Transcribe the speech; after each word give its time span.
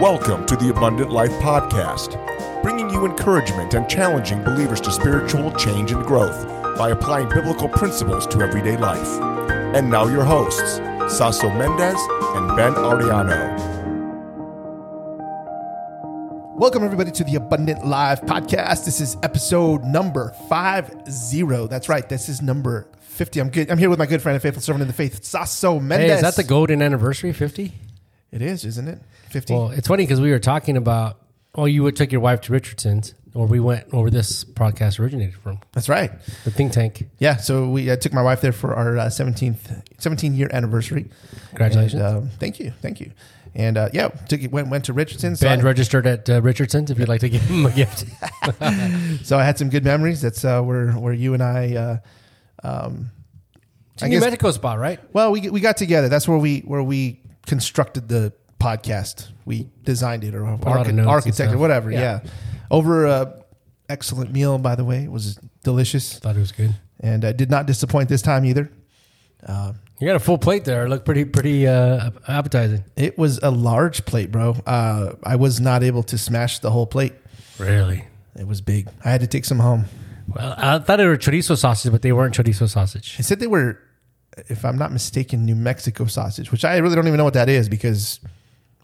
Welcome 0.00 0.46
to 0.46 0.56
the 0.56 0.70
Abundant 0.70 1.10
Life 1.10 1.32
Podcast, 1.42 2.16
bringing 2.62 2.88
you 2.88 3.04
encouragement 3.04 3.74
and 3.74 3.86
challenging 3.86 4.42
believers 4.42 4.80
to 4.80 4.90
spiritual 4.90 5.52
change 5.52 5.92
and 5.92 6.02
growth 6.06 6.46
by 6.78 6.88
applying 6.88 7.28
biblical 7.28 7.68
principles 7.68 8.26
to 8.28 8.40
everyday 8.40 8.78
life. 8.78 9.06
And 9.76 9.90
now, 9.90 10.06
your 10.06 10.24
hosts, 10.24 10.78
Saso 11.14 11.54
Mendez 11.54 12.00
and 12.34 12.56
Ben 12.56 12.72
Ariano. 12.72 13.58
Welcome, 16.56 16.82
everybody, 16.82 17.10
to 17.10 17.22
the 17.22 17.34
Abundant 17.34 17.86
Life 17.86 18.22
podcast. 18.22 18.86
This 18.86 19.02
is 19.02 19.18
episode 19.22 19.84
number 19.84 20.34
five 20.48 20.94
zero. 21.10 21.66
That's 21.66 21.90
right. 21.90 22.08
This 22.08 22.30
is 22.30 22.40
number 22.40 22.88
50. 23.00 23.38
I'm 23.38 23.50
good. 23.50 23.70
I'm 23.70 23.76
here 23.76 23.90
with 23.90 23.98
my 23.98 24.06
good 24.06 24.22
friend 24.22 24.34
and 24.34 24.42
faithful 24.42 24.62
servant 24.62 24.80
in 24.80 24.88
the 24.88 24.94
faith, 24.94 25.20
Saso 25.20 25.78
Mendez. 25.78 26.08
Hey, 26.08 26.14
is 26.16 26.22
that 26.22 26.36
the 26.36 26.44
golden 26.48 26.80
anniversary, 26.80 27.34
50? 27.34 27.70
It 28.32 28.40
is, 28.40 28.64
isn't 28.64 28.88
it? 28.88 28.98
50. 29.30 29.52
Well, 29.54 29.70
it's 29.70 29.88
funny 29.88 30.04
because 30.04 30.20
we 30.20 30.30
were 30.30 30.38
talking 30.38 30.76
about, 30.76 31.20
well, 31.54 31.68
you 31.68 31.90
took 31.92 32.12
your 32.12 32.20
wife 32.20 32.40
to 32.42 32.52
Richardson's, 32.52 33.14
or 33.34 33.46
we 33.46 33.60
went 33.60 33.92
where 33.92 34.10
this 34.10 34.44
podcast 34.44 34.98
originated 34.98 35.34
from, 35.34 35.60
That's 35.72 35.88
right. 35.88 36.10
the 36.44 36.50
think 36.50 36.72
tank. 36.72 37.08
Yeah. 37.18 37.36
So 37.36 37.68
we 37.68 37.90
uh, 37.90 37.96
took 37.96 38.12
my 38.12 38.22
wife 38.22 38.40
there 38.40 38.52
for 38.52 38.74
our 38.74 38.98
uh, 38.98 39.06
17th, 39.06 39.82
17 39.98 40.34
year 40.34 40.48
anniversary. 40.52 41.08
Congratulations. 41.50 42.00
And, 42.02 42.16
um, 42.18 42.28
thank 42.40 42.58
you. 42.58 42.72
Thank 42.82 43.00
you. 43.00 43.12
And 43.54 43.76
uh, 43.78 43.88
yeah, 43.92 44.08
took 44.08 44.42
it, 44.42 44.52
went 44.52 44.68
went 44.68 44.84
to 44.84 44.92
Richardson's. 44.92 45.40
So 45.40 45.48
I- 45.48 45.56
registered 45.56 46.06
at 46.06 46.30
uh, 46.30 46.40
Richardson's 46.40 46.90
if 46.90 46.98
you'd 47.00 47.08
like 47.08 47.20
to 47.22 47.28
give 47.28 47.42
him 47.42 47.66
a 47.66 47.70
gift. 47.72 48.04
So 49.24 49.38
I 49.38 49.44
had 49.44 49.58
some 49.58 49.70
good 49.70 49.84
memories. 49.84 50.22
That's 50.22 50.44
uh, 50.44 50.62
where 50.62 50.92
where 50.92 51.12
you 51.12 51.34
and 51.34 51.42
I. 51.42 51.74
Uh, 51.74 51.96
um, 52.62 53.10
It's 53.94 54.02
a 54.02 54.08
New 54.08 54.20
Mexico 54.20 54.50
spot, 54.52 54.78
right? 54.78 55.00
well, 55.12 55.32
we 55.32 55.50
we 55.50 55.60
got 55.60 55.76
together. 55.76 56.08
That's 56.08 56.26
where 56.28 56.38
we 56.38 56.60
where 56.60 56.82
we 56.82 57.20
constructed 57.46 58.08
the 58.08 58.32
podcast. 58.60 59.28
We 59.44 59.68
designed 59.84 60.22
it 60.24 60.34
or 60.34 60.44
archi- 60.46 61.42
or 61.42 61.58
whatever. 61.58 61.90
Yeah. 61.90 62.20
Yeah. 62.24 62.30
Over 62.70 63.06
a 63.06 63.42
excellent 63.88 64.32
meal, 64.32 64.58
by 64.58 64.76
the 64.76 64.84
way. 64.84 65.02
It 65.04 65.10
was 65.10 65.38
delicious 65.64 66.18
Thought 66.20 66.36
it 66.36 66.40
was 66.40 66.52
good. 66.52 66.74
and 67.00 67.24
uh, 67.24 67.32
did 67.32 67.50
not 67.50 67.66
disappoint 67.66 68.08
this 68.08 68.22
time 68.22 68.44
either. 68.44 68.70
You 69.98 70.06
got 70.06 70.16
a 70.16 70.20
full 70.20 70.38
plate 70.38 70.64
there. 70.64 70.86
It 70.86 70.88
looked 70.88 71.04
pretty, 71.04 71.24
pretty 71.26 71.66
uh, 71.66 72.10
appetizing. 72.28 72.84
It 72.96 73.18
was 73.18 73.38
a 73.42 73.50
large 73.50 74.04
plate, 74.06 74.30
bro. 74.30 74.56
Uh, 74.66 75.12
I 75.24 75.36
was 75.36 75.60
not 75.60 75.82
able 75.82 76.02
to 76.04 76.16
smash 76.16 76.58
the 76.60 76.70
whole 76.70 76.86
plate. 76.86 77.12
Really? 77.58 78.04
It 78.38 78.46
was 78.46 78.60
big. 78.62 78.88
I 79.04 79.10
had 79.10 79.20
to 79.20 79.26
take 79.26 79.44
some 79.44 79.58
home. 79.58 79.84
Well, 80.28 80.54
I 80.56 80.78
thought 80.78 80.96
they 80.96 81.06
were 81.06 81.18
chorizo 81.18 81.56
sausage, 81.58 81.92
but 81.92 82.00
they 82.02 82.12
weren't 82.12 82.34
chorizo 82.34 82.68
sausage. 82.68 83.16
They 83.18 83.22
said 83.22 83.40
they 83.40 83.46
were, 83.46 83.78
if 84.48 84.64
I'm 84.64 84.78
not 84.78 84.90
mistaken, 84.92 85.44
New 85.44 85.56
Mexico 85.56 86.06
sausage, 86.06 86.50
which 86.50 86.64
I 86.64 86.78
really 86.78 86.94
don't 86.94 87.06
even 87.06 87.18
know 87.18 87.24
what 87.24 87.34
that 87.34 87.48
is 87.50 87.68
because 87.68 88.20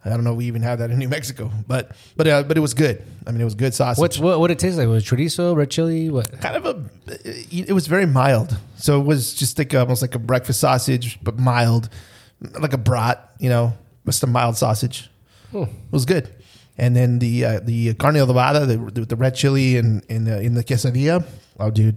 I 0.07 0.11
don't 0.11 0.25
know 0.25 0.33
if 0.33 0.39
we 0.39 0.47
even 0.47 0.63
have 0.63 0.79
that 0.79 0.91
in 0.91 0.99
New 0.99 1.09
Mexico. 1.09 1.51
But 1.67 1.93
but 2.17 2.27
uh, 2.27 2.43
but 2.45 2.57
it 2.57 2.61
was 2.61 2.75
good. 2.75 3.03
I 3.27 3.33
mean, 3.33 3.41
it 3.41 3.45
was 3.45 3.55
good 3.55 3.75
sausage. 3.75 4.01
What's 4.01 4.19
what? 4.19 4.39
What 4.41 4.51
it 4.51 4.59
tastes 4.59 4.79
like? 4.79 4.89
Was 4.89 5.03
it 5.03 5.07
chorizo, 5.15 5.57
red 5.57 5.71
chili? 5.71 6.11
What? 6.11 6.41
kind 6.41 6.57
of 6.57 6.67
a? 6.67 6.85
It 7.51 7.73
was 7.73 7.87
very 7.87 8.07
mild, 8.07 8.57
so 8.77 9.01
it 9.01 9.05
was 9.05 9.35
just 9.35 9.59
like 9.59 9.75
almost 9.75 10.03
like 10.03 10.15
a 10.15 10.19
breakfast 10.19 10.61
sausage, 10.61 11.19
but 11.23 11.39
mild, 11.39 11.89
like 12.61 12.73
a 12.73 12.79
brat. 12.79 13.31
You 13.39 13.49
know, 13.49 13.73
just 14.05 14.23
a 14.23 14.27
mild 14.27 14.57
sausage. 14.57 15.11
It 15.53 15.69
was 15.91 16.05
good. 16.05 16.29
And 16.79 16.95
then 16.95 17.19
the 17.19 17.45
uh, 17.45 17.61
the 17.61 17.95
carne 17.95 18.15
adobada, 18.17 18.67
the, 18.67 18.77
the 19.01 19.07
the 19.07 19.17
red 19.17 19.35
chili 19.35 19.77
and 19.79 20.05
in 20.09 20.25
the 20.25 20.41
in 20.41 20.55
the 20.55 20.63
quesadilla. 20.63 21.25
Oh, 21.59 21.71
dude, 21.71 21.97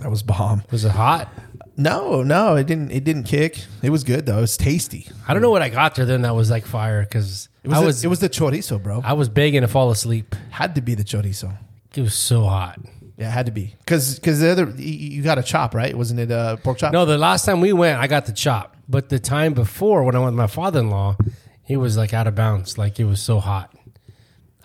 that 0.00 0.10
was 0.10 0.22
bomb. 0.22 0.62
Was 0.70 0.84
it 0.84 0.92
hot? 0.92 1.28
No, 1.76 2.22
no, 2.22 2.56
it 2.56 2.66
didn't. 2.66 2.90
It 2.90 3.04
didn't 3.04 3.24
kick. 3.24 3.58
It 3.82 3.90
was 3.90 4.04
good 4.04 4.26
though. 4.26 4.38
It 4.38 4.42
was 4.42 4.56
tasty. 4.56 5.08
I 5.26 5.32
don't 5.32 5.42
know 5.42 5.50
what 5.50 5.62
I 5.62 5.68
got 5.68 5.94
there 5.94 6.04
then 6.04 6.22
that 6.22 6.34
was 6.34 6.50
like 6.50 6.66
fire 6.66 7.02
because 7.02 7.48
It 7.64 7.68
was. 7.68 7.76
I 7.78 7.80
the- 7.80 7.86
was 7.86 8.04
it 8.04 8.08
was 8.08 8.20
the 8.20 8.28
chorizo, 8.28 8.82
bro. 8.82 9.00
I 9.04 9.12
was 9.14 9.28
begging 9.28 9.62
to 9.62 9.68
fall 9.68 9.90
asleep. 9.90 10.34
had 10.50 10.74
to 10.74 10.80
be 10.82 10.94
the 10.94 11.04
chorizo. 11.04 11.56
It 11.94 12.00
was 12.02 12.14
so 12.14 12.44
hot. 12.44 12.78
Yeah, 13.18 13.28
it 13.28 13.32
had 13.32 13.46
to 13.46 13.52
be 13.52 13.74
because 13.80 14.16
because 14.18 14.40
the 14.40 14.50
other 14.50 14.64
you, 14.76 14.92
you 15.18 15.22
got 15.22 15.38
a 15.38 15.42
chop 15.42 15.74
right? 15.74 15.96
Wasn't 15.96 16.18
it 16.20 16.30
a 16.30 16.58
pork 16.62 16.78
chop? 16.78 16.92
No, 16.92 17.04
the 17.04 17.18
last 17.18 17.44
time 17.44 17.60
we 17.60 17.72
went, 17.72 17.98
I 17.98 18.06
got 18.06 18.26
the 18.26 18.32
chop. 18.32 18.76
But 18.88 19.08
the 19.10 19.18
time 19.18 19.54
before, 19.54 20.02
when 20.02 20.14
I 20.14 20.18
went 20.18 20.32
with 20.32 20.38
my 20.38 20.46
father 20.48 20.80
in 20.80 20.90
law, 20.90 21.16
he 21.64 21.76
was 21.76 21.96
like 21.96 22.12
out 22.12 22.26
of 22.26 22.34
bounds. 22.34 22.76
Like 22.78 22.98
it 23.00 23.04
was 23.04 23.20
so 23.22 23.38
hot. 23.40 23.72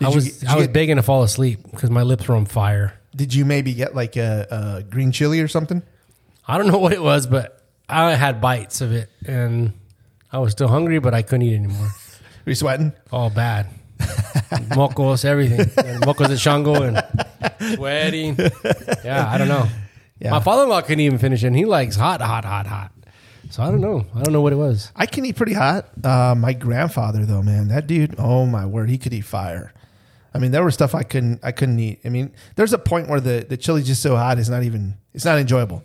I 0.00 0.08
you 0.08 0.14
was 0.14 0.24
get- 0.28 0.40
did 0.40 0.48
I 0.48 0.52
you 0.52 0.58
was 0.58 0.66
get- 0.66 0.72
begging 0.74 0.96
to 0.96 1.02
fall 1.02 1.22
asleep 1.22 1.60
because 1.70 1.90
my 1.90 2.02
lips 2.02 2.28
were 2.28 2.34
on 2.36 2.44
fire. 2.46 2.94
Did 3.18 3.34
you 3.34 3.44
maybe 3.44 3.74
get 3.74 3.96
like 3.96 4.16
a, 4.16 4.46
a 4.78 4.82
green 4.84 5.10
chili 5.10 5.40
or 5.40 5.48
something? 5.48 5.82
I 6.46 6.56
don't 6.56 6.68
know 6.68 6.78
what 6.86 6.92
it 6.92 7.02
was, 7.02 7.26
but 7.26 7.60
I 7.88 8.14
had 8.14 8.40
bites 8.40 8.80
of 8.80 8.92
it, 8.92 9.10
and 9.26 9.72
I 10.32 10.38
was 10.38 10.52
still 10.52 10.68
hungry, 10.68 11.00
but 11.00 11.14
I 11.14 11.22
couldn't 11.22 11.42
eat 11.42 11.56
anymore. 11.56 11.88
Were 12.46 12.50
you 12.50 12.54
sweating? 12.54 12.92
All 13.10 13.28
bad. 13.28 13.66
Mocos, 14.70 15.24
everything. 15.24 15.60
And 15.84 16.00
mocos 16.02 16.28
de 16.28 16.38
Shango 16.38 16.82
and 16.82 17.02
sweating. 17.74 18.36
Yeah, 19.04 19.28
I 19.28 19.36
don't 19.36 19.48
know. 19.48 19.66
Yeah. 20.20 20.30
My 20.30 20.40
father 20.40 20.62
in 20.62 20.68
law 20.68 20.80
couldn't 20.80 21.00
even 21.00 21.18
finish 21.18 21.42
it. 21.42 21.48
And 21.48 21.56
he 21.56 21.64
likes 21.64 21.96
hot, 21.96 22.20
hot, 22.20 22.44
hot, 22.44 22.66
hot. 22.68 22.92
So 23.50 23.62
I 23.62 23.70
don't 23.70 23.80
know. 23.80 24.06
I 24.14 24.22
don't 24.22 24.32
know 24.32 24.40
what 24.40 24.52
it 24.52 24.56
was. 24.56 24.92
I 24.94 25.06
can 25.06 25.26
eat 25.26 25.34
pretty 25.36 25.52
hot. 25.54 25.88
Uh, 26.04 26.34
my 26.36 26.52
grandfather, 26.52 27.26
though, 27.26 27.42
man, 27.42 27.68
that 27.68 27.88
dude. 27.88 28.14
Oh 28.18 28.46
my 28.46 28.64
word, 28.64 28.88
he 28.88 28.98
could 28.98 29.12
eat 29.12 29.22
fire. 29.22 29.74
I 30.34 30.38
mean, 30.38 30.50
there 30.50 30.64
was 30.64 30.74
stuff 30.74 30.94
I 30.94 31.02
couldn't. 31.02 31.40
I 31.42 31.52
couldn't 31.52 31.78
eat. 31.78 32.00
I 32.04 32.08
mean, 32.10 32.32
there's 32.56 32.72
a 32.72 32.78
point 32.78 33.08
where 33.08 33.20
the 33.20 33.46
the 33.48 33.56
chili's 33.56 33.86
just 33.86 34.02
so 34.02 34.16
hot, 34.16 34.38
it's 34.38 34.48
not 34.48 34.62
even. 34.62 34.94
It's 35.14 35.24
not 35.24 35.38
enjoyable. 35.38 35.82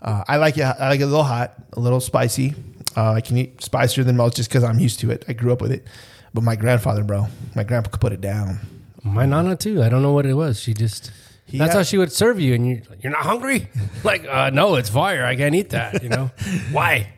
Uh, 0.00 0.24
I 0.26 0.36
like 0.38 0.56
it. 0.58 0.62
I 0.62 0.88
like 0.88 1.00
it 1.00 1.04
a 1.04 1.06
little 1.06 1.22
hot, 1.24 1.54
a 1.74 1.80
little 1.80 2.00
spicy. 2.00 2.54
Uh, 2.96 3.12
I 3.12 3.20
can 3.20 3.36
eat 3.38 3.62
spicier 3.62 4.02
than 4.04 4.16
most 4.16 4.36
just 4.36 4.48
because 4.50 4.64
I'm 4.64 4.78
used 4.80 4.98
to 5.00 5.10
it. 5.10 5.24
I 5.28 5.32
grew 5.34 5.52
up 5.52 5.60
with 5.60 5.72
it. 5.72 5.86
But 6.34 6.42
my 6.44 6.56
grandfather, 6.56 7.04
bro, 7.04 7.26
my 7.54 7.62
grandpa 7.64 7.90
could 7.90 8.00
put 8.00 8.12
it 8.12 8.20
down. 8.20 8.58
My 9.04 9.26
nana 9.26 9.56
too. 9.56 9.82
I 9.82 9.88
don't 9.88 10.02
know 10.02 10.12
what 10.12 10.26
it 10.26 10.34
was. 10.34 10.60
She 10.60 10.74
just. 10.74 11.10
He 11.44 11.58
that's 11.58 11.72
had- 11.72 11.78
how 11.80 11.82
she 11.82 11.98
would 11.98 12.10
serve 12.12 12.40
you, 12.40 12.54
and 12.54 12.66
you 12.66 12.82
you're 13.00 13.12
not 13.12 13.22
hungry. 13.22 13.68
like, 14.04 14.24
uh, 14.26 14.50
no, 14.50 14.76
it's 14.76 14.88
fire. 14.88 15.24
I 15.24 15.36
can't 15.36 15.54
eat 15.54 15.70
that. 15.70 16.02
You 16.02 16.08
know 16.08 16.30
why? 16.72 17.12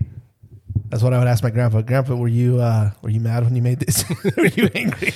That's 0.95 1.03
what 1.03 1.13
I 1.13 1.19
would 1.19 1.27
ask 1.27 1.43
my 1.43 1.51
grandpa. 1.51 1.81
Grandpa, 1.81 2.15
were 2.15 2.29
you 2.29 2.61
uh, 2.61 2.93
were 3.03 3.09
you 3.09 3.19
mad 3.19 3.43
when 3.43 3.57
you 3.57 3.63
made 3.63 3.81
this? 3.81 4.05
were 4.37 4.47
you 4.47 4.71
angry? 4.77 5.13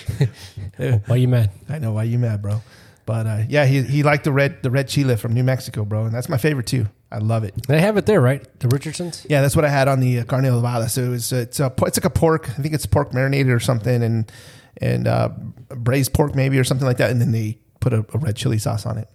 Why 1.07 1.15
you 1.15 1.29
mad? 1.29 1.53
I 1.69 1.79
know 1.79 1.93
why 1.93 2.03
you 2.03 2.19
mad, 2.19 2.43
bro. 2.43 2.63
But 3.07 3.29
uh, 3.29 3.43
yeah, 3.49 3.65
he 3.65 3.83
he 3.83 4.03
liked 4.03 4.25
the 4.25 4.33
red 4.33 4.61
the 4.65 4.73
red 4.73 4.89
chile 4.89 5.15
from 5.15 5.35
New 5.35 5.45
Mexico, 5.45 5.85
bro, 5.85 6.07
and 6.07 6.13
that's 6.13 6.29
my 6.29 6.37
favorite 6.37 6.67
too. 6.67 6.87
I 7.13 7.19
love 7.19 7.45
it. 7.45 7.55
They 7.69 7.81
have 7.81 7.97
it 7.97 8.07
there, 8.07 8.21
right? 8.21 8.45
The 8.59 8.67
Richardsons. 8.67 9.25
Yeah, 9.31 9.41
that's 9.41 9.55
what 9.55 9.65
I 9.65 9.69
had 9.69 9.87
on 9.87 10.01
the 10.01 10.19
uh, 10.19 10.25
carne 10.25 10.43
adobada. 10.47 10.91
So 10.91 11.05
it 11.05 11.09
was, 11.11 11.33
uh, 11.33 11.37
it's 11.37 11.61
a, 11.61 11.73
it's 11.83 11.97
like 11.97 12.05
a 12.05 12.11
pork. 12.11 12.51
I 12.51 12.61
think 12.61 12.75
it's 12.75 12.85
pork 12.85 13.15
marinated 13.15 13.53
or 13.53 13.61
something, 13.61 14.03
and 14.03 14.33
and 14.79 15.07
uh, 15.07 15.29
braised 15.69 16.13
pork 16.13 16.35
maybe 16.35 16.59
or 16.59 16.65
something 16.65 16.89
like 16.89 16.97
that. 16.97 17.13
And 17.13 17.21
then 17.21 17.31
they 17.31 17.61
put 17.79 17.93
a, 17.93 18.05
a 18.15 18.19
red 18.19 18.35
chili 18.35 18.59
sauce 18.59 18.85
on 18.85 18.99
it. 18.99 19.09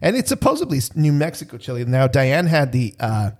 And 0.00 0.14
it's 0.14 0.28
supposedly 0.28 0.78
New 0.94 1.12
Mexico 1.12 1.58
chili. 1.58 1.84
Now 1.84 2.06
Diane 2.06 2.46
had 2.46 2.70
the 2.70 2.94
uh, 3.00 3.30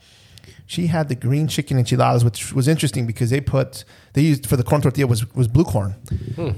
she 0.67 0.89
had 0.89 1.09
the 1.09 1.15
green 1.15 1.47
chicken 1.49 1.79
enchiladas, 1.79 2.25
which 2.25 2.53
was 2.53 2.67
interesting 2.69 3.07
because 3.07 3.31
they 3.31 3.41
put 3.41 3.85
they 4.15 4.23
used 4.23 4.47
for 4.47 4.57
the 4.57 4.65
corn 4.65 4.83
tortilla 4.83 5.07
was 5.07 5.33
was 5.35 5.49
blue 5.49 5.65
corn, 5.65 5.95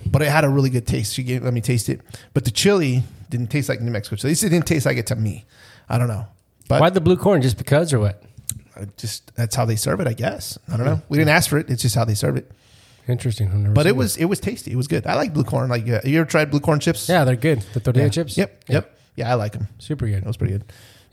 but 0.07 0.23
it 0.23 0.29
had 0.29 0.45
a 0.45 0.49
really 0.49 0.71
good 0.71 0.87
taste. 0.87 1.15
She 1.15 1.23
gave 1.23 1.43
let 1.45 1.53
me 1.55 1.61
taste 1.61 1.89
it, 1.89 2.01
but 2.35 2.45
the 2.45 2.51
chili 2.51 3.03
didn't 3.31 3.49
taste 3.49 3.69
like 3.69 3.81
New 3.81 3.91
Mexico 3.91 4.17
least 4.27 4.43
it 4.45 4.49
didn't 4.49 4.67
taste 4.67 4.87
like 4.87 4.97
it 4.97 5.07
to 5.09 5.17
me. 5.17 5.45
I 5.89 5.99
don't 5.99 6.09
know, 6.09 6.27
but 6.69 6.81
Why 6.81 6.91
the 6.91 7.01
blue 7.01 7.17
corn? 7.17 7.43
Just 7.43 7.59
because 7.59 7.93
or 7.93 8.01
what? 8.01 8.23
just 8.97 9.35
that's 9.35 9.57
how 9.57 9.65
they 9.65 9.77
serve 9.77 10.01
it, 10.01 10.07
I 10.07 10.13
guess. 10.13 10.59
I 10.73 10.77
don't 10.77 10.87
know. 10.87 11.03
We 11.09 11.19
didn't 11.19 11.31
ask 11.31 11.51
for 11.51 11.59
it. 11.59 11.69
It's 11.69 11.83
just 11.83 11.95
how 11.95 12.05
they 12.05 12.15
serve 12.15 12.37
it. 12.37 12.51
Interesting. 13.09 13.73
But 13.75 13.87
it 13.87 13.97
was 13.97 14.17
it 14.17 14.27
was 14.27 14.39
tasty. 14.41 14.71
It 14.73 14.77
was 14.77 14.87
good. 14.87 15.07
I 15.07 15.15
like 15.15 15.33
blue 15.33 15.45
corn. 15.45 15.69
Like 15.71 15.89
uh, 15.89 16.01
you 16.05 16.21
ever 16.21 16.29
tried 16.29 16.51
blue 16.51 16.61
corn 16.61 16.79
chips? 16.79 17.09
Yeah, 17.09 17.25
they're 17.25 17.37
good. 17.37 17.63
The 17.73 17.81
tortilla 17.81 18.05
Yeah. 18.07 18.11
chips. 18.11 18.37
Yep. 18.37 18.65
Yep. 18.69 18.99
Yeah, 19.17 19.31
I 19.31 19.35
like 19.35 19.53
them. 19.53 19.67
Super 19.79 20.07
good. 20.07 20.19
It 20.19 20.27
was 20.27 20.37
pretty 20.37 20.53
good. 20.53 20.65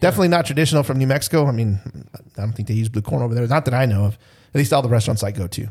Definitely 0.01 0.27
not 0.29 0.45
traditional 0.45 0.83
from 0.83 0.97
New 0.97 1.07
Mexico. 1.07 1.47
I 1.47 1.51
mean, 1.51 1.79
I 2.13 2.41
don't 2.41 2.53
think 2.53 2.67
they 2.67 2.73
use 2.73 2.89
blue 2.89 3.01
corn 3.01 3.21
over 3.23 3.33
there. 3.33 3.47
Not 3.47 3.65
that 3.65 3.73
I 3.73 3.85
know 3.85 4.05
of. 4.05 4.17
At 4.53 4.59
least 4.59 4.71
all 4.73 4.81
the 4.81 4.89
restaurants 4.89 5.23
I 5.23 5.31
go 5.31 5.47
to. 5.47 5.67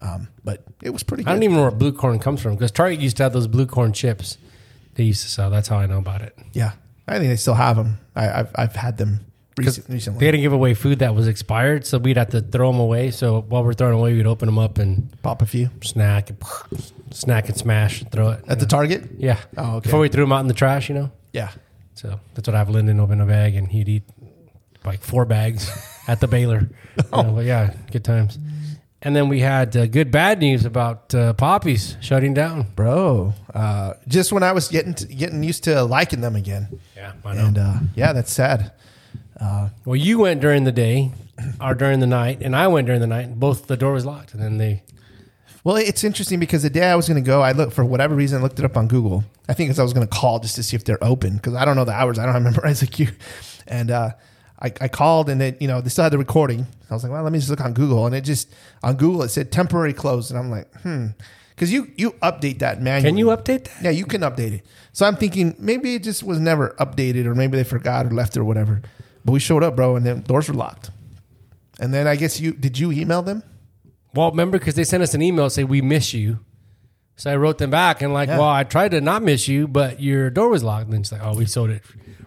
Um, 0.00 0.28
but 0.44 0.64
it 0.82 0.90
was 0.90 1.02
pretty 1.02 1.22
good. 1.24 1.30
I 1.30 1.34
don't 1.34 1.42
even 1.42 1.56
know 1.56 1.62
where 1.62 1.70
blue 1.70 1.92
corn 1.92 2.18
comes 2.18 2.40
from 2.42 2.54
because 2.54 2.70
Target 2.70 3.00
used 3.00 3.16
to 3.18 3.22
have 3.22 3.32
those 3.32 3.46
blue 3.46 3.66
corn 3.66 3.92
chips. 3.92 4.36
They 4.94 5.04
used 5.04 5.22
to 5.22 5.28
sell. 5.28 5.48
That's 5.50 5.68
how 5.68 5.78
I 5.78 5.86
know 5.86 5.98
about 5.98 6.22
it. 6.22 6.36
yeah, 6.52 6.72
I 7.08 7.18
think 7.18 7.28
they 7.30 7.36
still 7.36 7.54
have 7.54 7.76
them. 7.76 7.98
I, 8.16 8.40
I've 8.40 8.50
I've 8.54 8.76
had 8.76 8.98
them 8.98 9.20
recent, 9.56 9.88
recently. 9.88 10.20
they 10.20 10.30
didn't 10.30 10.42
give 10.42 10.52
away 10.52 10.74
food 10.74 10.98
that 11.00 11.14
was 11.14 11.28
expired, 11.28 11.86
so 11.86 11.98
we'd 11.98 12.16
have 12.16 12.30
to 12.30 12.40
throw 12.40 12.72
them 12.72 12.80
away. 12.80 13.10
So 13.10 13.40
while 13.42 13.64
we're 13.64 13.74
throwing 13.74 13.94
away, 13.94 14.12
we'd 14.14 14.26
open 14.26 14.46
them 14.46 14.58
up 14.58 14.78
and 14.78 15.10
Pop 15.22 15.40
a 15.40 15.46
few 15.46 15.70
snack, 15.82 16.30
and 16.30 16.38
snack 17.10 17.48
and 17.48 17.56
smash, 17.56 18.02
and 18.02 18.10
throw 18.10 18.30
it. 18.30 18.44
at 18.48 18.58
the 18.60 18.66
Target. 18.66 19.08
yeah. 19.18 19.38
Oh, 19.56 19.76
okay. 19.76 19.84
Before 19.84 20.00
we 20.00 20.08
threw 20.08 20.24
them 20.24 20.32
out 20.32 20.40
in 20.40 20.48
the 20.48 20.54
trash, 20.54 20.88
you 20.88 20.94
know. 20.94 21.10
Yeah. 21.32 21.50
So 22.02 22.18
that's 22.34 22.48
what 22.48 22.56
I 22.56 22.58
have 22.58 22.68
Lyndon 22.68 22.98
open 22.98 23.20
a 23.20 23.26
bag, 23.26 23.54
and 23.54 23.68
he'd 23.68 23.88
eat 23.88 24.02
like 24.84 25.00
four 25.02 25.24
bags 25.24 25.70
at 26.08 26.20
the 26.20 26.26
Baylor. 26.26 26.68
You 26.96 27.22
know, 27.22 27.32
but 27.32 27.44
yeah, 27.44 27.74
good 27.92 28.02
times. 28.04 28.38
And 29.04 29.14
then 29.14 29.28
we 29.28 29.38
had 29.38 29.76
uh, 29.76 29.86
good 29.86 30.10
bad 30.10 30.40
news 30.40 30.64
about 30.64 31.14
uh, 31.14 31.32
poppies 31.34 31.96
shutting 32.00 32.34
down. 32.34 32.66
Bro, 32.74 33.34
uh, 33.54 33.94
just 34.08 34.32
when 34.32 34.42
I 34.42 34.50
was 34.50 34.66
getting 34.68 34.94
to, 34.94 35.06
getting 35.06 35.44
used 35.44 35.62
to 35.64 35.84
liking 35.84 36.20
them 36.22 36.34
again, 36.34 36.80
Yeah, 36.96 37.12
I 37.24 37.34
know. 37.34 37.46
and 37.46 37.58
uh, 37.58 37.74
yeah, 37.94 38.12
that's 38.12 38.32
sad. 38.32 38.72
Well, 39.84 39.96
you 39.96 40.18
went 40.18 40.40
during 40.40 40.64
the 40.64 40.72
day 40.72 41.12
or 41.60 41.74
during 41.74 42.00
the 42.00 42.06
night, 42.06 42.38
and 42.42 42.54
I 42.54 42.66
went 42.68 42.86
during 42.86 43.00
the 43.00 43.06
night. 43.08 43.26
And 43.26 43.38
both 43.40 43.66
the 43.68 43.76
door 43.76 43.92
was 43.92 44.04
locked, 44.04 44.34
and 44.34 44.42
then 44.42 44.58
they 44.58 44.82
Well, 45.64 45.76
it's 45.76 46.02
interesting 46.02 46.40
because 46.40 46.62
the 46.64 46.70
day 46.70 46.84
I 46.90 46.96
was 46.96 47.08
going 47.08 47.22
to 47.22 47.26
go, 47.26 47.40
I 47.40 47.52
looked 47.52 47.72
for 47.72 47.84
whatever 47.84 48.16
reason, 48.16 48.40
I 48.40 48.42
looked 48.42 48.58
it 48.58 48.64
up 48.64 48.76
on 48.76 48.88
Google. 48.88 49.22
I 49.48 49.54
think 49.54 49.68
because 49.68 49.78
I 49.78 49.84
was 49.84 49.92
going 49.92 50.06
to 50.06 50.12
call 50.12 50.40
just 50.40 50.56
to 50.56 50.62
see 50.62 50.74
if 50.74 50.84
they're 50.84 51.02
open 51.02 51.36
because 51.36 51.54
I 51.54 51.64
don't 51.64 51.76
know 51.76 51.84
the 51.84 51.92
hours. 51.92 52.18
I 52.18 52.24
don't 52.24 52.34
have 52.42 52.42
memorized 52.42 52.82
like 52.82 52.98
you. 52.98 53.08
And 53.68 53.90
uh, 53.92 54.10
I, 54.60 54.72
I 54.80 54.88
called 54.88 55.28
and 55.28 55.40
it, 55.40 55.62
you 55.62 55.68
know, 55.68 55.80
they 55.80 55.88
still 55.88 56.02
had 56.02 56.12
the 56.12 56.18
recording. 56.18 56.66
I 56.90 56.94
was 56.94 57.04
like, 57.04 57.12
well, 57.12 57.22
let 57.22 57.32
me 57.32 57.38
just 57.38 57.50
look 57.50 57.60
on 57.60 57.74
Google. 57.74 58.06
And 58.06 58.14
it 58.14 58.22
just, 58.22 58.52
on 58.82 58.96
Google, 58.96 59.22
it 59.22 59.28
said 59.28 59.52
temporary 59.52 59.92
closed. 59.92 60.30
And 60.30 60.38
I'm 60.38 60.50
like, 60.50 60.72
hmm. 60.80 61.08
Because 61.50 61.72
you, 61.72 61.92
you 61.96 62.12
update 62.22 62.58
that 62.58 62.82
manually. 62.82 63.10
Can 63.10 63.18
you 63.18 63.26
update 63.26 63.64
that? 63.64 63.82
Yeah, 63.82 63.90
you 63.90 64.04
can 64.04 64.22
update 64.22 64.52
it. 64.52 64.66
So 64.92 65.06
I'm 65.06 65.14
thinking 65.14 65.54
maybe 65.58 65.94
it 65.94 66.02
just 66.02 66.24
was 66.24 66.40
never 66.40 66.74
updated 66.80 67.24
or 67.26 67.36
maybe 67.36 67.56
they 67.56 67.64
forgot 67.64 68.06
or 68.06 68.10
left 68.10 68.36
it 68.36 68.40
or 68.40 68.44
whatever. 68.44 68.82
But 69.24 69.32
we 69.32 69.38
showed 69.38 69.62
up, 69.62 69.76
bro, 69.76 69.94
and 69.94 70.04
the 70.04 70.14
doors 70.16 70.48
were 70.48 70.54
locked. 70.54 70.90
And 71.78 71.94
then 71.94 72.08
I 72.08 72.16
guess 72.16 72.40
you, 72.40 72.52
did 72.52 72.78
you 72.78 72.90
email 72.90 73.22
them? 73.22 73.44
Well, 74.14 74.30
remember 74.30 74.58
because 74.58 74.74
they 74.74 74.84
sent 74.84 75.02
us 75.02 75.14
an 75.14 75.22
email 75.22 75.48
say 75.50 75.64
we 75.64 75.80
miss 75.82 76.12
you. 76.14 76.38
So 77.16 77.30
I 77.30 77.36
wrote 77.36 77.58
them 77.58 77.70
back 77.70 78.02
and 78.02 78.12
like, 78.12 78.28
Yeah. 78.28 78.38
well, 78.38 78.48
I 78.48 78.64
tried 78.64 78.90
to 78.92 79.00
not 79.00 79.22
miss 79.22 79.46
you, 79.48 79.68
but 79.68 80.00
your 80.00 80.30
door 80.30 80.48
was 80.48 80.62
locked. 80.64 80.84
And 80.84 80.92
then 80.94 81.02
she's 81.02 81.12
like, 81.12 81.22
oh, 81.22 81.36
we 81.36 81.46
sold 81.46 81.70
it. 81.70 81.82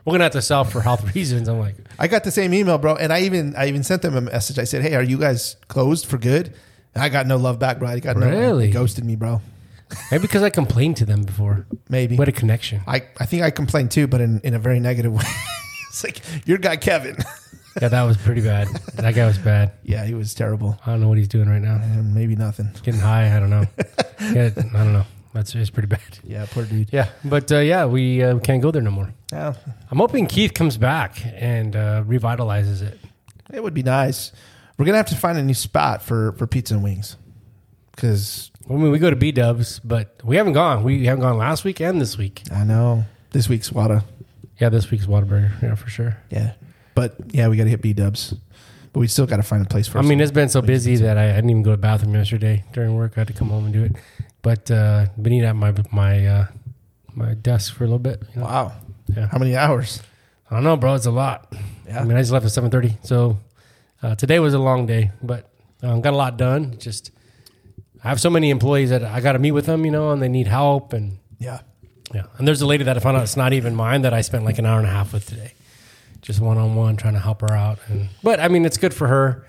We're 0.05 0.13
gonna 0.13 0.25
have 0.25 0.33
to 0.33 0.41
sell 0.41 0.63
for 0.63 0.81
health 0.81 1.15
reasons. 1.15 1.47
I'm 1.47 1.59
like, 1.59 1.75
I 1.97 2.07
got 2.07 2.23
the 2.23 2.31
same 2.31 2.53
email, 2.53 2.77
bro, 2.77 2.95
and 2.95 3.11
I 3.11 3.21
even 3.21 3.55
I 3.55 3.67
even 3.67 3.83
sent 3.83 4.03
them 4.03 4.15
a 4.15 4.21
message. 4.21 4.59
I 4.59 4.63
said, 4.65 4.83
"Hey, 4.83 4.93
are 4.93 5.01
you 5.01 5.17
guys 5.17 5.55
closed 5.67 6.05
for 6.05 6.19
good?" 6.19 6.53
And 6.93 7.03
I 7.03 7.09
got 7.09 7.25
no 7.25 7.37
love 7.37 7.57
back, 7.57 7.79
bro. 7.79 7.89
I 7.89 7.99
got 7.99 8.15
no 8.15 8.29
Really? 8.29 8.67
they 8.67 8.71
ghosted 8.73 9.03
me, 9.03 9.15
bro. 9.15 9.41
maybe 10.11 10.21
because 10.21 10.43
I 10.43 10.51
complained 10.51 10.97
to 10.97 11.05
them 11.05 11.23
before. 11.23 11.65
Maybe 11.89 12.15
We 12.15 12.19
had 12.21 12.27
a 12.29 12.31
connection. 12.31 12.81
I 12.87 13.01
I 13.19 13.25
think 13.25 13.41
I 13.41 13.49
complained 13.49 13.89
too, 13.91 14.05
but 14.05 14.21
in, 14.21 14.39
in 14.43 14.53
a 14.53 14.59
very 14.59 14.79
negative 14.79 15.11
way. 15.17 15.23
it's 15.89 16.03
like 16.03 16.21
your 16.47 16.59
guy 16.59 16.77
Kevin. 16.77 17.17
Yeah, 17.81 17.89
that 17.89 18.03
was 18.03 18.15
pretty 18.17 18.41
bad. 18.41 18.67
That 18.95 19.13
guy 19.15 19.25
was 19.27 19.37
bad. 19.37 19.73
yeah, 19.83 20.05
he 20.05 20.13
was 20.13 20.33
terrible, 20.33 20.79
I 20.85 20.91
don't 20.91 21.01
know 21.01 21.09
what 21.09 21.17
he's 21.17 21.27
doing 21.27 21.49
right 21.49 21.61
now. 21.61 21.75
and 21.75 22.13
maybe 22.15 22.35
nothing. 22.35 22.69
Getting 22.83 23.01
high. 23.01 23.35
I 23.35 23.39
don't 23.39 23.49
know. 23.49 23.65
Yeah, 24.33 24.49
I 24.55 24.61
don't 24.83 24.93
know. 24.93 25.05
That's 25.33 25.53
it's 25.55 25.69
pretty 25.69 25.87
bad. 25.87 26.19
Yeah, 26.23 26.45
poor 26.49 26.63
dude. 26.63 26.87
Yeah, 26.93 27.09
but 27.25 27.51
uh, 27.51 27.57
yeah, 27.59 27.85
we 27.85 28.23
uh, 28.23 28.39
can't 28.39 28.61
go 28.61 28.71
there 28.71 28.81
no 28.81 28.91
more. 28.91 29.13
Yeah, 29.33 29.53
I'm 29.91 29.97
hoping 29.97 30.25
Keith 30.27 30.53
comes 30.53 30.77
back 30.77 31.17
and 31.25 31.75
uh, 31.75 32.01
revitalizes 32.07 32.81
it. 32.81 32.97
it 33.53 33.61
would 33.61 33.73
be 33.73 33.83
nice. 33.83 34.31
We're 34.77 34.85
gonna 34.85 34.97
have 34.97 35.07
to 35.07 35.17
find 35.17 35.37
a 35.37 35.43
new 35.43 35.53
spot 35.53 36.01
for 36.01 36.31
for 36.37 36.47
pizza 36.47 36.73
and 36.75 36.81
wings, 36.83 37.17
because 37.91 38.51
I 38.69 38.73
mean, 38.73 38.89
we 38.89 38.99
go 38.99 39.09
to 39.09 39.15
B 39.17 39.33
Dubs, 39.33 39.79
but 39.83 40.21
we 40.23 40.37
haven't 40.37 40.53
gone. 40.53 40.81
We 40.83 41.05
haven't 41.05 41.21
gone 41.21 41.37
last 41.37 41.65
week 41.65 41.81
and 41.81 41.99
this 41.99 42.17
week. 42.17 42.41
I 42.53 42.63
know 42.63 43.03
this 43.31 43.49
week's 43.49 43.69
Wada. 43.71 44.05
Yeah, 44.59 44.69
this 44.69 44.89
week's 44.89 45.05
Whataburger. 45.05 45.61
Yeah, 45.61 45.75
for 45.75 45.89
sure. 45.89 46.17
Yeah, 46.29 46.53
but 46.95 47.15
yeah, 47.31 47.47
we 47.47 47.57
got 47.57 47.65
to 47.65 47.69
hit 47.69 47.81
B 47.81 47.93
Dubs, 47.93 48.33
but 48.93 48.99
we 48.99 49.07
still 49.07 49.25
got 49.27 49.37
to 49.37 49.43
find 49.43 49.63
a 49.65 49.69
place 49.69 49.87
for. 49.87 49.99
I 49.99 50.01
mean, 50.01 50.19
it's 50.21 50.31
been 50.31 50.49
so 50.49 50.61
busy 50.61 50.95
that 50.97 51.17
I, 51.17 51.29
I 51.31 51.35
didn't 51.35 51.49
even 51.51 51.63
go 51.63 51.71
to 51.71 51.75
the 51.77 51.81
bathroom 51.81 52.15
yesterday 52.15 52.63
during 52.73 52.95
work. 52.95 53.13
I 53.15 53.21
had 53.21 53.27
to 53.27 53.33
come 53.33 53.49
home 53.49 53.65
and 53.65 53.73
do 53.73 53.83
it. 53.83 53.93
But 54.41 54.69
uh, 54.71 55.07
been 55.21 55.33
eating 55.33 55.47
at 55.47 55.55
my 55.55 55.73
my 55.91 56.25
uh, 56.25 56.45
my 57.13 57.33
desk 57.35 57.73
for 57.75 57.83
a 57.83 57.87
little 57.87 57.99
bit. 57.99 58.23
you 58.33 58.41
know. 58.41 58.47
wow, 58.47 58.71
Yeah. 59.15 59.27
how 59.27 59.37
many 59.37 59.55
hours? 59.55 60.01
I 60.49 60.55
don't 60.55 60.63
know, 60.63 60.77
bro. 60.77 60.93
It's 60.95 61.05
a 61.07 61.11
lot. 61.11 61.53
Yeah. 61.87 62.01
I 62.01 62.03
mean, 62.05 62.15
I 62.17 62.21
just 62.21 62.31
left 62.31 62.45
at 62.45 62.51
seven 62.51 62.69
thirty, 62.69 62.97
so 63.03 63.37
uh, 64.03 64.15
today 64.15 64.39
was 64.39 64.53
a 64.53 64.59
long 64.59 64.85
day, 64.85 65.11
but 65.23 65.49
um, 65.81 66.01
got 66.01 66.13
a 66.13 66.17
lot 66.17 66.37
done. 66.37 66.77
Just 66.77 67.11
I 68.03 68.09
have 68.09 68.21
so 68.21 68.29
many 68.29 68.51
employees 68.51 68.91
that 68.91 69.03
I 69.03 69.19
got 69.21 69.31
to 69.33 69.39
meet 69.39 69.51
with 69.53 69.65
them, 69.65 69.83
you 69.85 69.91
know, 69.91 70.11
and 70.11 70.21
they 70.21 70.29
need 70.29 70.45
help, 70.47 70.93
and 70.93 71.17
Yeah. 71.39 71.61
yeah. 72.13 72.25
And 72.37 72.47
there's 72.47 72.61
a 72.61 72.67
lady 72.67 72.83
that 72.83 72.95
I 72.95 72.99
found 72.99 73.17
out 73.17 73.23
it's 73.23 73.35
not 73.35 73.51
even 73.53 73.73
mine 73.75 74.03
that 74.03 74.13
I 74.13 74.21
spent 74.21 74.45
like 74.45 74.59
an 74.59 74.65
hour 74.67 74.77
and 74.77 74.87
a 74.87 74.91
half 74.91 75.11
with 75.11 75.25
today, 75.25 75.53
just 76.25 76.39
one 76.39 76.57
on 76.57 76.75
one, 76.75 76.97
trying 76.97 77.13
to 77.13 77.19
help 77.19 77.41
her 77.41 77.51
out. 77.53 77.79
And 77.87 78.09
but 78.23 78.39
I 78.39 78.47
mean, 78.49 78.65
it's 78.65 78.77
good 78.77 78.93
for 78.93 79.07
her. 79.07 79.45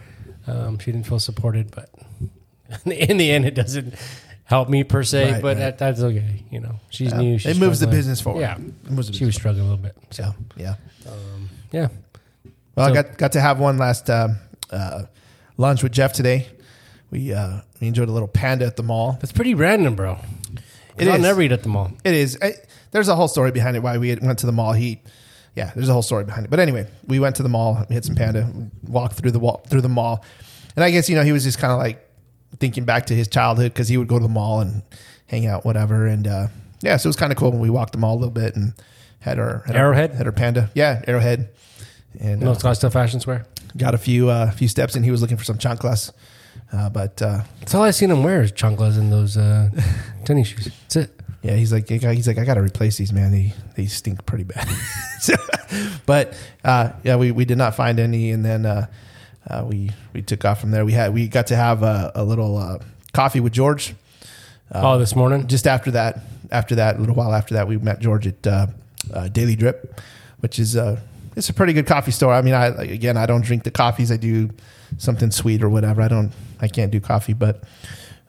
Um, 0.47 0.79
she 0.79 0.93
didn't 0.93 1.07
feel 1.07 1.19
supported, 1.19 1.71
but 1.75 1.91
in 2.87 3.17
the 3.17 3.31
end, 3.31 3.45
it 3.47 3.55
doesn't 3.55 3.95
help 4.45 4.69
me 4.69 4.85
per 4.85 5.03
se. 5.03 5.33
Right, 5.33 5.43
but 5.43 5.49
right. 5.49 5.59
That, 5.59 5.79
that's 5.79 6.01
okay. 6.01 6.45
You 6.51 6.61
know, 6.61 6.77
she's 6.91 7.11
Yeah. 7.13 7.19
new. 7.19 7.39
She's 7.39 7.57
it 7.57 7.61
moves 7.61 7.81
the 7.81 7.87
business 7.89 8.21
forward. 8.21 8.41
Yeah, 8.43 8.57
It 8.59 8.91
moves 8.91 9.09
the 9.09 9.15
she 9.15 9.25
was 9.25 9.35
struggling 9.35 9.67
a 9.67 9.69
little 9.71 9.83
bit. 9.83 9.97
So 10.11 10.23
forward. 10.25 10.37
yeah. 10.57 10.75
yeah. 11.73 11.89
Well, 12.77 12.87
So- 12.87 12.93
I 12.93 12.95
got 13.03 13.19
got 13.19 13.33
to 13.33 13.41
have 13.41 13.59
one 13.59 13.79
last 13.79 14.09
uh, 14.11 14.29
uh, 14.71 15.03
lunch 15.57 15.83
with 15.83 15.93
Jeff 15.93 16.13
today. 16.13 16.47
We 17.11 17.33
uh, 17.33 17.61
we 17.81 17.89
enjoyed 17.89 18.09
a 18.09 18.13
little 18.13 18.29
panda 18.29 18.67
at 18.67 18.77
the 18.77 18.83
mall. 18.83 19.17
That's 19.21 19.33
pretty 19.33 19.55
random, 19.55 19.95
bro. 19.97 20.19
It 20.99 21.09
I'll 21.09 21.15
is. 21.17 21.23
never 21.23 21.43
eat 21.43 21.53
at 21.53 21.63
the 21.63 21.69
mall. 21.69 21.93
It 22.05 22.15
is. 22.15 22.39
I, 22.41 22.55
there's 22.91 23.09
a 23.09 23.15
whole 23.17 23.29
story 23.29 23.51
behind 23.53 23.77
it. 23.77 23.81
Why 23.83 23.99
we 23.99 24.15
went 24.17 24.39
to 24.41 24.47
the 24.47 24.53
mall. 24.53 24.73
He, 24.73 25.01
yeah, 25.57 25.73
there's 25.75 25.89
a 25.89 25.93
whole 25.93 26.03
story 26.03 26.25
behind 26.25 26.45
it. 26.47 26.51
But 26.51 26.61
anyway, 26.61 26.87
we 27.07 27.19
went 27.19 27.35
to 27.37 27.43
the 27.43 27.49
mall. 27.49 27.85
We 27.89 27.95
had 27.95 28.05
some 28.05 28.15
panda. 28.15 28.49
Walked 28.87 29.15
through 29.17 29.33
the 29.33 29.39
wall 29.41 29.63
through 29.69 29.81
the 29.81 29.89
mall, 29.89 30.25
and 30.77 30.85
I 30.85 30.91
guess 30.91 31.09
you 31.09 31.17
know 31.17 31.23
he 31.25 31.33
was 31.33 31.43
just 31.45 31.59
kind 31.59 31.73
of 31.73 31.79
like 31.79 32.07
thinking 32.59 32.85
back 32.85 33.07
to 33.07 33.15
his 33.15 33.27
childhood 33.27 33.73
because 33.73 33.89
he 33.89 33.97
would 33.97 34.07
go 34.09 34.19
to 34.19 34.23
the 34.23 34.29
mall 34.29 34.61
and 34.61 34.83
hang 35.27 35.47
out, 35.47 35.65
whatever. 35.65 36.07
And 36.07 36.27
uh, 36.27 36.47
yeah, 36.83 36.97
so 36.99 37.09
it 37.09 37.11
was 37.11 37.17
kind 37.17 37.33
of 37.33 37.39
cool 37.39 37.51
when 37.51 37.61
we 37.61 37.71
walked 37.71 37.93
the 37.93 37.99
mall 37.99 38.15
a 38.15 38.19
little 38.21 38.31
bit 38.31 38.55
and 38.55 38.75
had 39.21 39.39
our 39.39 39.63
had 39.67 39.75
Arrowhead? 39.77 40.11
our, 40.13 40.17
had 40.19 40.27
our 40.27 40.33
panda. 40.33 40.71
Yeah, 40.75 41.03
Arrowhead. 41.09 41.49
And 42.21 42.41
No 42.41 42.53
uh, 42.53 42.55
Scottsdale 42.55 42.93
Fashion 42.93 43.21
Square. 43.21 43.47
got 43.77 43.95
a 43.95 43.99
few 43.99 44.29
uh, 44.31 44.51
few 44.53 44.69
steps 44.69 44.95
and 44.95 45.05
He 45.05 45.11
was 45.11 45.21
looking 45.21 45.37
for 45.37 45.45
some 45.45 45.59
chanclas, 45.59 46.13
uh, 46.73 46.89
but 46.91 47.21
uh, 47.21 47.43
That's 47.61 47.75
all 47.75 47.83
I've 47.83 47.95
seen 47.95 48.11
him 48.11 48.23
wear 48.23 48.43
is 48.43 48.53
chanclas 48.53 48.97
and 48.99 49.13
those 49.13 49.37
uh, 49.37 49.71
tennis 50.25 50.49
shoes. 50.49 50.65
That's 50.83 50.97
it. 50.97 51.16
Yeah, 51.47 51.55
he's 51.55 51.73
like 51.73 51.89
he's 51.89 52.27
like 52.27 52.39
I 52.39 52.45
got 52.45 52.55
to 52.55 52.63
replace 52.63 52.99
these, 52.99 53.13
man. 53.13 53.31
They 53.31 53.55
they 53.77 53.87
stink 53.87 54.27
pretty 54.27 54.45
bad. 54.45 54.69
So, 55.19 55.35
but 56.05 56.37
uh, 56.63 56.93
yeah, 57.03 57.17
we, 57.17 57.31
we 57.33 57.47
did 57.47 57.57
not 57.57 57.75
find 57.75 57.99
any, 57.99 58.31
and 58.31 58.45
then 58.45 58.67
uh, 58.67 58.87
uh, 59.49 59.65
we 59.67 59.91
we 60.13 60.21
took 60.21 60.45
off 60.45 60.61
from 60.61 60.71
there. 60.71 60.85
We 60.85 60.93
had 60.93 61.15
we 61.15 61.27
got 61.27 61.47
to 61.49 61.57
have 61.57 61.83
a, 61.83 62.13
a 62.15 62.23
little 62.23 62.59
uh, 62.59 62.79
coffee 63.13 63.41
with 63.41 63.55
George. 63.55 63.95
oh, 64.73 64.99
this 64.99 65.17
morning. 65.17 65.47
Just 65.47 65.67
after 65.67 65.91
that, 65.93 66.21
after 66.51 66.75
that, 66.75 66.97
a 66.97 66.99
little 67.01 67.15
while 67.15 67.33
after 67.33 67.55
that, 67.55 67.67
we 67.67 67.79
met 67.79 67.99
George 67.99 68.27
at 68.27 68.47
uh, 68.47 68.67
uh, 69.13 69.29
Daily 69.29 69.57
Drip, 69.57 70.01
which 70.41 70.59
is 70.59 70.77
uh, 70.77 71.01
it's 71.35 71.49
a 71.49 71.55
pretty 71.55 71.73
good 71.73 71.87
coffee 71.87 72.13
store. 72.13 72.35
I 72.35 72.43
mean, 72.43 72.55
I 72.55 72.67
again, 72.67 73.17
I 73.17 73.25
don't 73.25 73.43
drink 73.43 73.65
the 73.65 73.71
coffees. 73.71 74.13
I 74.13 74.19
do 74.19 74.51
something 74.99 75.31
sweet 75.31 75.63
or 75.63 75.71
whatever. 75.71 76.03
I 76.03 76.09
don't, 76.09 76.33
I 76.61 76.69
can't 76.69 76.93
do 76.93 77.01
coffee, 77.01 77.33
but 77.33 77.65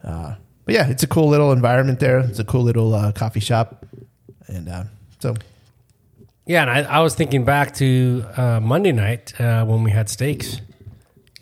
uh, 0.02 0.34
but 0.68 0.74
yeah, 0.74 0.86
it's 0.88 1.02
a 1.02 1.06
cool 1.06 1.30
little 1.30 1.50
environment 1.50 1.98
there. 1.98 2.18
It's 2.18 2.40
a 2.40 2.44
cool 2.44 2.60
little 2.60 2.94
uh, 2.94 3.10
coffee 3.12 3.40
shop, 3.40 3.86
and 4.48 4.68
uh, 4.68 4.84
so 5.18 5.34
Yeah, 6.44 6.60
and 6.60 6.70
I, 6.70 6.96
I 6.96 7.00
was 7.00 7.14
thinking 7.14 7.46
back 7.46 7.72
to 7.76 8.22
uh, 8.36 8.60
Monday 8.60 8.92
night 8.92 9.32
uh, 9.40 9.64
when 9.64 9.82
we 9.82 9.92
had 9.92 10.10
steaks 10.10 10.60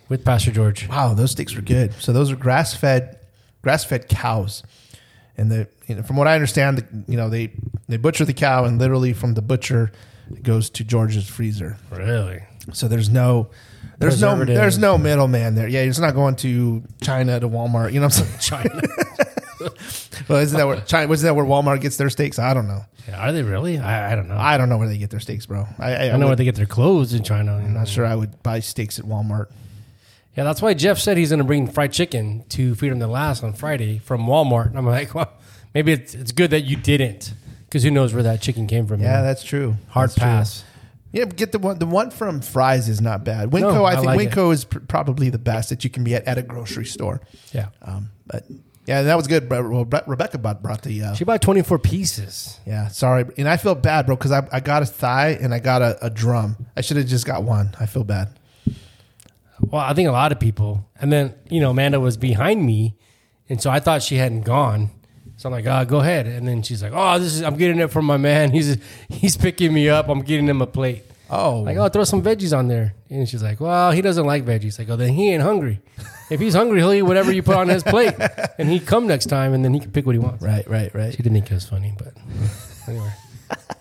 with 0.08 0.24
Pastor 0.24 0.52
George. 0.52 0.86
wow, 0.88 1.12
those 1.12 1.32
steaks 1.32 1.56
were 1.56 1.62
good. 1.62 1.92
So 1.94 2.12
those 2.12 2.30
are 2.30 2.36
grass 2.36 2.76
fed, 2.76 3.18
grass 3.62 3.82
fed 3.82 4.08
cows, 4.08 4.62
and 5.36 5.50
the 5.50 5.66
you 5.88 5.96
know, 5.96 6.02
from 6.04 6.14
what 6.14 6.28
I 6.28 6.34
understand, 6.34 6.78
the, 6.78 7.10
you 7.10 7.16
know 7.16 7.28
they 7.28 7.50
they 7.88 7.96
butcher 7.96 8.24
the 8.24 8.32
cow, 8.32 8.64
and 8.64 8.78
literally 8.78 9.12
from 9.12 9.34
the 9.34 9.42
butcher 9.42 9.90
it 10.30 10.44
goes 10.44 10.70
to 10.70 10.84
George's 10.84 11.28
freezer. 11.28 11.78
Really? 11.90 12.44
So 12.72 12.86
there's 12.86 13.10
no 13.10 13.48
there's 13.98 14.20
no 14.20 14.44
there's 14.44 14.78
no 14.78 14.98
middleman 14.98 15.54
there. 15.54 15.68
Yeah, 15.68 15.80
it's 15.80 15.98
not 15.98 16.14
going 16.14 16.36
to 16.36 16.82
China 17.02 17.40
to 17.40 17.48
Walmart. 17.48 17.92
You 17.92 18.00
know 18.00 18.06
what 18.06 18.18
I'm 18.18 18.40
saying? 18.40 18.64
China. 18.68 18.80
well, 20.28 20.38
isn't 20.38 20.56
that 20.56 20.66
where 20.66 20.80
China? 20.82 21.12
Isn't 21.12 21.26
that 21.26 21.34
where 21.34 21.44
Walmart 21.44 21.80
gets 21.80 21.96
their 21.96 22.10
steaks? 22.10 22.38
I 22.38 22.54
don't 22.54 22.68
know. 22.68 22.84
Yeah, 23.08 23.20
are 23.20 23.32
they 23.32 23.42
really? 23.42 23.78
I, 23.78 24.12
I 24.12 24.14
don't 24.16 24.28
know. 24.28 24.34
I, 24.34 24.54
I 24.54 24.58
don't 24.58 24.68
know 24.68 24.78
where 24.78 24.88
they 24.88 24.98
get 24.98 25.10
their 25.10 25.20
steaks, 25.20 25.46
bro. 25.46 25.66
I, 25.78 25.94
I, 25.94 26.08
know 26.12 26.18
would- 26.18 26.26
where 26.26 26.36
they 26.36 26.44
get 26.44 26.56
their 26.56 26.66
clothes 26.66 27.14
in 27.14 27.22
China. 27.22 27.56
I'm 27.56 27.72
not 27.72 27.88
sure 27.88 28.04
I 28.04 28.14
would 28.14 28.42
buy 28.42 28.60
steaks 28.60 28.98
at 28.98 29.04
Walmart. 29.04 29.46
Yeah, 30.36 30.44
that's 30.44 30.60
why 30.60 30.74
Jeff 30.74 30.98
said 30.98 31.16
he's 31.16 31.30
going 31.30 31.38
to 31.38 31.44
bring 31.44 31.66
fried 31.66 31.92
chicken 31.92 32.44
to 32.50 32.74
Freedom 32.74 33.00
at 33.00 33.08
Last 33.08 33.42
on 33.42 33.54
Friday 33.54 33.98
from 33.98 34.26
Walmart. 34.26 34.66
And 34.66 34.76
I'm 34.76 34.84
like, 34.84 35.14
well, 35.14 35.32
maybe 35.74 35.92
it's, 35.92 36.14
it's 36.14 36.32
good 36.32 36.50
that 36.50 36.62
you 36.62 36.76
didn't, 36.76 37.32
because 37.64 37.82
who 37.84 37.90
knows 37.90 38.12
where 38.12 38.22
that 38.24 38.42
chicken 38.42 38.66
came 38.66 38.86
from? 38.86 39.00
Yeah, 39.00 39.22
that's 39.22 39.42
true. 39.42 39.76
hard 39.88 40.10
That's 40.10 40.60
true. 40.60 40.68
Yeah, 41.16 41.24
get 41.24 41.52
the 41.52 41.58
one. 41.58 41.78
The 41.78 41.86
one 41.86 42.10
from 42.10 42.40
Fry's 42.40 42.88
is 42.88 43.00
not 43.00 43.24
bad. 43.24 43.50
Winco, 43.50 43.72
No, 43.74 43.84
I 43.84 43.92
I 43.92 43.94
think 43.96 44.06
like. 44.06 44.30
Winco 44.30 44.52
is 44.52 44.64
pr- 44.64 44.80
probably 44.80 45.30
the 45.30 45.38
best 45.38 45.70
that 45.70 45.82
you 45.82 45.90
can 45.90 46.04
be 46.04 46.14
at 46.14 46.24
at 46.24 46.36
a 46.38 46.42
grocery 46.42 46.84
store. 46.84 47.20
Yeah, 47.52 47.68
Um, 47.82 48.10
but 48.26 48.44
yeah, 48.86 49.02
that 49.02 49.16
was 49.16 49.26
good. 49.26 49.48
But 49.48 49.68
well, 49.68 49.84
Rebecca 50.06 50.38
brought 50.38 50.82
the. 50.82 51.02
Uh, 51.02 51.14
she 51.14 51.24
bought 51.24 51.40
24 51.42 51.78
pieces. 51.78 52.60
yeah, 52.66 52.88
sorry, 52.88 53.24
and 53.38 53.48
I 53.48 53.56
feel 53.56 53.74
bad, 53.74 54.06
bro, 54.06 54.14
because 54.16 54.30
I, 54.30 54.46
I 54.52 54.60
got 54.60 54.82
a 54.82 54.86
thigh 54.86 55.30
and 55.40 55.54
I 55.54 55.58
got 55.58 55.80
a, 55.82 55.98
a 56.04 56.10
drum. 56.10 56.66
I 56.76 56.82
should 56.82 56.96
have 56.98 57.06
just 57.06 57.24
got 57.26 57.42
one. 57.42 57.74
I 57.80 57.86
feel 57.86 58.04
bad. 58.04 58.38
Well, 59.58 59.80
I 59.80 59.94
think 59.94 60.08
a 60.08 60.12
lot 60.12 60.32
of 60.32 60.38
people. 60.38 60.86
And 61.00 61.10
then, 61.10 61.34
you 61.48 61.60
know, 61.60 61.70
Amanda 61.70 61.98
was 61.98 62.16
behind 62.18 62.64
me. 62.64 62.94
And 63.48 63.60
so 63.62 63.70
I 63.70 63.80
thought 63.80 64.02
she 64.02 64.16
hadn't 64.16 64.42
gone. 64.42 64.90
So 65.36 65.48
I'm 65.48 65.52
like, 65.52 65.66
uh, 65.66 65.84
go 65.84 66.00
ahead. 66.00 66.26
And 66.26 66.48
then 66.48 66.62
she's 66.62 66.82
like, 66.82 66.92
oh, 66.94 67.18
this 67.18 67.34
is, 67.34 67.42
I'm 67.42 67.56
getting 67.56 67.78
it 67.78 67.90
from 67.90 68.04
my 68.06 68.16
man. 68.16 68.50
He's, 68.56 68.78
he's 69.08 69.36
picking 69.36 69.72
me 69.72 69.88
up. 69.88 70.08
I'm 70.08 70.22
getting 70.22 70.46
him 70.48 70.62
a 70.62 70.66
plate. 70.66 71.02
Oh, 71.28 71.60
Like, 71.60 71.76
oh, 71.76 71.88
throw 71.88 72.04
some 72.04 72.22
veggies 72.22 72.56
on 72.56 72.68
there. 72.68 72.94
And 73.10 73.28
she's 73.28 73.42
like, 73.42 73.60
well, 73.60 73.90
he 73.92 74.00
doesn't 74.00 74.24
like 74.24 74.44
veggies. 74.44 74.80
I 74.80 74.84
go, 74.84 74.96
then 74.96 75.12
he 75.12 75.32
ain't 75.32 75.42
hungry. 75.42 75.80
If 76.28 76.40
he's 76.40 76.54
hungry, 76.54 76.80
he'll 76.80 76.92
eat 76.92 77.02
whatever 77.02 77.30
you 77.30 77.40
put 77.40 77.54
on 77.54 77.68
his 77.68 77.84
plate. 77.84 78.12
And 78.58 78.68
he 78.68 78.80
come 78.80 79.06
next 79.06 79.26
time 79.26 79.54
and 79.54 79.64
then 79.64 79.72
he 79.72 79.78
can 79.78 79.92
pick 79.92 80.06
what 80.06 80.16
he 80.16 80.18
wants. 80.18 80.42
right, 80.42 80.68
right, 80.68 80.92
right. 80.92 81.12
She 81.12 81.18
didn't 81.18 81.34
think 81.34 81.48
it 81.52 81.54
was 81.54 81.68
funny, 81.68 81.94
but 81.96 82.14
anyway. 82.88 83.12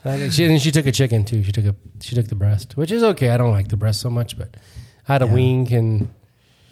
Uh, 0.03 0.29
she, 0.29 0.45
and 0.45 0.61
she 0.61 0.69
took 0.69 0.85
a 0.85 0.91
chicken 0.91 1.25
too. 1.25 1.41
She 1.41 1.51
took 1.51 1.65
a 1.65 1.75
she 2.01 2.13
took 2.13 2.27
the 2.27 2.35
breast, 2.35 2.77
which 2.77 2.91
is 2.91 3.01
okay. 3.01 3.29
I 3.31 3.37
don't 3.37 3.49
like 3.51 3.69
the 3.69 3.77
breast 3.77 3.99
so 3.99 4.11
much, 4.11 4.37
but 4.37 4.57
I 5.09 5.13
had 5.13 5.23
a 5.23 5.27
wing 5.27 5.73
and 5.73 6.13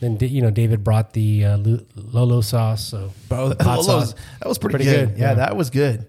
Then 0.03 0.17
you 0.19 0.41
know 0.41 0.51
David 0.51 0.83
brought 0.83 1.13
the 1.13 1.45
uh, 1.45 1.57
Lolo 1.95 2.41
sauce, 2.41 2.83
so 2.85 3.11
Bro, 3.29 3.49
that, 3.49 3.61
Hot 3.61 3.77
was, 3.77 3.85
sauce. 3.85 4.15
that 4.39 4.47
was 4.49 4.57
pretty, 4.57 4.75
Pretty 4.75 4.91
good. 4.91 5.09
good, 5.11 5.17
Yeah, 5.17 5.29
yeah. 5.29 5.33
that 5.35 5.55
was 5.55 5.69
good. 5.69 6.07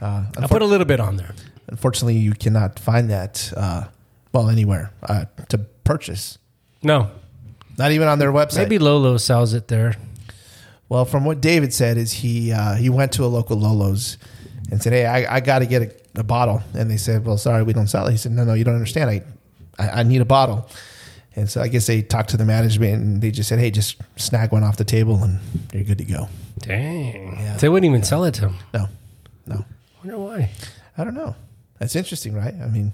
Uh, 0.00 0.24
I 0.36 0.46
put 0.48 0.62
a 0.62 0.66
little 0.66 0.86
bit 0.86 1.00
on 1.00 1.16
there. 1.16 1.34
unfortunately, 1.68 2.16
you 2.16 2.32
cannot 2.32 2.78
find 2.78 3.10
that 3.10 3.52
uh, 3.56 3.84
well 4.32 4.48
anywhere 4.50 4.92
uh, 5.02 5.24
to 5.50 5.58
purchase. 5.84 6.38
No, 6.82 7.10
Not 7.78 7.92
even 7.92 8.08
on 8.08 8.18
their 8.18 8.32
website. 8.32 8.58
maybe 8.58 8.78
Lolo 8.78 9.16
sells 9.18 9.54
it 9.54 9.68
there. 9.68 9.94
Well, 10.88 11.04
from 11.04 11.24
what 11.24 11.40
David 11.40 11.72
said, 11.74 11.96
is 11.96 12.12
he 12.12 12.50
uh, 12.52 12.74
he 12.74 12.88
went 12.90 13.12
to 13.12 13.24
a 13.24 13.26
local 13.30 13.56
Lolo's 13.56 14.18
and 14.70 14.82
said, 14.82 14.92
"Hey, 14.92 15.06
I, 15.06 15.36
I 15.36 15.40
got 15.40 15.58
to 15.60 15.66
get 15.66 15.82
a, 16.16 16.20
a 16.20 16.24
bottle." 16.24 16.62
And 16.74 16.90
they 16.90 16.96
said, 16.96 17.24
"Well, 17.26 17.36
sorry, 17.38 17.62
we 17.62 17.72
don't 17.72 17.88
sell 17.88 18.06
it." 18.06 18.10
He 18.12 18.16
said, 18.16 18.32
"No, 18.32 18.44
no, 18.44 18.54
you 18.54 18.64
don't 18.64 18.74
understand. 18.74 19.10
I, 19.10 19.22
I 19.78 20.00
I 20.00 20.02
need 20.02 20.20
a 20.22 20.24
bottle." 20.24 20.68
And 21.38 21.48
so 21.48 21.60
I 21.62 21.68
guess 21.68 21.86
they 21.86 22.02
talked 22.02 22.30
to 22.30 22.36
the 22.36 22.44
management 22.44 22.94
and 23.02 23.22
they 23.22 23.30
just 23.30 23.48
said, 23.48 23.58
"Hey, 23.58 23.70
just 23.70 23.96
snag 24.16 24.50
one 24.52 24.64
off 24.64 24.76
the 24.76 24.84
table 24.84 25.22
and 25.22 25.38
you're 25.72 25.84
good 25.84 25.98
to 25.98 26.04
go." 26.04 26.28
Dang, 26.58 27.36
Yeah. 27.40 27.56
they 27.56 27.68
wouldn't 27.68 27.88
even 27.88 28.02
sell 28.02 28.24
it 28.24 28.34
to 28.34 28.48
him. 28.48 28.56
No, 28.74 28.88
no, 29.46 29.54
I 29.56 30.06
Wonder 30.06 30.18
why? 30.18 30.50
I 30.96 31.04
don't 31.04 31.14
know. 31.14 31.36
That's 31.78 31.94
interesting, 31.94 32.34
right? 32.34 32.54
I 32.60 32.66
mean, 32.66 32.92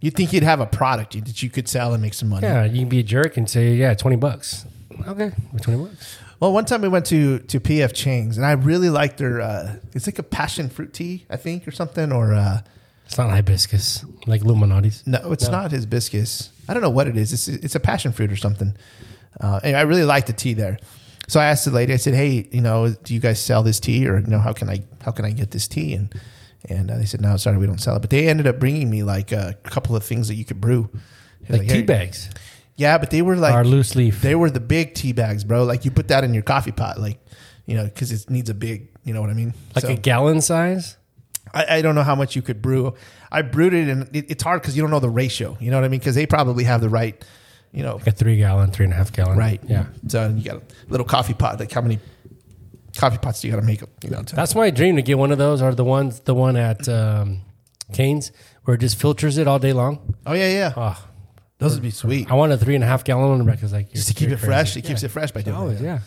you'd 0.00 0.14
think 0.16 0.32
you'd 0.32 0.42
have 0.42 0.60
a 0.60 0.66
product 0.66 1.12
that 1.12 1.40
you 1.42 1.50
could 1.50 1.68
sell 1.68 1.92
and 1.94 2.02
make 2.02 2.14
some 2.14 2.28
money. 2.28 2.46
Yeah, 2.46 2.64
you 2.64 2.80
can 2.80 2.88
be 2.88 2.98
a 2.98 3.04
jerk 3.04 3.36
and 3.36 3.48
say, 3.48 3.74
"Yeah, 3.74 3.94
twenty 3.94 4.16
bucks." 4.16 4.66
Okay, 5.06 5.30
twenty 5.62 5.80
bucks. 5.84 6.16
Well, 6.40 6.52
one 6.52 6.64
time 6.64 6.82
we 6.82 6.88
went 6.88 7.06
to 7.06 7.38
to 7.38 7.60
PF 7.60 7.92
Chang's 7.94 8.36
and 8.36 8.44
I 8.44 8.52
really 8.52 8.90
liked 8.90 9.18
their. 9.18 9.40
Uh, 9.40 9.76
it's 9.94 10.06
like 10.08 10.18
a 10.18 10.24
passion 10.24 10.68
fruit 10.68 10.92
tea, 10.92 11.26
I 11.30 11.36
think, 11.36 11.66
or 11.68 11.70
something, 11.70 12.10
or. 12.12 12.34
Uh, 12.34 12.60
It's 13.08 13.16
not 13.16 13.30
hibiscus 13.30 14.04
like 14.26 14.42
Illuminati's. 14.42 15.02
No, 15.06 15.32
it's 15.32 15.46
No. 15.46 15.52
not 15.52 15.70
hibiscus. 15.72 16.50
I 16.68 16.74
don't 16.74 16.82
know 16.82 16.90
what 16.90 17.08
it 17.08 17.16
is. 17.16 17.32
It's 17.32 17.48
it's 17.48 17.74
a 17.74 17.80
passion 17.80 18.12
fruit 18.12 18.30
or 18.30 18.36
something. 18.36 18.76
Uh, 19.40 19.60
and 19.64 19.76
I 19.76 19.80
really 19.82 20.04
like 20.04 20.26
the 20.26 20.32
tea 20.34 20.52
there. 20.54 20.78
So 21.26 21.40
I 21.40 21.46
asked 21.46 21.64
the 21.64 21.70
lady. 21.70 21.92
I 21.94 21.96
said, 21.96 22.14
"Hey, 22.14 22.48
you 22.52 22.60
know, 22.60 22.90
do 23.04 23.14
you 23.14 23.20
guys 23.20 23.38
sell 23.40 23.62
this 23.62 23.80
tea, 23.80 24.06
or 24.06 24.18
you 24.20 24.26
know, 24.26 24.38
how 24.38 24.52
can 24.52 24.68
I 24.68 24.82
how 25.02 25.10
can 25.10 25.24
I 25.24 25.30
get 25.30 25.50
this 25.52 25.66
tea?" 25.68 25.94
And 25.94 26.14
and 26.68 26.90
uh, 26.90 26.98
they 26.98 27.06
said, 27.06 27.20
"No, 27.22 27.36
sorry, 27.38 27.56
we 27.56 27.66
don't 27.66 27.80
sell 27.80 27.96
it." 27.96 28.00
But 28.00 28.10
they 28.10 28.28
ended 28.28 28.46
up 28.46 28.58
bringing 28.58 28.90
me 28.90 29.02
like 29.02 29.32
a 29.32 29.56
couple 29.62 29.96
of 29.96 30.04
things 30.04 30.28
that 30.28 30.34
you 30.34 30.44
could 30.44 30.60
brew, 30.60 30.90
It 31.46 31.52
Like 31.52 31.62
tea 31.62 31.66
"Hey." 31.68 31.82
bags 31.82 32.28
Yeah, 32.76 32.98
but 32.98 33.08
they 33.10 33.22
were 33.22 33.36
like 33.36 33.54
or 33.54 33.64
loose 33.64 33.96
leaf. 33.96 34.20
they 34.20 34.34
were 34.34 34.50
the 34.50 34.60
big 34.60 34.92
tea 34.94 35.12
bags, 35.14 35.44
bro. 35.44 35.64
Like 35.64 35.84
you 35.86 35.90
put 35.90 36.08
that 36.08 36.24
in 36.24 36.34
your 36.34 36.42
coffee 36.44 36.72
pot, 36.72 37.00
like 37.00 37.18
you 37.64 37.74
know, 37.74 37.84
because 37.84 38.12
it 38.12 38.28
needs 38.28 38.50
a 38.50 38.54
big. 38.54 38.88
You 39.04 39.14
know 39.14 39.22
what 39.22 39.30
I 39.30 39.34
mean? 39.34 39.54
like 39.74 39.84
So- 39.86 39.92
a 39.92 39.96
gallon 39.96 40.42
size. 40.42 40.97
I, 41.54 41.76
I 41.78 41.82
don't 41.82 41.94
know 41.94 42.02
how 42.02 42.14
much 42.14 42.36
you 42.36 42.42
could 42.42 42.60
brew. 42.62 42.94
I 43.32 43.42
brewed 43.42 43.74
it, 43.74 43.88
and 43.88 44.14
it, 44.14 44.30
it's 44.30 44.42
hard 44.42 44.60
because 44.62 44.76
you 44.76 44.82
don't 44.82 44.90
know 44.90 45.00
the 45.00 45.08
ratio. 45.10 45.56
You 45.60 45.70
know 45.70 45.76
what 45.78 45.84
I 45.84 45.88
mean? 45.88 46.00
Because 46.00 46.14
they 46.14 46.26
probably 46.26 46.64
have 46.64 46.80
the 46.80 46.88
right, 46.88 47.22
you 47.72 47.82
know, 47.82 47.96
Like 47.96 48.06
a 48.08 48.12
three 48.12 48.36
gallon, 48.38 48.70
three 48.70 48.84
and 48.84 48.92
a 48.92 48.96
half 48.96 49.12
gallon. 49.12 49.36
right. 49.38 49.60
Yeah. 49.66 49.86
So 50.08 50.28
you 50.28 50.42
got 50.44 50.56
a 50.56 50.62
little 50.88 51.06
coffee 51.06 51.34
pot. 51.34 51.58
Like 51.60 51.70
how 51.72 51.80
many 51.80 51.98
coffee 52.96 53.18
pots 53.18 53.40
do 53.40 53.48
you 53.48 53.54
got 53.54 53.60
to 53.60 53.66
make? 53.66 53.80
You 54.02 54.10
know, 54.10 54.22
to, 54.22 54.36
That's 54.36 54.54
my 54.54 54.70
dream 54.70 54.96
to 54.96 55.02
get 55.02 55.18
one 55.18 55.30
of 55.32 55.38
those. 55.38 55.62
Or 55.62 55.74
the 55.74 55.84
ones, 55.84 56.20
the 56.20 56.34
one 56.34 56.56
at 56.56 56.88
um, 56.88 57.40
Canes, 57.92 58.32
where 58.64 58.74
it 58.74 58.80
just 58.80 58.98
filters 59.00 59.38
it 59.38 59.46
all 59.48 59.58
day 59.58 59.72
long. 59.72 60.14
oh 60.26 60.32
yeah, 60.34 60.50
yeah. 60.50 60.72
Oh, 60.76 61.06
Those 61.58 61.74
would 61.74 61.82
be 61.82 61.90
sweet. 61.90 62.30
I 62.30 62.34
want 62.34 62.52
a 62.52 62.56
three 62.58 62.74
and 62.74 62.84
a 62.84 62.86
half 62.86 63.04
gallon 63.04 63.28
one 63.44 63.44
because 63.46 63.72
like 63.72 63.92
Just 63.92 64.08
to 64.08 64.14
keep 64.14 64.30
it 64.30 64.36
fresh. 64.38 64.76
It 64.76 64.82
keeps 64.82 65.02
it 65.02 65.08
fresh 65.08 65.30
by 65.32 65.42
doing 65.42 65.56
Always, 65.56 65.80
it. 65.80 65.84
yeah. 65.84 65.98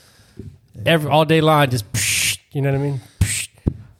Every 0.85 1.09
all 1.11 1.25
day 1.25 1.41
long, 1.41 1.69
just 1.69 1.91
psh, 1.91 2.37
you 2.53 2.61
know 2.61 2.71
what 2.71 2.79
I 2.79 2.83
mean. 2.83 3.01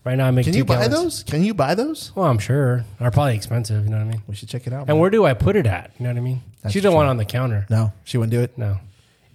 Right 0.03 0.15
now, 0.15 0.27
I 0.27 0.31
make. 0.31 0.45
Can 0.45 0.55
you 0.55 0.65
buy 0.65 0.87
gallons. 0.87 0.93
those? 0.93 1.23
Can 1.23 1.43
you 1.43 1.53
buy 1.53 1.75
those? 1.75 2.11
Well, 2.15 2.25
I'm 2.25 2.39
sure 2.39 2.83
they're 2.99 3.11
probably 3.11 3.35
expensive. 3.35 3.83
You 3.83 3.91
know 3.91 3.97
what 3.97 4.07
I 4.07 4.09
mean. 4.09 4.23
We 4.27 4.33
should 4.35 4.49
check 4.49 4.65
it 4.65 4.73
out. 4.73 4.79
And 4.81 4.87
man. 4.89 4.97
where 4.99 5.11
do 5.11 5.25
I 5.25 5.35
put 5.35 5.55
it 5.55 5.67
at? 5.67 5.91
You 5.99 6.05
know 6.05 6.09
what 6.09 6.17
I 6.17 6.21
mean. 6.21 6.41
That's 6.63 6.73
she 6.73 6.81
don't 6.81 6.91
true. 6.91 6.95
want 6.97 7.07
it 7.07 7.09
on 7.11 7.17
the 7.17 7.25
counter. 7.25 7.67
no, 7.69 7.93
she 8.03 8.17
wouldn't 8.17 8.31
do 8.31 8.41
it. 8.41 8.57
No, 8.57 8.77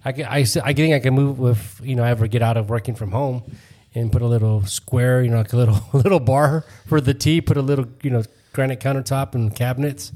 I, 0.03 0.11
can- 0.11 0.25
I, 0.25 0.39
I 0.39 0.73
think 0.73 0.93
I 0.93 0.99
can 0.99 1.13
move 1.13 1.39
with 1.39 1.79
you 1.83 1.95
know 1.95 2.03
I 2.03 2.09
ever 2.09 2.27
get 2.27 2.41
out 2.41 2.57
of 2.57 2.69
working 2.69 2.95
from 2.95 3.11
home 3.11 3.43
and 3.95 4.11
put 4.11 4.21
a 4.21 4.25
little 4.27 4.65
square 4.65 5.21
you 5.23 5.29
know 5.29 5.37
like 5.37 5.53
a 5.53 5.57
little 5.57 5.79
little 5.93 6.19
bar 6.19 6.65
for 6.87 6.99
the 6.99 7.13
tea. 7.13 7.39
Put 7.39 7.55
a 7.55 7.61
little 7.61 7.87
you 8.03 8.09
know 8.09 8.23
granite 8.51 8.81
countertop 8.81 9.35
and 9.35 9.55
cabinets. 9.55 10.11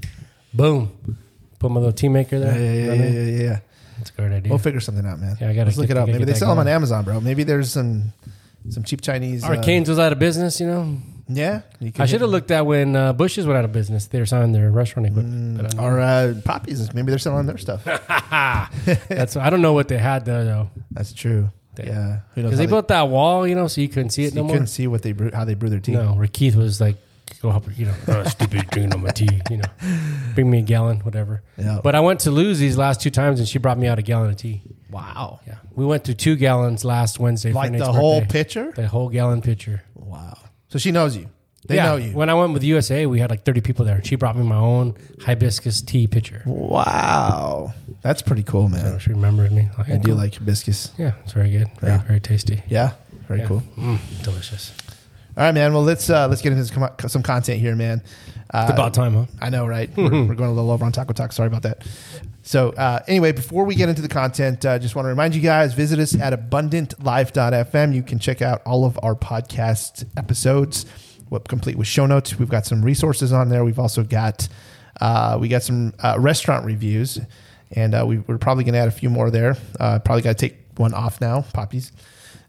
Boom. 0.53 1.17
Put 1.59 1.71
my 1.71 1.79
little 1.79 1.93
tea 1.93 2.09
maker 2.09 2.39
there. 2.39 2.57
yeah, 2.59 2.73
You 2.73 2.79
yeah, 2.81 2.85
know 2.87 2.91
I 2.91 2.95
yeah, 2.95 3.01
mean? 3.03 3.13
yeah, 3.37 3.43
yeah. 3.43 3.59
That's 3.99 4.09
a 4.09 4.13
great 4.13 4.31
idea. 4.33 4.49
We'll 4.49 4.59
figure 4.59 4.79
something 4.81 5.05
out, 5.05 5.19
man. 5.19 5.37
Yeah, 5.39 5.47
I 5.49 5.53
gotta 5.53 5.67
Let's 5.67 5.77
look 5.77 5.89
it 5.91 5.95
up. 5.95 6.07
Maybe 6.09 6.25
they 6.25 6.33
sell 6.33 6.49
them 6.49 6.59
on. 6.59 6.67
Amazon, 6.67 7.05
bro. 7.05 7.21
Maybe 7.21 7.43
there's 7.43 7.71
some 7.71 8.11
some 8.69 8.83
cheap 8.83 9.01
Chinese. 9.01 9.43
Our 9.43 9.55
uh, 9.55 9.83
was 9.87 9.99
out 9.99 10.11
of 10.11 10.19
business. 10.19 10.59
You 10.59 10.67
know, 10.67 10.97
Yeah, 11.27 11.61
you 11.79 11.91
I 11.97 12.05
should 12.05 12.21
have 12.21 12.29
looked 12.29 12.51
at 12.51 12.65
when 12.65 12.95
uh, 12.95 13.13
Bush's 13.13 13.45
went 13.45 13.57
out 13.57 13.65
of 13.65 13.71
business. 13.71 14.07
They 14.07 14.19
were 14.19 14.25
selling 14.25 14.51
their 14.51 14.71
restaurant 14.71 15.07
equipment. 15.07 15.57
but 15.57 15.65
I 15.65 15.69
don't 15.69 15.77
know. 15.77 15.83
Or 15.83 15.99
uh, 15.99 16.33
poppies. 16.45 16.93
Maybe 16.93 17.11
they're 17.11 17.19
selling 17.19 17.47
their 17.47 17.57
stuff. 17.57 17.83
That's 19.09 19.35
I 19.35 19.49
don't 19.49 19.61
know 19.61 19.73
what 19.73 19.87
they 19.87 19.97
had 19.97 20.25
there 20.25 20.43
though, 20.43 20.69
That's 20.91 21.13
true. 21.13 21.49
Yeah, 21.77 22.19
who 22.35 22.41
knows? 22.41 22.49
because 22.49 22.57
they 22.59 22.65
built 22.65 22.89
that 22.89 23.07
wall, 23.07 23.47
you 23.47 23.55
know, 23.55 23.67
so 23.67 23.81
you 23.81 23.87
couldn't 23.87 24.09
see 24.11 24.25
it 24.25 24.33
you 24.33 24.41
no 24.41 24.43
more. 24.43 24.53
couldn't 24.53 24.67
see 24.67 24.87
what 24.87 25.01
they 25.01 25.13
brew, 25.13 25.31
how 25.33 25.45
they 25.45 25.55
brew 25.55 25.69
their 25.69 25.79
tea. 25.79 25.93
No, 25.93 26.13
where 26.13 26.27
Keith 26.27 26.55
was 26.55 26.79
like, 26.81 26.97
"Go 27.41 27.49
help, 27.51 27.65
her," 27.65 27.71
you 27.71 27.85
know, 27.85 27.93
oh, 28.07 28.23
stupid 28.25 28.67
drinking 28.69 28.93
on 28.93 29.01
my 29.03 29.09
tea, 29.11 29.41
you 29.49 29.57
know, 29.57 29.69
bring 30.35 30.49
me 30.49 30.59
a 30.59 30.61
gallon, 30.61 30.99
whatever." 31.01 31.41
Yeah. 31.57 31.79
But 31.83 31.95
I 31.95 31.99
went 31.99 32.19
to 32.21 32.31
lose 32.31 32.59
these 32.59 32.77
last 32.77 33.01
two 33.01 33.09
times, 33.11 33.39
and 33.39 33.47
she 33.47 33.59
brought 33.59 33.77
me 33.77 33.87
out 33.87 33.99
a 33.99 34.01
gallon 34.01 34.29
of 34.29 34.37
tea. 34.37 34.61
wow, 34.89 35.39
Yeah, 35.47 35.55
we 35.73 35.85
went 35.85 36.03
to 36.05 36.13
two 36.13 36.35
gallons 36.35 36.83
last 36.85 37.19
Wednesday. 37.19 37.51
like 37.53 37.71
the 37.71 37.77
Nate's 37.79 37.87
whole 37.87 38.21
pitcher. 38.25 38.71
the 38.75 38.87
whole 38.87 39.09
gallon 39.09 39.41
pitcher. 39.41 39.83
Wow. 39.95 40.37
So 40.69 40.77
she 40.79 40.91
knows 40.91 41.15
you. 41.17 41.27
They 41.67 41.75
yeah, 41.75 41.85
know 41.85 41.95
you. 41.97 42.11
When 42.13 42.27
I 42.29 42.33
went 42.33 42.53
with 42.53 42.63
USA, 42.63 43.05
we 43.05 43.19
had 43.19 43.29
like 43.29 43.43
thirty 43.45 43.61
people 43.61 43.85
there. 43.85 44.03
She 44.03 44.15
brought 44.15 44.35
me 44.35 44.43
my 44.43 44.55
own 44.57 44.95
hibiscus 45.21 45.81
tea 45.81 46.07
pitcher. 46.07 46.41
Wow, 46.45 47.73
that's 48.01 48.21
pretty 48.23 48.43
cool, 48.43 48.67
So 48.69 48.75
man. 48.75 48.99
she 48.99 49.11
remembered 49.11 49.51
me. 49.51 49.69
I 49.77 49.97
do 49.97 50.13
like 50.15 50.33
hibiscus. 50.35 50.91
Yeah, 50.97 51.11
it's 51.23 51.33
very 51.33 51.51
good. 51.51 51.69
Very, 51.79 51.93
Yeah. 51.93 52.01
very 52.03 52.19
tasty. 52.19 52.63
Yeah, 52.67 52.91
very 53.27 53.41
Yeah. 53.41 53.47
cool. 53.47 53.63
Mm, 53.77 53.99
delicious. 54.23 54.73
All 55.41 55.47
right, 55.47 55.55
man. 55.55 55.73
Well, 55.73 55.81
let's 55.81 56.07
uh, 56.07 56.27
let's 56.27 56.43
get 56.43 56.51
into 56.51 56.65
some, 56.65 56.87
some 57.07 57.23
content 57.23 57.59
here, 57.59 57.75
man. 57.75 58.03
Uh, 58.53 58.65
It's 58.69 58.73
about 58.73 58.93
time, 58.93 59.15
huh? 59.15 59.25
I 59.41 59.49
know, 59.49 59.65
right? 59.65 59.89
We're, 59.97 60.03
we're 60.27 60.35
going 60.35 60.51
a 60.51 60.53
little 60.53 60.69
over 60.69 60.85
on 60.85 60.91
Taco 60.91 61.13
Talk. 61.13 61.31
Sorry 61.31 61.47
about 61.47 61.63
that. 61.63 61.83
So, 62.43 62.69
uh, 62.73 62.99
anyway, 63.07 63.31
before 63.31 63.65
we 63.65 63.73
get 63.73 63.89
into 63.89 64.03
the 64.03 64.07
content, 64.07 64.63
uh, 64.63 64.77
just 64.77 64.95
want 64.95 65.05
to 65.07 65.09
remind 65.09 65.33
you 65.33 65.41
guys 65.41 65.73
visit 65.73 65.97
us 65.97 66.13
at 66.13 66.31
abundantlife.fm. 66.31 67.95
You 67.95 68.03
can 68.03 68.19
check 68.19 68.43
out 68.43 68.61
all 68.67 68.85
of 68.85 68.99
our 69.01 69.15
podcast 69.15 70.05
episodes, 70.15 70.85
what 71.29 71.47
complete 71.47 71.75
with 71.75 71.87
show 71.87 72.05
notes. 72.05 72.37
We've 72.37 72.47
got 72.47 72.67
some 72.67 72.83
resources 72.85 73.33
on 73.33 73.49
there. 73.49 73.65
We've 73.65 73.79
also 73.79 74.03
got 74.03 74.47
uh, 74.99 75.39
we 75.41 75.47
got 75.47 75.63
some 75.63 75.95
uh, 76.03 76.17
restaurant 76.19 76.67
reviews, 76.67 77.19
and 77.71 77.95
uh, 77.95 78.05
we, 78.05 78.19
we're 78.19 78.37
probably 78.37 78.63
going 78.63 78.75
to 78.75 78.79
add 78.79 78.89
a 78.89 78.91
few 78.91 79.09
more 79.09 79.31
there. 79.31 79.57
Uh, 79.79 79.97
probably 79.97 80.21
got 80.21 80.37
to 80.37 80.49
take 80.49 80.59
one 80.75 80.93
off 80.93 81.19
now, 81.19 81.41
Poppies. 81.51 81.91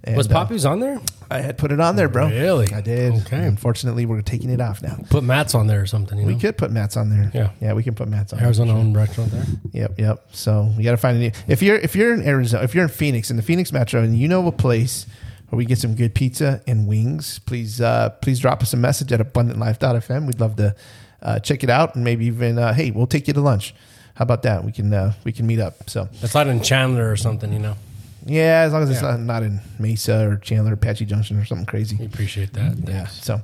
And, 0.04 0.16
Was 0.16 0.28
uh, 0.28 0.32
Poppy's 0.32 0.66
on 0.66 0.80
there? 0.80 1.00
I 1.32 1.40
had 1.40 1.58
put 1.58 1.72
it 1.72 1.80
on 1.80 1.96
there, 1.96 2.08
bro. 2.08 2.28
Really? 2.28 2.72
I 2.72 2.80
did. 2.80 3.14
Okay. 3.22 3.44
Unfortunately, 3.44 4.06
we're 4.06 4.22
taking 4.22 4.50
it 4.50 4.60
off 4.60 4.82
now. 4.82 4.96
Put 5.10 5.24
mats 5.24 5.54
on 5.54 5.66
there 5.66 5.80
or 5.80 5.86
something. 5.86 6.18
You 6.18 6.26
We 6.26 6.34
know? 6.34 6.38
could 6.40 6.56
put 6.58 6.70
mats 6.70 6.96
on 6.96 7.10
there. 7.10 7.30
Yeah. 7.34 7.50
yeah, 7.60 7.72
we 7.72 7.82
can 7.82 7.94
put 7.94 8.08
mats 8.08 8.32
on. 8.32 8.38
there. 8.38 8.46
Arizona 8.46 8.74
owned 8.76 8.96
restaurant 8.96 9.30
there. 9.32 9.44
Yep, 9.72 9.98
yep. 9.98 10.26
So 10.32 10.72
we 10.76 10.84
got 10.84 10.92
to 10.92 10.96
find 10.96 11.16
a 11.16 11.20
new. 11.20 11.30
If 11.48 11.62
you're 11.62 11.76
if 11.76 11.96
you're 11.96 12.12
in 12.14 12.22
Arizona, 12.26 12.62
if 12.64 12.74
you're 12.74 12.84
in 12.84 12.90
Phoenix, 12.90 13.30
in 13.30 13.36
the 13.36 13.42
Phoenix 13.42 13.72
metro, 13.72 14.02
and 14.02 14.16
you 14.16 14.28
know 14.28 14.46
a 14.46 14.52
place 14.52 15.06
where 15.48 15.56
we 15.58 15.64
get 15.64 15.78
some 15.78 15.94
good 15.94 16.14
pizza 16.14 16.62
and 16.66 16.86
wings, 16.86 17.38
please 17.40 17.80
uh, 17.80 18.10
please 18.22 18.38
drop 18.38 18.62
us 18.62 18.72
a 18.72 18.76
message 18.76 19.12
at 19.12 19.20
abundantlife.fm. 19.20 20.26
We'd 20.26 20.40
love 20.40 20.56
to 20.56 20.74
uh, 21.22 21.38
check 21.40 21.62
it 21.64 21.70
out 21.70 21.94
and 21.94 22.04
maybe 22.04 22.26
even 22.26 22.58
uh, 22.58 22.72
hey, 22.74 22.90
we'll 22.90 23.06
take 23.06 23.26
you 23.28 23.34
to 23.34 23.40
lunch. 23.40 23.74
How 24.14 24.24
about 24.24 24.42
that? 24.42 24.64
We 24.64 24.72
can 24.72 24.92
uh, 24.92 25.14
we 25.24 25.32
can 25.32 25.46
meet 25.46 25.58
up. 25.60 25.88
So 25.88 26.08
It's 26.20 26.34
not 26.34 26.46
in 26.46 26.62
Chandler 26.62 27.10
or 27.10 27.16
something, 27.16 27.52
you 27.52 27.58
know. 27.58 27.76
Yeah, 28.24 28.62
as 28.66 28.72
long 28.72 28.82
as 28.82 28.90
it's 28.90 29.02
Yeah. 29.02 29.12
not, 29.12 29.20
not 29.20 29.42
in 29.42 29.60
Mesa 29.78 30.28
or 30.28 30.36
Chandler, 30.36 30.72
Apache 30.74 31.04
Junction 31.06 31.38
or 31.38 31.44
something 31.44 31.66
crazy. 31.66 31.96
We 31.96 32.06
appreciate 32.06 32.52
that. 32.54 32.76
Yeah. 32.78 32.84
Thanks. 33.04 33.24
So, 33.24 33.40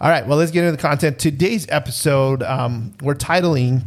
all 0.00 0.10
right. 0.10 0.26
Well, 0.26 0.38
let's 0.38 0.50
get 0.50 0.64
into 0.64 0.72
the 0.76 0.82
content. 0.82 1.18
Today's 1.18 1.66
episode, 1.68 2.42
um, 2.42 2.94
we're 3.02 3.14
titling 3.14 3.82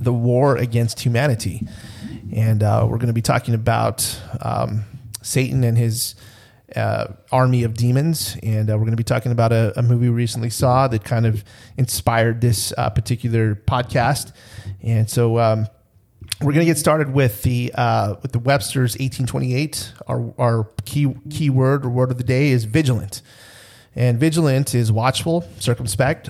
"The 0.00 0.12
War 0.12 0.56
Against 0.56 1.00
Humanity," 1.00 1.66
and 2.34 2.62
uh, 2.62 2.82
we're 2.88 2.98
going 2.98 3.06
to 3.08 3.12
be 3.14 3.22
talking 3.22 3.54
about 3.54 4.20
um, 4.40 4.84
Satan 5.22 5.64
and 5.64 5.76
his 5.78 6.14
uh, 6.74 7.06
army 7.32 7.62
of 7.64 7.74
demons, 7.74 8.36
and 8.42 8.68
uh, 8.68 8.74
we're 8.74 8.80
going 8.84 8.90
to 8.90 8.96
be 8.96 9.04
talking 9.04 9.32
about 9.32 9.52
a, 9.52 9.72
a 9.78 9.82
movie 9.82 10.08
we 10.08 10.14
recently 10.14 10.50
saw 10.50 10.86
that 10.88 11.04
kind 11.04 11.24
of 11.24 11.44
inspired 11.78 12.40
this 12.40 12.72
uh, 12.76 12.90
particular 12.90 13.54
podcast. 13.54 14.32
And 14.82 15.08
so, 15.08 15.38
um, 15.38 15.68
we're 16.40 16.52
going 16.52 16.66
to 16.66 16.70
get 16.70 16.78
started 16.78 17.12
with 17.12 17.42
the 17.42 17.72
uh, 17.74 18.16
with 18.20 18.32
the 18.32 18.38
Webster's 18.38 18.92
1828. 18.92 19.92
Our 20.06 20.34
our 20.38 20.68
key 20.84 21.14
key 21.30 21.50
word 21.50 21.84
or 21.84 21.88
word 21.88 22.10
of 22.10 22.18
the 22.18 22.24
day 22.24 22.48
is 22.48 22.64
vigilant, 22.64 23.22
and 23.94 24.18
vigilant 24.18 24.74
is 24.74 24.92
watchful, 24.92 25.48
circumspect, 25.58 26.28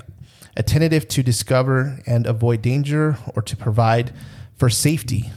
attentive 0.56 1.08
to 1.08 1.22
discover 1.22 1.98
and 2.06 2.26
avoid 2.26 2.62
danger, 2.62 3.18
or 3.34 3.42
to 3.42 3.56
provide 3.56 4.12
for 4.56 4.70
safety. 4.70 5.30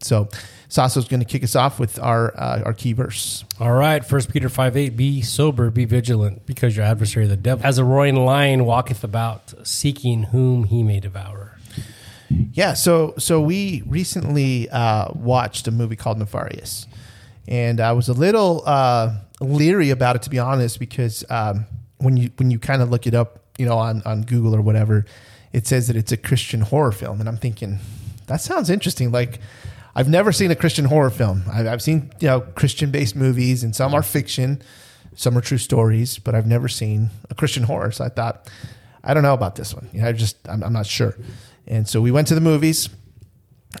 So, 0.00 0.28
Saso's 0.68 1.06
going 1.06 1.20
to 1.20 1.26
kick 1.26 1.44
us 1.44 1.54
off 1.54 1.78
with 1.78 2.00
our 2.00 2.36
uh, 2.36 2.62
our 2.64 2.74
key 2.74 2.94
verse. 2.94 3.44
All 3.60 3.72
right. 3.72 4.04
First 4.04 4.32
Peter 4.32 4.48
5 4.48 4.76
8. 4.76 4.96
Be 4.96 5.22
sober, 5.22 5.70
be 5.70 5.84
vigilant, 5.84 6.46
because 6.46 6.76
your 6.76 6.84
adversary, 6.84 7.28
the 7.28 7.36
devil, 7.36 7.64
as 7.64 7.78
a 7.78 7.84
roaring 7.84 8.16
lion, 8.16 8.64
walketh 8.64 9.04
about, 9.04 9.54
seeking 9.64 10.24
whom 10.24 10.64
he 10.64 10.82
may 10.82 10.98
devour. 10.98 11.53
Yeah, 12.30 12.74
so 12.74 13.14
so 13.18 13.40
we 13.40 13.82
recently 13.86 14.68
uh, 14.70 15.08
watched 15.14 15.68
a 15.68 15.70
movie 15.70 15.96
called 15.96 16.18
Nefarious, 16.18 16.86
and 17.46 17.80
I 17.80 17.92
was 17.92 18.08
a 18.08 18.12
little 18.14 18.62
uh, 18.66 19.16
leery 19.40 19.90
about 19.90 20.16
it 20.16 20.22
to 20.22 20.30
be 20.30 20.38
honest, 20.38 20.78
because 20.78 21.24
um, 21.30 21.66
when 21.98 22.16
you 22.16 22.30
when 22.36 22.50
you 22.50 22.58
kind 22.58 22.82
of 22.82 22.90
look 22.90 23.06
it 23.06 23.14
up, 23.14 23.40
you 23.58 23.66
know, 23.66 23.76
on 23.76 24.02
on 24.04 24.22
Google 24.22 24.54
or 24.54 24.62
whatever, 24.62 25.04
it 25.52 25.66
says 25.66 25.86
that 25.88 25.96
it's 25.96 26.12
a 26.12 26.16
Christian 26.16 26.60
horror 26.62 26.92
film, 26.92 27.20
and 27.20 27.28
I'm 27.28 27.36
thinking 27.36 27.78
that 28.26 28.40
sounds 28.40 28.70
interesting. 28.70 29.12
Like 29.12 29.40
I've 29.94 30.08
never 30.08 30.32
seen 30.32 30.50
a 30.50 30.56
Christian 30.56 30.86
horror 30.86 31.10
film. 31.10 31.44
I've, 31.52 31.66
I've 31.66 31.82
seen 31.82 32.10
you 32.20 32.28
know 32.28 32.40
Christian 32.40 32.90
based 32.90 33.14
movies, 33.16 33.62
and 33.62 33.74
some 33.76 33.94
are 33.94 34.02
fiction, 34.02 34.62
some 35.14 35.36
are 35.36 35.40
true 35.40 35.58
stories, 35.58 36.18
but 36.18 36.34
I've 36.34 36.46
never 36.46 36.68
seen 36.68 37.10
a 37.30 37.34
Christian 37.34 37.64
horror. 37.64 37.92
So 37.92 38.04
I 38.04 38.08
thought, 38.08 38.50
I 39.02 39.14
don't 39.14 39.22
know 39.22 39.34
about 39.34 39.56
this 39.56 39.74
one. 39.74 39.88
You 39.92 40.02
know, 40.02 40.08
I 40.08 40.12
just 40.12 40.36
I'm, 40.48 40.62
I'm 40.62 40.72
not 40.72 40.86
sure. 40.86 41.16
And 41.66 41.88
so 41.88 42.00
we 42.00 42.10
went 42.10 42.28
to 42.28 42.34
the 42.34 42.40
movies, 42.40 42.88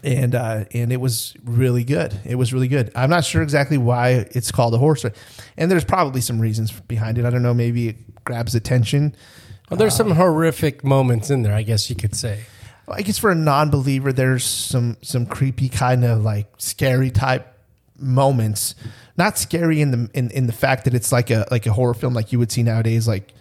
and 0.02 0.34
uh, 0.34 0.64
and 0.72 0.92
it 0.92 1.00
was 1.00 1.34
really 1.44 1.84
good. 1.84 2.18
It 2.24 2.36
was 2.36 2.52
really 2.52 2.68
good. 2.68 2.90
I'm 2.94 3.10
not 3.10 3.24
sure 3.24 3.42
exactly 3.42 3.78
why 3.78 4.26
it's 4.30 4.50
called 4.50 4.74
a 4.74 4.78
horror 4.78 4.96
story, 4.96 5.14
and 5.56 5.70
there's 5.70 5.84
probably 5.84 6.20
some 6.20 6.40
reasons 6.40 6.72
behind 6.72 7.18
it. 7.18 7.24
I 7.24 7.30
don't 7.30 7.42
know. 7.42 7.54
Maybe 7.54 7.88
it 7.88 8.24
grabs 8.24 8.54
attention. 8.54 9.14
Well, 9.70 9.78
there's 9.78 9.96
some 9.96 10.10
horrific 10.10 10.84
moments 10.84 11.30
in 11.30 11.42
there, 11.42 11.54
I 11.54 11.62
guess 11.62 11.88
you 11.88 11.96
could 11.96 12.14
say. 12.14 12.44
I 12.86 13.02
guess 13.02 13.18
for 13.18 13.30
a 13.30 13.34
non-believer, 13.34 14.12
there's 14.12 14.44
some 14.44 14.96
some 15.02 15.26
creepy 15.26 15.68
kind 15.68 16.04
of 16.04 16.22
like 16.22 16.48
scary 16.58 17.10
type 17.10 17.58
moments. 17.98 18.74
Not 19.16 19.38
scary 19.38 19.80
in 19.80 19.90
the 19.90 20.10
in, 20.12 20.30
in 20.30 20.46
the 20.46 20.52
fact 20.52 20.84
that 20.84 20.94
it's 20.94 21.12
like 21.12 21.30
a 21.30 21.46
like 21.50 21.66
a 21.66 21.72
horror 21.72 21.94
film 21.94 22.14
like 22.14 22.32
you 22.32 22.38
would 22.38 22.52
see 22.52 22.62
nowadays, 22.62 23.08
like 23.08 23.32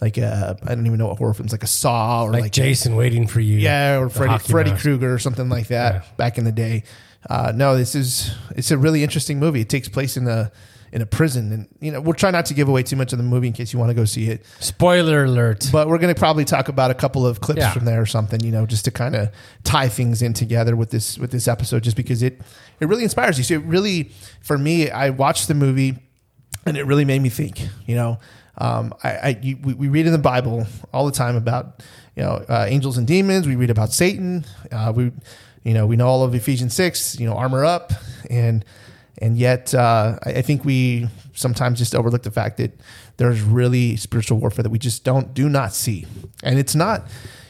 like 0.00 0.18
a 0.18 0.56
I 0.62 0.74
don't 0.74 0.86
even 0.86 0.98
know 0.98 1.08
what 1.08 1.18
horror 1.18 1.34
films 1.34 1.52
like 1.52 1.62
a 1.62 1.66
Saw 1.68 2.24
or 2.24 2.32
Like, 2.32 2.42
like, 2.42 2.52
Jason 2.52 2.96
waiting 2.96 3.26
for 3.26 3.40
you. 3.40 3.58
yeah, 3.58 3.98
or 3.98 4.08
Freddy 4.08 4.38
Freddy. 4.38 4.72
Krueger 4.72 5.12
or 5.12 5.18
something 5.18 5.48
like 5.48 5.68
that 5.68 5.94
Yeah. 5.94 6.02
back 6.16 6.38
in 6.38 6.44
the 6.44 6.52
day. 6.52 6.84
Uh, 7.28 7.52
no, 7.54 7.76
this 7.76 7.94
is 7.94 8.32
it's 8.56 8.70
a 8.70 8.78
really 8.78 9.02
interesting 9.02 9.38
movie. 9.38 9.60
It 9.60 9.68
takes 9.68 9.88
place 9.88 10.16
in 10.16 10.26
a 10.26 10.50
in 10.92 11.02
a 11.02 11.06
prison, 11.06 11.52
and 11.52 11.68
you 11.80 11.92
know 11.92 12.00
we'll 12.00 12.14
try 12.14 12.30
not 12.32 12.46
to 12.46 12.54
give 12.54 12.66
away 12.68 12.82
too 12.82 12.96
much 12.96 13.12
of 13.12 13.18
the 13.18 13.22
movie 13.22 13.46
in 13.46 13.52
case 13.52 13.72
you 13.72 13.78
want 13.78 13.90
to 13.90 13.94
go 13.94 14.04
see 14.06 14.28
it. 14.28 14.44
Spoiler 14.58 15.24
alert. 15.24 15.68
But 15.70 15.86
we're 15.88 15.98
going 15.98 16.12
to 16.12 16.18
probably 16.18 16.44
talk 16.44 16.68
about 16.68 16.90
a 16.90 16.94
couple 16.94 17.24
of 17.26 17.40
clips 17.40 17.60
Yeah. 17.60 17.70
from 17.72 17.84
there 17.84 18.00
or 18.00 18.06
something, 18.06 18.40
you 18.42 18.50
know, 18.50 18.64
just 18.66 18.86
to 18.86 18.90
kind 18.90 19.14
of 19.14 19.28
tie 19.62 19.88
things 19.88 20.20
in 20.22 20.32
together 20.32 20.74
with 20.74 20.90
this 20.90 21.16
with 21.18 21.30
this 21.30 21.46
episode, 21.46 21.82
just 21.84 21.96
because 21.96 22.22
it 22.22 22.40
it 22.80 22.88
really 22.88 23.04
inspires 23.04 23.36
you. 23.38 23.44
So 23.44 23.54
it 23.54 23.64
really, 23.64 24.10
for 24.40 24.56
me, 24.58 24.90
I 24.90 25.10
watched 25.10 25.46
the 25.46 25.54
movie, 25.54 25.98
and 26.66 26.76
it 26.76 26.84
really 26.86 27.04
made 27.04 27.20
me 27.22 27.28
think. 27.28 27.68
You 27.86 27.94
know, 27.96 28.18
um, 28.58 28.94
I, 29.02 29.10
I 29.10 29.38
you, 29.42 29.58
we, 29.62 29.74
we 29.74 29.88
read 29.88 30.06
in 30.06 30.12
the 30.12 30.18
Bible 30.18 30.66
all 30.92 31.06
the 31.06 31.12
time 31.12 31.36
about 31.36 31.82
you 32.16 32.22
know 32.22 32.44
uh, 32.48 32.66
angels 32.68 32.98
and 32.98 33.06
demons. 33.06 33.46
We 33.46 33.56
read 33.56 33.70
about 33.70 33.92
Satan. 33.92 34.44
Uh, 34.70 34.92
we 34.94 35.12
you 35.64 35.74
know 35.74 35.86
we 35.86 35.96
know 35.96 36.06
all 36.06 36.22
of 36.22 36.34
Ephesians 36.34 36.74
six. 36.74 37.18
You 37.18 37.26
know, 37.26 37.34
armor 37.34 37.64
up 37.64 37.92
and 38.28 38.64
and 39.18 39.36
yet 39.36 39.74
uh, 39.74 40.18
I, 40.24 40.30
I 40.30 40.42
think 40.42 40.64
we 40.64 41.08
sometimes 41.32 41.78
just 41.78 41.94
overlook 41.94 42.22
the 42.22 42.30
fact 42.30 42.56
that 42.58 42.78
there's 43.16 43.42
really 43.42 43.96
spiritual 43.96 44.38
warfare 44.38 44.62
that 44.62 44.70
we 44.70 44.78
just 44.78 45.04
don't 45.04 45.34
do 45.34 45.48
not 45.48 45.74
see, 45.74 46.06
and 46.42 46.58
it's 46.58 46.74
not 46.74 47.06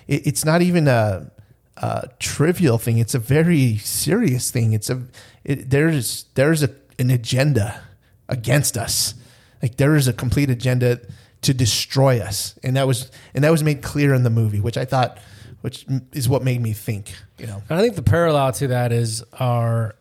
it, 0.07 0.27
it's 0.27 0.45
not 0.45 0.63
even 0.63 0.89
a, 0.89 1.31
a 1.77 2.09
trivial 2.19 2.79
thing. 2.79 2.99
It's 2.99 3.15
a 3.15 3.19
very 3.19 3.77
serious 3.79 4.51
thing. 4.51 4.73
It's 4.73 4.91
a 4.91 5.03
it, 5.45 5.71
there's 5.71 6.25
there's 6.35 6.63
a 6.63 6.71
an 6.99 7.11
agenda 7.11 7.83
against 8.29 8.77
us. 8.77 9.15
Like 9.63 9.77
there 9.77 9.97
is 9.97 10.09
a 10.09 10.13
complete 10.13 10.51
agenda 10.51 11.01
to 11.43 11.55
destroy 11.55 12.21
us, 12.21 12.59
and 12.63 12.77
that 12.77 12.87
was 12.87 13.11
and 13.35 13.45
that 13.45 13.51
was 13.51 13.63
made 13.63 13.83
clear 13.83 14.15
in 14.15 14.23
the 14.23 14.31
movie, 14.31 14.61
which 14.61 14.77
I 14.77 14.85
thought, 14.85 15.19
which 15.61 15.87
is 16.13 16.29
what 16.29 16.43
made 16.43 16.61
me 16.61 16.73
think. 16.73 17.15
You 17.39 17.47
know, 17.47 17.63
And 17.69 17.79
I 17.79 17.83
think 17.83 17.97
the 17.97 18.03
parallel 18.03 18.53
to 18.53 18.69
that 18.69 18.93
is 18.93 19.23
our 19.39 19.95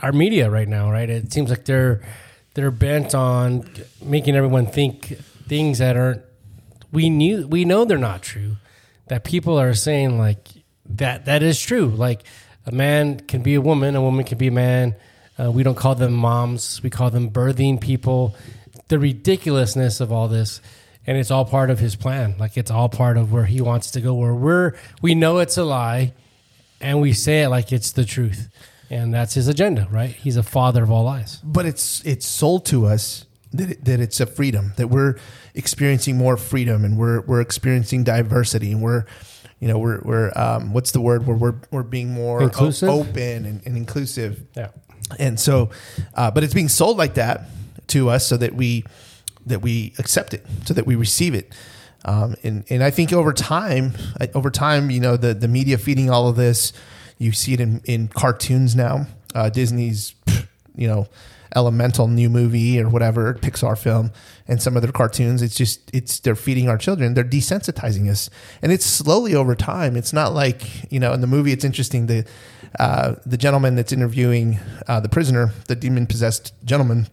our 0.00 0.12
media 0.12 0.50
right 0.50 0.68
now, 0.68 0.90
right? 0.90 1.08
It 1.08 1.32
seems 1.32 1.50
like 1.50 1.64
they're 1.64 2.02
they're 2.54 2.70
bent 2.70 3.14
on 3.14 3.68
making 4.02 4.36
everyone 4.36 4.66
think 4.66 5.18
things 5.46 5.78
that 5.78 5.96
aren't 5.96 6.22
we 6.92 7.08
knew 7.10 7.46
we 7.46 7.64
know 7.64 7.84
they're 7.84 7.98
not 7.98 8.22
true. 8.22 8.56
That 9.08 9.24
people 9.24 9.58
are 9.58 9.74
saying 9.74 10.18
like 10.18 10.48
that 10.86 11.24
that 11.26 11.42
is 11.42 11.60
true. 11.60 11.86
Like 11.88 12.22
a 12.66 12.72
man 12.72 13.20
can 13.20 13.42
be 13.42 13.54
a 13.54 13.60
woman, 13.60 13.96
a 13.96 14.02
woman 14.02 14.24
can 14.24 14.38
be 14.38 14.48
a 14.48 14.52
man. 14.52 14.94
Uh, 15.40 15.50
we 15.50 15.62
don't 15.62 15.76
call 15.76 15.94
them 15.94 16.12
moms. 16.12 16.82
We 16.82 16.90
call 16.90 17.10
them 17.10 17.30
birthing 17.30 17.80
people. 17.80 18.36
The 18.92 18.98
ridiculousness 18.98 20.00
of 20.02 20.12
all 20.12 20.28
this, 20.28 20.60
and 21.06 21.16
it's 21.16 21.30
all 21.30 21.46
part 21.46 21.70
of 21.70 21.78
his 21.78 21.96
plan. 21.96 22.34
Like 22.38 22.58
it's 22.58 22.70
all 22.70 22.90
part 22.90 23.16
of 23.16 23.32
where 23.32 23.46
he 23.46 23.62
wants 23.62 23.90
to 23.92 24.02
go. 24.02 24.12
Where 24.12 24.34
we're 24.34 24.74
we 25.00 25.14
know 25.14 25.38
it's 25.38 25.56
a 25.56 25.64
lie, 25.64 26.12
and 26.78 27.00
we 27.00 27.14
say 27.14 27.42
it 27.42 27.48
like 27.48 27.72
it's 27.72 27.92
the 27.92 28.04
truth, 28.04 28.50
and 28.90 29.14
that's 29.14 29.32
his 29.32 29.48
agenda, 29.48 29.88
right? 29.90 30.10
He's 30.10 30.36
a 30.36 30.42
father 30.42 30.82
of 30.82 30.90
all 30.90 31.04
lies. 31.04 31.38
but 31.42 31.64
it's 31.64 32.04
it's 32.04 32.26
sold 32.26 32.66
to 32.66 32.84
us 32.84 33.24
that 33.54 33.70
it, 33.70 33.84
that 33.86 33.98
it's 33.98 34.20
a 34.20 34.26
freedom 34.26 34.74
that 34.76 34.88
we're 34.88 35.16
experiencing 35.54 36.18
more 36.18 36.36
freedom 36.36 36.84
and 36.84 36.98
we're 36.98 37.22
we're 37.22 37.40
experiencing 37.40 38.04
diversity 38.04 38.72
and 38.72 38.82
we're 38.82 39.06
you 39.58 39.68
know 39.68 39.78
we're 39.78 40.02
we're 40.02 40.32
um, 40.36 40.74
what's 40.74 40.92
the 40.92 41.00
word 41.00 41.26
where 41.26 41.36
we're 41.38 41.54
we're 41.70 41.82
being 41.82 42.10
more 42.12 42.42
Inclusive? 42.42 42.90
open 42.90 43.46
and, 43.46 43.66
and 43.66 43.74
inclusive 43.74 44.44
Yeah. 44.54 44.68
and 45.18 45.40
so 45.40 45.70
uh, 46.14 46.30
but 46.30 46.44
it's 46.44 46.52
being 46.52 46.68
sold 46.68 46.98
like 46.98 47.14
that 47.14 47.44
to 47.88 48.08
us 48.08 48.26
so 48.26 48.36
that 48.36 48.54
we 48.54 48.84
that 49.46 49.60
we 49.60 49.92
accept 49.98 50.34
it 50.34 50.46
so 50.64 50.74
that 50.74 50.86
we 50.86 50.94
receive 50.94 51.34
it. 51.34 51.52
Um, 52.04 52.34
and 52.42 52.64
and 52.68 52.82
I 52.82 52.90
think 52.90 53.12
over 53.12 53.32
time 53.32 53.94
over 54.34 54.50
time 54.50 54.90
you 54.90 55.00
know 55.00 55.16
the 55.16 55.34
the 55.34 55.48
media 55.48 55.78
feeding 55.78 56.10
all 56.10 56.28
of 56.28 56.36
this 56.36 56.72
you 57.18 57.32
see 57.32 57.54
it 57.54 57.60
in 57.60 57.80
in 57.84 58.08
cartoons 58.08 58.74
now. 58.74 59.06
Uh, 59.34 59.48
Disney's 59.48 60.14
you 60.74 60.88
know 60.88 61.06
elemental 61.54 62.08
new 62.08 62.30
movie 62.30 62.80
or 62.80 62.88
whatever 62.88 63.34
Pixar 63.34 63.76
film 63.78 64.10
and 64.48 64.60
some 64.60 64.76
of 64.76 64.82
their 64.82 64.92
cartoons. 64.92 65.42
It's 65.42 65.54
just 65.54 65.90
it's 65.92 66.20
they're 66.20 66.34
feeding 66.34 66.68
our 66.68 66.78
children. 66.78 67.14
They're 67.14 67.24
desensitizing 67.24 68.10
us. 68.10 68.30
And 68.60 68.72
it's 68.72 68.86
slowly 68.86 69.34
over 69.34 69.54
time. 69.54 69.96
It's 69.96 70.12
not 70.12 70.34
like 70.34 70.90
you 70.90 71.00
know 71.00 71.12
in 71.12 71.20
the 71.20 71.26
movie 71.26 71.52
it's 71.52 71.64
interesting. 71.64 72.06
The 72.06 72.26
uh, 72.78 73.16
the 73.26 73.36
gentleman 73.36 73.74
that's 73.76 73.92
interviewing 73.92 74.58
uh, 74.88 75.00
the 75.00 75.08
prisoner 75.08 75.52
the 75.68 75.76
demon 75.76 76.06
possessed 76.06 76.54
gentleman 76.64 77.06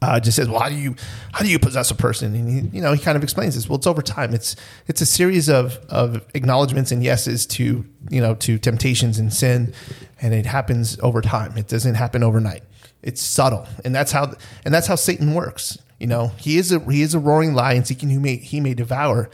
uh, 0.00 0.20
just 0.20 0.36
says, 0.36 0.48
"Well, 0.48 0.60
how 0.60 0.68
do 0.68 0.74
you 0.74 0.96
how 1.32 1.44
do 1.44 1.50
you 1.50 1.58
possess 1.58 1.90
a 1.90 1.94
person?" 1.94 2.34
And 2.34 2.48
he, 2.48 2.76
you 2.76 2.82
know, 2.82 2.92
he 2.92 3.02
kind 3.02 3.16
of 3.16 3.22
explains 3.22 3.54
this. 3.54 3.68
Well, 3.68 3.76
it's 3.76 3.86
over 3.86 4.02
time. 4.02 4.34
It's 4.34 4.56
it's 4.86 5.00
a 5.00 5.06
series 5.06 5.48
of 5.48 5.78
of 5.88 6.24
acknowledgments 6.34 6.92
and 6.92 7.02
yeses 7.02 7.46
to 7.46 7.84
you 8.10 8.20
know 8.20 8.34
to 8.36 8.58
temptations 8.58 9.18
and 9.18 9.32
sin, 9.32 9.72
and 10.20 10.34
it 10.34 10.46
happens 10.46 10.98
over 11.00 11.20
time. 11.20 11.56
It 11.56 11.68
doesn't 11.68 11.94
happen 11.94 12.22
overnight. 12.22 12.62
It's 13.02 13.22
subtle, 13.22 13.66
and 13.84 13.94
that's 13.94 14.12
how 14.12 14.34
and 14.64 14.72
that's 14.72 14.86
how 14.86 14.96
Satan 14.96 15.34
works. 15.34 15.78
You 15.98 16.06
know, 16.06 16.32
he 16.38 16.58
is 16.58 16.72
a 16.72 16.80
he 16.90 17.02
is 17.02 17.14
a 17.14 17.18
roaring 17.18 17.54
lion 17.54 17.84
seeking 17.84 18.10
who 18.10 18.20
may 18.20 18.36
he 18.36 18.60
may 18.60 18.74
devour, 18.74 19.30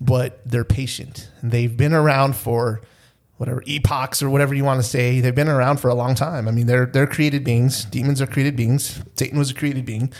but 0.00 0.40
they're 0.44 0.64
patient. 0.64 1.30
They've 1.42 1.74
been 1.74 1.92
around 1.92 2.36
for 2.36 2.82
whatever 3.38 3.62
epochs 3.66 4.22
or 4.22 4.30
whatever 4.30 4.54
you 4.54 4.64
want 4.64 4.80
to 4.80 4.88
say. 4.88 5.20
They've 5.20 5.34
been 5.34 5.48
around 5.48 5.78
for 5.78 5.88
a 5.88 5.94
long 5.94 6.14
time. 6.14 6.48
I 6.48 6.50
mean, 6.50 6.66
they're 6.66 6.86
they're 6.86 7.06
created 7.06 7.44
beings. 7.44 7.84
Demons 7.84 8.20
are 8.20 8.26
created 8.26 8.56
beings. 8.56 9.02
Satan 9.14 9.38
was 9.38 9.50
a 9.50 9.54
created 9.54 9.84
being, 9.84 10.12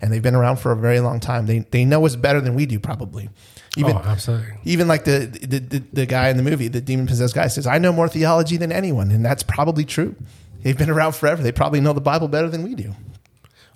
and 0.00 0.12
they've 0.12 0.22
been 0.22 0.34
around 0.34 0.56
for 0.56 0.72
a 0.72 0.76
very 0.76 1.00
long 1.00 1.20
time. 1.20 1.46
They 1.46 1.60
they 1.60 1.84
know 1.84 2.04
us 2.06 2.16
better 2.16 2.40
than 2.40 2.54
we 2.54 2.66
do, 2.66 2.78
probably. 2.78 3.30
Even 3.76 3.96
oh, 3.96 4.02
absolutely. 4.04 4.54
even 4.64 4.86
like 4.86 5.04
the 5.04 5.26
the, 5.26 5.58
the 5.58 5.84
the 5.92 6.06
guy 6.06 6.28
in 6.28 6.36
the 6.36 6.42
movie, 6.42 6.68
the 6.68 6.80
demon 6.80 7.06
possessed 7.06 7.34
guy 7.34 7.48
says, 7.48 7.66
"I 7.66 7.78
know 7.78 7.92
more 7.92 8.08
theology 8.08 8.56
than 8.56 8.70
anyone," 8.70 9.10
and 9.10 9.24
that's 9.24 9.42
probably 9.42 9.84
true. 9.84 10.14
They've 10.62 10.78
been 10.78 10.90
around 10.90 11.14
forever. 11.14 11.42
They 11.42 11.52
probably 11.52 11.80
know 11.80 11.92
the 11.92 12.00
Bible 12.00 12.28
better 12.28 12.48
than 12.48 12.62
we 12.62 12.74
do. 12.74 12.94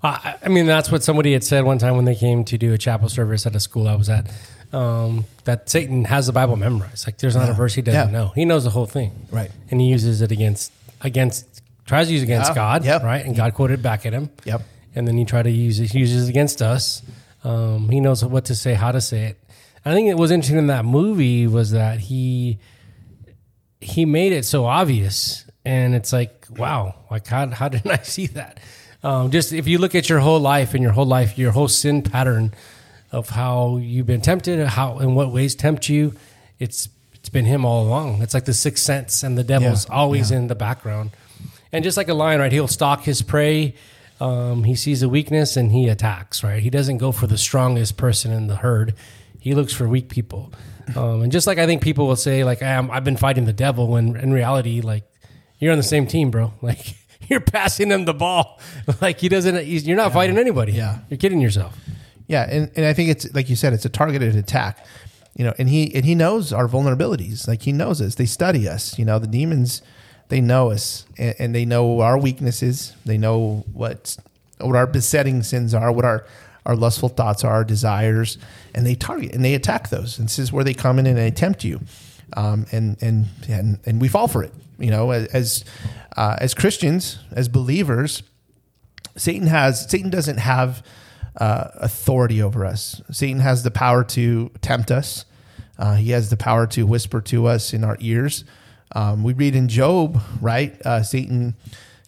I, 0.02 0.36
I 0.44 0.48
mean, 0.48 0.66
that's 0.66 0.92
what 0.92 1.02
somebody 1.02 1.32
had 1.32 1.42
said 1.42 1.64
one 1.64 1.78
time 1.78 1.96
when 1.96 2.04
they 2.04 2.14
came 2.14 2.44
to 2.44 2.56
do 2.56 2.72
a 2.72 2.78
chapel 2.78 3.08
service 3.08 3.46
at 3.46 3.56
a 3.56 3.60
school 3.60 3.88
I 3.88 3.96
was 3.96 4.08
at. 4.08 4.30
Um, 4.72 5.24
that 5.44 5.70
Satan 5.70 6.04
has 6.04 6.26
the 6.26 6.32
Bible 6.32 6.56
memorized. 6.56 7.06
Like, 7.06 7.16
there's 7.18 7.34
not 7.34 7.48
a 7.48 7.54
verse 7.54 7.72
he 7.74 7.80
doesn't 7.82 8.12
Yeah. 8.12 8.18
know. 8.18 8.32
He 8.34 8.44
knows 8.44 8.64
the 8.64 8.70
whole 8.70 8.84
thing, 8.86 9.12
Right. 9.30 9.50
And 9.70 9.80
he 9.80 9.88
uses 9.88 10.20
it 10.20 10.30
against 10.30 10.72
against 11.00 11.46
tries 11.86 12.08
to 12.08 12.12
use 12.12 12.20
it 12.22 12.24
against 12.24 12.50
Yeah. 12.50 12.54
God, 12.54 12.84
Yep. 12.84 13.02
right? 13.02 13.24
And 13.24 13.34
God 13.34 13.54
quoted 13.54 13.82
back 13.82 14.04
at 14.04 14.12
him, 14.12 14.28
Yep. 14.44 14.60
And 14.94 15.08
then 15.08 15.16
he 15.16 15.24
tried 15.24 15.44
to 15.44 15.50
use 15.50 15.80
it, 15.80 15.90
he 15.92 16.00
uses 16.00 16.26
it 16.26 16.30
against 16.30 16.60
us. 16.60 17.00
Um, 17.44 17.88
he 17.88 18.00
knows 18.00 18.22
what 18.24 18.44
to 18.46 18.54
say, 18.54 18.74
how 18.74 18.92
to 18.92 19.00
say 19.00 19.24
it. 19.26 19.38
I 19.86 19.94
think 19.94 20.08
it 20.10 20.18
was 20.18 20.30
interesting 20.30 20.58
in 20.58 20.66
that 20.66 20.84
movie 20.84 21.46
was 21.46 21.70
that 21.70 22.00
he 22.00 22.58
he 23.80 24.04
made 24.04 24.32
it 24.32 24.44
so 24.44 24.66
obvious 24.66 25.44
and 25.64 25.94
it's 25.94 26.12
like 26.12 26.46
wow 26.58 26.94
like 27.10 27.26
how, 27.26 27.46
how 27.48 27.68
didn't 27.68 27.90
i 28.00 28.02
see 28.02 28.26
that 28.26 28.58
um, 29.04 29.30
just 29.30 29.52
if 29.52 29.68
you 29.68 29.78
look 29.78 29.94
at 29.94 30.08
your 30.08 30.18
whole 30.18 30.40
life 30.40 30.74
and 30.74 30.82
your 30.82 30.90
whole 30.92 31.06
life 31.06 31.38
your 31.38 31.52
whole 31.52 31.68
sin 31.68 32.02
pattern 32.02 32.52
of 33.12 33.30
how 33.30 33.76
you've 33.78 34.06
been 34.06 34.20
tempted 34.20 34.64
how 34.66 34.98
in 34.98 35.14
what 35.14 35.32
ways 35.32 35.54
tempt 35.54 35.88
you 35.88 36.14
it's 36.58 36.88
it's 37.14 37.28
been 37.28 37.44
him 37.44 37.64
all 37.64 37.86
along 37.86 38.20
it's 38.22 38.34
like 38.34 38.44
the 38.44 38.54
sixth 38.54 38.84
sense 38.84 39.22
and 39.22 39.36
the 39.38 39.44
devil's 39.44 39.86
Yeah, 39.88 39.94
always 39.94 40.30
in 40.30 40.46
the 40.48 40.54
background 40.54 41.10
and 41.72 41.82
just 41.84 41.96
like 41.96 42.08
a 42.08 42.14
lion 42.14 42.40
right 42.40 42.52
he'll 42.52 42.68
stalk 42.68 43.02
his 43.04 43.22
prey 43.22 43.74
um, 44.20 44.64
he 44.64 44.74
sees 44.74 45.02
a 45.02 45.08
weakness 45.08 45.56
and 45.56 45.70
he 45.70 45.88
attacks 45.88 46.42
right 46.42 46.62
he 46.62 46.70
doesn't 46.70 46.98
go 46.98 47.12
for 47.12 47.26
the 47.26 47.38
strongest 47.38 47.96
person 47.96 48.32
in 48.32 48.46
the 48.48 48.56
herd 48.56 48.94
He 49.40 49.54
looks 49.54 49.72
for 49.72 49.88
weak 49.88 50.08
people. 50.08 50.50
Um, 50.96 51.22
and 51.22 51.30
just 51.30 51.46
like 51.46 51.58
I 51.58 51.66
think 51.66 51.80
people 51.82 52.06
will 52.08 52.16
say, 52.16 52.42
like, 52.44 52.60
I'm, 52.62 52.90
I've 52.90 53.04
been 53.04 53.16
fighting 53.16 53.44
the 53.44 53.52
devil, 53.52 53.86
when 53.86 54.16
in 54.16 54.32
reality, 54.32 54.80
like, 54.80 55.04
you're 55.60 55.70
on 55.70 55.78
the 55.78 55.84
same 55.84 56.06
team, 56.06 56.30
bro. 56.30 56.52
Like, 56.62 56.96
you're 57.28 57.40
passing 57.40 57.90
him 57.90 58.04
the 58.06 58.14
ball. 58.14 58.58
Like, 59.00 59.20
he 59.20 59.28
doesn't, 59.28 59.64
he's, 59.64 59.86
you're 59.86 59.96
not 59.96 60.12
fighting 60.12 60.38
anybody. 60.38 60.72
Yeah. 60.72 60.98
You're 61.08 61.18
kidding 61.18 61.40
yourself. 61.40 61.76
Yeah, 62.28 62.46
and, 62.48 62.70
and 62.76 62.86
I 62.86 62.92
think 62.92 63.08
it's 63.08 63.34
like 63.34 63.48
you 63.48 63.56
said, 63.56 63.72
it's 63.72 63.86
a 63.86 63.90
targeted 63.90 64.36
attack. 64.36 64.86
You 65.34 65.44
know, 65.44 65.54
and 65.58 65.68
he 65.68 65.94
and 65.94 66.04
he 66.04 66.14
knows 66.14 66.52
our 66.52 66.68
vulnerabilities. 66.68 67.48
Like 67.48 67.62
he 67.62 67.72
knows 67.72 68.00
us. 68.02 68.16
They 68.16 68.26
study 68.26 68.68
us. 68.68 68.98
You 68.98 69.04
know, 69.04 69.18
the 69.18 69.26
demons, 69.26 69.82
they 70.28 70.40
know 70.40 70.70
us, 70.70 71.06
and, 71.16 71.34
and 71.38 71.54
they 71.54 71.64
know 71.64 72.00
our 72.00 72.18
weaknesses. 72.18 72.94
They 73.04 73.18
know 73.18 73.64
what 73.72 74.16
what 74.58 74.76
our 74.76 74.86
besetting 74.86 75.42
sins 75.42 75.74
are, 75.74 75.90
what 75.90 76.04
our 76.04 76.26
our 76.66 76.76
lustful 76.76 77.08
thoughts 77.08 77.44
are, 77.44 77.52
our 77.52 77.64
desires, 77.64 78.36
and 78.74 78.86
they 78.86 78.94
target 78.94 79.32
and 79.32 79.44
they 79.44 79.54
attack 79.54 79.88
those. 79.88 80.18
And 80.18 80.28
this 80.28 80.38
is 80.38 80.52
where 80.52 80.64
they 80.64 80.74
come 80.74 80.98
in 80.98 81.06
and 81.06 81.16
they 81.16 81.30
tempt 81.30 81.64
you, 81.64 81.80
um, 82.36 82.66
and 82.72 83.02
and 83.02 83.26
and 83.48 83.78
and 83.86 84.00
we 84.00 84.08
fall 84.08 84.28
for 84.28 84.42
it. 84.42 84.52
You 84.78 84.90
know, 84.90 85.12
as 85.12 85.64
uh, 86.16 86.36
as 86.40 86.52
Christians, 86.52 87.20
as 87.32 87.48
believers, 87.48 88.22
Satan 89.16 89.46
has 89.46 89.88
Satan 89.88 90.10
doesn't 90.10 90.38
have 90.38 90.82
uh, 91.38 91.68
authority 91.76 92.42
over 92.42 92.64
us. 92.64 93.00
Satan 93.10 93.40
has 93.40 93.62
the 93.62 93.70
power 93.70 94.04
to 94.04 94.50
tempt 94.60 94.90
us. 94.90 95.24
Uh, 95.78 95.94
he 95.94 96.10
has 96.10 96.30
the 96.30 96.36
power 96.36 96.66
to 96.66 96.84
whisper 96.86 97.20
to 97.20 97.46
us 97.46 97.72
in 97.72 97.84
our 97.84 97.96
ears. 98.00 98.44
Um, 98.92 99.22
we 99.22 99.32
read 99.34 99.54
in 99.54 99.68
Job, 99.68 100.20
right? 100.40 100.80
Uh, 100.84 101.02
Satan 101.02 101.54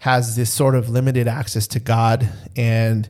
has 0.01 0.35
this 0.35 0.53
sort 0.53 0.75
of 0.75 0.89
limited 0.89 1.29
access 1.29 1.67
to 1.69 1.79
God, 1.81 2.29
and 2.57 3.09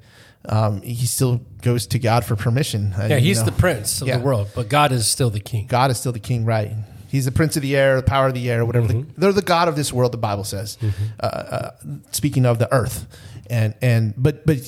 um, 0.49 0.83
he 0.83 1.07
still 1.07 1.41
goes 1.63 1.87
to 1.87 1.99
God 1.99 2.25
for 2.25 2.37
permission. 2.37 2.93
Uh, 2.95 3.07
Yeah, 3.09 3.17
you 3.17 3.29
he's 3.29 3.39
know. 3.39 3.47
the 3.47 3.53
prince 3.53 4.03
of 4.03 4.09
Yeah. 4.09 4.19
the 4.19 4.25
world, 4.25 4.49
but 4.55 4.69
God 4.69 4.93
is 4.93 5.09
still 5.09 5.31
the 5.31 5.41
king. 5.41 5.67
God 5.69 5.91
is 5.91 5.99
still 5.99 6.13
the 6.13 6.19
king, 6.19 6.45
right? 6.45 6.73
He's 7.09 7.25
the 7.25 7.33
prince 7.33 7.57
of 7.57 7.63
the 7.63 7.77
air, 7.77 7.97
the 7.97 8.03
power 8.03 8.27
of 8.29 8.35
the 8.35 8.51
air, 8.51 8.65
whatever. 8.65 8.87
The, 8.89 9.07
they're 9.17 9.33
the 9.33 9.43
god 9.43 9.67
of 9.69 9.77
this 9.77 9.93
world. 9.93 10.13
The 10.13 10.19
Bible 10.19 10.45
says. 10.45 10.79
Uh, 11.21 11.27
uh, 11.27 11.71
speaking 12.13 12.45
of 12.47 12.59
the 12.59 12.73
earth, 12.73 13.07
and 13.49 13.75
and 13.83 14.15
but 14.17 14.47
but 14.47 14.59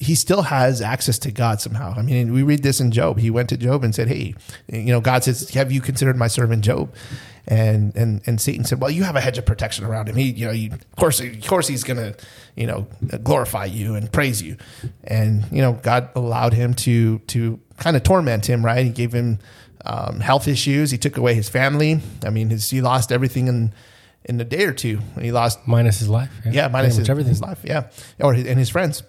he 0.00 0.14
still 0.14 0.42
has 0.42 0.80
access 0.80 1.18
to 1.20 1.32
God 1.32 1.60
somehow. 1.60 1.92
I 1.96 2.02
mean, 2.02 2.32
we 2.32 2.42
read 2.42 2.62
this 2.62 2.80
in 2.80 2.90
Job. 2.92 3.18
He 3.18 3.30
went 3.30 3.48
to 3.48 3.56
Job 3.56 3.82
and 3.84 3.94
said, 3.94 4.08
"Hey, 4.08 4.34
you 4.72 4.86
know, 4.92 5.00
God 5.00 5.24
says, 5.24 5.48
have 5.50 5.72
you 5.72 5.80
considered 5.80 6.16
my 6.16 6.28
servant 6.28 6.62
Job?" 6.64 6.94
And 7.46 7.96
and 7.96 8.20
and 8.26 8.40
Satan 8.40 8.64
said, 8.64 8.80
"Well, 8.80 8.90
you 8.90 9.04
have 9.04 9.16
a 9.16 9.20
hedge 9.20 9.38
of 9.38 9.46
protection 9.46 9.84
around 9.84 10.08
him. 10.08 10.16
He, 10.16 10.30
you 10.30 10.46
know, 10.46 10.52
you, 10.52 10.70
of 10.72 10.96
course, 10.96 11.18
of 11.20 11.46
course, 11.46 11.66
he's 11.66 11.82
gonna, 11.82 12.14
you 12.56 12.66
know, 12.66 12.86
glorify 13.24 13.64
you 13.64 13.94
and 13.94 14.12
praise 14.12 14.42
you." 14.42 14.56
And 15.04 15.44
you 15.50 15.62
know, 15.62 15.72
God 15.72 16.10
allowed 16.14 16.52
him 16.52 16.74
to 16.74 17.18
to 17.18 17.58
kind 17.78 17.96
of 17.96 18.02
torment 18.02 18.46
him. 18.48 18.64
Right? 18.64 18.84
He 18.84 18.90
gave 18.92 19.12
him 19.12 19.38
um, 19.86 20.20
health 20.20 20.46
issues. 20.46 20.90
He 20.90 20.98
took 20.98 21.16
away 21.16 21.34
his 21.34 21.48
family. 21.48 22.00
I 22.24 22.30
mean, 22.30 22.50
his, 22.50 22.68
he 22.70 22.80
lost 22.82 23.10
everything 23.10 23.48
in 23.48 23.72
in 24.26 24.38
a 24.40 24.44
day 24.44 24.64
or 24.64 24.72
two. 24.72 24.98
He 25.18 25.32
lost 25.32 25.66
Minus 25.66 26.00
his 26.00 26.08
life. 26.10 26.30
yeah, 26.44 26.68
minus 26.68 26.96
Pretty 26.96 27.00
his, 27.00 27.08
everything. 27.10 27.30
his 27.30 27.40
life. 27.40 27.60
Yeah, 27.64 27.84
or 28.20 28.34
his, 28.34 28.46
and 28.46 28.58
his 28.58 28.68
friends, 28.68 29.02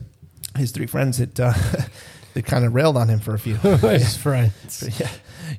his 0.58 0.72
three 0.72 0.88
friends 0.88 1.18
that 1.18 1.40
uh, 1.40 1.54
that 2.34 2.46
kind 2.46 2.66
of 2.66 2.74
railed 2.74 2.98
on 2.98 3.10
him 3.10 3.20
for 3.20 3.34
a 3.34 3.40
few. 3.40 3.56
his 3.58 4.18
friends. 4.18 4.84
yeah, 5.00 5.10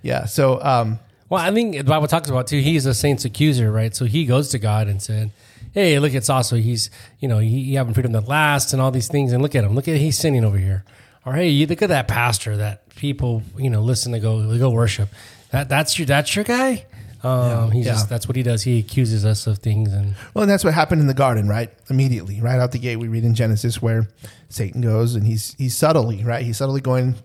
yeah. 0.03 0.24
So 0.26 0.62
um, 0.62 0.98
Well, 1.29 1.42
I 1.42 1.53
think 1.53 1.76
the 1.76 1.85
Bible 1.85 2.07
talks 2.09 2.29
about 2.29 2.46
too. 2.46 2.61
He's 2.61 2.87
a 2.87 2.94
saint's 2.94 3.24
accuser, 3.24 3.70
right? 3.70 3.94
So 3.94 4.05
he 4.05 4.24
goes 4.24 4.48
to 4.50 4.59
God 4.59 4.88
and 4.88 5.03
said, 5.03 5.31
"Hey, 5.72 5.98
look 5.98 6.14
at 6.14 6.22
Saso. 6.22 6.61
He's 6.61 6.90
you 7.20 7.29
know 7.29 7.38
he, 7.38 7.64
he 7.64 7.74
having 7.74 7.94
freedom 7.94 8.12
that 8.12 8.29
lasts 8.29 8.72
and 8.72 8.81
all 8.81 8.90
these 8.90 9.09
things. 9.09 9.33
And 9.33 9.42
look 9.42 9.55
at 9.55 9.64
him. 9.64 9.74
Look 9.74 9.88
at 9.88 9.96
he's 9.96 10.18
sinning 10.18 10.44
over 10.44 10.59
here. 10.59 10.85
Or 11.26 11.35
hey, 11.35 11.48
you 11.48 11.66
look 11.66 11.83
at 11.83 11.90
that 11.90 12.09
pastor 12.09 12.57
that 12.57 12.88
people 12.96 13.42
you 13.57 13.70
know 13.70 13.83
listen 13.83 14.12
to 14.12 14.20
go 14.20 14.42
they 14.42 14.59
go 14.59 14.70
worship. 14.70 15.09
That 15.50 15.68
that's 15.68 15.98
your 15.98 16.07
that's 16.07 16.35
your 16.35 16.44
guy. 16.44 16.87
Um, 17.22 17.70
he 17.70 17.80
Yeah. 17.80 17.92
just 17.92 18.09
that's 18.09 18.26
what 18.26 18.37
he 18.37 18.42
does. 18.42 18.62
He 18.62 18.78
accuses 18.78 19.24
us 19.24 19.46
of 19.46 19.59
things 19.59 19.92
and 19.92 20.14
well, 20.35 20.42
and 20.42 20.50
that's 20.50 20.64
what 20.64 20.74
happened 20.74 21.00
in 21.00 21.06
the 21.06 21.14
garden, 21.14 21.48
right? 21.48 21.70
Immediately, 21.90 22.40
right 22.40 22.59
out 22.59 22.72
the 22.72 22.78
gate, 22.78 22.96
we 22.96 23.09
read 23.09 23.24
in 23.24 23.35
Genesis 23.35 23.83
where 23.83 24.09
Satan 24.48 24.80
goes 24.80 25.14
and 25.14 25.26
he's 25.26 25.54
he's 25.59 25.76
subtly 25.76 26.24
right. 26.24 26.44
He's 26.44 26.56
subtly 26.59 26.80
going. 26.80 27.16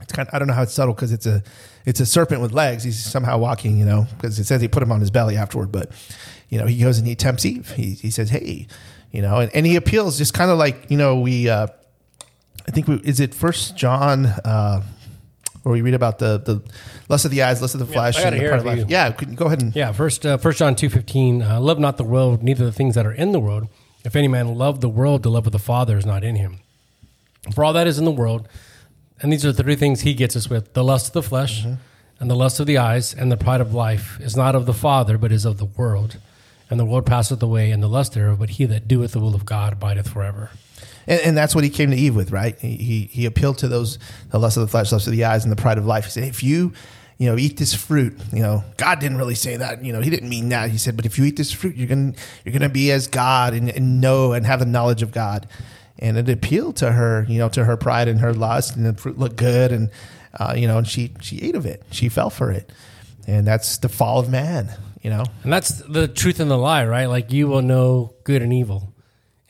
It's 0.00 0.12
kind 0.12 0.28
of, 0.28 0.34
I 0.34 0.38
don't 0.38 0.48
know 0.48 0.54
how 0.54 0.62
it's 0.62 0.72
subtle 0.72 0.94
because 0.94 1.12
it's 1.12 1.26
a 1.26 1.42
it's 1.86 2.00
a 2.00 2.06
serpent 2.06 2.40
with 2.40 2.52
legs. 2.52 2.82
He's 2.84 3.02
somehow 3.02 3.38
walking, 3.38 3.76
you 3.78 3.84
know, 3.84 4.06
because 4.16 4.38
it 4.38 4.44
says 4.44 4.60
he 4.60 4.68
put 4.68 4.82
him 4.82 4.90
on 4.92 5.00
his 5.00 5.10
belly 5.10 5.36
afterward. 5.36 5.70
But 5.72 5.90
you 6.48 6.58
know, 6.58 6.66
he 6.66 6.78
goes 6.78 6.98
and 6.98 7.06
he 7.06 7.14
tempts 7.14 7.44
Eve. 7.44 7.70
He 7.72 7.94
he 7.94 8.10
says, 8.10 8.30
"Hey," 8.30 8.66
you 9.10 9.22
know, 9.22 9.38
and, 9.38 9.54
and 9.54 9.64
he 9.66 9.76
appeals 9.76 10.18
just 10.18 10.34
kind 10.34 10.50
of 10.50 10.58
like 10.58 10.90
you 10.90 10.96
know 10.96 11.18
we. 11.20 11.48
Uh, 11.48 11.66
I 12.66 12.70
think 12.70 12.86
we, 12.86 12.94
is 13.04 13.18
it 13.18 13.34
First 13.34 13.76
John, 13.76 14.26
uh, 14.26 14.82
where 15.62 15.72
we 15.72 15.80
read 15.80 15.94
about 15.94 16.18
the 16.18 16.38
the 16.38 16.62
lust 17.08 17.24
of 17.24 17.30
the 17.30 17.42
eyes, 17.42 17.60
lust 17.60 17.74
of 17.74 17.80
the 17.80 17.86
flesh, 17.86 18.16
gotta 18.16 18.36
and 18.36 18.40
the 18.40 18.48
part 18.48 18.60
of 18.60 18.66
life. 18.66 18.84
Yeah, 18.88 19.10
could 19.12 19.36
go 19.36 19.46
ahead 19.46 19.62
and 19.62 19.74
Yeah, 19.74 19.92
first 19.92 20.26
uh, 20.26 20.36
First 20.38 20.58
John 20.58 20.74
two 20.74 20.88
fifteen. 20.88 21.42
Uh, 21.42 21.60
love 21.60 21.78
not 21.78 21.96
the 21.96 22.04
world, 22.04 22.42
neither 22.42 22.64
the 22.64 22.72
things 22.72 22.94
that 22.94 23.06
are 23.06 23.12
in 23.12 23.32
the 23.32 23.40
world. 23.40 23.68
If 24.04 24.16
any 24.16 24.28
man 24.28 24.54
love 24.54 24.80
the 24.80 24.88
world, 24.88 25.22
the 25.22 25.30
love 25.30 25.46
of 25.46 25.52
the 25.52 25.58
Father 25.58 25.96
is 25.96 26.04
not 26.06 26.24
in 26.24 26.36
him. 26.36 26.60
For 27.54 27.64
all 27.64 27.72
that 27.72 27.86
is 27.86 27.98
in 27.98 28.04
the 28.04 28.10
world, 28.10 28.48
and 29.20 29.32
these 29.32 29.44
are 29.44 29.52
the 29.52 29.62
three 29.62 29.76
things 29.76 30.00
he 30.00 30.14
gets 30.14 30.36
us 30.36 30.50
with: 30.50 30.74
the 30.74 30.84
lust 30.84 31.08
of 31.08 31.12
the 31.12 31.22
flesh, 31.22 31.64
and 31.64 32.30
the 32.30 32.36
lust 32.36 32.58
of 32.60 32.66
the 32.66 32.78
eyes, 32.78 33.14
and 33.14 33.30
the 33.30 33.36
pride 33.36 33.60
of 33.60 33.72
life 33.74 34.18
is 34.20 34.36
not 34.36 34.54
of 34.54 34.66
the 34.66 34.74
Father, 34.74 35.18
but 35.18 35.32
is 35.32 35.44
of 35.44 35.58
the 35.58 35.64
world. 35.64 36.18
And 36.70 36.80
the 36.80 36.86
world 36.86 37.04
passeth 37.04 37.42
away, 37.42 37.70
and 37.70 37.82
the 37.82 37.88
lust 37.88 38.14
thereof. 38.14 38.38
But 38.38 38.50
he 38.50 38.64
that 38.64 38.88
doeth 38.88 39.12
the 39.12 39.20
will 39.20 39.34
of 39.34 39.44
God 39.44 39.74
abideth 39.74 40.08
forever. 40.08 40.50
And, 41.06 41.20
and 41.20 41.36
that's 41.36 41.54
what 41.54 41.64
he 41.64 41.70
came 41.70 41.90
to 41.90 41.96
Eve 41.96 42.14
with, 42.14 42.30
right? 42.30 42.58
He, 42.58 42.76
he 42.76 43.00
he 43.12 43.26
appealed 43.26 43.58
to 43.58 43.68
those 43.68 43.98
the 44.30 44.38
lust 44.38 44.56
of 44.56 44.62
the 44.62 44.68
flesh, 44.68 44.92
lust 44.92 45.06
of 45.06 45.12
the 45.12 45.24
eyes, 45.24 45.44
and 45.44 45.52
the 45.52 45.60
pride 45.60 45.78
of 45.78 45.86
life. 45.86 46.04
He 46.04 46.10
said, 46.10 46.24
if 46.24 46.42
you 46.42 46.72
you 47.18 47.30
know 47.30 47.36
eat 47.38 47.56
this 47.56 47.74
fruit, 47.74 48.18
you 48.32 48.42
know 48.42 48.64
God 48.76 49.00
didn't 49.00 49.18
really 49.18 49.34
say 49.34 49.56
that. 49.56 49.84
You 49.84 49.92
know 49.92 50.00
He 50.00 50.10
didn't 50.10 50.28
mean 50.28 50.48
that. 50.50 50.70
He 50.70 50.78
said, 50.78 50.96
but 50.96 51.06
if 51.06 51.18
you 51.18 51.24
eat 51.24 51.36
this 51.36 51.52
fruit, 51.52 51.76
you're 51.76 51.88
gonna 51.88 52.12
you're 52.44 52.52
gonna 52.52 52.68
be 52.68 52.90
as 52.90 53.06
God 53.06 53.54
and, 53.54 53.68
and 53.70 54.00
know 54.00 54.32
and 54.32 54.46
have 54.46 54.60
the 54.60 54.66
knowledge 54.66 55.02
of 55.02 55.12
God. 55.12 55.48
And 55.98 56.18
it 56.18 56.28
appealed 56.28 56.76
to 56.76 56.90
her, 56.90 57.24
you 57.28 57.38
know, 57.38 57.48
to 57.50 57.64
her 57.64 57.76
pride 57.76 58.08
and 58.08 58.18
her 58.20 58.34
lust, 58.34 58.74
and 58.74 58.84
the 58.84 58.94
fruit 58.94 59.18
looked 59.18 59.36
good, 59.36 59.70
and 59.70 59.90
uh, 60.38 60.54
you 60.56 60.66
know, 60.66 60.78
and 60.78 60.86
she 60.88 61.12
she 61.20 61.40
ate 61.42 61.54
of 61.54 61.66
it. 61.66 61.82
She 61.90 62.08
fell 62.08 62.30
for 62.30 62.50
it, 62.50 62.72
and 63.26 63.46
that's 63.46 63.78
the 63.78 63.88
fall 63.88 64.18
of 64.18 64.28
man. 64.28 64.70
You 65.02 65.10
know, 65.10 65.24
And 65.42 65.52
that's 65.52 65.70
the 65.70 66.06
truth 66.06 66.38
and 66.38 66.48
the 66.48 66.56
lie, 66.56 66.86
right? 66.86 67.06
Like 67.06 67.32
you 67.32 67.48
will 67.48 67.62
know 67.62 68.14
good 68.22 68.40
and 68.40 68.52
evil, 68.52 68.91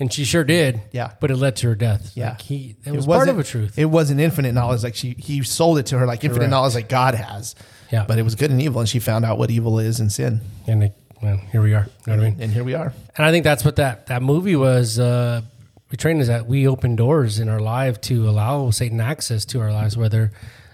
and 0.02 0.12
she 0.12 0.24
sure 0.24 0.44
did. 0.44 0.82
Yeah. 0.90 1.12
but 1.20 1.30
it 1.30 1.36
led 1.36 1.56
to 1.56 1.68
her 1.68 1.74
death. 1.74 2.12
Yeah. 2.14 2.30
like 2.30 2.40
he 2.42 2.76
it 2.84 2.92
was 2.92 3.06
part 3.06 3.28
of 3.28 3.38
a 3.38 3.44
truth. 3.44 3.78
It 3.78 3.86
wasn't 3.86 4.20
infinite 4.20 4.52
knowledge. 4.52 4.82
Like 4.82 4.96
she, 4.96 5.14
he 5.16 5.42
sold 5.44 5.78
it 5.78 5.86
to 5.86 5.98
her 5.98 6.06
like 6.06 6.24
infinite 6.24 6.40
Correct. 6.40 6.50
knowledge, 6.50 6.74
like 6.74 6.88
God 6.88 7.14
has. 7.14 7.54
Yeah. 7.90 8.04
But 8.06 8.18
it 8.18 8.22
was 8.22 8.34
good 8.34 8.50
and 8.50 8.60
evil, 8.60 8.80
and 8.80 8.88
she 8.88 8.98
found 8.98 9.24
out 9.24 9.38
what 9.38 9.50
evil 9.50 9.78
is 9.78 10.00
and 10.00 10.10
sin. 10.10 10.40
and 10.66 10.84
it, 10.84 10.92
well, 11.22 11.36
here 11.52 11.62
we 11.62 11.72
are. 11.72 11.86
You 12.06 12.12
know 12.12 12.18
what 12.18 12.26
I 12.26 12.30
mean? 12.30 12.40
And 12.40 12.50
here 12.52 12.64
we 12.64 12.74
are. 12.74 12.92
And 13.16 13.24
I 13.24 13.30
think 13.30 13.44
that's 13.44 13.64
what 13.64 13.76
that 13.76 14.06
that 14.06 14.22
movie 14.22 14.56
was 14.56 14.98
uh, 14.98 15.42
betraying 15.88 16.18
is 16.18 16.26
that 16.26 16.46
we 16.46 16.66
open 16.66 16.96
doors 16.96 17.38
in 17.38 17.48
our 17.48 17.60
life 17.60 18.00
to 18.02 18.28
allow 18.28 18.70
Satan 18.70 19.00
access 19.00 19.44
to 19.46 19.60
our 19.60 19.70
lives. 19.70 19.96
Whether 19.96 20.32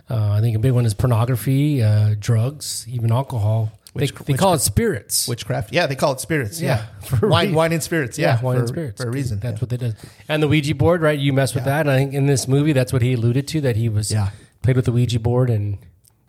uh, 0.09 0.31
I 0.31 0.41
think 0.41 0.57
a 0.57 0.59
big 0.59 0.73
one 0.73 0.87
is 0.87 0.95
pornography, 0.95 1.83
uh, 1.83 2.15
drugs, 2.19 2.87
even 2.89 3.13
alcohol. 3.13 3.73
Witch- 4.01 4.15
they, 4.15 4.33
they 4.33 4.39
call 4.39 4.55
it 4.55 4.61
spirits. 4.61 5.29
Witchcraft. 5.29 5.73
Yeah, 5.73 5.87
they 5.87 5.97
call 5.97 6.13
it 6.13 6.21
spirits. 6.21 6.61
Yeah, 6.61 6.87
Yeah. 7.13 7.19
wine, 7.29 7.55
wine 7.55 7.73
and 7.73 7.83
spirits. 7.83 8.19
Yeah. 8.19 8.41
wine 8.41 8.57
for, 8.57 8.61
and 8.61 8.69
spirits 8.69 9.03
For 9.03 9.09
a 9.09 9.11
reason. 9.13 9.41
That's 9.41 9.55
yeah. 9.57 9.61
what 9.61 9.71
they 9.71 9.77
did. 9.77 9.97
And 10.29 10.43
the 10.43 10.49
Ouija 10.49 10.75
board, 10.75 11.03
right? 11.03 11.19
You 11.19 11.33
mess 11.33 11.55
with 11.55 11.65
that. 11.65 11.81
And 11.83 11.91
I 11.91 11.97
think 11.99 12.15
in 12.15 12.27
this 12.27 12.49
movie, 12.49 12.73
that's 12.73 12.93
what 12.93 13.03
he 13.03 13.15
alluded 13.15 13.47
to. 13.49 13.61
That 13.61 13.77
he 13.77 13.89
was 13.89 14.11
Yeah. 14.13 14.31
played 14.63 14.77
with 14.77 14.85
the 14.87 14.93
Ouija 14.93 15.21
board 15.21 15.51
and 15.51 15.79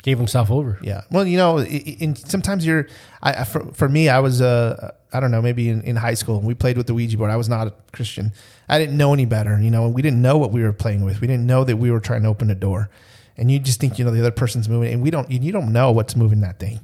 gave 0.01 0.17
himself 0.17 0.49
over. 0.49 0.79
Yeah. 0.81 1.01
Well, 1.11 1.27
you 1.27 1.37
know, 1.37 1.59
in, 1.59 2.15
sometimes 2.15 2.65
you're, 2.65 2.87
I, 3.21 3.43
for, 3.43 3.65
for 3.73 3.89
me, 3.89 4.07
I 4.07 4.19
was, 4.19 4.41
uh, 4.41 4.91
I 5.11 5.19
don't 5.19 5.29
know, 5.31 5.41
maybe 5.41 5.67
in, 5.69 5.81
in 5.81 5.97
high 5.97 6.13
school, 6.13 6.39
we 6.39 6.53
played 6.53 6.77
with 6.77 6.87
the 6.87 6.93
Ouija 6.93 7.17
board. 7.17 7.31
I 7.31 7.35
was 7.35 7.49
not 7.49 7.67
a 7.67 7.73
Christian. 7.91 8.31
I 8.69 8.79
didn't 8.79 8.95
know 8.95 9.11
any 9.13 9.25
better. 9.25 9.59
You 9.59 9.69
know, 9.71 9.89
we 9.89 10.01
didn't 10.01 10.21
know 10.21 10.37
what 10.37 10.51
we 10.51 10.63
were 10.63 10.71
playing 10.71 11.03
with. 11.03 11.19
We 11.19 11.27
didn't 11.27 11.45
know 11.45 11.63
that 11.65 11.75
we 11.77 11.91
were 11.91 11.99
trying 11.99 12.23
to 12.23 12.29
open 12.29 12.49
a 12.49 12.55
door. 12.55 12.89
And 13.35 13.49
you 13.51 13.59
just 13.59 13.79
think, 13.79 13.97
you 13.99 14.05
know, 14.05 14.11
the 14.11 14.19
other 14.19 14.31
person's 14.31 14.67
moving, 14.69 14.93
and 14.93 15.01
we 15.01 15.11
don't, 15.11 15.29
you 15.31 15.51
don't 15.51 15.71
know 15.73 15.91
what's 15.91 16.15
moving 16.15 16.41
that 16.41 16.59
thing. 16.59 16.79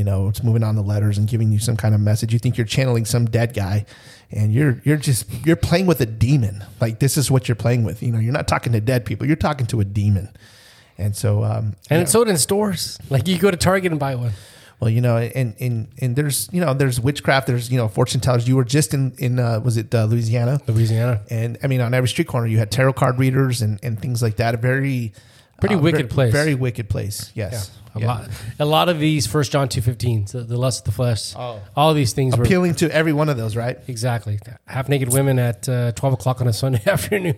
You 0.00 0.04
know, 0.04 0.28
it's 0.28 0.42
moving 0.42 0.62
on 0.62 0.76
the 0.76 0.82
letters 0.82 1.18
and 1.18 1.28
giving 1.28 1.52
you 1.52 1.58
some 1.58 1.76
kind 1.76 1.94
of 1.94 2.00
message. 2.00 2.32
You 2.32 2.38
think 2.38 2.56
you're 2.56 2.66
channeling 2.66 3.04
some 3.04 3.26
dead 3.26 3.52
guy, 3.52 3.84
and 4.30 4.50
you're 4.50 4.80
you're 4.82 4.96
just 4.96 5.26
you're 5.44 5.56
playing 5.56 5.84
with 5.84 6.00
a 6.00 6.06
demon. 6.06 6.64
Like 6.80 7.00
this 7.00 7.18
is 7.18 7.30
what 7.30 7.48
you're 7.48 7.54
playing 7.54 7.84
with. 7.84 8.02
You 8.02 8.10
know, 8.10 8.18
you're 8.18 8.32
not 8.32 8.48
talking 8.48 8.72
to 8.72 8.80
dead 8.80 9.04
people. 9.04 9.26
You're 9.26 9.36
talking 9.36 9.66
to 9.66 9.80
a 9.80 9.84
demon. 9.84 10.30
And 10.96 11.14
so, 11.14 11.44
um, 11.44 11.76
And 11.90 12.00
it's 12.00 12.12
sold 12.12 12.30
in 12.30 12.38
stores. 12.38 12.96
Like 13.10 13.28
you 13.28 13.38
go 13.38 13.50
to 13.50 13.58
Target 13.58 13.92
and 13.92 14.00
buy 14.00 14.14
one. 14.14 14.32
well, 14.80 14.88
you 14.88 15.02
know, 15.02 15.18
and 15.18 15.54
and 15.60 15.88
and 16.00 16.16
there's 16.16 16.48
you 16.50 16.62
know 16.62 16.72
there's 16.72 16.98
witchcraft. 16.98 17.46
There's 17.46 17.70
you 17.70 17.76
know 17.76 17.88
fortune 17.88 18.22
tellers. 18.22 18.48
You 18.48 18.56
were 18.56 18.64
just 18.64 18.94
in 18.94 19.12
in 19.18 19.38
uh, 19.38 19.60
was 19.60 19.76
it 19.76 19.94
uh, 19.94 20.06
Louisiana? 20.06 20.62
Louisiana. 20.66 21.20
And 21.28 21.58
I 21.62 21.66
mean, 21.66 21.82
on 21.82 21.92
every 21.92 22.08
street 22.08 22.26
corner, 22.26 22.46
you 22.46 22.56
had 22.56 22.70
tarot 22.70 22.94
card 22.94 23.18
readers 23.18 23.60
and, 23.60 23.78
and 23.82 24.00
things 24.00 24.22
like 24.22 24.36
that. 24.36 24.54
A 24.54 24.56
very 24.56 25.12
Pretty 25.60 25.76
wicked 25.76 25.98
very, 25.98 26.08
place. 26.08 26.32
Very 26.32 26.54
wicked 26.54 26.88
place. 26.88 27.30
Yes. 27.34 27.70
A 27.94 28.00
Yeah. 28.00 28.06
lot, 28.06 28.30
a 28.60 28.64
lot 28.64 28.88
of 28.88 28.98
these 29.00 29.26
First 29.26 29.50
John 29.52 29.68
two 29.68 29.80
fifteen, 29.82 30.24
the, 30.30 30.42
the 30.42 30.56
lust 30.56 30.80
of 30.80 30.84
the 30.86 30.92
flesh, 30.92 31.34
Oh. 31.36 31.60
all 31.76 31.92
these 31.92 32.12
things 32.12 32.36
were 32.36 32.44
Appealing 32.44 32.74
to 32.76 32.90
every 32.94 33.12
one 33.12 33.28
of 33.28 33.36
those, 33.36 33.56
right? 33.56 33.78
exactly 33.88 34.38
half 34.66 34.88
naked 34.88 35.12
women 35.12 35.38
at 35.38 35.68
uh, 35.68 35.92
twelve 35.92 36.14
o'clock 36.14 36.40
on 36.40 36.46
a 36.48 36.52
Sunday 36.52 36.82
afternoon. 36.86 37.36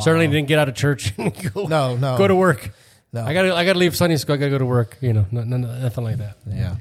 Certainly 0.00 0.26
didn't 0.28 0.48
get 0.48 0.58
out 0.58 0.68
of 0.68 0.74
church 0.74 1.14
and 1.16 1.32
go, 1.54 1.66
No, 1.66 1.96
no. 1.96 2.18
go 2.18 2.28
to 2.28 2.34
work. 2.34 2.70
No. 3.12 3.24
I 3.24 3.32
gotta 3.32 3.54
I 3.54 3.64
gotta 3.64 3.78
leave 3.78 3.96
Sunday 3.96 4.16
school. 4.16 4.34
I 4.34 4.38
gotta 4.38 4.50
go 4.50 4.58
to 4.58 4.66
work. 4.66 4.98
You 5.00 5.12
know, 5.12 5.26
no, 5.30 5.42
no, 5.44 5.56
no, 5.56 5.68
nothing 5.78 6.04
like 6.04 6.18
that. 6.18 6.36
Yeah. 6.46 6.76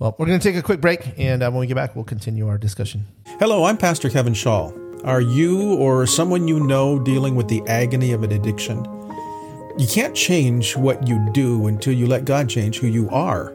Well, 0.00 0.16
we're 0.18 0.24
going 0.26 0.40
to 0.40 0.42
take 0.42 0.56
a 0.56 0.62
quick 0.62 0.80
break, 0.80 1.12
and 1.18 1.42
uh, 1.42 1.50
when 1.50 1.60
we 1.60 1.66
get 1.66 1.74
back, 1.74 1.94
we'll 1.94 2.06
continue 2.06 2.48
our 2.48 2.56
discussion. 2.56 3.06
Hello, 3.38 3.64
I'm 3.64 3.76
Pastor 3.76 4.08
Kevin 4.08 4.32
Shaw. 4.32 4.72
Are 5.04 5.20
you 5.20 5.74
or 5.74 6.06
someone 6.06 6.48
you 6.48 6.58
know 6.58 6.98
dealing 6.98 7.34
with 7.36 7.48
the 7.48 7.62
agony 7.66 8.12
of 8.12 8.22
an 8.22 8.32
addiction? 8.32 8.82
You 9.80 9.86
can't 9.86 10.14
change 10.14 10.76
what 10.76 11.08
you 11.08 11.26
do 11.32 11.66
until 11.66 11.94
you 11.94 12.06
let 12.06 12.26
God 12.26 12.50
change 12.50 12.78
who 12.78 12.86
you 12.86 13.08
are. 13.08 13.54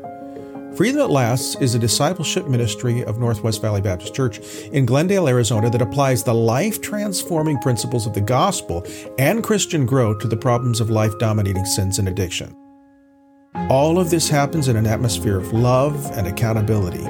Freedom 0.75 1.01
at 1.01 1.11
Last 1.11 1.61
is 1.61 1.75
a 1.75 1.79
discipleship 1.79 2.47
ministry 2.47 3.03
of 3.05 3.19
Northwest 3.19 3.61
Valley 3.61 3.79
Baptist 3.79 4.15
Church 4.15 4.39
in 4.71 4.87
Glendale, 4.87 5.27
Arizona 5.27 5.69
that 5.69 5.83
applies 5.83 6.23
the 6.23 6.33
life 6.33 6.81
transforming 6.81 7.59
principles 7.59 8.07
of 8.07 8.15
the 8.15 8.21
gospel 8.21 8.83
and 9.19 9.43
Christian 9.43 9.85
growth 9.85 10.17
to 10.17 10.27
the 10.27 10.35
problems 10.35 10.81
of 10.81 10.89
life 10.89 11.15
dominating 11.19 11.63
sins 11.63 11.99
and 11.99 12.07
addiction. 12.07 12.55
All 13.69 13.99
of 13.99 14.09
this 14.09 14.27
happens 14.27 14.67
in 14.67 14.77
an 14.77 14.87
atmosphere 14.87 15.37
of 15.37 15.53
love 15.53 16.09
and 16.17 16.25
accountability. 16.25 17.07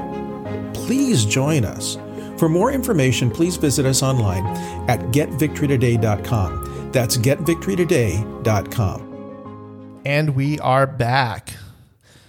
Please 0.74 1.24
join 1.24 1.64
us. 1.64 1.98
For 2.38 2.50
more 2.50 2.70
information, 2.70 3.32
please 3.32 3.56
visit 3.56 3.86
us 3.86 4.04
online 4.04 4.46
at 4.90 5.00
getvictorytoday.com. 5.14 6.75
That's 6.96 7.18
getvictorytoday.com. 7.18 10.02
And 10.06 10.30
we 10.30 10.58
are 10.60 10.88
back. 10.88 11.50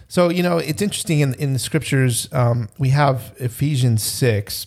So, 0.09 0.29
you 0.29 0.43
know, 0.43 0.59
it's 0.59 0.83
interesting 0.83 1.21
in, 1.21 1.35
in 1.35 1.53
the 1.53 1.61
scriptures, 1.61 2.29
um, 2.33 2.69
we 2.77 2.89
have 2.89 3.33
Ephesians 3.37 4.03
6, 4.03 4.67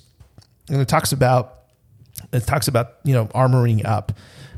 and 0.70 0.80
it 0.80 0.88
talks 0.88 1.12
about 1.12 1.56
it 2.32 2.48
talks 2.48 2.70
about 2.70 2.96
you 3.04 3.14
know 3.14 3.26
armoring 3.28 3.86
up 3.86 4.14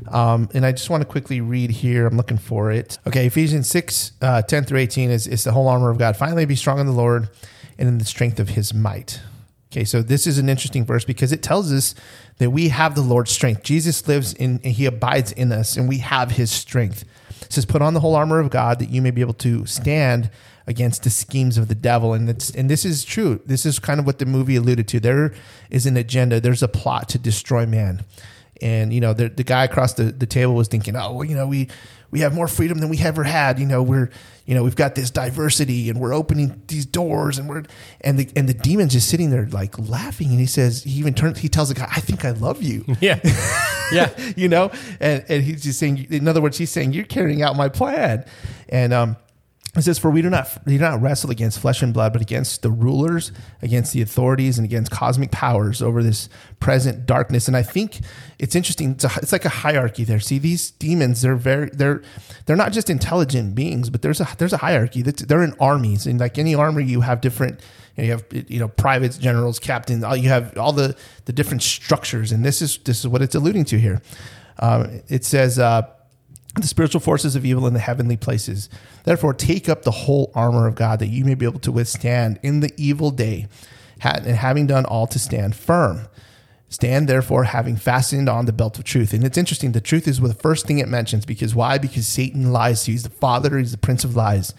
um, 0.08 0.48
and 0.52 0.66
i 0.66 0.72
just 0.72 0.90
want 0.90 1.00
to 1.00 1.08
quickly 1.08 1.40
read 1.40 1.70
here 1.70 2.08
i'm 2.08 2.16
looking 2.16 2.36
for 2.36 2.72
it 2.72 2.98
okay 3.06 3.26
ephesians 3.26 3.70
6 3.70 4.10
uh, 4.20 4.42
10 4.42 4.64
through 4.64 4.80
18 4.80 5.10
is, 5.10 5.28
is 5.28 5.44
the 5.44 5.52
whole 5.52 5.68
armor 5.68 5.88
of 5.88 5.96
god 5.96 6.16
finally 6.16 6.44
be 6.44 6.56
strong 6.56 6.80
in 6.80 6.86
the 6.86 6.92
lord 6.92 7.28
and 7.78 7.88
in 7.88 7.98
the 7.98 8.04
strength 8.04 8.40
of 8.40 8.48
his 8.48 8.74
might 8.74 9.20
okay 9.70 9.84
so 9.84 10.02
this 10.02 10.26
is 10.26 10.38
an 10.38 10.48
interesting 10.48 10.84
verse 10.84 11.04
because 11.04 11.30
it 11.30 11.40
tells 11.40 11.72
us 11.72 11.94
that 12.38 12.50
we 12.50 12.68
have 12.68 12.94
the 12.94 13.02
lord's 13.02 13.30
strength. 13.30 13.62
Jesus 13.62 14.06
lives 14.08 14.32
in 14.34 14.60
and 14.64 14.72
he 14.72 14.86
abides 14.86 15.32
in 15.32 15.52
us 15.52 15.76
and 15.76 15.88
we 15.88 15.98
have 15.98 16.32
his 16.32 16.50
strength. 16.50 17.04
It 17.42 17.52
says 17.52 17.64
put 17.64 17.82
on 17.82 17.94
the 17.94 18.00
whole 18.00 18.14
armor 18.14 18.38
of 18.38 18.50
god 18.50 18.78
that 18.78 18.90
you 18.90 19.02
may 19.02 19.10
be 19.10 19.20
able 19.20 19.34
to 19.34 19.66
stand 19.66 20.30
against 20.66 21.02
the 21.02 21.10
schemes 21.10 21.58
of 21.58 21.68
the 21.68 21.74
devil. 21.74 22.12
And 22.14 22.28
it's 22.28 22.50
and 22.50 22.70
this 22.70 22.84
is 22.84 23.04
true. 23.04 23.40
This 23.46 23.66
is 23.66 23.78
kind 23.78 24.00
of 24.00 24.06
what 24.06 24.18
the 24.18 24.26
movie 24.26 24.56
alluded 24.56 24.88
to. 24.88 25.00
There 25.00 25.34
is 25.70 25.86
an 25.86 25.96
agenda. 25.96 26.40
There's 26.40 26.62
a 26.62 26.68
plot 26.68 27.08
to 27.10 27.18
destroy 27.18 27.66
man. 27.66 28.04
And 28.60 28.92
you 28.92 29.00
know 29.00 29.12
the, 29.12 29.28
the 29.28 29.44
guy 29.44 29.64
across 29.64 29.94
the, 29.94 30.04
the 30.04 30.26
table 30.26 30.54
was 30.54 30.68
thinking 30.68 30.94
oh 30.94 31.12
well 31.12 31.24
you 31.24 31.34
know 31.34 31.48
we 31.48 31.68
we 32.12 32.20
have 32.20 32.32
more 32.32 32.46
freedom 32.46 32.78
than 32.78 32.88
we 32.88 33.00
ever 33.00 33.24
had. 33.24 33.58
You 33.58 33.66
know 33.66 33.82
we're 33.82 34.10
you 34.46 34.54
know 34.54 34.62
we've 34.62 34.76
got 34.76 34.94
this 34.94 35.10
diversity 35.10 35.90
and 35.90 35.98
we're 35.98 36.14
opening 36.14 36.62
these 36.68 36.86
doors 36.86 37.38
and 37.38 37.48
we're 37.48 37.64
and 38.02 38.18
the 38.18 38.28
and 38.36 38.48
the 38.48 38.54
demon's 38.54 38.92
just 38.92 39.08
sitting 39.08 39.30
there 39.30 39.46
like 39.46 39.76
laughing. 39.78 40.28
And 40.28 40.38
he 40.38 40.46
says 40.46 40.84
he 40.84 40.92
even 40.92 41.14
turns 41.14 41.40
he 41.40 41.48
tells 41.48 41.70
the 41.70 41.74
guy 41.74 41.88
i 41.90 42.00
think 42.00 42.24
i 42.24 42.30
love 42.30 42.62
you. 42.62 42.84
Yeah, 43.00 43.18
yeah. 43.90 44.10
you 44.36 44.48
know 44.48 44.70
and 45.00 45.24
and 45.28 45.42
he's 45.42 45.64
just 45.64 45.80
saying 45.80 46.06
in 46.10 46.28
other 46.28 46.40
words 46.40 46.58
he's 46.58 46.70
saying 46.70 46.92
you're 46.92 47.04
carrying 47.04 47.42
out 47.42 47.56
my 47.56 47.68
plan. 47.68 48.24
And 48.68 48.92
um 48.92 49.16
it 49.74 49.82
says, 49.82 49.98
For 49.98 50.10
we 50.10 50.20
do 50.20 50.28
not 50.28 50.58
we 50.66 50.74
do 50.74 50.80
not 50.80 51.00
wrestle 51.00 51.30
against 51.30 51.58
flesh 51.58 51.80
and 51.80 51.94
blood, 51.94 52.12
but 52.12 52.20
against 52.20 52.60
the 52.60 52.70
rulers, 52.70 53.32
against 53.62 53.94
the 53.94 54.02
authorities, 54.02 54.58
and 54.58 54.66
against 54.66 54.90
cosmic 54.90 55.30
powers 55.30 55.80
over 55.80 56.02
this 56.02 56.28
present 56.60 57.06
darkness. 57.06 57.48
And 57.48 57.56
I 57.56 57.62
think 57.62 58.00
it's 58.38 58.54
interesting. 58.54 58.90
It's, 58.92 59.04
a, 59.04 59.10
it's 59.16 59.32
like 59.32 59.46
a 59.46 59.50
hierarchy 59.50 60.04
there. 60.04 60.20
See, 60.20 60.38
these 60.38 60.72
demons, 60.72 61.22
they're 61.22 61.36
very 61.36 61.70
they're 61.72 62.02
they're 62.44 62.56
not 62.56 62.72
just 62.72 62.90
intelligent 62.90 63.54
beings, 63.54 63.88
but 63.88 64.02
there's 64.02 64.20
a 64.20 64.28
there's 64.36 64.52
a 64.52 64.58
hierarchy. 64.58 65.00
They're 65.00 65.42
in 65.42 65.54
armies, 65.58 66.06
and 66.06 66.20
like 66.20 66.36
any 66.36 66.54
army, 66.54 66.84
you 66.84 67.00
have 67.00 67.22
different. 67.22 67.60
You, 67.96 68.02
know, 68.02 68.04
you 68.04 68.10
have 68.12 68.50
you 68.50 68.58
know 68.58 68.68
privates, 68.68 69.16
generals, 69.16 69.58
captains. 69.58 70.04
All 70.04 70.16
you 70.16 70.28
have 70.28 70.58
all 70.58 70.72
the 70.74 70.94
the 71.24 71.32
different 71.32 71.62
structures, 71.62 72.30
and 72.30 72.44
this 72.44 72.60
is 72.60 72.76
this 72.84 73.00
is 73.00 73.08
what 73.08 73.22
it's 73.22 73.34
alluding 73.34 73.64
to 73.66 73.80
here. 73.80 74.02
Um, 74.58 75.00
it 75.08 75.24
says. 75.24 75.58
Uh, 75.58 75.88
the 76.54 76.66
spiritual 76.66 77.00
forces 77.00 77.34
of 77.34 77.46
evil 77.46 77.66
in 77.66 77.74
the 77.74 77.80
heavenly 77.80 78.16
places. 78.16 78.68
Therefore, 79.04 79.32
take 79.32 79.68
up 79.68 79.82
the 79.82 79.90
whole 79.90 80.30
armor 80.34 80.66
of 80.66 80.74
God 80.74 80.98
that 80.98 81.06
you 81.06 81.24
may 81.24 81.34
be 81.34 81.46
able 81.46 81.60
to 81.60 81.72
withstand 81.72 82.38
in 82.42 82.60
the 82.60 82.72
evil 82.76 83.10
day, 83.10 83.48
and 84.02 84.26
having 84.26 84.66
done 84.66 84.84
all 84.84 85.06
to 85.06 85.18
stand 85.18 85.56
firm. 85.56 86.08
Stand 86.68 87.06
therefore, 87.08 87.44
having 87.44 87.76
fastened 87.76 88.28
on 88.28 88.46
the 88.46 88.52
belt 88.52 88.78
of 88.78 88.84
truth. 88.84 89.12
And 89.12 89.24
it's 89.24 89.36
interesting, 89.36 89.72
the 89.72 89.80
truth 89.80 90.08
is 90.08 90.20
the 90.20 90.34
first 90.34 90.66
thing 90.66 90.78
it 90.78 90.88
mentions 90.88 91.26
because 91.26 91.54
why? 91.54 91.76
Because 91.78 92.06
Satan 92.06 92.50
lies. 92.50 92.86
He's 92.86 93.02
the 93.02 93.10
father, 93.10 93.58
he's 93.58 93.72
the 93.72 93.78
prince 93.78 94.04
of 94.04 94.16
lies. 94.16 94.54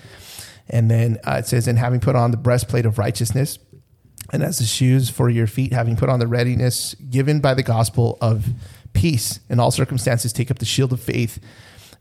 And 0.69 0.89
then 0.89 1.19
uh, 1.25 1.37
it 1.39 1.47
says, 1.47 1.67
and 1.67 1.77
having 1.77 1.99
put 1.99 2.15
on 2.15 2.31
the 2.31 2.37
breastplate 2.37 2.85
of 2.85 2.97
righteousness, 2.97 3.59
and 4.31 4.43
as 4.43 4.59
the 4.59 4.65
shoes 4.65 5.09
for 5.09 5.29
your 5.29 5.47
feet, 5.47 5.73
having 5.73 5.95
put 5.95 6.07
on 6.09 6.19
the 6.19 6.27
readiness 6.27 6.93
given 7.09 7.39
by 7.41 7.53
the 7.53 7.63
gospel 7.63 8.17
of 8.21 8.47
peace 8.93 9.39
in 9.49 9.59
all 9.59 9.71
circumstances, 9.71 10.31
take 10.31 10.49
up 10.49 10.59
the 10.59 10.65
shield 10.65 10.93
of 10.93 11.01
faith 11.01 11.39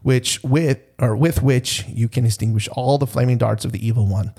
which 0.02 0.42
with 0.42 0.78
or 0.98 1.16
with 1.16 1.42
which 1.42 1.84
you 1.88 2.08
can 2.08 2.24
extinguish 2.24 2.68
all 2.68 2.98
the 2.98 3.06
flaming 3.06 3.38
darts 3.38 3.64
of 3.64 3.72
the 3.72 3.86
evil 3.86 4.06
one 4.06 4.32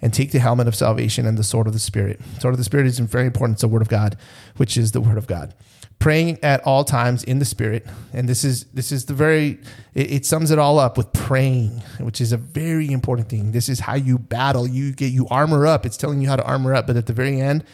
and 0.00 0.14
take 0.14 0.30
the 0.30 0.38
helmet 0.38 0.68
of 0.68 0.74
salvation 0.74 1.26
and 1.26 1.36
the 1.36 1.44
sword 1.44 1.66
of 1.66 1.72
the 1.72 1.78
spirit. 1.78 2.20
Sword 2.40 2.54
of 2.54 2.58
the 2.58 2.64
spirit 2.64 2.86
is 2.86 2.98
very 3.00 3.26
important 3.26 3.56
it's 3.56 3.62
the 3.62 3.68
word 3.68 3.82
of 3.82 3.88
god 3.88 4.16
which 4.56 4.76
is 4.76 4.92
the 4.92 5.00
word 5.00 5.18
of 5.18 5.26
god. 5.26 5.54
Praying 5.98 6.38
at 6.44 6.60
all 6.64 6.84
times 6.84 7.24
in 7.24 7.40
the 7.40 7.44
spirit 7.44 7.84
and 8.12 8.28
this 8.28 8.44
is 8.44 8.64
this 8.66 8.92
is 8.92 9.06
the 9.06 9.14
very 9.14 9.58
it, 9.94 10.10
it 10.12 10.26
sums 10.26 10.52
it 10.52 10.58
all 10.58 10.78
up 10.78 10.96
with 10.96 11.12
praying 11.12 11.82
which 11.98 12.20
is 12.20 12.32
a 12.32 12.36
very 12.36 12.90
important 12.90 13.28
thing. 13.28 13.50
This 13.50 13.68
is 13.68 13.80
how 13.80 13.96
you 13.96 14.18
battle. 14.18 14.68
You 14.68 14.92
get 14.92 15.12
you 15.12 15.26
armor 15.28 15.66
up. 15.66 15.84
It's 15.84 15.96
telling 15.96 16.20
you 16.20 16.28
how 16.28 16.36
to 16.36 16.44
armor 16.44 16.74
up 16.74 16.86
but 16.86 16.96
at 16.96 17.06
the 17.06 17.12
very 17.12 17.40
end 17.40 17.64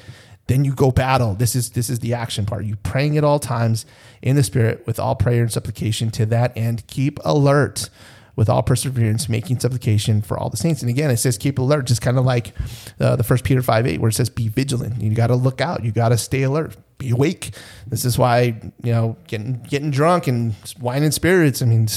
then 0.46 0.64
you 0.64 0.74
go 0.74 0.90
battle. 0.90 1.34
This 1.34 1.54
is 1.56 1.70
this 1.70 1.88
is 1.88 2.00
the 2.00 2.14
action 2.14 2.44
part. 2.44 2.64
You 2.64 2.76
praying 2.76 3.16
at 3.16 3.24
all 3.24 3.38
times 3.38 3.86
in 4.22 4.36
the 4.36 4.42
spirit 4.42 4.86
with 4.86 4.98
all 4.98 5.14
prayer 5.16 5.42
and 5.42 5.52
supplication 5.52 6.10
to 6.12 6.26
that 6.26 6.56
end. 6.56 6.86
Keep 6.86 7.18
alert 7.24 7.88
with 8.36 8.48
all 8.48 8.62
perseverance, 8.62 9.28
making 9.28 9.60
supplication 9.60 10.20
for 10.20 10.36
all 10.36 10.50
the 10.50 10.56
saints. 10.56 10.82
And 10.82 10.90
again, 10.90 11.10
it 11.10 11.18
says 11.18 11.38
keep 11.38 11.58
alert, 11.58 11.86
just 11.86 12.02
kind 12.02 12.18
of 12.18 12.24
like 12.24 12.52
uh, 13.00 13.16
the 13.16 13.24
First 13.24 13.44
Peter 13.44 13.62
five 13.62 13.86
eight, 13.86 14.00
where 14.00 14.08
it 14.08 14.14
says 14.14 14.28
be 14.28 14.48
vigilant. 14.48 15.00
You 15.00 15.14
got 15.14 15.28
to 15.28 15.36
look 15.36 15.60
out. 15.60 15.84
You 15.84 15.92
got 15.92 16.10
to 16.10 16.18
stay 16.18 16.42
alert. 16.42 16.76
Be 16.98 17.10
awake. 17.10 17.50
This 17.86 18.04
is 18.04 18.18
why 18.18 18.60
you 18.82 18.92
know 18.92 19.16
getting 19.26 19.62
getting 19.68 19.90
drunk 19.90 20.26
and 20.26 20.54
wine 20.80 21.02
and 21.02 21.14
spirits. 21.14 21.62
I 21.62 21.66
mean, 21.66 21.88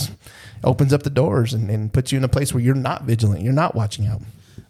opens 0.64 0.94
up 0.94 1.04
the 1.04 1.10
doors 1.10 1.54
and, 1.54 1.70
and 1.70 1.92
puts 1.92 2.12
you 2.12 2.18
in 2.18 2.24
a 2.24 2.30
place 2.30 2.54
where 2.54 2.64
you're 2.64 2.76
not 2.76 3.04
vigilant. 3.04 3.42
You're 3.42 3.54
not 3.54 3.76
watching 3.76 4.08
out. 4.08 4.22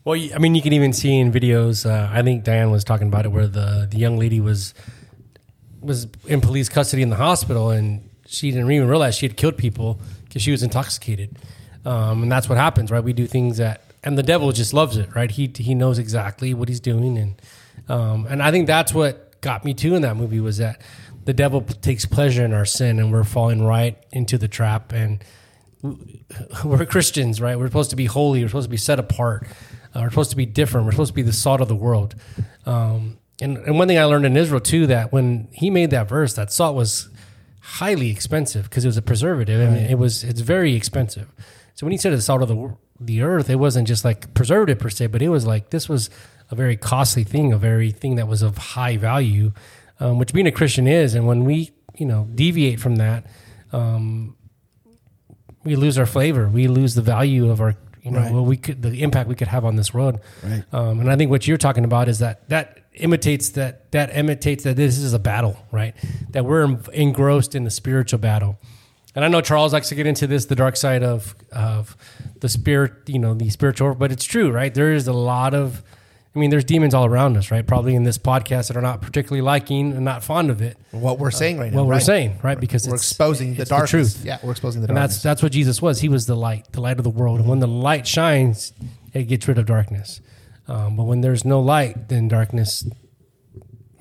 Well, 0.07 0.17
I 0.33 0.37
mean, 0.37 0.55
you 0.55 0.61
can 0.61 0.71
even 0.71 0.93
see 0.93 1.19
in 1.19 1.33
videos. 1.33 1.85
Uh, 1.85 2.09
I 2.09 2.21
think 2.21 2.45
Diane 2.45 2.71
was 2.71 2.85
talking 2.85 3.09
about 3.09 3.25
it, 3.25 3.27
where 3.33 3.45
the 3.45 3.89
the 3.91 3.97
young 3.97 4.17
lady 4.17 4.39
was 4.39 4.73
was 5.81 6.07
in 6.25 6.39
police 6.39 6.69
custody 6.69 7.01
in 7.01 7.09
the 7.09 7.17
hospital, 7.17 7.71
and 7.71 8.09
she 8.25 8.49
didn't 8.51 8.71
even 8.71 8.87
realize 8.87 9.17
she 9.17 9.27
had 9.27 9.35
killed 9.35 9.57
people 9.57 9.99
because 10.23 10.41
she 10.41 10.51
was 10.51 10.63
intoxicated. 10.63 11.37
Um, 11.83 12.23
and 12.23 12.31
that's 12.31 12.47
what 12.47 12.57
happens, 12.57 12.89
right? 12.89 13.03
We 13.03 13.11
do 13.11 13.27
things 13.27 13.57
that, 13.57 13.81
and 14.01 14.17
the 14.17 14.23
devil 14.23 14.49
just 14.53 14.73
loves 14.73 14.95
it, 14.95 15.13
right? 15.13 15.29
He 15.29 15.51
he 15.53 15.75
knows 15.75 15.99
exactly 15.99 16.53
what 16.53 16.69
he's 16.69 16.79
doing, 16.79 17.17
and 17.17 17.41
um, 17.89 18.27
and 18.29 18.41
I 18.41 18.49
think 18.49 18.65
that's 18.65 18.93
what 18.93 19.41
got 19.41 19.65
me 19.65 19.73
too 19.73 19.93
in 19.93 20.03
that 20.03 20.15
movie 20.15 20.39
was 20.39 20.55
that 20.55 20.81
the 21.25 21.33
devil 21.33 21.59
takes 21.59 22.05
pleasure 22.05 22.45
in 22.45 22.53
our 22.53 22.65
sin, 22.65 22.97
and 22.99 23.11
we're 23.11 23.25
falling 23.25 23.65
right 23.65 24.01
into 24.13 24.37
the 24.37 24.47
trap, 24.47 24.93
and 24.93 25.21
we're 26.63 26.85
Christians, 26.85 27.41
right? 27.41 27.59
We're 27.59 27.67
supposed 27.67 27.89
to 27.89 27.97
be 27.97 28.05
holy. 28.05 28.41
We're 28.41 28.47
supposed 28.47 28.67
to 28.67 28.71
be 28.71 28.77
set 28.77 28.99
apart. 28.99 29.45
Uh, 29.95 30.01
we're 30.01 30.09
supposed 30.09 30.31
to 30.31 30.35
be 30.35 30.45
different. 30.45 30.85
We're 30.85 30.91
supposed 30.91 31.11
to 31.11 31.15
be 31.15 31.21
the 31.21 31.33
salt 31.33 31.61
of 31.61 31.67
the 31.67 31.75
world. 31.75 32.15
Um, 32.65 33.19
and, 33.41 33.57
and 33.57 33.77
one 33.77 33.87
thing 33.87 33.99
I 33.99 34.05
learned 34.05 34.25
in 34.25 34.35
Israel 34.35 34.61
too 34.61 34.87
that 34.87 35.11
when 35.11 35.47
he 35.51 35.69
made 35.69 35.91
that 35.91 36.09
verse, 36.09 36.33
that 36.33 36.51
salt 36.51 36.75
was 36.75 37.09
highly 37.61 38.09
expensive 38.09 38.63
because 38.63 38.85
it 38.85 38.87
was 38.87 38.97
a 38.97 39.01
preservative 39.01 39.59
and 39.59 39.75
it 39.75 39.99
was 39.99 40.23
it's 40.23 40.39
very 40.41 40.73
expensive. 40.73 41.27
So 41.75 41.85
when 41.85 41.91
he 41.91 41.97
said 41.97 42.13
the 42.13 42.21
salt 42.21 42.41
of 42.41 42.47
the 42.47 42.75
the 42.99 43.21
earth, 43.21 43.49
it 43.49 43.57
wasn't 43.57 43.87
just 43.87 44.03
like 44.03 44.33
preservative 44.33 44.79
per 44.79 44.89
se, 44.89 45.07
but 45.07 45.21
it 45.21 45.29
was 45.29 45.45
like 45.45 45.69
this 45.69 45.87
was 45.87 46.09
a 46.49 46.55
very 46.55 46.77
costly 46.77 47.23
thing, 47.23 47.53
a 47.53 47.57
very 47.57 47.91
thing 47.91 48.15
that 48.15 48.27
was 48.27 48.41
of 48.41 48.57
high 48.57 48.97
value, 48.97 49.51
um, 49.99 50.17
which 50.17 50.33
being 50.33 50.47
a 50.47 50.51
Christian 50.51 50.87
is. 50.87 51.13
And 51.13 51.27
when 51.27 51.45
we 51.45 51.71
you 51.95 52.05
know 52.05 52.27
deviate 52.33 52.79
from 52.79 52.95
that, 52.95 53.25
um, 53.71 54.35
we 55.63 55.75
lose 55.75 55.97
our 55.97 56.05
flavor. 56.05 56.47
We 56.47 56.67
lose 56.67 56.95
the 56.95 57.01
value 57.01 57.51
of 57.51 57.59
our, 57.59 57.75
you 58.07 58.13
know, 58.13 58.19
Right. 58.21 58.31
what 58.33 58.45
we 58.45 58.57
could, 58.57 58.81
the 58.81 59.03
impact 59.03 59.27
we 59.29 59.35
could 59.35 59.49
have 59.49 59.65
on 59.65 59.75
this 59.75 59.93
world. 59.93 60.19
Right. 60.43 60.63
Um, 60.71 60.99
and 61.01 61.11
I 61.11 61.15
think 61.17 61.29
what 61.29 61.47
you're 61.47 61.57
talking 61.57 61.83
about 61.83 62.07
is 62.07 62.19
that 62.19 62.47
that 62.49 62.79
imitates 62.93 63.49
that 63.49 63.91
that 63.91 64.15
imitates 64.17 64.63
that 64.63 64.75
this 64.77 64.97
is 64.97 65.13
a 65.13 65.19
battle, 65.19 65.55
right? 65.71 65.93
That 66.31 66.45
we're 66.45 66.77
engrossed 66.93 67.53
in 67.53 67.63
the 67.63 67.69
spiritual 67.71 68.19
battle. 68.19 68.57
And 69.15 69.25
I 69.25 69.27
know 69.29 69.41
Charles 69.41 69.73
likes 69.73 69.89
to 69.89 69.95
get 69.95 70.05
into 70.07 70.27
this, 70.27 70.45
the 70.45 70.55
dark 70.55 70.75
side 70.77 71.03
of 71.03 71.35
of 71.51 71.97
the 72.39 72.49
spirit, 72.49 72.93
you 73.07 73.19
know, 73.19 73.33
the 73.33 73.49
spiritual, 73.49 73.95
but 73.95 74.11
it's 74.11 74.25
true, 74.25 74.51
right? 74.51 74.73
There 74.73 74.93
is 74.93 75.07
a 75.07 75.13
lot 75.13 75.53
of 75.53 75.83
I 76.37 76.39
mean, 76.39 76.51
there's 76.51 76.65
demons 76.65 76.93
all 76.93 77.05
around 77.05 77.35
us, 77.35 77.49
right? 77.49 77.65
Probably 77.65 77.95
in 77.95 78.03
this 78.03 78.19
podcast 78.19 78.67
that 78.67 78.77
are 78.77 78.81
not 78.81 79.01
particularly 79.01 79.41
liking 79.41 79.91
and 79.91 80.05
not 80.05 80.23
fond 80.23 80.51
of 80.51 80.61
it. 80.61 80.77
What 80.91 81.17
we're 81.17 81.31
saying 81.31 81.57
right 81.57 81.71
now. 81.71 81.79
What 81.79 81.87
we're 81.87 81.99
saying, 81.99 82.39
right? 82.43 82.59
Because 82.59 82.87
We're 82.87 82.93
it's, 82.93 83.09
exposing 83.09 83.55
the 83.55 83.65
dark 83.65 83.89
truth. 83.89 84.23
Yeah, 84.23 84.37
we're 84.43 84.51
exposing 84.51 84.83
the 84.83 84.87
and 84.87 84.95
darkness. 84.95 85.15
that's 85.15 85.23
that's 85.23 85.41
what 85.41 85.51
Jesus 85.51 85.81
was. 85.81 85.99
He 85.99 86.09
was 86.09 86.27
the 86.27 86.35
light, 86.35 86.71
the 86.73 86.81
light 86.81 86.99
of 86.99 87.03
the 87.03 87.09
world. 87.09 87.39
And 87.39 87.49
when 87.49 87.57
the 87.57 87.67
light 87.67 88.05
shines, 88.05 88.71
it 89.13 89.23
gets 89.23 89.47
rid 89.47 89.57
of 89.57 89.65
darkness. 89.65 90.21
Um, 90.67 90.95
but 90.95 91.05
when 91.05 91.21
there's 91.21 91.43
no 91.43 91.59
light, 91.59 92.07
then 92.09 92.27
darkness, 92.27 92.87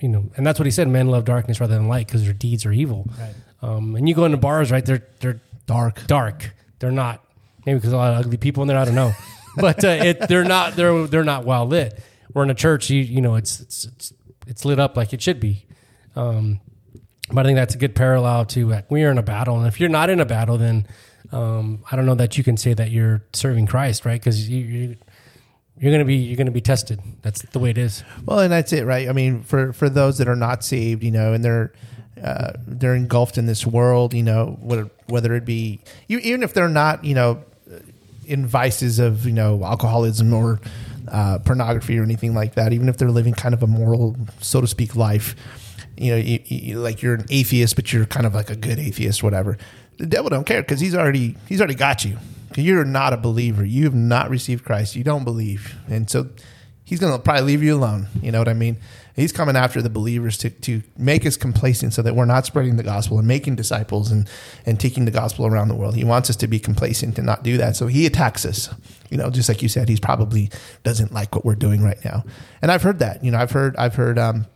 you 0.01 0.09
know, 0.11 0.31
and 0.37 0.47
that's 0.47 0.59
what 0.59 0.67
he 0.67 0.71
said. 0.71 0.89
Men 0.89 1.09
love 1.09 1.25
darkness 1.25 1.59
rather 1.59 1.75
than 1.75 1.89
light 1.89 2.07
because 2.07 2.23
their 2.23 2.35
deeds 2.35 2.67
are 2.67 2.73
evil. 2.73 3.09
Right. 3.19 3.35
Um, 3.63 3.97
and 3.97 4.07
you 4.07 4.15
go 4.15 4.27
into 4.27 4.37
bars, 4.37 4.71
right? 4.71 4.85
They're 4.85 5.07
they're 5.21 5.41
dark. 5.65 6.07
dark. 6.07 6.51
They're 6.81 6.93
not 6.93 7.25
maybe 7.65 7.79
because 7.79 7.95
a 7.95 7.97
lot 7.97 8.13
of 8.13 8.27
ugly 8.27 8.37
people 8.37 8.61
in 8.61 8.69
there. 8.69 8.77
I 8.77 8.85
don't 8.85 8.95
know, 8.95 9.15
but 9.57 9.83
uh, 9.83 9.89
it, 9.89 10.29
they're 10.29 10.45
not 10.45 10.77
they're 10.77 11.07
they're 11.07 11.25
not 11.25 11.47
well 11.47 11.67
lit. 11.67 11.99
We're 12.37 12.43
in 12.43 12.51
a 12.51 12.55
church, 12.55 12.91
you 12.91 13.01
you 13.01 13.23
know, 13.23 13.35
it's 13.35 13.61
it's 13.61 13.87
it's, 13.87 14.13
it's 14.47 14.65
lit 14.67 14.79
up 14.79 14.95
like 14.95 15.15
it 15.15 15.23
should 15.23 15.41
be. 15.41 15.65
Um, 16.15 16.61
but 17.33 17.47
I 17.47 17.49
think 17.49 17.57
that's 17.57 17.75
a 17.75 17.79
good 17.79 17.95
parallel 17.95 18.45
to 18.45 18.75
uh, 18.75 18.83
we 18.91 19.05
are 19.05 19.11
in 19.11 19.17
a 19.17 19.23
battle, 19.23 19.57
and 19.57 19.67
if 19.67 19.81
you're 19.81 19.89
not 19.89 20.11
in 20.11 20.21
a 20.21 20.27
battle, 20.27 20.59
then 20.59 20.87
um, 21.33 21.83
I 21.91 21.97
don't 21.97 22.05
know 22.05 22.15
that 22.17 22.37
you 22.37 22.45
can 22.45 22.59
say 22.59 22.75
that 22.75 22.91
you're 22.91 23.25
serving 23.33 23.67
Christ, 23.69 24.05
right? 24.05 24.21
Because 24.21 24.51
you, 24.51 24.59
you 24.59 24.97
you're 25.79 25.91
gonna 25.91 26.05
be 26.05 26.17
you're 26.17 26.37
gonna 26.37 26.51
be 26.51 26.61
tested. 26.61 27.01
That's 27.23 27.41
the 27.41 27.59
way 27.59 27.71
it 27.71 27.79
is. 27.79 28.05
Well, 28.27 28.41
and 28.41 28.53
that's 28.53 28.71
it, 28.75 28.85
right? 28.85 29.09
I 29.09 29.13
mean, 29.13 29.43
for 29.43 29.73
for 29.73 29.89
those 29.89 30.19
that 30.19 30.29
are 30.29 30.37
not 30.37 30.63
saved, 30.63 31.03
you 31.03 31.13
know, 31.13 31.33
and 31.33 31.43
they're 31.43 31.73
uh, 32.23 32.53
they're 32.67 32.95
engulfed 32.95 33.39
in 33.39 33.47
this 33.47 33.67
world, 33.67 34.13
you 34.13 34.23
know, 34.23 34.59
whether 34.61 34.91
whether 35.07 35.35
it 35.35 35.47
be 35.47 35.81
you, 36.07 36.19
even 36.19 36.43
if 36.43 36.53
they're 36.53 36.69
not, 36.69 37.03
you 37.03 37.15
know, 37.15 37.43
in 38.27 38.47
vices 38.47 38.99
of 38.99 39.25
you 39.25 39.33
know 39.33 39.65
alcoholism 39.65 40.35
or 40.35 40.61
uh, 41.09 41.39
pornography 41.41 41.99
or 41.99 42.03
anything 42.03 42.35
like 42.35 42.55
that, 42.55 42.73
even 42.73 42.89
if 42.89 42.97
they're 42.97 43.11
living 43.11 43.35
kind 43.35 43.55
of 43.55 43.63
a 43.63 43.67
moral, 43.67 44.17
so 44.41 44.61
to 44.61 44.67
speak, 44.67 44.97
life, 44.97 45.35
you 45.97 46.11
know, 46.11 46.17
you, 46.17 46.41
you, 46.45 46.79
like 46.79 47.03
you're 47.03 47.15
an 47.15 47.27
atheist, 47.31 47.77
but 47.77 47.93
you're 47.93 48.07
kind 48.07 48.27
of 48.27 48.35
like 48.35 48.51
a 48.51 48.57
good 48.57 48.79
atheist, 48.79 49.23
whatever. 49.23 49.57
The 49.99 50.07
devil 50.07 50.29
don't 50.29 50.45
care 50.45 50.61
because 50.63 50.81
he's 50.81 50.95
already 50.95 51.37
he's 51.49 51.61
already 51.61 51.75
got 51.75 52.05
you. 52.05 52.19
You're 52.55 52.85
not 52.85 53.13
a 53.13 53.17
believer. 53.17 53.65
You 53.65 53.85
have 53.85 53.95
not 53.95 54.31
received 54.31 54.65
Christ. 54.65 54.97
You 54.97 55.05
don't 55.05 55.25
believe, 55.25 55.75
and 55.89 56.09
so 56.09 56.29
he's 56.85 57.01
going 57.01 57.13
to 57.13 57.19
probably 57.19 57.43
leave 57.43 57.63
you 57.63 57.77
alone. 57.77 58.09
You 58.23 58.33
know 58.33 58.39
what 58.39 58.49
I 58.49 58.55
mean? 58.55 58.79
He's 59.17 59.33
coming 59.33 59.57
after 59.57 59.81
the 59.81 59.89
believers 59.89 60.37
to, 60.39 60.51
to 60.51 60.83
make 60.99 61.25
us 61.25 61.39
complacent 61.39 61.95
so 61.95 62.03
that 62.03 62.15
we're 62.15 62.27
not 62.27 62.45
spreading 62.45 62.77
the 62.77 62.83
gospel 62.83 63.19
and 63.19 63.27
making 63.27 63.57
disciples 63.57 64.13
and, 64.13 64.29
and 64.67 64.79
taking 64.79 65.07
the 65.07 65.11
gospel 65.11 65.47
around 65.47 65.69
the 65.69 65.75
world. 65.75 65.97
He 65.97 66.05
wants 66.05 66.29
us 66.29 66.37
to 66.37 66.47
be 66.47 66.59
complacent 66.59 67.17
and 67.17 67.27
not 67.27 67.43
do 67.43 67.57
that. 67.57 67.77
So 67.77 67.87
he 67.87 68.05
attacks 68.05 68.45
us. 68.45 68.69
You 69.11 69.17
know, 69.17 69.31
just 69.31 69.49
like 69.49 69.63
you 69.63 69.69
said, 69.69 69.89
he's 69.89 70.01
probably 70.01 70.51
doesn't 70.83 71.13
like 71.13 71.35
what 71.35 71.47
we're 71.47 71.55
doing 71.55 71.83
right 71.83 72.03
now. 72.05 72.25
And 72.61 72.71
I've 72.71 72.83
heard 72.83 72.99
that. 72.99 73.25
You 73.25 73.31
know, 73.31 73.39
I've 73.39 73.53
heard 73.53 73.75
I've 73.77 73.95
heard 73.95 74.19
um, 74.19 74.47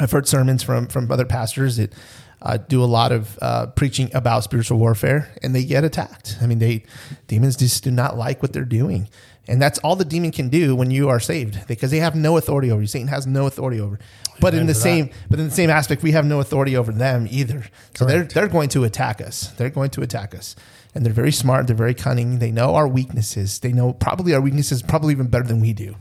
I've 0.00 0.10
heard 0.10 0.26
sermons 0.26 0.62
from 0.62 0.88
from 0.88 1.10
other 1.10 1.26
pastors 1.26 1.76
that 1.76 1.94
uh, 2.40 2.56
do 2.56 2.82
a 2.82 2.86
lot 2.86 3.12
of 3.12 3.38
uh, 3.40 3.66
preaching 3.66 4.10
about 4.14 4.42
spiritual 4.44 4.78
warfare, 4.78 5.32
and 5.42 5.54
they 5.54 5.64
get 5.64 5.84
attacked. 5.84 6.38
I 6.40 6.46
mean, 6.46 6.58
they 6.58 6.84
demons 7.28 7.56
just 7.56 7.84
do 7.84 7.90
not 7.90 8.16
like 8.16 8.42
what 8.42 8.52
they're 8.52 8.64
doing, 8.64 9.08
and 9.48 9.60
that's 9.60 9.78
all 9.80 9.96
the 9.96 10.04
demon 10.04 10.30
can 10.30 10.48
do 10.48 10.74
when 10.76 10.90
you 10.90 11.08
are 11.08 11.20
saved 11.20 11.66
because 11.66 11.90
they 11.90 11.98
have 11.98 12.14
no 12.14 12.36
authority 12.36 12.70
over 12.70 12.80
you. 12.80 12.86
Satan 12.86 13.08
has 13.08 13.26
no 13.26 13.46
authority 13.46 13.80
over. 13.80 13.98
But 14.40 14.54
in 14.54 14.66
the 14.66 14.72
to 14.72 14.78
that. 14.78 14.82
same, 14.82 15.10
but 15.30 15.38
in 15.38 15.46
the 15.46 15.54
same 15.54 15.70
aspect, 15.70 16.02
we 16.02 16.12
have 16.12 16.24
no 16.24 16.40
authority 16.40 16.76
over 16.76 16.90
them 16.92 17.26
either. 17.30 17.64
So 17.94 18.04
they're 18.04 18.24
they're 18.24 18.48
going 18.48 18.68
to 18.70 18.84
attack 18.84 19.20
us. 19.20 19.48
They're 19.52 19.70
going 19.70 19.90
to 19.90 20.00
attack 20.02 20.34
us, 20.34 20.56
and 20.94 21.04
they're 21.04 21.12
very 21.12 21.32
smart. 21.32 21.66
They're 21.66 21.76
very 21.76 21.94
cunning. 21.94 22.38
They 22.38 22.50
know 22.50 22.74
our 22.74 22.88
weaknesses. 22.88 23.58
They 23.60 23.72
know 23.72 23.92
probably 23.92 24.34
our 24.34 24.40
weaknesses 24.40 24.82
probably 24.82 25.12
even 25.12 25.26
better 25.28 25.44
than 25.44 25.60
we 25.60 25.72
do. 25.72 25.94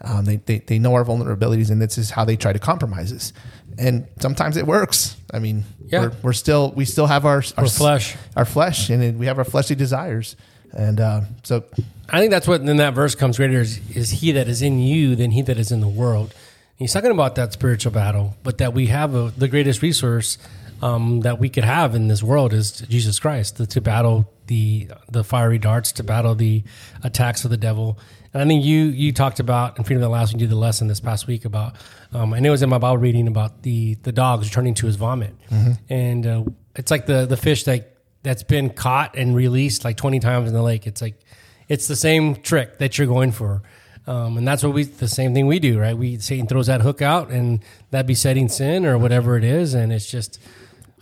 Um, 0.00 0.24
they, 0.24 0.36
they, 0.36 0.58
they 0.58 0.78
know 0.78 0.92
our 0.94 1.04
vulnerabilities, 1.04 1.70
and 1.70 1.80
this 1.80 1.96
is 1.98 2.10
how 2.10 2.24
they 2.24 2.36
try 2.36 2.52
to 2.52 2.58
compromise 2.58 3.12
us. 3.12 3.32
And 3.78 4.06
sometimes 4.20 4.56
it 4.56 4.66
works. 4.66 5.16
I 5.32 5.38
mean, 5.38 5.64
Yeah. 5.86 6.00
we're, 6.00 6.12
we're 6.22 6.32
still 6.32 6.72
we 6.76 6.84
still 6.84 7.06
have 7.06 7.24
our 7.24 7.42
our 7.56 7.64
We're 7.64 7.68
flesh. 7.70 8.16
our 8.36 8.44
flesh, 8.44 8.90
and 8.90 9.18
we 9.18 9.26
have 9.26 9.38
our 9.38 9.44
fleshly 9.44 9.76
desires. 9.76 10.36
And 10.72 11.00
uh, 11.00 11.20
so, 11.44 11.64
I 12.08 12.20
think 12.20 12.30
that's 12.30 12.46
what 12.46 12.60
in 12.60 12.76
that 12.76 12.94
verse 12.94 13.14
comes 13.14 13.36
greater 13.36 13.60
is, 13.60 13.80
is 13.96 14.10
he 14.10 14.32
that 14.32 14.48
is 14.48 14.62
in 14.62 14.78
you 14.78 15.16
than 15.16 15.30
he 15.30 15.42
that 15.42 15.58
is 15.58 15.72
in 15.72 15.80
the 15.80 15.88
world. 15.88 16.34
He's 16.76 16.92
talking 16.92 17.10
about 17.10 17.36
that 17.36 17.52
spiritual 17.52 17.92
battle, 17.92 18.36
but 18.42 18.58
that 18.58 18.74
we 18.74 18.86
have 18.86 19.14
a, 19.14 19.32
the 19.36 19.48
greatest 19.48 19.80
resource 19.80 20.38
um, 20.82 21.20
that 21.20 21.38
we 21.38 21.48
could 21.48 21.64
have 21.64 21.94
in 21.94 22.08
this 22.08 22.22
world 22.22 22.52
is 22.52 22.80
Jesus 22.82 23.18
Christ 23.18 23.56
to, 23.56 23.66
to 23.66 23.80
battle 23.80 24.30
the 24.46 24.88
the 25.10 25.24
fiery 25.24 25.58
darts, 25.58 25.92
to 25.92 26.02
battle 26.02 26.34
the 26.34 26.62
attacks 27.02 27.44
of 27.44 27.50
the 27.50 27.56
devil. 27.56 27.98
And 28.34 28.42
I 28.42 28.46
think 28.46 28.64
you 28.64 28.86
you 28.86 29.12
talked 29.12 29.40
about 29.40 29.78
in 29.78 29.84
Freedom 29.84 30.02
at 30.02 30.10
Last 30.10 30.32
when 30.32 30.40
you 30.40 30.46
did 30.46 30.52
the 30.52 30.58
lesson 30.58 30.88
this 30.88 31.00
past 31.00 31.26
week 31.26 31.44
about, 31.44 31.76
um, 32.12 32.34
and 32.34 32.44
it 32.44 32.50
was 32.50 32.62
in 32.62 32.68
my 32.68 32.78
Bible 32.78 32.98
reading 32.98 33.28
about 33.28 33.62
the 33.62 33.94
the 34.02 34.12
dogs 34.12 34.48
returning 34.48 34.74
to 34.74 34.86
his 34.86 34.96
vomit, 34.96 35.34
and 35.88 36.26
uh, 36.26 36.44
it's 36.74 36.90
like 36.90 37.06
the 37.06 37.24
the 37.24 37.36
fish 37.36 37.64
that 37.64 37.96
that's 38.22 38.42
been 38.42 38.68
caught 38.70 39.16
and 39.16 39.34
released 39.34 39.84
like 39.84 39.96
twenty 39.96 40.18
times 40.18 40.48
in 40.48 40.54
the 40.54 40.62
lake. 40.62 40.86
It's 40.86 41.00
like 41.00 41.14
it's 41.68 41.88
the 41.88 41.96
same 41.96 42.36
trick 42.36 42.78
that 42.78 42.98
you're 42.98 43.06
going 43.06 43.32
for. 43.32 43.62
Um, 44.06 44.36
and 44.36 44.46
that's 44.46 44.62
what 44.62 44.74
we, 44.74 44.84
the 44.84 45.08
same 45.08 45.32
thing 45.32 45.46
we 45.46 45.58
do, 45.58 45.78
right? 45.78 45.96
We, 45.96 46.18
Satan 46.18 46.46
throws 46.46 46.66
that 46.66 46.82
hook 46.82 47.00
out 47.00 47.30
and 47.30 47.60
that 47.90 48.06
besetting 48.06 48.48
sin 48.48 48.84
or 48.84 48.98
whatever 48.98 49.36
it 49.38 49.44
is. 49.44 49.72
And 49.72 49.92
it's 49.92 50.10
just, 50.10 50.38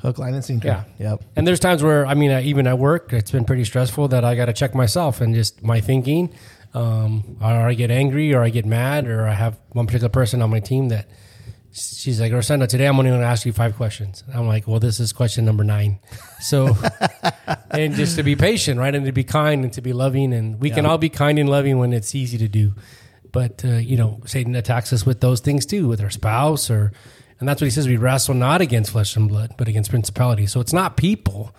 hook, 0.01 0.18
line, 0.18 0.35
and 0.35 0.44
sinker. 0.44 0.68
Yeah. 0.68 0.85
Yep. 0.98 1.25
and 1.37 1.46
there's 1.46 1.61
times 1.61 1.83
where, 1.83 2.07
I 2.07 2.14
mean, 2.14 2.31
I, 2.31 2.42
even 2.42 2.66
at 2.66 2.79
work, 2.79 3.12
it's 3.12 3.31
been 3.31 3.44
pretty 3.44 3.64
stressful 3.64 4.09
that 4.09 4.25
I 4.25 4.37
got 4.37 4.46
to 4.46 4.53
check 4.53 4.75
myself 4.75 5.20
and 5.20 5.35
just 5.35 5.62
my 5.62 5.81
thinking. 5.81 6.33
Um, 6.75 7.37
or 7.40 7.68
I 7.68 7.75
get 7.75 7.90
angry 7.90 8.33
or 8.33 8.42
I 8.42 8.48
get 8.48 8.64
mad 8.64 9.07
or 9.07 9.27
I 9.27 9.35
have 9.35 9.59
one 9.72 9.87
particular 9.87 10.09
person 10.09 10.40
on 10.40 10.48
my 10.48 10.61
team 10.61 10.88
that 10.88 11.07
she's 11.73 12.21
like, 12.21 12.33
Rosenda, 12.33 12.67
today 12.67 12.87
I'm 12.87 12.99
only 12.99 13.11
going 13.11 13.23
to 13.23 13.27
ask 13.27 13.47
you 13.47 13.53
five 13.53 13.77
questions. 13.77 14.23
I'm 14.33 14.47
like, 14.47 14.67
well, 14.67 14.81
this 14.81 15.01
is 15.01 15.13
question 15.13 15.45
number 15.45 15.65
nine. 15.65 16.01
So, 16.41 16.77
and 17.71 17.95
just 17.95 18.17
to 18.17 18.23
be 18.23 18.37
patient, 18.37 18.79
right? 18.79 18.95
And 18.95 19.07
to 19.07 19.13
be 19.13 19.25
kind 19.25 19.65
and 19.65 19.73
to 19.73 19.81
be 19.81 19.93
loving. 19.93 20.33
And 20.33 20.61
we 20.61 20.71
can 20.71 20.87
all 20.87 20.99
be 20.99 21.09
kind 21.09 21.39
and 21.39 21.49
loving 21.49 21.79
when 21.79 21.93
it's 21.93 22.15
easy 22.15 22.39
to 22.39 22.49
do. 22.49 22.75
But, 23.31 23.65
uh, 23.65 23.77
you 23.77 23.97
know, 23.97 24.21
Satan 24.27 24.55
attacks 24.55 24.93
us 24.93 25.07
with 25.07 25.21
those 25.21 25.41
things 25.41 25.65
too, 25.65 25.89
with 25.89 26.03
our 26.03 26.11
spouse 26.11 26.71
or, 26.71 26.93
and 27.41 27.49
that's 27.49 27.61
what 27.61 27.67
he 27.67 27.71
says. 27.71 27.89
We 27.89 27.97
wrestle 27.97 28.35
not 28.35 28.61
against 28.61 28.93
flesh 28.93 29.17
and 29.17 29.29
blood, 29.29 29.55
but 29.57 29.69
against 29.69 29.91
principalities. 29.91 30.53
So 30.53 30.61
it's 30.61 30.73
not 30.73 30.97
people, 30.97 31.55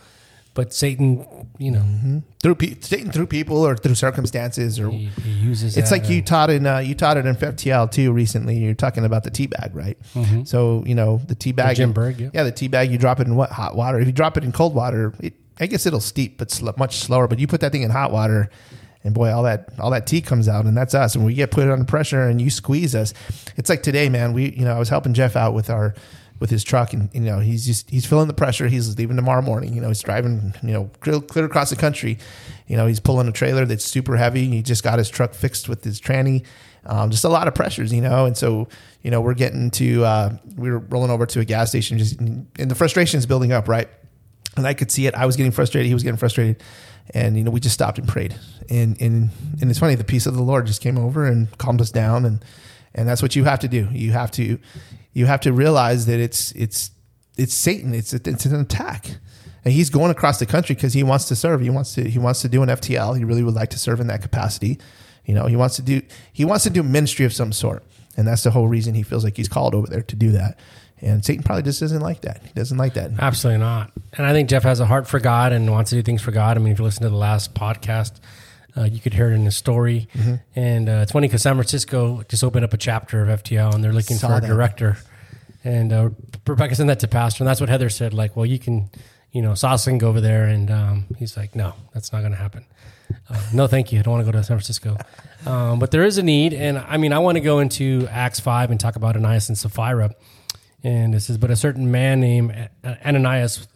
but 0.56 0.72
Satan, 0.72 1.26
you 1.58 1.72
know, 1.72 2.22
Through 2.42 2.56
pe- 2.56 2.80
Satan, 2.80 3.12
through 3.12 3.28
people 3.28 3.58
or 3.66 3.76
through 3.76 3.96
circumstances, 3.96 4.80
or 4.80 4.90
he, 4.90 5.06
he 5.08 5.32
uses 5.32 5.78
it's 5.78 5.90
like 5.92 6.08
you 6.10 6.22
taught 6.22 6.50
in 6.50 6.68
uh, 6.68 6.78
you 6.80 6.94
taught 6.94 7.18
it 7.18 7.26
in 7.26 7.36
FTL 7.36 7.92
too 7.92 8.12
recently. 8.12 8.58
You're 8.58 8.74
talking 8.76 9.04
about 9.06 9.24
the 9.24 9.32
tea 9.32 9.48
bag, 9.48 9.76
right? 9.76 9.98
So 10.46 10.84
you 10.86 10.94
know 10.96 11.22
the 11.28 11.36
tea 11.36 11.52
bag. 11.54 11.76
Jim 11.76 11.92
Berg, 11.92 12.20
yeah. 12.20 12.30
yeah, 12.34 12.44
the 12.44 12.52
tea 12.52 12.68
bag. 12.68 12.92
You 12.92 12.98
drop 12.98 13.20
it 13.20 13.28
in 13.28 13.36
what 13.36 13.50
hot 13.52 13.76
water. 13.76 14.00
If 14.00 14.06
you 14.06 14.14
drop 14.14 14.38
it 14.38 14.44
in 14.44 14.52
cold 14.52 14.76
water, 14.76 15.14
it, 15.20 15.34
I 15.60 15.66
guess 15.68 15.86
it'll 15.86 16.00
steep, 16.00 16.38
but 16.38 16.52
sl- 16.52 16.70
much 16.78 16.98
slower. 16.98 17.28
But 17.28 17.40
you 17.40 17.48
put 17.48 17.62
that 17.62 17.72
thing 17.72 17.82
in 17.82 17.90
hot 17.90 18.12
water, 18.12 18.50
and 19.04 19.14
boy, 19.14 19.32
all 19.34 19.44
that 19.44 19.70
all 19.80 19.90
that 19.92 20.06
tea 20.06 20.22
comes 20.22 20.48
out, 20.48 20.66
and 20.66 20.78
that's 20.78 20.94
us. 20.94 21.16
And 21.16 21.26
we 21.26 21.34
get 21.34 21.50
put 21.52 21.68
under 21.68 21.86
pressure, 21.86 22.28
and 22.28 22.40
you 22.40 22.50
squeeze 22.52 22.94
us. 22.94 23.14
It's 23.58 23.70
like 23.70 23.82
today, 23.82 24.08
man. 24.10 24.34
We 24.34 24.52
you 24.52 24.66
know 24.66 24.76
I 24.76 24.80
was 24.80 24.90
helping 24.90 25.14
Jeff 25.16 25.36
out 25.36 25.54
with 25.56 25.70
our 25.72 25.96
with 26.44 26.50
his 26.50 26.62
truck, 26.62 26.92
and 26.92 27.10
you 27.14 27.22
know 27.22 27.40
he's 27.40 27.66
just 27.66 27.90
he's 27.90 28.06
feeling 28.06 28.28
the 28.28 28.34
pressure. 28.34 28.68
He's 28.68 28.98
leaving 28.98 29.16
tomorrow 29.16 29.42
morning. 29.42 29.74
You 29.74 29.80
know 29.80 29.88
he's 29.88 30.02
driving 30.02 30.54
you 30.62 30.74
know 30.74 30.92
clear, 31.00 31.22
clear 31.22 31.46
across 31.46 31.70
the 31.70 31.78
country. 31.78 32.20
You 32.68 32.76
know 32.76 32.86
he's 32.86 33.00
pulling 33.00 33.30
a 33.30 33.32
trailer 33.32 33.66
that's 33.66 33.86
super 33.86 34.18
heavy. 34.18 34.50
He 34.50 34.62
just 34.62 34.84
got 34.84 35.00
his 35.00 35.08
truck 35.08 35.34
fixed 35.34 35.70
with 35.70 35.86
his 35.86 36.02
tranny. 36.02 36.46
Um, 36.86 37.12
just 37.12 37.24
a 37.24 37.30
lot 37.30 37.48
of 37.48 37.56
pressures, 37.56 37.94
you 37.94 38.02
know, 38.02 38.26
and 38.26 38.36
so 38.36 38.68
you 39.04 39.10
know 39.10 39.22
we're 39.22 39.36
getting 39.36 39.72
to 39.72 40.04
uh, 40.04 40.38
we 40.58 40.70
were 40.70 40.80
rolling 40.80 41.12
over 41.12 41.26
to 41.26 41.40
a 41.40 41.46
gas 41.46 41.70
station, 41.70 41.98
just 41.98 42.20
and 42.20 42.46
the 42.58 42.76
frustration 42.76 43.20
is 43.20 43.26
building 43.26 43.54
up, 43.54 43.70
right? 43.70 43.88
and 44.56 44.68
I 44.68 44.74
could 44.74 44.92
see 44.92 45.08
it. 45.08 45.16
I 45.16 45.26
was 45.26 45.36
getting 45.36 45.52
frustrated. 45.52 45.88
He 45.88 45.94
was 45.94 46.04
getting 46.04 46.18
frustrated, 46.18 46.62
and 47.14 47.38
you 47.38 47.44
know 47.44 47.52
we 47.52 47.60
just 47.60 47.74
stopped 47.74 47.98
and 47.98 48.08
prayed. 48.08 48.36
And 48.70 49.00
and 49.02 49.30
and 49.62 49.70
it's 49.70 49.80
funny. 49.80 49.96
The 49.96 50.04
peace 50.04 50.26
of 50.26 50.36
the 50.36 50.44
Lord 50.44 50.68
just 50.68 50.82
came 50.82 50.98
over 50.98 51.26
and 51.26 51.56
calmed 51.58 51.82
us 51.82 51.92
down. 51.92 52.26
And 52.26 52.44
and 52.94 53.08
that's 53.08 53.22
what 53.22 53.36
you 53.36 53.44
have 53.46 53.60
to 53.60 53.68
do. 53.68 53.88
You 53.92 54.12
have 54.12 54.32
to 54.32 54.60
you 55.14 55.26
have 55.26 55.42
to 55.42 55.54
realize 55.54 56.06
that 56.08 56.20
it's 56.20 56.52
it's 56.54 56.92
it's 57.38 57.54
Satan. 57.54 57.94
It's 57.94 58.14
it's 58.14 58.46
an 58.46 58.60
attack. 58.60 59.18
And 59.66 59.74
he's 59.74 59.90
going 59.90 60.12
across 60.12 60.40
the 60.40 60.46
country 60.46 60.76
because 60.76 60.94
he 60.94 61.04
wants 61.04 61.26
to 61.30 61.36
serve. 61.36 61.62
He 61.62 61.70
wants 61.70 61.96
to 61.96 62.10
he 62.10 62.20
wants 62.20 62.42
to 62.42 62.50
do 62.50 62.64
an 62.64 62.70
FTL. 62.70 63.18
He 63.18 63.24
really 63.24 63.44
would 63.44 63.54
like 63.54 63.70
to 63.70 63.80
serve 63.80 64.00
in 64.00 64.08
that 64.08 64.22
capacity. 64.22 64.80
You 65.26 65.34
know, 65.34 65.46
he 65.46 65.56
wants 65.56 65.78
to 65.78 65.82
do 65.82 66.02
he 66.34 66.44
wants 66.44 66.64
to 66.66 66.70
do 66.70 66.84
ministry 66.84 67.26
of 67.26 67.34
some 67.34 67.54
sort. 67.54 67.84
And 68.18 68.28
that's 68.28 68.44
the 68.44 68.52
whole 68.52 68.68
reason 68.68 68.94
he 68.94 69.04
feels 69.04 69.24
like 69.24 69.38
he's 69.38 69.48
called 69.48 69.74
over 69.74 69.88
there 69.88 70.04
to 70.04 70.16
do 70.16 70.32
that. 70.32 70.60
And 71.02 71.24
Satan 71.26 71.44
probably 71.44 71.64
just 71.64 71.80
doesn't 71.80 72.02
like 72.02 72.22
that. 72.22 72.42
He 72.44 72.52
doesn't 72.54 72.78
like 72.78 72.94
that. 72.94 73.12
Absolutely 73.20 73.60
not. 73.60 73.92
And 74.14 74.26
I 74.26 74.32
think 74.32 74.50
Jeff 74.50 74.64
has 74.64 74.80
a 74.80 74.86
heart 74.86 75.08
for 75.08 75.20
God 75.20 75.52
and 75.52 75.70
wants 75.70 75.90
to 75.90 75.98
do 75.98 76.02
things 76.02 76.22
for 76.22 76.32
God. 76.32 76.56
I 76.56 76.62
mean, 76.62 76.72
if 76.72 76.80
you 76.80 76.86
listen 76.86 77.04
to 77.04 77.10
the 77.10 77.16
last 77.16 77.54
podcast, 77.54 78.20
uh, 78.78 78.84
you 78.84 79.00
could 79.00 79.14
hear 79.14 79.30
it 79.30 79.34
in 79.34 79.44
his 79.44 79.58
story. 79.58 80.08
Mm-hmm. 80.14 80.36
And 80.56 80.90
uh, 80.90 81.00
it's 81.04 81.12
funny 81.12 81.28
because 81.28 81.42
San 81.42 81.56
Francisco 81.56 82.24
just 82.30 82.44
opened 82.44 82.64
up 82.64 82.74
a 82.74 82.78
chapter 82.78 83.22
of 83.22 83.44
FTL 83.44 83.74
and 83.74 83.84
they're 83.84 83.92
looking 83.92 84.18
Saw 84.18 84.30
for 84.30 84.38
a 84.38 84.42
that. 84.42 84.48
director. 84.48 84.98
And 85.64 85.94
uh, 85.94 86.10
Rebecca 86.46 86.76
sent 86.76 86.88
that 86.88 87.00
to 87.02 87.08
Pastor, 87.08 87.44
and 87.44 87.48
that's 87.48 87.60
what 87.62 87.70
Heather 87.70 87.90
said. 87.90 88.14
Like, 88.14 88.36
well, 88.36 88.46
you 88.46 88.60
can, 88.60 88.90
you 89.32 89.42
know, 89.42 89.52
Saso 89.52 89.86
can 89.90 89.98
go 89.98 90.10
over 90.10 90.22
there, 90.22 90.46
and 90.46 90.70
um, 90.70 91.06
he's 91.18 91.38
like, 91.38 91.56
no, 91.56 91.74
that's 91.94 92.12
not 92.12 92.20
going 92.20 92.32
to 92.32 92.38
happen. 92.38 92.66
Uh, 93.30 93.42
no, 93.54 93.68
thank 93.68 93.92
you. 93.92 94.00
I 94.00 94.02
don't 94.02 94.14
want 94.14 94.26
to 94.26 94.32
go 94.32 94.38
to 94.38 94.44
San 94.44 94.58
Francisco. 94.58 94.98
Um, 95.46 95.80
but 95.80 95.92
there 95.92 96.04
is 96.04 96.18
a 96.18 96.24
need, 96.24 96.54
and 96.54 96.78
I 96.78 96.98
mean, 96.98 97.14
I 97.14 97.20
want 97.20 97.36
to 97.36 97.42
go 97.42 97.60
into 97.60 98.08
Acts 98.10 98.40
five 98.40 98.72
and 98.72 98.80
talk 98.80 98.96
about 98.96 99.16
Ananias 99.16 99.50
and 99.50 99.58
Sapphira. 99.58 100.14
And 100.84 101.16
it 101.16 101.22
says, 101.22 101.38
but 101.38 101.50
a 101.50 101.56
certain 101.56 101.92
man 101.92 102.20
named 102.20 102.70
Ananias, 102.84 103.68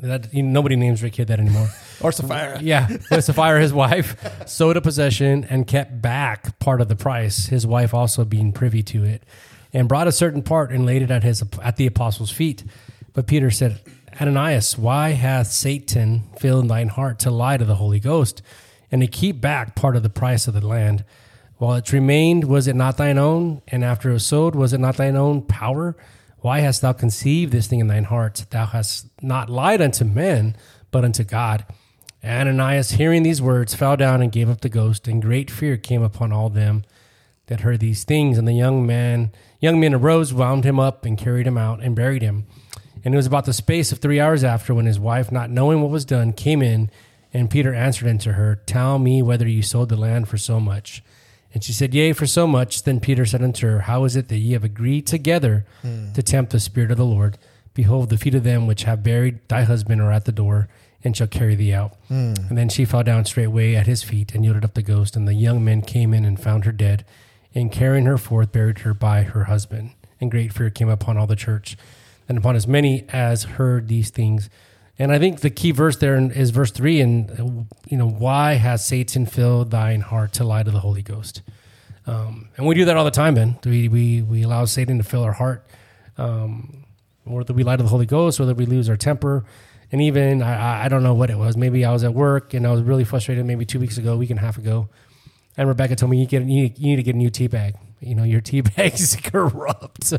that 0.00 0.32
you 0.32 0.42
know, 0.42 0.50
nobody 0.50 0.76
names 0.76 1.02
their 1.02 1.10
kid 1.10 1.28
that 1.28 1.40
anymore. 1.40 1.68
Or 2.00 2.10
Sapphira. 2.10 2.58
Yeah, 2.62 2.88
but 3.08 3.22
Sapphira, 3.22 3.60
his 3.60 3.72
wife, 3.72 4.16
sold 4.46 4.76
a 4.76 4.80
possession 4.80 5.44
and 5.44 5.66
kept 5.66 6.02
back 6.02 6.58
part 6.58 6.80
of 6.80 6.88
the 6.88 6.96
price. 6.96 7.46
His 7.46 7.66
wife 7.66 7.94
also 7.94 8.24
being 8.24 8.52
privy 8.52 8.82
to 8.82 9.04
it, 9.04 9.22
and 9.74 9.88
brought 9.88 10.08
a 10.08 10.12
certain 10.12 10.42
part 10.42 10.70
and 10.70 10.86
laid 10.86 11.02
it 11.02 11.10
at 11.10 11.24
his 11.24 11.44
at 11.62 11.76
the 11.76 11.86
apostles' 11.86 12.30
feet. 12.30 12.64
But 13.12 13.26
Peter 13.26 13.50
said, 13.50 13.80
Ananias, 14.20 14.78
why 14.78 15.10
hath 15.10 15.48
Satan 15.48 16.22
filled 16.38 16.68
thine 16.68 16.88
heart 16.88 17.18
to 17.20 17.30
lie 17.30 17.56
to 17.56 17.64
the 17.64 17.74
Holy 17.74 18.00
Ghost, 18.00 18.40
and 18.90 19.02
to 19.02 19.08
keep 19.08 19.40
back 19.40 19.74
part 19.74 19.96
of 19.96 20.02
the 20.02 20.08
price 20.08 20.46
of 20.46 20.54
the 20.54 20.66
land? 20.66 21.04
While 21.58 21.74
it 21.74 21.92
remained, 21.92 22.44
was 22.44 22.66
it 22.66 22.76
not 22.76 22.96
thine 22.96 23.18
own? 23.18 23.62
And 23.68 23.84
after 23.84 24.10
it 24.10 24.14
was 24.14 24.26
sold, 24.26 24.54
was 24.54 24.72
it 24.72 24.80
not 24.80 24.96
thine 24.96 25.16
own 25.16 25.42
power? 25.42 25.96
Why 26.38 26.60
hast 26.60 26.82
thou 26.82 26.92
conceived 26.92 27.52
this 27.52 27.66
thing 27.66 27.80
in 27.80 27.86
thine 27.86 28.04
heart? 28.04 28.46
Thou 28.50 28.66
hast 28.66 29.08
not 29.22 29.48
lied 29.48 29.80
unto 29.80 30.04
men, 30.04 30.56
but 30.90 31.04
unto 31.04 31.24
God. 31.24 31.64
Ananias, 32.24 32.92
hearing 32.92 33.22
these 33.22 33.40
words, 33.42 33.74
fell 33.74 33.96
down 33.96 34.20
and 34.20 34.32
gave 34.32 34.50
up 34.50 34.60
the 34.60 34.68
ghost, 34.68 35.08
and 35.08 35.22
great 35.22 35.50
fear 35.50 35.76
came 35.76 36.02
upon 36.02 36.32
all 36.32 36.50
them 36.50 36.84
that 37.46 37.60
heard 37.60 37.80
these 37.80 38.04
things. 38.04 38.36
And 38.36 38.46
the 38.46 38.52
young 38.52 38.86
man, 38.86 39.32
young 39.60 39.80
men 39.80 39.94
arose, 39.94 40.32
wound 40.32 40.64
him 40.64 40.78
up, 40.78 41.04
and 41.04 41.18
carried 41.18 41.46
him 41.46 41.58
out, 41.58 41.82
and 41.82 41.96
buried 41.96 42.22
him. 42.22 42.46
And 43.04 43.14
it 43.14 43.16
was 43.16 43.26
about 43.26 43.44
the 43.44 43.52
space 43.52 43.92
of 43.92 43.98
three 43.98 44.20
hours 44.20 44.42
after, 44.42 44.74
when 44.74 44.86
his 44.86 44.98
wife, 44.98 45.30
not 45.30 45.50
knowing 45.50 45.82
what 45.82 45.90
was 45.90 46.04
done, 46.04 46.32
came 46.32 46.62
in, 46.62 46.90
and 47.32 47.50
Peter 47.50 47.74
answered 47.74 48.08
unto 48.08 48.32
her, 48.32 48.56
Tell 48.66 48.98
me 48.98 49.20
whether 49.22 49.48
you 49.48 49.62
sold 49.62 49.88
the 49.88 49.96
land 49.96 50.28
for 50.28 50.38
so 50.38 50.60
much. 50.60 51.02
And 51.52 51.62
she 51.62 51.72
said, 51.72 51.94
Yea, 51.94 52.12
for 52.12 52.26
so 52.26 52.46
much. 52.46 52.82
Then 52.82 53.00
Peter 53.00 53.24
said 53.26 53.42
unto 53.42 53.66
her, 53.66 53.80
How 53.80 54.04
is 54.04 54.16
it 54.16 54.28
that 54.28 54.38
ye 54.38 54.52
have 54.52 54.64
agreed 54.64 55.06
together 55.06 55.66
hmm. 55.82 56.12
to 56.12 56.22
tempt 56.22 56.52
the 56.52 56.60
Spirit 56.60 56.90
of 56.90 56.96
the 56.96 57.04
Lord? 57.04 57.38
Behold, 57.74 58.10
the 58.10 58.18
feet 58.18 58.34
of 58.34 58.44
them 58.44 58.66
which 58.66 58.84
have 58.84 59.02
buried 59.02 59.40
thy 59.48 59.62
husband 59.62 60.00
are 60.00 60.12
at 60.12 60.24
the 60.24 60.32
door, 60.32 60.68
and 61.02 61.16
shall 61.16 61.26
carry 61.26 61.54
thee 61.54 61.72
out. 61.72 61.96
Hmm. 62.08 62.34
And 62.48 62.56
then 62.56 62.68
she 62.68 62.84
fell 62.84 63.02
down 63.02 63.24
straightway 63.24 63.74
at 63.74 63.86
his 63.86 64.02
feet 64.02 64.34
and 64.34 64.44
yielded 64.44 64.64
up 64.64 64.74
the 64.74 64.82
ghost. 64.82 65.16
And 65.16 65.28
the 65.28 65.34
young 65.34 65.64
men 65.64 65.82
came 65.82 66.14
in 66.14 66.24
and 66.24 66.40
found 66.40 66.64
her 66.64 66.72
dead, 66.72 67.04
and 67.54 67.70
carrying 67.70 68.06
her 68.06 68.18
forth, 68.18 68.52
buried 68.52 68.80
her 68.80 68.94
by 68.94 69.22
her 69.22 69.44
husband. 69.44 69.92
And 70.20 70.30
great 70.30 70.52
fear 70.52 70.70
came 70.70 70.88
upon 70.88 71.16
all 71.16 71.26
the 71.26 71.36
church, 71.36 71.76
and 72.28 72.38
upon 72.38 72.56
as 72.56 72.66
many 72.66 73.04
as 73.10 73.44
heard 73.44 73.88
these 73.88 74.10
things. 74.10 74.48
And 74.98 75.12
I 75.12 75.18
think 75.18 75.40
the 75.40 75.50
key 75.50 75.72
verse 75.72 75.96
there 75.96 76.16
is 76.16 76.50
verse 76.50 76.70
three. 76.70 77.00
And 77.00 77.66
you 77.88 77.96
know, 77.98 78.08
why 78.08 78.54
has 78.54 78.86
Satan 78.86 79.26
filled 79.26 79.70
thine 79.70 80.00
heart 80.02 80.32
to 80.34 80.44
lie 80.44 80.62
to 80.62 80.70
the 80.70 80.80
Holy 80.80 81.02
Ghost? 81.02 81.42
Um, 82.06 82.48
and 82.56 82.66
we 82.66 82.74
do 82.74 82.84
that 82.84 82.96
all 82.96 83.04
the 83.04 83.10
time, 83.10 83.34
Ben. 83.34 83.58
We 83.64 83.88
we 83.88 84.22
we 84.22 84.42
allow 84.42 84.64
Satan 84.66 84.98
to 84.98 85.04
fill 85.04 85.22
our 85.22 85.32
heart, 85.32 85.66
um, 86.16 86.84
whether 87.24 87.52
we 87.54 87.64
lie 87.64 87.76
to 87.76 87.82
the 87.82 87.88
Holy 87.88 88.06
Ghost, 88.06 88.38
whether 88.38 88.54
we 88.54 88.66
lose 88.66 88.88
our 88.88 88.96
temper, 88.96 89.44
and 89.90 90.00
even 90.00 90.42
I- 90.42 90.84
I 90.84 90.88
don't 90.88 91.02
know 91.02 91.14
what 91.14 91.30
it 91.30 91.38
was. 91.38 91.56
Maybe 91.56 91.84
I 91.84 91.92
was 91.92 92.04
at 92.04 92.14
work 92.14 92.54
and 92.54 92.66
I 92.66 92.70
was 92.70 92.82
really 92.82 93.04
frustrated. 93.04 93.44
Maybe 93.46 93.64
two 93.64 93.80
weeks 93.80 93.98
ago, 93.98 94.12
a 94.12 94.16
week 94.16 94.30
and 94.30 94.38
a 94.38 94.42
half 94.42 94.58
ago, 94.58 94.88
and 95.56 95.68
Rebecca 95.68 95.96
told 95.96 96.10
me 96.10 96.20
you 96.20 96.26
get 96.26 96.42
you 96.42 96.46
need, 96.46 96.78
you 96.78 96.86
need 96.88 96.96
to 96.96 97.02
get 97.02 97.14
a 97.14 97.18
new 97.18 97.30
tea 97.30 97.46
bag. 97.46 97.74
You 98.00 98.14
know 98.14 98.24
your 98.24 98.40
tea 98.50 98.60
bag 98.60 98.94
is 98.94 99.16
corrupt, 99.22 100.12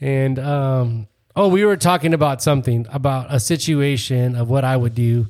and 0.00 0.38
um, 0.38 1.08
oh, 1.36 1.48
we 1.48 1.64
were 1.64 1.76
talking 1.76 2.14
about 2.14 2.42
something 2.42 2.86
about 2.90 3.26
a 3.34 3.40
situation 3.40 4.34
of 4.36 4.48
what 4.48 4.64
I 4.64 4.76
would 4.76 4.94
do. 4.94 5.26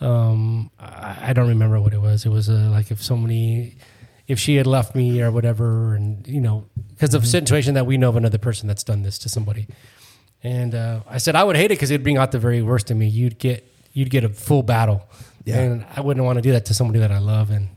Um, 0.00 0.70
I, 0.78 1.30
I 1.30 1.32
don't 1.32 1.48
remember 1.48 1.80
what 1.80 1.92
it 1.94 2.00
was. 2.00 2.26
It 2.26 2.30
was 2.30 2.48
uh, 2.50 2.68
like 2.70 2.90
if 2.90 3.02
somebody, 3.02 3.76
if 4.26 4.38
she 4.38 4.56
had 4.56 4.66
left 4.66 4.94
me 4.94 5.22
or 5.22 5.30
whatever, 5.30 5.94
and 5.94 6.26
you 6.26 6.40
know, 6.40 6.66
because 6.90 7.14
of 7.14 7.22
a 7.24 7.26
situation 7.26 7.74
that 7.74 7.86
we 7.86 7.96
know 7.96 8.08
of 8.10 8.16
another 8.16 8.38
person 8.38 8.68
that's 8.68 8.84
done 8.84 9.02
this 9.02 9.18
to 9.20 9.28
somebody. 9.28 9.66
And 10.42 10.74
uh, 10.74 11.00
I 11.08 11.18
said 11.18 11.36
I 11.36 11.42
would 11.44 11.56
hate 11.56 11.66
it 11.66 11.68
because 11.70 11.90
it'd 11.90 12.02
bring 12.02 12.18
out 12.18 12.32
the 12.32 12.38
very 12.38 12.60
worst 12.60 12.90
in 12.90 12.98
me. 12.98 13.06
You'd 13.08 13.38
get 13.38 13.66
you'd 13.92 14.10
get 14.10 14.24
a 14.24 14.28
full 14.28 14.62
battle, 14.62 15.08
Yeah. 15.44 15.60
and 15.60 15.86
I 15.96 16.00
wouldn't 16.02 16.24
want 16.26 16.36
to 16.36 16.42
do 16.42 16.52
that 16.52 16.66
to 16.66 16.74
somebody 16.74 16.98
that 16.98 17.10
I 17.10 17.18
love. 17.18 17.50
And 17.50 17.68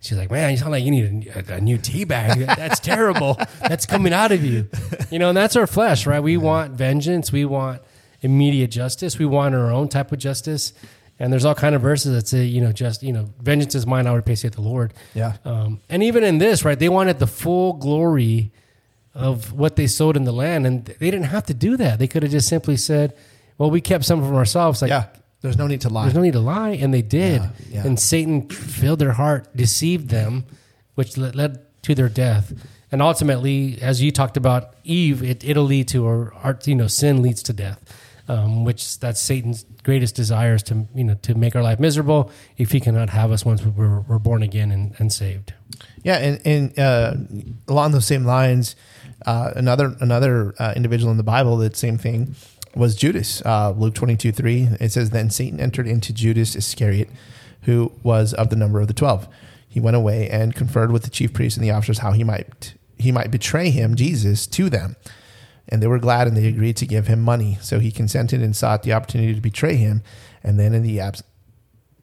she's 0.00 0.18
like, 0.18 0.30
"Man, 0.30 0.50
you 0.50 0.56
sound 0.56 0.72
like 0.72 0.84
you 0.84 0.90
need 0.90 1.28
a, 1.28 1.54
a 1.54 1.60
new 1.60 1.78
tea 1.78 2.04
bag. 2.04 2.38
That's 2.46 2.80
terrible. 2.80 3.38
That's 3.60 3.86
coming 3.86 4.12
out 4.12 4.32
of 4.32 4.44
you." 4.44 4.68
You 5.10 5.18
know, 5.18 5.28
and 5.30 5.36
that's 5.36 5.56
our 5.56 5.66
flesh, 5.66 6.06
right? 6.06 6.20
We 6.20 6.36
want 6.36 6.72
vengeance. 6.72 7.32
We 7.32 7.44
want 7.44 7.82
immediate 8.22 8.70
justice. 8.70 9.18
We 9.18 9.26
want 9.26 9.54
our 9.54 9.70
own 9.70 9.88
type 9.88 10.12
of 10.12 10.18
justice. 10.18 10.72
And 11.18 11.30
there's 11.30 11.44
all 11.44 11.54
kind 11.54 11.74
of 11.74 11.82
verses 11.82 12.14
that 12.14 12.26
say, 12.28 12.44
you 12.44 12.62
know, 12.62 12.72
just 12.72 13.02
you 13.02 13.12
know, 13.12 13.28
vengeance 13.42 13.74
is 13.74 13.86
mine. 13.86 14.06
I 14.06 14.12
would 14.12 14.24
pay, 14.24 14.34
saith 14.34 14.54
the 14.54 14.62
Lord. 14.62 14.94
Yeah. 15.14 15.36
Um, 15.44 15.80
and 15.90 16.02
even 16.02 16.24
in 16.24 16.38
this, 16.38 16.64
right, 16.64 16.78
they 16.78 16.88
wanted 16.88 17.18
the 17.18 17.26
full 17.26 17.74
glory 17.74 18.52
of 19.12 19.52
what 19.52 19.76
they 19.76 19.86
sowed 19.86 20.16
in 20.16 20.24
the 20.24 20.32
land, 20.32 20.66
and 20.66 20.84
they 20.86 21.10
didn't 21.10 21.24
have 21.24 21.44
to 21.46 21.54
do 21.54 21.76
that. 21.76 21.98
They 21.98 22.06
could 22.06 22.22
have 22.22 22.32
just 22.32 22.48
simply 22.48 22.76
said, 22.76 23.12
"Well, 23.58 23.70
we 23.70 23.80
kept 23.82 24.04
some 24.06 24.20
from 24.24 24.34
ourselves." 24.34 24.80
Like, 24.80 24.88
Yeah. 24.90 25.06
There's 25.42 25.56
no 25.56 25.66
need 25.66 25.80
to 25.82 25.88
lie. 25.88 26.04
there's 26.04 26.14
no 26.14 26.22
need 26.22 26.34
to 26.34 26.40
lie, 26.40 26.70
and 26.70 26.92
they 26.92 27.02
did. 27.02 27.40
Yeah, 27.40 27.50
yeah. 27.70 27.86
And 27.86 27.98
Satan 27.98 28.48
filled 28.48 28.98
their 28.98 29.12
heart, 29.12 29.54
deceived 29.56 30.10
them, 30.10 30.44
which 30.94 31.16
led, 31.16 31.60
to 31.82 31.94
their 31.94 32.10
death. 32.10 32.52
And 32.92 33.00
ultimately, 33.00 33.78
as 33.80 34.02
you 34.02 34.10
talked 34.10 34.36
about 34.36 34.74
Eve, 34.84 35.22
it, 35.22 35.42
it'll 35.44 35.64
lead 35.64 35.88
to, 35.88 36.04
or 36.04 36.34
our, 36.42 36.58
you 36.66 36.74
know, 36.74 36.88
sin 36.88 37.22
leads 37.22 37.42
to 37.44 37.52
death, 37.54 37.80
um, 38.28 38.64
which 38.64 38.98
that's 38.98 39.20
Satan's 39.20 39.64
greatest 39.82 40.14
desire 40.14 40.54
is 40.54 40.62
to, 40.64 40.86
you 40.94 41.04
know, 41.04 41.14
to 41.22 41.34
make 41.34 41.56
our 41.56 41.62
life 41.62 41.80
miserable 41.80 42.30
if 42.58 42.72
he 42.72 42.80
cannot 42.80 43.10
have 43.10 43.30
us 43.32 43.44
once 43.44 43.64
we're, 43.64 44.00
we're 44.00 44.18
born 44.18 44.42
again 44.42 44.70
and, 44.70 44.94
and 44.98 45.10
saved. 45.12 45.54
Yeah, 46.02 46.16
and, 46.18 46.40
and 46.44 46.78
uh, 46.78 47.14
along 47.68 47.92
those 47.92 48.06
same 48.06 48.24
lines, 48.24 48.76
uh, 49.26 49.52
another 49.54 49.96
another 50.00 50.54
uh, 50.58 50.72
individual 50.74 51.10
in 51.10 51.18
the 51.18 51.22
Bible 51.22 51.58
that 51.58 51.76
same 51.76 51.98
thing 51.98 52.34
was 52.74 52.94
Judas. 52.94 53.42
Uh, 53.44 53.70
Luke 53.70 53.94
twenty 53.94 54.16
two 54.16 54.32
three. 54.32 54.68
It 54.80 54.92
says, 54.92 55.10
"Then 55.10 55.30
Satan 55.30 55.60
entered 55.60 55.86
into 55.86 56.12
Judas 56.12 56.54
Iscariot, 56.54 57.10
who 57.62 57.92
was 58.02 58.32
of 58.34 58.50
the 58.50 58.56
number 58.56 58.80
of 58.80 58.88
the 58.88 58.94
twelve. 58.94 59.28
He 59.68 59.80
went 59.80 59.96
away 59.96 60.28
and 60.28 60.54
conferred 60.54 60.90
with 60.90 61.02
the 61.02 61.10
chief 61.10 61.32
priests 61.32 61.56
and 61.56 61.64
the 61.64 61.70
officers 61.70 61.98
how 61.98 62.12
he 62.12 62.24
might 62.24 62.74
he 62.96 63.12
might 63.12 63.30
betray 63.30 63.70
him, 63.70 63.94
Jesus, 63.94 64.46
to 64.48 64.70
them." 64.70 64.96
And 65.68 65.80
they 65.80 65.86
were 65.86 66.00
glad, 66.00 66.26
and 66.26 66.36
they 66.36 66.48
agreed 66.48 66.76
to 66.78 66.86
give 66.86 67.06
him 67.06 67.20
money. 67.20 67.56
So 67.60 67.78
he 67.78 67.92
consented 67.92 68.42
and 68.42 68.56
sought 68.56 68.82
the 68.82 68.92
opportunity 68.92 69.34
to 69.34 69.40
betray 69.40 69.76
him. 69.76 70.02
And 70.42 70.58
then, 70.58 70.74
in 70.74 70.82
the 70.82 70.98
abs- 70.98 71.22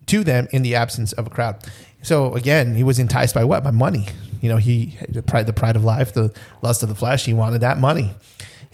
to 0.05 0.23
them 0.23 0.47
in 0.51 0.61
the 0.61 0.73
absence 0.75 1.11
of 1.13 1.27
a 1.27 1.29
crowd. 1.29 1.63
So 2.01 2.33
again, 2.33 2.75
he 2.75 2.83
was 2.83 2.99
enticed 2.99 3.35
by 3.35 3.43
what? 3.43 3.63
By 3.63 3.71
money. 3.71 4.07
You 4.41 4.49
know, 4.49 4.57
he 4.57 4.97
the 5.09 5.21
pride, 5.21 5.47
the 5.47 5.53
pride 5.53 5.75
of 5.75 5.83
life, 5.83 6.13
the 6.13 6.33
lust 6.61 6.83
of 6.83 6.89
the 6.89 6.95
flesh. 6.95 7.25
He 7.25 7.33
wanted 7.33 7.59
that 7.61 7.77
money, 7.79 8.11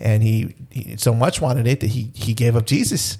and 0.03 0.21
he, 0.21 0.53
he 0.69 0.97
so 0.97 1.13
much 1.13 1.41
wanted 1.41 1.65
it 1.65 1.79
that 1.79 1.87
he 1.87 2.11
he 2.13 2.33
gave 2.33 2.55
up 2.55 2.65
Jesus. 2.65 3.17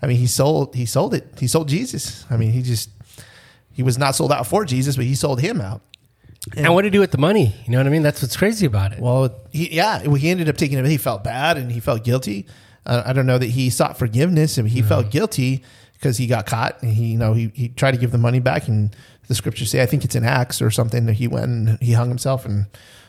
I 0.00 0.06
mean, 0.06 0.18
he 0.18 0.26
sold 0.26 0.74
he 0.76 0.86
sold 0.86 1.14
it. 1.14 1.26
He 1.40 1.48
sold 1.48 1.68
Jesus. 1.68 2.24
I 2.30 2.36
mean, 2.36 2.52
he 2.52 2.62
just 2.62 2.90
he 3.72 3.82
was 3.82 3.98
not 3.98 4.14
sold 4.14 4.30
out 4.30 4.46
for 4.46 4.64
Jesus, 4.64 4.96
but 4.96 5.06
he 5.06 5.14
sold 5.14 5.40
him 5.40 5.60
out. 5.60 5.80
And 6.56 6.72
what 6.74 6.82
did 6.82 6.92
he 6.92 6.96
do 6.98 7.00
with 7.00 7.10
the 7.10 7.18
money? 7.18 7.54
You 7.64 7.72
know 7.72 7.78
what 7.78 7.86
I 7.86 7.90
mean? 7.90 8.02
That's 8.02 8.22
what's 8.22 8.36
crazy 8.36 8.66
about 8.66 8.92
it. 8.92 9.00
Well, 9.00 9.34
he, 9.50 9.74
yeah, 9.74 10.00
he 10.00 10.30
ended 10.30 10.48
up 10.48 10.56
taking 10.56 10.78
it. 10.78 10.86
He 10.86 10.96
felt 10.96 11.24
bad 11.24 11.56
and 11.56 11.72
he 11.72 11.80
felt 11.80 12.04
guilty. 12.04 12.46
Uh, 12.84 13.02
I 13.04 13.12
don't 13.12 13.26
know 13.26 13.38
that 13.38 13.46
he 13.46 13.68
sought 13.68 13.98
forgiveness 13.98 14.56
and 14.56 14.68
he 14.68 14.80
felt 14.80 15.10
guilty 15.10 15.64
because 15.94 16.18
he 16.18 16.28
got 16.28 16.46
caught 16.46 16.80
and 16.82 16.92
he, 16.92 17.06
you 17.06 17.18
know, 17.18 17.32
he, 17.32 17.50
he 17.52 17.68
tried 17.70 17.92
to 17.92 17.96
give 17.96 18.12
the 18.12 18.18
money 18.18 18.38
back. 18.38 18.68
And 18.68 18.94
the 19.26 19.34
scriptures 19.34 19.72
say, 19.72 19.82
I 19.82 19.86
think 19.86 20.04
it's 20.04 20.14
in 20.14 20.24
Acts 20.24 20.62
or 20.62 20.70
something 20.70 21.06
that 21.06 21.14
he 21.14 21.26
went 21.26 21.46
and 21.46 21.82
he 21.82 21.94
hung 21.94 22.08
himself 22.08 22.44
and 22.44 22.66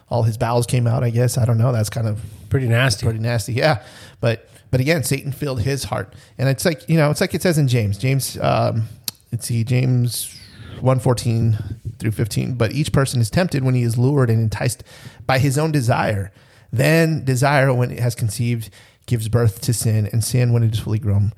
all 0.09 0.23
his 0.23 0.37
bowels 0.37 0.65
came 0.65 0.87
out. 0.87 1.03
I 1.03 1.09
guess 1.09 1.37
I 1.37 1.45
don't 1.45 1.57
know. 1.57 1.71
That's 1.71 1.89
kind 1.89 2.07
of 2.07 2.21
Pretty 2.49 2.67
nasty. 2.67 3.05
pretty 3.05 3.19
nasty. 3.19 3.53
Yeah, 3.53 3.83
but 4.21 4.47
but 4.71 4.79
again, 4.79 5.03
Satan 5.03 5.31
filled 5.31 5.61
his 5.61 5.83
heart, 5.85 6.13
and 6.37 6.47
it's 6.49 6.63
like 6.65 6.87
you 6.89 6.97
know, 6.97 7.11
it's 7.11 7.21
like 7.21 7.33
it 7.33 7.41
says 7.41 7.57
in 7.57 7.67
James. 7.67 7.97
James, 7.97 8.37
um, 8.41 8.83
let's 9.31 9.45
see, 9.47 9.63
James 9.63 10.33
one 10.79 10.99
fourteen 10.99 11.57
through 11.99 12.11
fifteen. 12.11 12.53
But 12.55 12.71
each 12.71 12.91
person 12.93 13.19
is 13.19 13.29
tempted 13.29 13.63
when 13.63 13.75
he 13.75 13.83
is 13.83 13.97
lured 13.97 14.29
and 14.29 14.39
enticed 14.39 14.83
by 15.25 15.39
his 15.39 15.57
own 15.57 15.71
desire. 15.71 16.31
Then 16.71 17.23
desire, 17.25 17.73
when 17.73 17.91
it 17.91 17.99
has 17.99 18.15
conceived, 18.15 18.69
gives 19.07 19.27
birth 19.29 19.59
to 19.61 19.73
sin, 19.73 20.07
and 20.13 20.23
sin, 20.23 20.53
when 20.53 20.63
it 20.63 20.73
is 20.73 20.79
fully 20.79 20.99
grown, 20.99 21.33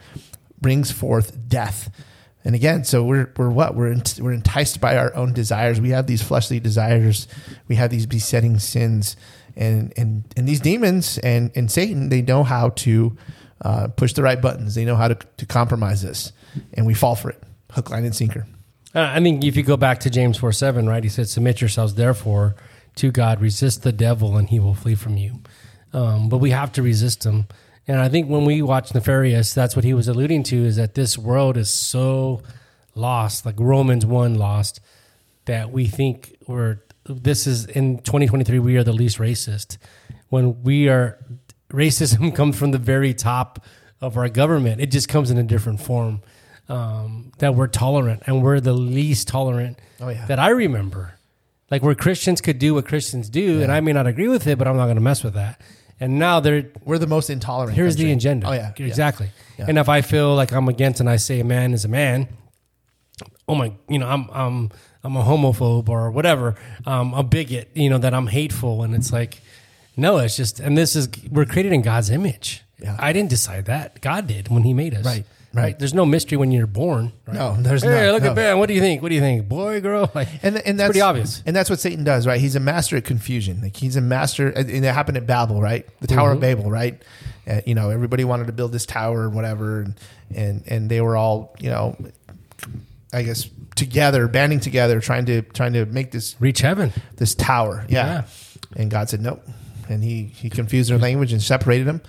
brings 0.61 0.91
forth 0.91 1.47
death. 1.47 1.89
And 2.45 2.55
again, 2.55 2.83
so 2.85 3.03
we're 3.03 3.31
we're 3.37 3.49
what 3.49 3.75
we're 3.75 3.95
we're 4.19 4.31
enticed 4.31 4.79
by 4.79 4.97
our 4.97 5.13
own 5.15 5.33
desires. 5.33 5.81
We 5.81 5.89
have 5.89 6.07
these 6.07 6.21
fleshly 6.21 6.59
desires. 6.59 7.27
We 7.67 7.75
have 7.75 7.89
these 7.89 8.05
besetting 8.05 8.59
sins, 8.59 9.17
and 9.55 9.93
and 9.97 10.23
and 10.37 10.47
these 10.47 10.61
demons 10.61 11.17
and 11.17 11.51
and 11.55 11.69
Satan 11.69 12.09
they 12.09 12.21
know 12.21 12.43
how 12.43 12.69
to 12.69 13.17
uh, 13.61 13.87
push 13.89 14.13
the 14.13 14.23
right 14.23 14.41
buttons. 14.41 14.75
They 14.75 14.85
know 14.85 14.95
how 14.95 15.09
to 15.09 15.15
to 15.15 15.45
compromise 15.45 16.05
us, 16.05 16.31
and 16.73 16.85
we 16.85 16.93
fall 16.93 17.15
for 17.15 17.29
it, 17.29 17.43
hook, 17.71 17.89
line, 17.89 18.05
and 18.05 18.15
sinker. 18.15 18.47
Uh, 18.95 19.01
I 19.01 19.21
think 19.21 19.43
if 19.43 19.55
you 19.55 19.63
go 19.63 19.77
back 19.77 19.99
to 20.01 20.09
James 20.09 20.37
4 20.37 20.51
7, 20.51 20.87
right, 20.87 21.03
he 21.03 21.09
said, 21.09 21.29
Submit 21.29 21.61
yourselves 21.61 21.93
therefore 21.95 22.55
to 22.95 23.11
God, 23.11 23.39
resist 23.39 23.83
the 23.83 23.91
devil, 23.91 24.35
and 24.35 24.49
he 24.49 24.59
will 24.59 24.73
flee 24.73 24.95
from 24.95 25.17
you. 25.17 25.41
Um, 25.93 26.29
but 26.29 26.37
we 26.37 26.51
have 26.51 26.71
to 26.73 26.81
resist 26.81 27.23
him. 27.23 27.47
And 27.89 27.99
I 27.99 28.07
think 28.07 28.29
when 28.29 28.45
we 28.45 28.61
watch 28.61 28.93
Nefarious, 28.93 29.51
that's 29.55 29.75
what 29.75 29.83
he 29.83 29.95
was 29.95 30.07
alluding 30.07 30.43
to 30.43 30.55
is 30.63 30.75
that 30.75 30.93
this 30.93 31.17
world 31.17 31.57
is 31.57 31.71
so 31.71 32.43
lost, 32.93 33.47
like 33.47 33.55
Romans 33.57 34.05
1 34.05 34.35
lost, 34.35 34.79
that 35.45 35.71
we 35.71 35.87
think 35.87 36.37
we're, 36.45 36.77
this 37.05 37.47
is 37.47 37.65
in 37.65 37.97
2023, 37.97 38.59
we 38.59 38.77
are 38.77 38.83
the 38.83 38.93
least 38.93 39.17
racist. 39.17 39.79
When 40.29 40.61
we 40.61 40.87
are, 40.87 41.17
racism 41.71 42.35
comes 42.39 42.59
from 42.59 42.69
the 42.69 42.77
very 42.77 43.15
top 43.15 43.65
of 44.01 44.17
our 44.17 44.29
government, 44.29 44.79
it 44.81 44.91
just 44.91 45.09
comes 45.09 45.31
in 45.31 45.39
a 45.39 45.43
different 45.43 45.81
form. 45.81 46.21
Um, 46.67 47.31
that 47.39 47.55
we're 47.55 47.65
tolerant 47.65 48.21
and 48.27 48.43
we're 48.43 48.59
the 48.59 48.73
least 48.73 49.27
tolerant 49.27 49.79
Oh, 49.99 50.09
yeah. 50.09 50.27
that 50.27 50.37
I 50.37 50.49
remember. 50.49 51.15
Like 51.71 51.81
where 51.81 51.95
Christians 51.95 52.41
could 52.41 52.59
do 52.59 52.75
what 52.75 52.85
Christians 52.85 53.27
do, 53.31 53.63
and 53.63 53.71
I 53.71 53.79
may 53.79 53.93
not 53.93 54.05
agree 54.05 54.27
with 54.27 54.45
it, 54.45 54.59
but 54.59 54.67
I'm 54.67 54.77
not 54.77 54.85
going 54.85 54.95
to 54.97 55.01
mess 55.01 55.23
with 55.23 55.33
that. 55.33 55.59
And 55.99 56.17
now 56.17 56.39
they're 56.39 56.65
We're 56.85 56.97
the 56.97 57.07
most 57.07 57.29
intolerant. 57.29 57.75
here's 57.75 57.95
the 57.95 58.11
agenda. 58.11 58.47
Oh 58.47 58.53
yeah, 58.53 58.71
yeah. 58.77 58.85
exactly. 58.85 59.31
Yeah. 59.57 59.65
And 59.67 59.77
if 59.77 59.89
I 59.89 60.01
feel 60.01 60.33
like 60.35 60.51
I'm 60.53 60.67
against 60.69 60.99
and 61.01 61.09
I 61.09 61.17
say 61.17 61.39
a 61.39 61.43
man 61.43 61.73
is 61.73 61.83
a 61.83 61.89
man, 61.89 62.27
oh 63.47 63.55
my, 63.55 63.73
you 63.89 63.99
know, 63.99 64.07
I'm 64.07 64.29
I'm 64.31 64.69
I'm 65.03 65.15
a 65.15 65.23
homophobe 65.23 65.89
or 65.89 66.11
whatever, 66.11 66.55
um, 66.85 67.13
a 67.13 67.23
bigot, 67.23 67.69
you 67.73 67.89
know, 67.89 67.97
that 67.97 68.13
I'm 68.13 68.27
hateful, 68.27 68.83
and 68.83 68.93
it's 68.93 69.11
like, 69.13 69.41
no, 69.95 70.17
it's 70.17 70.35
just, 70.35 70.59
and 70.59 70.77
this 70.77 70.95
is 70.95 71.07
we're 71.29 71.45
created 71.45 71.71
in 71.73 71.81
God's 71.81 72.09
image. 72.09 72.63
Yeah. 72.81 72.95
I 72.99 73.11
didn't 73.13 73.29
decide 73.29 73.65
that. 73.65 74.01
God 74.01 74.27
did 74.27 74.47
when 74.47 74.63
He 74.63 74.73
made 74.73 74.93
us. 74.93 75.05
Right, 75.05 75.25
right. 75.53 75.77
There's 75.77 75.93
no 75.93 76.05
mystery 76.05 76.37
when 76.37 76.51
you're 76.51 76.67
born. 76.67 77.11
Right? 77.27 77.35
No, 77.35 77.55
there's 77.59 77.83
hey, 77.83 77.89
not, 78.07 78.13
look 78.13 78.23
no. 78.23 78.29
at 78.29 78.35
Ben. 78.35 78.59
What 78.59 78.67
do 78.67 78.73
you 78.73 78.81
think? 78.81 79.01
What 79.01 79.09
do 79.09 79.15
you 79.15 79.21
think, 79.21 79.47
boy, 79.49 79.81
girl? 79.81 80.09
Like, 80.15 80.27
and 80.43 80.57
and 80.57 80.79
that's 80.79 80.87
pretty 80.89 81.01
obvious. 81.01 81.41
And 81.45 81.55
that's 81.55 81.69
what 81.69 81.79
Satan 81.79 82.03
does, 82.03 82.25
right? 82.27 82.39
He's 82.39 82.55
a 82.55 82.59
master 82.59 82.97
at 82.97 83.05
confusion. 83.05 83.61
Like 83.61 83.75
he's 83.77 83.95
a 83.95 84.01
master, 84.01 84.49
and 84.49 84.69
it 84.69 84.83
happened 84.83 85.17
at 85.17 85.25
Babel, 85.27 85.61
right? 85.61 85.85
The 86.01 86.07
Tower 86.07 86.29
Mm-hmm. 86.29 86.35
of 86.35 86.41
Babel, 86.41 86.69
right? 86.71 87.01
Uh, 87.47 87.61
you 87.65 87.73
know, 87.75 87.89
everybody 87.89 88.23
wanted 88.23 88.47
to 88.47 88.53
build 88.53 88.71
this 88.71 88.85
tower 88.85 89.23
and 89.25 89.33
whatever, 89.33 89.81
and 89.81 89.95
and 90.35 90.63
and 90.67 90.89
they 90.89 91.01
were 91.01 91.15
all, 91.17 91.55
you 91.59 91.69
know, 91.69 91.95
I 93.11 93.23
guess 93.23 93.49
together, 93.75 94.27
banding 94.27 94.59
together, 94.59 94.99
trying 94.99 95.25
to 95.27 95.41
trying 95.41 95.73
to 95.73 95.85
make 95.85 96.11
this 96.11 96.35
Reach 96.39 96.59
heaven. 96.61 96.91
this 97.17 97.33
tower. 97.33 97.85
Yeah. 97.89 98.05
Yeah. 98.05 98.23
And 98.75 98.91
God 98.91 99.09
said 99.09 99.21
nope, 99.21 99.43
and 99.87 100.03
he 100.03 100.25
he 100.25 100.49
confused 100.49 100.91
their 100.91 100.99
language 100.99 101.31
and 101.33 101.41
separated 101.41 101.87
them. 101.87 102.01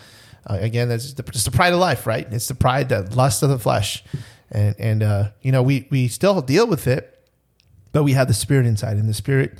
Uh, 0.49 0.59
again, 0.61 0.89
that's 0.89 1.13
the, 1.15 1.25
it's 1.29 1.45
the 1.45 1.51
pride 1.51 1.73
of 1.73 1.79
life, 1.79 2.07
right? 2.07 2.27
It's 2.31 2.49
the 2.49 2.55
pride, 2.55 2.89
the 2.89 3.03
lust 3.15 3.43
of 3.43 3.51
the 3.51 3.59
flesh, 3.59 4.03
and 4.51 4.75
and 4.79 5.03
uh, 5.03 5.31
you 5.43 5.53
know 5.53 5.63
we 5.63 5.87
we 5.91 6.09
still 6.09 6.41
deal 6.41 6.67
with 6.67 6.87
it, 6.87 7.23
but 7.93 8.05
we 8.05 8.13
have 8.13 8.29
the 8.29 8.35
spirit 8.35 8.67
inside, 8.67 8.97
and 8.97 9.09
the 9.09 9.15
spirit. 9.15 9.59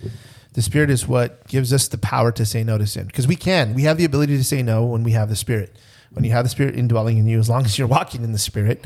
The 0.53 0.63
spirit 0.63 0.91
is 0.91 1.07
what 1.07 1.47
gives 1.47 1.73
us 1.73 1.87
the 1.87 1.99
power 1.99 2.33
to 2.33 2.45
say 2.45 2.65
no 2.65 2.77
to 2.77 2.87
sin 2.87 3.07
because 3.07 3.29
we 3.29 3.37
can. 3.37 3.73
We 3.73 3.83
have 3.83 3.99
the 3.99 4.05
ability 4.05 4.37
to 4.37 4.43
say 4.43 4.63
no 4.63 4.85
when 4.85 5.05
we 5.05 5.13
have 5.13 5.29
the 5.29 5.37
spirit. 5.37 5.77
When 6.13 6.25
you 6.25 6.33
have 6.33 6.45
the 6.45 6.49
spirit 6.49 6.75
indwelling 6.75 7.19
in 7.19 7.29
you, 7.29 7.39
as 7.39 7.49
long 7.49 7.65
as 7.65 7.79
you're 7.79 7.87
walking 7.87 8.25
in 8.25 8.33
the 8.33 8.39
spirit, 8.39 8.85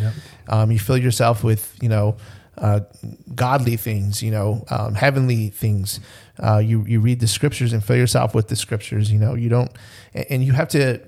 um, 0.49 0.71
you 0.71 0.79
fill 0.79 0.99
yourself 0.99 1.43
with 1.43 1.75
you 1.81 1.89
know 1.89 2.17
uh, 2.59 2.81
godly 3.35 3.77
things, 3.77 4.23
you 4.23 4.31
know, 4.31 4.65
um, 4.71 4.95
heavenly 4.95 5.49
things. 5.51 6.01
Uh, 6.39 6.59
you 6.59 6.85
you 6.85 7.01
read 7.01 7.21
the 7.21 7.27
scriptures 7.27 7.73
and 7.73 7.83
fill 7.85 7.97
yourself 7.97 8.35
with 8.35 8.49
the 8.49 8.57
scriptures. 8.57 9.11
You 9.11 9.19
know, 9.19 9.35
you 9.35 9.49
don't, 9.49 9.73
and 10.13 10.27
and 10.31 10.45
you 10.45 10.53
have 10.53 10.69
to 10.69 11.01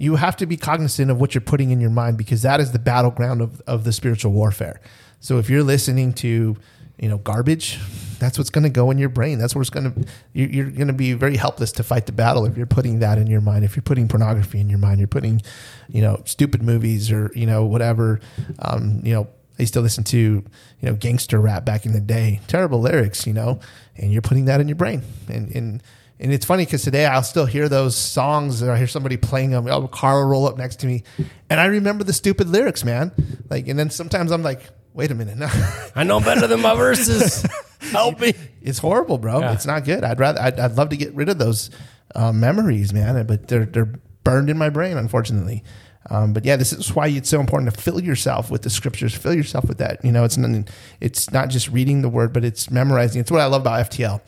you 0.00 0.16
have 0.16 0.34
to 0.34 0.46
be 0.46 0.56
cognizant 0.56 1.10
of 1.10 1.20
what 1.20 1.34
you're 1.34 1.42
putting 1.42 1.72
in 1.72 1.78
your 1.78 1.90
mind 1.90 2.16
because 2.16 2.40
that 2.40 2.58
is 2.58 2.72
the 2.72 2.78
battleground 2.78 3.42
of, 3.42 3.60
of 3.66 3.84
the 3.84 3.92
spiritual 3.92 4.32
warfare. 4.32 4.80
So 5.20 5.38
if 5.38 5.50
you're 5.50 5.62
listening 5.62 6.14
to, 6.14 6.56
you 6.98 7.08
know, 7.08 7.18
garbage, 7.18 7.78
that's 8.18 8.38
what's 8.38 8.48
going 8.48 8.64
to 8.64 8.70
go 8.70 8.90
in 8.90 8.96
your 8.96 9.10
brain. 9.10 9.38
That's 9.38 9.54
what's 9.54 9.68
going 9.68 9.92
to, 9.92 10.06
you're 10.32 10.70
going 10.70 10.86
to 10.86 10.94
be 10.94 11.12
very 11.12 11.36
helpless 11.36 11.70
to 11.72 11.82
fight 11.82 12.06
the 12.06 12.12
battle 12.12 12.46
if 12.46 12.56
you're 12.56 12.64
putting 12.64 13.00
that 13.00 13.18
in 13.18 13.26
your 13.26 13.42
mind. 13.42 13.62
If 13.62 13.76
you're 13.76 13.82
putting 13.82 14.08
pornography 14.08 14.58
in 14.58 14.70
your 14.70 14.78
mind, 14.78 15.00
you're 15.00 15.06
putting, 15.06 15.42
you 15.90 16.00
know, 16.00 16.22
stupid 16.24 16.62
movies 16.62 17.12
or, 17.12 17.30
you 17.34 17.44
know, 17.44 17.66
whatever, 17.66 18.20
um, 18.60 19.02
you 19.04 19.12
know, 19.12 19.28
I 19.58 19.62
used 19.64 19.74
to 19.74 19.82
listen 19.82 20.04
to, 20.04 20.18
you 20.18 20.44
know, 20.80 20.94
gangster 20.94 21.38
rap 21.38 21.66
back 21.66 21.84
in 21.84 21.92
the 21.92 22.00
day, 22.00 22.40
terrible 22.46 22.80
lyrics, 22.80 23.26
you 23.26 23.34
know, 23.34 23.60
and 23.98 24.10
you're 24.10 24.22
putting 24.22 24.46
that 24.46 24.62
in 24.62 24.68
your 24.68 24.76
brain. 24.76 25.02
And, 25.28 25.54
and, 25.54 25.82
and 26.20 26.32
it's 26.32 26.44
funny 26.44 26.66
because 26.66 26.82
today 26.82 27.06
I'll 27.06 27.22
still 27.22 27.46
hear 27.46 27.68
those 27.68 27.96
songs 27.96 28.62
or 28.62 28.70
I 28.70 28.76
hear 28.76 28.86
somebody 28.86 29.16
playing 29.16 29.50
them. 29.50 29.66
I'll 29.66 29.80
have 29.80 29.84
a 29.84 29.88
car 29.88 30.20
will 30.20 30.28
roll 30.28 30.46
up 30.46 30.58
next 30.58 30.76
to 30.80 30.86
me 30.86 31.02
and 31.48 31.58
I 31.58 31.64
remember 31.64 32.04
the 32.04 32.12
stupid 32.12 32.48
lyrics, 32.48 32.84
man. 32.84 33.12
Like, 33.48 33.68
and 33.68 33.78
then 33.78 33.88
sometimes 33.88 34.30
I'm 34.30 34.42
like, 34.42 34.68
wait 34.92 35.10
a 35.10 35.14
minute. 35.14 35.38
No, 35.38 35.48
I 35.94 36.04
know 36.04 36.20
better 36.20 36.46
than 36.46 36.60
my 36.60 36.74
verses. 36.74 37.44
Help 37.80 38.20
me. 38.20 38.34
it's 38.60 38.78
horrible, 38.78 39.16
bro. 39.16 39.40
Yeah. 39.40 39.52
It's 39.54 39.64
not 39.66 39.84
good. 39.84 40.04
I'd 40.04 40.20
rather, 40.20 40.40
I'd, 40.40 40.60
I'd 40.60 40.76
love 40.76 40.90
to 40.90 40.96
get 40.96 41.14
rid 41.14 41.30
of 41.30 41.38
those 41.38 41.70
uh, 42.14 42.32
memories, 42.32 42.92
man, 42.92 43.26
but 43.26 43.48
they're, 43.48 43.64
they're 43.64 43.92
burned 44.22 44.50
in 44.50 44.58
my 44.58 44.68
brain, 44.68 44.98
unfortunately. 44.98 45.64
Um, 46.10 46.32
but 46.34 46.44
yeah, 46.44 46.56
this 46.56 46.72
is 46.72 46.94
why 46.94 47.08
it's 47.08 47.28
so 47.28 47.40
important 47.40 47.72
to 47.74 47.80
fill 47.80 48.00
yourself 48.00 48.50
with 48.50 48.62
the 48.62 48.70
scriptures. 48.70 49.14
Fill 49.14 49.34
yourself 49.34 49.66
with 49.66 49.78
that. 49.78 50.04
You 50.04 50.12
know, 50.12 50.24
it's 50.24 50.36
not, 50.36 50.68
it's 51.00 51.30
not 51.32 51.48
just 51.48 51.70
reading 51.70 52.02
the 52.02 52.08
word, 52.08 52.32
but 52.32 52.44
it's 52.44 52.70
memorizing. 52.70 53.20
It's 53.20 53.30
what 53.30 53.40
I 53.40 53.46
love 53.46 53.62
about 53.62 53.90
FTL. 53.90 54.20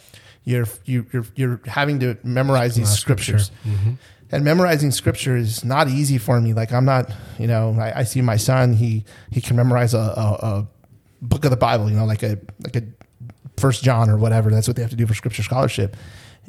You're 0.45 0.67
you, 0.85 1.07
you're 1.13 1.27
you're 1.37 1.61
having 1.67 2.01
to 2.01 2.19
memorize 2.25 2.75
these 2.75 2.91
scriptures, 2.91 3.51
mm-hmm. 3.65 3.93
and 4.33 4.45
memorizing 4.45 4.91
scripture 4.91 5.37
is 5.37 5.65
not 5.65 5.89
easy 5.89 6.19
for 6.19 6.41
me. 6.41 6.53
Like 6.53 6.73
I'm 6.73 6.85
not, 6.85 7.13
you 7.39 7.47
know, 7.47 7.77
I, 7.79 8.01
I 8.01 8.03
see 8.05 8.23
my 8.23 8.37
son. 8.37 8.73
He 8.73 9.05
he 9.31 9.41
can 9.41 9.55
memorize 9.55 9.95
a, 9.95 9.99
a, 9.99 10.39
a 10.43 10.67
book 11.21 11.45
of 11.45 11.53
the 11.53 11.57
Bible. 11.57 11.89
You 11.89 11.97
know, 11.97 12.07
like 12.07 12.25
a 12.25 12.39
like 12.61 12.75
a 12.75 12.83
First 13.57 13.85
John 13.85 14.11
or 14.11 14.17
whatever. 14.17 14.51
That's 14.51 14.67
what 14.67 14.77
they 14.77 14.83
have 14.83 14.91
to 14.91 14.97
do 14.97 15.07
for 15.07 15.15
scripture 15.15 15.45
scholarship. 15.45 15.97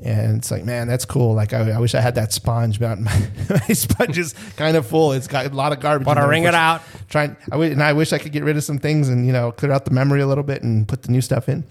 And 0.01 0.37
it's 0.37 0.49
like, 0.49 0.65
man, 0.65 0.87
that's 0.87 1.05
cool. 1.05 1.35
Like, 1.35 1.53
I, 1.53 1.71
I 1.71 1.79
wish 1.79 1.93
I 1.93 2.01
had 2.01 2.15
that 2.15 2.33
sponge, 2.33 2.79
but 2.79 2.99
my, 2.99 3.27
my 3.49 3.67
sponge 3.73 4.17
is 4.17 4.33
kind 4.55 4.75
of 4.75 4.87
full. 4.87 5.11
It's 5.11 5.27
got 5.27 5.45
a 5.45 5.49
lot 5.49 5.71
of 5.71 5.79
garbage. 5.79 6.07
Want 6.07 6.17
to 6.17 6.27
wring 6.27 6.43
it 6.45 6.55
out? 6.55 6.81
Trying, 7.09 7.37
I 7.51 7.57
and 7.57 7.83
I 7.83 7.93
wish 7.93 8.11
I 8.11 8.17
could 8.17 8.31
get 8.31 8.43
rid 8.43 8.57
of 8.57 8.63
some 8.63 8.79
things 8.79 9.09
and 9.09 9.27
you 9.27 9.31
know 9.31 9.51
clear 9.51 9.71
out 9.71 9.85
the 9.85 9.91
memory 9.91 10.21
a 10.21 10.27
little 10.27 10.43
bit 10.43 10.63
and 10.63 10.87
put 10.87 11.03
the 11.03 11.11
new 11.11 11.21
stuff 11.21 11.47
in. 11.47 11.63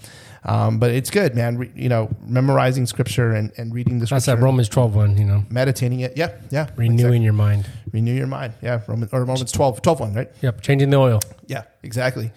Um, 0.45 0.78
but 0.78 0.90
it's 0.90 1.11
good, 1.11 1.34
man. 1.36 1.57
Re, 1.57 1.70
you 1.74 1.88
know, 1.88 2.11
memorizing 2.26 2.86
scripture 2.86 3.32
and, 3.32 3.53
and 3.57 3.72
reading 3.72 3.99
the 3.99 4.07
That's 4.07 4.24
scripture, 4.24 4.40
that 4.40 4.45
Romans 4.45 4.68
12 4.68 4.95
one, 4.95 5.16
you 5.16 5.24
know, 5.24 5.45
meditating 5.51 6.01
it. 6.01 6.16
Yeah, 6.16 6.36
yeah. 6.51 6.68
renewing 6.74 6.95
exactly. 6.95 7.20
your 7.20 7.32
mind. 7.32 7.70
renew 7.93 8.14
your 8.14 8.26
mind. 8.26 8.55
Yeah, 8.61 8.80
Roman, 8.88 9.09
or 9.12 9.20
Romans 9.24 9.53
12, 9.53 9.82
12 9.82 10.01
one, 10.01 10.14
right? 10.14 10.28
Yep, 10.40 10.61
changing 10.62 10.90
the 10.90 10.97
oil. 10.97 11.20
Yeah, 11.47 11.62
exactly. 11.82 12.32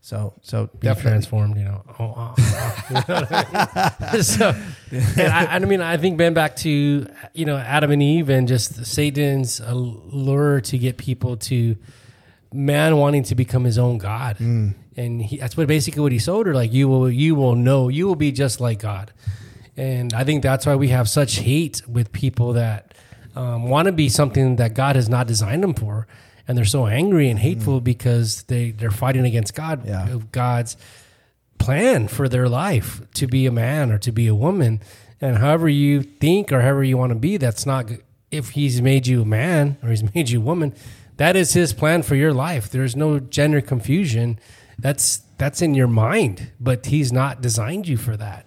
So, 0.00 0.34
so 0.40 0.66
Be 0.66 0.86
definitely. 0.86 1.10
transformed, 1.10 1.56
you 1.58 1.64
know. 1.64 1.84
Oh, 1.98 2.14
oh, 2.16 2.34
oh. 2.38 2.86
You 2.88 2.94
know 2.94 3.26
I 3.30 4.12
mean? 4.12 4.22
so, 4.22 4.54
and 4.90 5.32
I, 5.32 5.56
I 5.56 5.58
mean, 5.58 5.82
I 5.82 5.96
think 5.96 6.16
Ben 6.16 6.32
back 6.32 6.56
to 6.56 7.06
you 7.34 7.44
know 7.44 7.56
Adam 7.58 7.90
and 7.90 8.02
Eve 8.02 8.30
and 8.30 8.48
just 8.48 8.86
Satan's 8.86 9.60
allure 9.60 10.60
to 10.62 10.78
get 10.78 10.96
people 10.96 11.36
to 11.36 11.76
man 12.54 12.96
wanting 12.96 13.24
to 13.24 13.34
become 13.34 13.64
his 13.64 13.76
own 13.76 13.98
god, 13.98 14.38
and 14.98 15.22
he, 15.22 15.36
that's 15.38 15.56
what 15.56 15.68
basically 15.68 16.02
what 16.02 16.12
he 16.12 16.18
sold 16.18 16.46
her. 16.46 16.54
Like 16.54 16.72
you 16.72 16.88
will, 16.88 17.08
you 17.08 17.34
will 17.34 17.54
know, 17.54 17.88
you 17.88 18.06
will 18.06 18.16
be 18.16 18.32
just 18.32 18.60
like 18.60 18.80
God, 18.80 19.12
and 19.76 20.12
I 20.12 20.24
think 20.24 20.42
that's 20.42 20.66
why 20.66 20.74
we 20.74 20.88
have 20.88 21.08
such 21.08 21.36
hate 21.36 21.82
with 21.88 22.12
people 22.12 22.54
that 22.54 22.94
um, 23.36 23.68
want 23.68 23.86
to 23.86 23.92
be 23.92 24.08
something 24.08 24.56
that 24.56 24.74
God 24.74 24.96
has 24.96 25.08
not 25.08 25.26
designed 25.28 25.62
them 25.62 25.74
for, 25.74 26.06
and 26.48 26.58
they're 26.58 26.64
so 26.64 26.86
angry 26.88 27.30
and 27.30 27.38
hateful 27.38 27.80
because 27.80 28.42
they 28.44 28.72
they're 28.72 28.90
fighting 28.90 29.24
against 29.24 29.54
God, 29.54 29.86
Yeah. 29.86 30.18
God's 30.32 30.76
plan 31.58 32.08
for 32.08 32.28
their 32.28 32.48
life 32.48 33.00
to 33.14 33.26
be 33.26 33.46
a 33.46 33.52
man 33.52 33.90
or 33.90 33.98
to 33.98 34.12
be 34.12 34.26
a 34.26 34.34
woman, 34.34 34.80
and 35.20 35.38
however 35.38 35.68
you 35.68 36.02
think 36.02 36.52
or 36.52 36.62
however 36.62 36.82
you 36.82 36.98
want 36.98 37.10
to 37.10 37.18
be, 37.18 37.36
that's 37.36 37.64
not. 37.64 37.90
If 38.30 38.50
He's 38.50 38.82
made 38.82 39.06
you 39.06 39.22
a 39.22 39.24
man 39.24 39.78
or 39.82 39.88
He's 39.88 40.02
made 40.14 40.28
you 40.28 40.40
a 40.40 40.42
woman, 40.42 40.74
that 41.16 41.36
is 41.36 41.54
His 41.54 41.72
plan 41.72 42.02
for 42.02 42.14
your 42.14 42.34
life. 42.34 42.68
There's 42.68 42.94
no 42.96 43.20
gender 43.20 43.60
confusion. 43.62 44.38
That's 44.78 45.22
that's 45.38 45.62
in 45.62 45.74
your 45.74 45.88
mind, 45.88 46.52
but 46.60 46.86
He's 46.86 47.12
not 47.12 47.40
designed 47.40 47.88
you 47.88 47.96
for 47.96 48.16
that. 48.16 48.46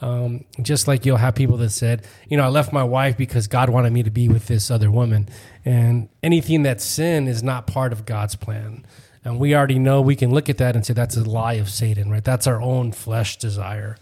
Um, 0.00 0.44
just 0.60 0.88
like 0.88 1.06
you'll 1.06 1.16
have 1.18 1.36
people 1.36 1.56
that 1.58 1.70
said, 1.70 2.04
you 2.28 2.36
know, 2.36 2.42
I 2.42 2.48
left 2.48 2.72
my 2.72 2.82
wife 2.82 3.16
because 3.16 3.46
God 3.46 3.70
wanted 3.70 3.92
me 3.92 4.02
to 4.02 4.10
be 4.10 4.28
with 4.28 4.48
this 4.48 4.68
other 4.68 4.90
woman. 4.90 5.28
And 5.64 6.08
anything 6.24 6.64
that's 6.64 6.84
sin 6.84 7.28
is 7.28 7.44
not 7.44 7.68
part 7.68 7.92
of 7.92 8.04
God's 8.04 8.34
plan. 8.34 8.84
And 9.24 9.38
we 9.38 9.54
already 9.54 9.78
know 9.78 10.00
we 10.00 10.16
can 10.16 10.32
look 10.32 10.48
at 10.48 10.58
that 10.58 10.74
and 10.74 10.84
say 10.84 10.92
that's 10.92 11.16
a 11.16 11.22
lie 11.22 11.54
of 11.54 11.70
Satan, 11.70 12.10
right? 12.10 12.24
That's 12.24 12.48
our 12.48 12.60
own 12.60 12.90
flesh 12.90 13.36
desire. 13.36 13.96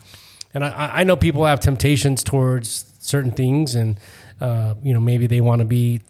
And 0.55 0.65
I- 0.65 1.01
I, 1.01 1.05
know 1.05 1.17
people 1.17 1.45
have 1.45 1.61
temptations 1.61 2.25
towards 2.25 2.87
certain 2.99 3.31
things, 3.31 3.75
and 3.75 4.01
uh, 4.41 4.75
you 4.83 4.95
know 4.95 5.01
maybe 5.01 5.27
they 5.27 5.41
want 5.41 5.61
to 5.61 5.65
be. 5.67 6.01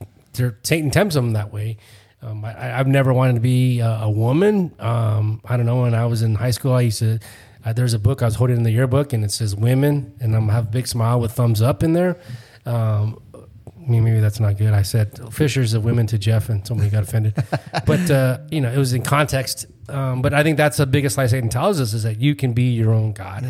Satan 0.62 0.90
tempts 0.90 1.16
them 1.16 1.32
that 1.32 1.52
way. 1.52 1.76
Um, 2.22 2.44
I, 2.44 2.78
I've 2.78 2.86
never 2.86 3.12
wanted 3.12 3.34
to 3.34 3.40
be 3.40 3.80
a, 3.80 4.00
a 4.02 4.10
woman. 4.10 4.74
Um, 4.78 5.40
I 5.44 5.56
don't 5.56 5.66
know. 5.66 5.82
When 5.82 5.94
I 5.94 6.06
was 6.06 6.22
in 6.22 6.34
high 6.34 6.50
school, 6.50 6.72
I 6.72 6.82
used 6.82 6.98
to. 7.00 7.18
Uh, 7.64 7.72
there's 7.74 7.92
a 7.92 7.98
book 7.98 8.22
I 8.22 8.24
was 8.26 8.36
holding 8.36 8.56
in 8.56 8.62
the 8.62 8.70
yearbook, 8.70 9.12
and 9.12 9.24
it 9.24 9.30
says 9.30 9.54
"women," 9.54 10.14
and 10.20 10.34
I'm 10.34 10.48
have 10.48 10.68
a 10.68 10.70
big 10.70 10.86
smile 10.86 11.20
with 11.20 11.32
thumbs 11.32 11.60
up 11.62 11.82
in 11.82 11.92
there. 11.92 12.18
Um, 12.66 13.20
I 13.34 13.90
mean, 13.90 14.04
maybe 14.04 14.20
that's 14.20 14.40
not 14.40 14.56
good. 14.56 14.72
I 14.72 14.82
said 14.82 15.32
Fisher's 15.32 15.74
of 15.74 15.84
women 15.84 16.06
to 16.08 16.18
Jeff, 16.18 16.48
and 16.48 16.66
somebody 16.66 16.90
got 16.90 17.02
offended. 17.02 17.34
but 17.86 18.10
uh, 18.10 18.38
you 18.50 18.60
know, 18.60 18.70
it 18.70 18.78
was 18.78 18.92
in 18.92 19.02
context. 19.02 19.66
Um, 19.88 20.22
but 20.22 20.32
I 20.32 20.42
think 20.42 20.56
that's 20.56 20.76
the 20.76 20.86
biggest 20.86 21.18
lie 21.18 21.26
Satan 21.26 21.48
tells 21.48 21.80
us 21.80 21.92
is 21.92 22.02
that 22.04 22.20
you 22.20 22.34
can 22.34 22.52
be 22.52 22.70
your 22.72 22.92
own 22.92 23.12
God. 23.12 23.44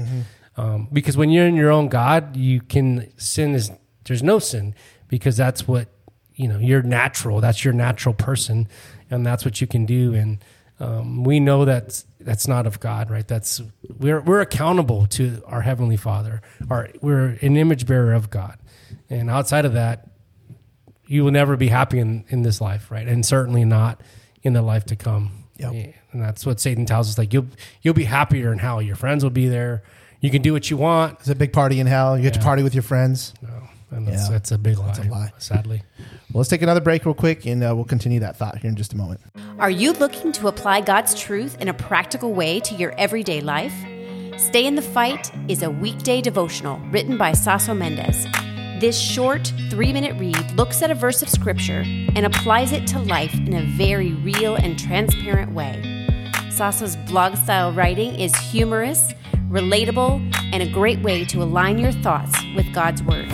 Um, 0.57 0.89
because 0.93 1.17
when 1.17 1.31
you're 1.31 1.47
in 1.47 1.57
your 1.57 1.71
own 1.71 1.89
God, 1.89 2.37
you 2.37 2.61
can 2.61 3.13
sin 3.19 3.55
is 3.55 3.71
there's 4.05 4.23
no 4.23 4.39
sin 4.39 4.75
because 5.09 5.37
that's 5.37 5.69
what 5.69 5.89
you 6.41 6.49
know 6.49 6.59
you're 6.59 6.83
natural. 6.83 7.41
That's 7.41 7.65
your 7.65 7.75
natural 7.75 8.15
person, 8.15 8.67
and 9.11 9.27
that's 9.27 9.45
what 9.45 9.61
you 9.61 9.67
can 9.67 9.85
do. 9.85 10.15
And 10.15 10.39
um, 10.81 11.23
we 11.23 11.39
know 11.39 11.67
that 11.67 12.03
that's 12.19 12.49
not 12.49 12.67
of 12.67 12.81
God, 12.81 13.11
right? 13.11 13.29
That's 13.29 13.61
we're 13.99 14.21
we're 14.21 14.41
accountable 14.41 15.07
to 15.09 15.43
our 15.47 15.61
heavenly 15.61 15.99
Father. 15.99 16.41
Our 16.71 16.89
we're 17.03 17.39
an 17.43 17.57
image 17.57 17.87
bearer 17.87 18.15
of 18.15 18.31
God, 18.31 18.59
and 19.11 19.29
outside 19.29 19.67
of 19.67 19.75
that, 19.75 20.09
you 21.07 21.25
will 21.25 21.33
never 21.33 21.59
be 21.59 21.69
happy 21.69 21.99
in 21.99 22.25
in 22.29 22.43
this 22.43 22.61
life, 22.61 22.91
right? 22.91 23.07
And 23.07 23.25
certainly 23.25 23.67
not 23.67 24.01
in 24.43 24.55
the 24.55 24.63
life 24.63 24.87
to 24.87 24.97
come. 24.97 25.33
Yep. 25.59 25.75
Yeah, 25.75 25.93
And 26.13 26.23
that's 26.23 26.47
what 26.47 26.59
Satan 26.59 26.87
tells 26.87 27.11
us. 27.11 27.19
Like 27.19 27.35
you'll 27.35 27.49
you'll 27.83 27.93
be 27.93 28.05
happier 28.05 28.51
in 28.51 28.59
hell. 28.59 28.81
Your 28.81 28.97
friends 28.97 29.23
will 29.23 29.31
be 29.31 29.49
there. 29.49 29.83
You 30.23 30.31
can 30.31 30.41
do 30.41 30.55
what 30.55 30.71
you 30.71 30.79
want. 30.79 31.19
It's 31.21 31.29
a 31.29 31.35
big 31.35 31.53
party 31.53 31.81
in 31.81 31.87
hell. 31.87 32.17
You 32.17 32.23
get 32.23 32.35
to 32.35 32.41
party 32.41 32.63
with 32.63 32.75
your 32.75 32.83
friends. 32.83 33.35
No, 33.43 33.60
and 33.91 34.07
that's, 34.07 34.25
Yeah. 34.25 34.31
that's 34.31 34.53
a 34.53 34.59
big 34.59 34.79
lie. 34.79 34.87
That's 34.87 34.99
a 35.01 35.03
lie. 35.05 35.33
Sadly. 35.39 35.83
Well, 36.33 36.39
let's 36.43 36.49
take 36.49 36.63
another 36.63 36.81
break 36.81 37.05
real 37.05 37.13
quick, 37.15 37.45
and 37.45 37.61
uh, 37.65 37.73
we'll 37.75 37.85
continue 37.85 38.21
that 38.21 38.37
thought 38.37 38.59
here 38.59 38.69
in 38.71 38.77
just 38.77 38.93
a 38.93 38.97
moment. 38.97 39.21
Are 39.59 39.69
you 39.69 39.91
looking 39.93 40.31
to 40.31 40.47
apply 40.47 40.83
God's 40.83 41.13
truth 41.21 41.61
in 41.61 41.67
a 41.67 41.75
practical 41.75 42.33
way 42.35 42.61
to 42.61 42.75
your 42.77 42.93
everyday 42.97 43.41
life? 43.41 43.75
Stay 44.37 44.65
in 44.65 44.77
the 44.77 44.83
Fight 44.83 45.33
is 45.49 45.65
a 45.65 45.71
weekday 45.73 46.21
devotional 46.21 46.79
written 46.93 47.19
by 47.19 47.33
Saso 47.33 47.77
Mendez. 47.77 48.27
This 48.81 48.97
short, 48.97 49.53
three 49.71 49.93
minute 49.93 50.17
read 50.21 50.53
looks 50.53 50.83
at 50.83 50.93
a 50.93 50.95
verse 50.95 51.21
of 51.21 51.29
Scripture 51.29 51.83
and 51.85 52.25
applies 52.25 52.71
it 52.71 52.87
to 52.87 53.01
life 53.01 53.35
in 53.35 53.55
a 53.55 53.63
very 53.77 54.13
real 54.13 54.55
and 54.55 54.79
transparent 54.79 55.51
way. 55.53 55.83
Saso's 56.51 56.95
blog 57.11 57.35
style 57.39 57.73
writing 57.73 58.15
is 58.15 58.37
humorous, 58.37 59.13
relatable, 59.49 60.21
and 60.53 60.63
a 60.63 60.71
great 60.71 61.01
way 61.03 61.25
to 61.25 61.43
align 61.43 61.77
your 61.77 61.91
thoughts 61.91 62.39
with 62.55 62.73
God's 62.73 63.03
Word. 63.03 63.29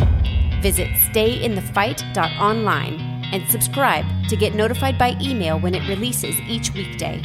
Visit 0.63 0.89
stayinthefight.online 1.13 3.17
and 3.33 3.47
subscribe 3.49 4.05
to 4.29 4.37
get 4.37 4.55
notified 4.55 4.99
by 4.99 5.17
email 5.21 5.61
when 5.61 5.75
it 5.75 5.89
releases 5.89 6.39
each 6.43 6.73
weekday. 6.73 7.21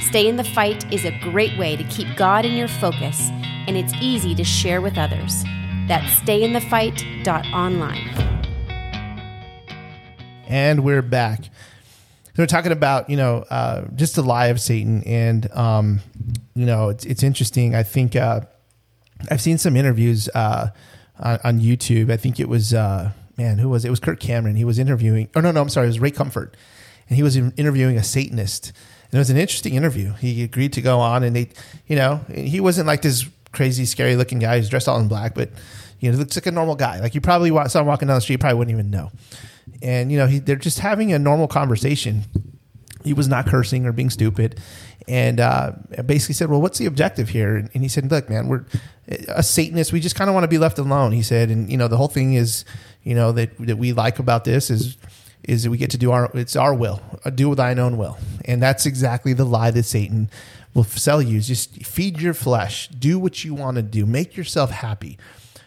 Stay 0.00 0.28
in 0.28 0.36
the 0.36 0.44
Fight 0.44 0.90
is 0.92 1.04
a 1.04 1.18
great 1.20 1.56
way 1.58 1.76
to 1.76 1.84
keep 1.84 2.16
God 2.16 2.44
in 2.44 2.52
your 2.52 2.68
focus, 2.68 3.30
and 3.66 3.76
it's 3.76 3.92
easy 4.00 4.34
to 4.34 4.44
share 4.44 4.80
with 4.80 4.98
others. 4.98 5.42
That's 5.88 6.20
stayinthefight.online. 6.20 8.42
And 10.48 10.84
we're 10.84 11.02
back. 11.02 11.44
So 11.44 12.42
we're 12.42 12.46
talking 12.46 12.72
about 12.72 13.08
you 13.08 13.16
know 13.16 13.44
uh, 13.48 13.86
just 13.94 14.14
the 14.14 14.22
lie 14.22 14.48
of 14.48 14.60
Satan, 14.60 15.02
and 15.04 15.50
um, 15.52 16.00
you 16.54 16.66
know 16.66 16.90
it's 16.90 17.06
it's 17.06 17.22
interesting. 17.22 17.74
I 17.74 17.82
think 17.82 18.14
uh, 18.14 18.40
I've 19.30 19.40
seen 19.40 19.56
some 19.56 19.74
interviews 19.74 20.28
uh, 20.34 20.68
on, 21.18 21.38
on 21.44 21.60
YouTube. 21.60 22.10
I 22.10 22.16
think 22.16 22.40
it 22.40 22.48
was 22.48 22.74
uh, 22.74 23.12
man, 23.36 23.58
who 23.58 23.68
was 23.68 23.84
it? 23.84 23.88
It 23.88 23.90
was 23.90 24.00
Kirk 24.00 24.20
Cameron. 24.20 24.56
He 24.56 24.64
was 24.64 24.78
interviewing. 24.78 25.28
Oh 25.34 25.40
no, 25.40 25.52
no, 25.52 25.60
I'm 25.60 25.68
sorry. 25.68 25.86
It 25.86 25.90
was 25.90 26.00
Ray 26.00 26.10
Comfort, 26.10 26.56
and 27.08 27.16
he 27.16 27.22
was 27.22 27.36
interviewing 27.36 27.96
a 27.96 28.02
Satanist. 28.02 28.72
And 29.04 29.14
it 29.14 29.18
was 29.18 29.30
an 29.30 29.36
interesting 29.36 29.74
interview. 29.74 30.12
He 30.14 30.42
agreed 30.42 30.72
to 30.72 30.82
go 30.82 30.98
on, 30.98 31.22
and 31.22 31.36
they, 31.36 31.50
you 31.86 31.96
know, 31.96 32.20
he 32.32 32.60
wasn't 32.60 32.86
like 32.86 33.02
this 33.02 33.26
crazy, 33.52 33.84
scary 33.84 34.16
looking 34.16 34.38
guy 34.38 34.58
who's 34.58 34.68
dressed 34.68 34.88
all 34.88 34.98
in 34.98 35.08
black, 35.08 35.34
but 35.34 35.50
you 36.00 36.10
know, 36.10 36.16
he 36.16 36.18
looks 36.18 36.36
like 36.36 36.46
a 36.46 36.50
normal 36.50 36.74
guy. 36.74 37.00
Like 37.00 37.14
you 37.14 37.20
probably 37.20 37.50
saw 37.68 37.80
him 37.80 37.86
walking 37.86 38.08
down 38.08 38.16
the 38.16 38.20
street, 38.20 38.34
you 38.34 38.38
probably 38.38 38.58
wouldn't 38.58 38.74
even 38.74 38.90
know. 38.90 39.10
And 39.82 40.10
you 40.10 40.18
know, 40.18 40.26
he, 40.26 40.38
they're 40.38 40.56
just 40.56 40.80
having 40.80 41.12
a 41.12 41.18
normal 41.18 41.48
conversation 41.48 42.22
he 43.06 43.12
was 43.12 43.28
not 43.28 43.46
cursing 43.46 43.86
or 43.86 43.92
being 43.92 44.10
stupid. 44.10 44.60
And 45.08 45.38
uh, 45.38 45.72
basically 46.04 46.34
said 46.34 46.50
well 46.50 46.60
what's 46.60 46.78
the 46.78 46.86
objective 46.86 47.28
here? 47.28 47.56
And 47.56 47.82
he 47.82 47.88
said 47.88 48.10
look 48.10 48.28
man 48.28 48.48
we're 48.48 48.64
a 49.28 49.42
satanist 49.42 49.92
we 49.92 50.00
just 50.00 50.16
kind 50.16 50.28
of 50.28 50.34
want 50.34 50.44
to 50.44 50.48
be 50.48 50.58
left 50.58 50.78
alone 50.78 51.12
he 51.12 51.22
said. 51.22 51.50
And 51.50 51.70
you 51.70 51.76
know 51.76 51.88
the 51.88 51.96
whole 51.96 52.08
thing 52.08 52.34
is 52.34 52.64
you 53.02 53.14
know 53.14 53.32
that, 53.32 53.56
that 53.58 53.78
we 53.78 53.92
like 53.92 54.18
about 54.18 54.44
this 54.44 54.70
is 54.70 54.96
is 55.44 55.62
that 55.62 55.70
we 55.70 55.78
get 55.78 55.90
to 55.90 55.98
do 55.98 56.10
our 56.10 56.30
it's 56.34 56.56
our 56.56 56.74
will 56.74 57.00
uh, 57.24 57.30
do 57.30 57.54
thine 57.54 57.78
own 57.78 57.96
will. 57.96 58.18
And 58.44 58.60
that's 58.60 58.84
exactly 58.84 59.32
the 59.32 59.44
lie 59.44 59.70
that 59.70 59.84
satan 59.84 60.28
will 60.74 60.84
sell 60.84 61.22
you 61.22 61.38
is 61.38 61.46
just 61.46 61.86
feed 61.86 62.20
your 62.20 62.34
flesh 62.34 62.88
do 62.88 63.18
what 63.18 63.44
you 63.44 63.54
want 63.54 63.76
to 63.76 63.82
do 63.82 64.04
make 64.04 64.36
yourself 64.36 64.70
happy 64.70 65.16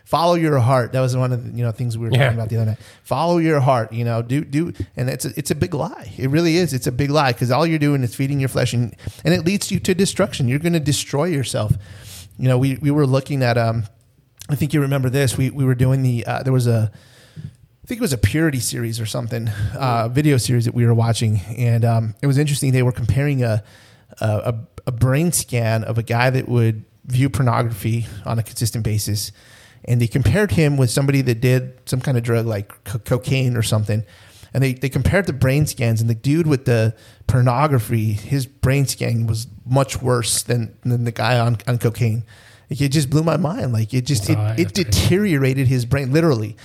follow 0.09 0.33
your 0.33 0.57
heart. 0.59 0.91
That 0.93 1.01
was 1.01 1.15
one 1.15 1.31
of 1.31 1.43
the 1.43 1.57
you 1.57 1.63
know 1.63 1.71
things 1.71 1.97
we 1.97 2.05
were 2.07 2.11
Yeah. 2.11 2.23
talking 2.25 2.37
about 2.39 2.49
the 2.49 2.55
other 2.57 2.65
night. 2.71 2.79
Follow 3.03 3.37
your 3.37 3.59
heart. 3.59 3.93
You 3.93 4.03
know, 4.05 4.21
do 4.23 4.43
do, 4.43 4.73
and 4.97 5.09
it's 5.09 5.25
a, 5.25 5.31
it's 5.37 5.51
a 5.51 5.55
big 5.55 5.73
lie. 5.73 6.11
It 6.17 6.29
really 6.29 6.57
is. 6.57 6.73
It's 6.73 6.87
a 6.87 6.91
big 6.91 7.11
lie 7.11 7.31
because 7.31 7.51
all 7.51 7.65
you're 7.65 7.79
doing 7.79 8.01
is 8.03 8.15
feeding 8.15 8.39
your 8.39 8.49
flesh, 8.49 8.73
and 8.73 8.95
and 9.23 9.33
it 9.33 9.45
leads 9.45 9.71
you 9.71 9.79
to 9.81 9.93
destruction. 9.93 10.47
You're 10.47 10.59
going 10.59 10.73
to 10.73 10.79
destroy 10.93 11.25
yourself. 11.25 11.71
You 12.37 12.47
know, 12.49 12.57
we 12.57 12.77
we 12.81 12.89
were 12.91 13.05
looking 13.05 13.43
at 13.43 13.57
um, 13.57 13.83
I 14.49 14.55
think 14.55 14.73
you 14.73 14.81
remember 14.81 15.09
this. 15.09 15.37
We 15.37 15.51
we 15.51 15.63
were 15.63 15.75
doing 15.75 16.01
the 16.01 16.25
uh, 16.25 16.43
there 16.43 16.53
was 16.53 16.65
a. 16.67 16.91
I 17.83 17.87
think 17.89 18.01
it 18.01 18.01
was 18.01 18.13
a 18.13 18.19
purity 18.19 18.59
series 18.59 18.99
or 18.99 19.07
something, 19.07 19.47
uh, 19.75 20.09
video 20.09 20.37
series 20.37 20.65
that 20.65 20.75
we 20.75 20.85
were 20.85 20.93
watching, 20.93 21.41
and 21.57 21.83
um, 21.83 22.15
it 22.21 22.27
was 22.27 22.37
interesting. 22.37 22.71
They 22.71 22.83
were 22.83 22.91
comparing 22.91 23.43
a 23.43 23.63
a 24.21 24.53
a 24.85 24.91
brain 24.91 25.31
scan 25.31 25.83
of 25.83 25.97
a 25.97 26.03
guy 26.03 26.29
that 26.29 26.47
would 26.47 26.83
view 27.05 27.29
pornography 27.29 28.05
on 28.25 28.37
a 28.39 28.43
consistent 28.43 28.83
basis, 28.83 29.31
and 29.85 30.01
they 30.01 30.07
compared 30.07 30.51
him 30.51 30.77
with 30.77 30.89
somebody 30.89 31.21
that 31.21 31.41
did 31.41 31.79
some 31.89 32.01
kind 32.01 32.17
of 32.17 32.23
drug 32.23 32.45
like 32.45 32.83
co- 32.83 32.99
cocaine 32.99 33.55
or 33.55 33.63
something, 33.63 34.03
and 34.53 34.63
they 34.63 34.73
they 34.73 34.89
compared 34.89 35.25
the 35.25 35.33
brain 35.33 35.65
scans, 35.65 36.01
and 36.01 36.09
the 36.09 36.15
dude 36.15 36.47
with 36.47 36.65
the 36.65 36.95
pornography, 37.27 38.13
his 38.13 38.45
brain 38.45 38.85
scan 38.85 39.27
was 39.27 39.47
much 39.65 40.01
worse 40.01 40.43
than 40.43 40.75
than 40.83 41.03
the 41.03 41.11
guy 41.11 41.39
on 41.39 41.57
on 41.67 41.77
cocaine. 41.77 42.23
Like, 42.69 42.81
It 42.81 42.89
just 42.89 43.09
blew 43.09 43.23
my 43.23 43.37
mind. 43.37 43.73
Like 43.73 43.93
it 43.93 44.05
just 44.05 44.29
it, 44.29 44.37
Oh, 44.37 44.55
it 44.57 44.73
deteriorated 44.73 45.67
his 45.67 45.85
brain 45.85 46.11
literally 46.13 46.55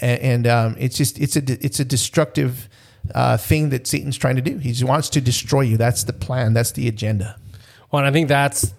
and, 0.00 0.20
and 0.20 0.46
um, 0.46 0.76
it's 0.78 0.96
just 0.96 1.18
it's 1.18 1.36
a 1.36 1.42
it's 1.64 1.80
a 1.80 1.84
destructive 1.84 2.68
uh, 3.14 3.36
thing 3.36 3.70
that 3.70 3.86
Satan's 3.86 4.16
trying 4.16 4.36
to 4.36 4.42
do. 4.42 4.58
He 4.58 4.70
just 4.72 4.84
wants 4.84 5.08
to 5.10 5.20
destroy 5.20 5.62
you. 5.62 5.76
That's 5.76 6.04
the 6.04 6.12
plan. 6.12 6.54
That's 6.54 6.72
the 6.72 6.88
agenda. 6.88 7.38
Well, 7.90 8.00
and 8.00 8.08
I 8.08 8.12
think 8.12 8.28
that's, 8.28 8.72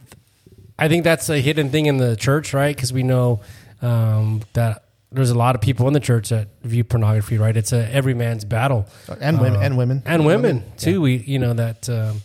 I 0.78 0.88
think 0.88 1.04
that's 1.04 1.30
a 1.30 1.40
hidden 1.40 1.70
thing 1.70 1.86
in 1.86 1.98
the 1.98 2.16
church, 2.16 2.54
right? 2.54 2.76
Because 2.76 2.92
we 2.92 3.04
know 3.04 3.42
um, 3.86 4.42
that 4.54 4.84
there's 5.12 5.30
a 5.30 5.38
lot 5.38 5.56
of 5.56 5.62
people 5.62 5.88
in 5.88 5.94
the 5.94 6.00
church 6.00 6.30
that 6.30 6.48
view 6.64 6.84
pornography, 6.84 7.38
right? 7.38 7.56
It's 7.56 7.72
a 7.72 7.88
every 7.94 8.14
man's 8.14 8.44
battle, 8.46 8.88
And 9.22 9.40
women 9.40 9.62
and 9.62 9.78
women 9.78 10.04
and 10.06 10.26
women 10.26 10.64
too. 10.78 11.02
We, 11.02 11.18
you 11.18 11.40
know, 11.40 11.54
that 11.54 11.88
um, 11.90 12.22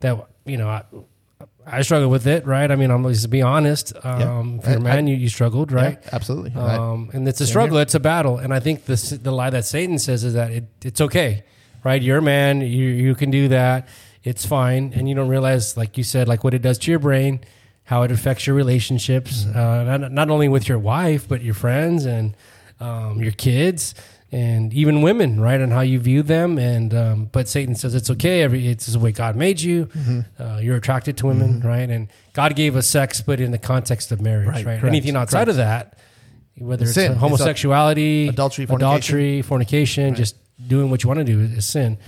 that 0.00 0.26
you 0.46 0.56
know, 0.56 0.68
I, 0.68 0.82
I 1.66 1.82
struggle 1.82 2.08
with 2.08 2.26
it, 2.26 2.46
right? 2.46 2.70
I 2.70 2.76
mean, 2.76 2.90
I'm 2.90 3.02
just 3.04 3.22
to 3.22 3.28
be 3.28 3.42
honest. 3.42 3.92
Um, 4.04 4.58
If 4.60 4.66
you're 4.66 4.76
a 4.76 4.80
I- 4.80 4.82
man, 4.82 5.06
you, 5.06 5.16
you 5.16 5.28
struggled, 5.28 5.70
right? 5.72 5.98
Yeah, 6.02 6.08
absolutely. 6.12 6.52
Um, 6.54 7.10
and 7.12 7.28
it's 7.28 7.40
a 7.40 7.46
struggle. 7.46 7.78
It's 7.78 7.94
a 7.94 8.00
battle. 8.00 8.38
And 8.38 8.54
I 8.54 8.60
think 8.60 8.86
the 8.86 9.18
the 9.22 9.32
lie 9.32 9.50
that 9.50 9.64
Satan 9.64 9.98
says 9.98 10.24
is 10.24 10.34
that 10.34 10.50
it, 10.50 10.64
it's 10.82 11.00
okay, 11.00 11.44
right? 11.84 12.00
You're 12.00 12.18
a 12.18 12.22
man. 12.22 12.60
You 12.62 12.86
you 12.88 13.14
can 13.14 13.30
do 13.30 13.48
that. 13.48 13.86
It's 14.22 14.44
fine. 14.46 14.92
And 14.94 15.08
you 15.08 15.14
don't 15.14 15.28
realize, 15.28 15.76
like 15.76 15.96
you 15.98 16.04
said, 16.04 16.28
like 16.28 16.42
what 16.44 16.54
it 16.54 16.62
does 16.62 16.78
to 16.78 16.90
your 16.90 17.00
brain, 17.00 17.40
how 17.90 18.02
it 18.04 18.10
affects 18.12 18.46
your 18.46 18.56
relationships, 18.56 19.32
Mm-hmm. 19.44 19.58
uh, 19.58 19.98
not, 19.98 20.12
not 20.12 20.28
only 20.30 20.48
with 20.48 20.64
your 20.70 20.78
wife 20.78 21.22
but 21.28 21.42
your 21.42 21.54
friends 21.64 22.06
and 22.06 22.34
um, 22.86 23.20
your 23.22 23.32
kids. 23.32 23.94
And 24.32 24.72
even 24.72 25.02
women, 25.02 25.40
right, 25.40 25.60
and 25.60 25.72
how 25.72 25.80
you 25.80 25.98
view 25.98 26.22
them, 26.22 26.56
and 26.56 26.94
um, 26.94 27.28
but 27.32 27.48
Satan 27.48 27.74
says 27.74 27.96
it's 27.96 28.10
okay. 28.10 28.42
Every 28.46 28.68
it's 28.68 28.86
the 28.86 29.00
way 29.00 29.10
God 29.10 29.34
made 29.34 29.60
you. 29.60 29.86
Mm-hmm. 29.86 30.20
Uh, 30.42 30.58
you're 30.64 30.76
attracted 30.76 31.16
to 31.16 31.26
women, 31.26 31.60
right? 31.62 31.90
And 31.90 32.06
God 32.32 32.54
gave 32.54 32.76
us 32.76 32.86
sex, 32.86 33.20
but 33.22 33.40
in 33.40 33.50
the 33.50 33.58
context 33.58 34.12
of 34.12 34.20
marriage, 34.20 34.46
Right, 34.46 34.64
right? 34.64 34.84
Anything 34.84 35.16
outside 35.16 35.48
of 35.48 35.56
that, 35.56 35.98
whether 36.58 36.84
it's, 36.84 36.94
Sin. 36.94 37.10
uh, 37.10 37.14
It's 37.14 37.20
homosexuality, 37.20 38.28
adultery, 38.28 38.66
fornication. 38.66 38.88
adultery, 38.88 39.42
fornication, 39.42 40.14
just 40.14 40.36
doing 40.64 40.90
what 40.90 41.02
you 41.02 41.08
want 41.08 41.18
to 41.18 41.24
do 41.32 41.40
is, 41.40 41.50
is 41.58 41.66
sin. 41.66 41.98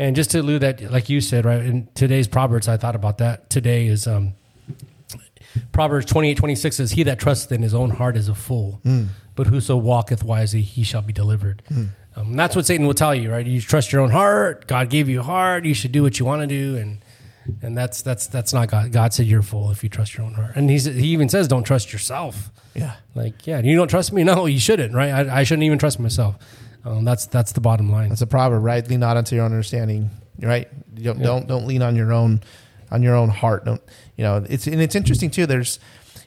And 0.00 0.16
just 0.16 0.32
to 0.32 0.40
allude 0.40 0.62
that, 0.62 0.90
like 0.90 1.08
you 1.08 1.20
said, 1.20 1.44
right 1.44 1.62
in 1.64 1.86
today's 1.94 2.26
Proverbs, 2.26 2.66
I 2.66 2.76
thought 2.76 2.96
about 2.96 3.18
that 3.18 3.50
today 3.50 3.86
is 3.86 4.08
um, 4.08 4.34
Proverbs 5.72 6.06
28, 6.06 6.36
26 6.36 6.76
says, 6.76 6.90
He 6.92 7.02
that 7.04 7.18
trusteth 7.18 7.52
in 7.52 7.62
his 7.62 7.74
own 7.74 7.90
heart 7.90 8.16
is 8.16 8.28
a 8.28 8.34
fool, 8.34 8.80
but 9.34 9.46
whoso 9.46 9.76
walketh 9.76 10.22
wisely, 10.24 10.62
he 10.62 10.82
shall 10.82 11.02
be 11.02 11.12
delivered. 11.12 11.62
Um, 12.16 12.34
that's 12.34 12.56
what 12.56 12.66
Satan 12.66 12.86
will 12.86 12.94
tell 12.94 13.14
you, 13.14 13.30
right? 13.30 13.46
You 13.46 13.60
trust 13.60 13.92
your 13.92 14.00
own 14.02 14.10
heart. 14.10 14.66
God 14.66 14.90
gave 14.90 15.08
you 15.08 15.20
a 15.20 15.22
heart. 15.22 15.64
You 15.64 15.74
should 15.74 15.92
do 15.92 16.02
what 16.02 16.18
you 16.18 16.26
want 16.26 16.42
to 16.42 16.46
do. 16.48 16.76
And 16.76 16.98
and 17.62 17.78
that's 17.78 18.02
that's 18.02 18.26
that's 18.26 18.52
not 18.52 18.68
God. 18.70 18.90
God 18.92 19.14
said 19.14 19.26
you're 19.26 19.40
a 19.40 19.42
fool 19.44 19.70
if 19.70 19.82
you 19.84 19.88
trust 19.88 20.16
your 20.16 20.26
own 20.26 20.34
heart. 20.34 20.52
And 20.56 20.68
he's, 20.68 20.84
he 20.84 21.06
even 21.08 21.28
says, 21.28 21.46
don't 21.48 21.62
trust 21.62 21.92
yourself. 21.92 22.50
yeah. 22.74 22.96
Like, 23.14 23.46
yeah, 23.46 23.60
you 23.60 23.76
don't 23.76 23.88
trust 23.88 24.12
me? 24.12 24.22
No, 24.24 24.46
you 24.46 24.58
shouldn't, 24.60 24.94
right? 24.94 25.10
I, 25.28 25.40
I 25.40 25.44
shouldn't 25.44 25.62
even 25.64 25.78
trust 25.78 25.98
myself. 26.00 26.36
Um, 26.84 27.04
that's 27.04 27.26
that's 27.26 27.52
the 27.52 27.60
bottom 27.60 27.90
line. 27.90 28.08
That's 28.08 28.20
a 28.22 28.26
proverb, 28.26 28.62
right? 28.64 28.86
Lean 28.88 29.00
not 29.00 29.16
unto 29.16 29.34
your 29.36 29.44
own 29.44 29.52
understanding, 29.52 30.10
right? 30.40 30.68
Don't, 30.94 31.20
don't 31.22 31.46
don't 31.46 31.66
lean 31.66 31.82
on 31.82 31.94
your 31.96 32.12
own 32.12 32.42
on 32.90 33.02
your 33.02 33.14
own 33.14 33.28
heart. 33.28 33.64
Don't 33.64 33.80
you 34.18 34.24
know? 34.24 34.44
It's 34.46 34.66
and 34.66 34.82
it's 34.82 34.94
interesting 34.94 35.30
too. 35.30 35.46
There's 35.46 35.80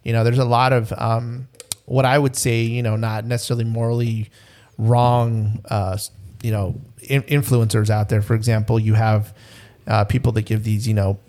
you 0.03 0.13
know 0.13 0.23
there's 0.23 0.39
a 0.39 0.45
lot 0.45 0.73
of 0.73 0.91
um, 0.97 1.47
what 1.85 2.05
I 2.05 2.17
would 2.17 2.35
say 2.35 2.61
you 2.63 2.81
know 2.81 2.95
not 2.95 3.25
necessarily 3.25 3.65
morally 3.65 4.31
wrong 4.79 5.63
uh, 5.69 5.99
you 6.41 6.51
know 6.51 6.81
in, 7.03 7.21
influencers 7.23 7.91
out 7.91 8.09
there. 8.09 8.23
For 8.23 8.33
example, 8.33 8.79
you 8.79 8.95
have 8.95 9.35
uh, 9.85 10.05
people 10.05 10.31
that 10.31 10.43
give 10.47 10.63
these 10.63 10.87
you 10.87 10.95
know 10.95 11.19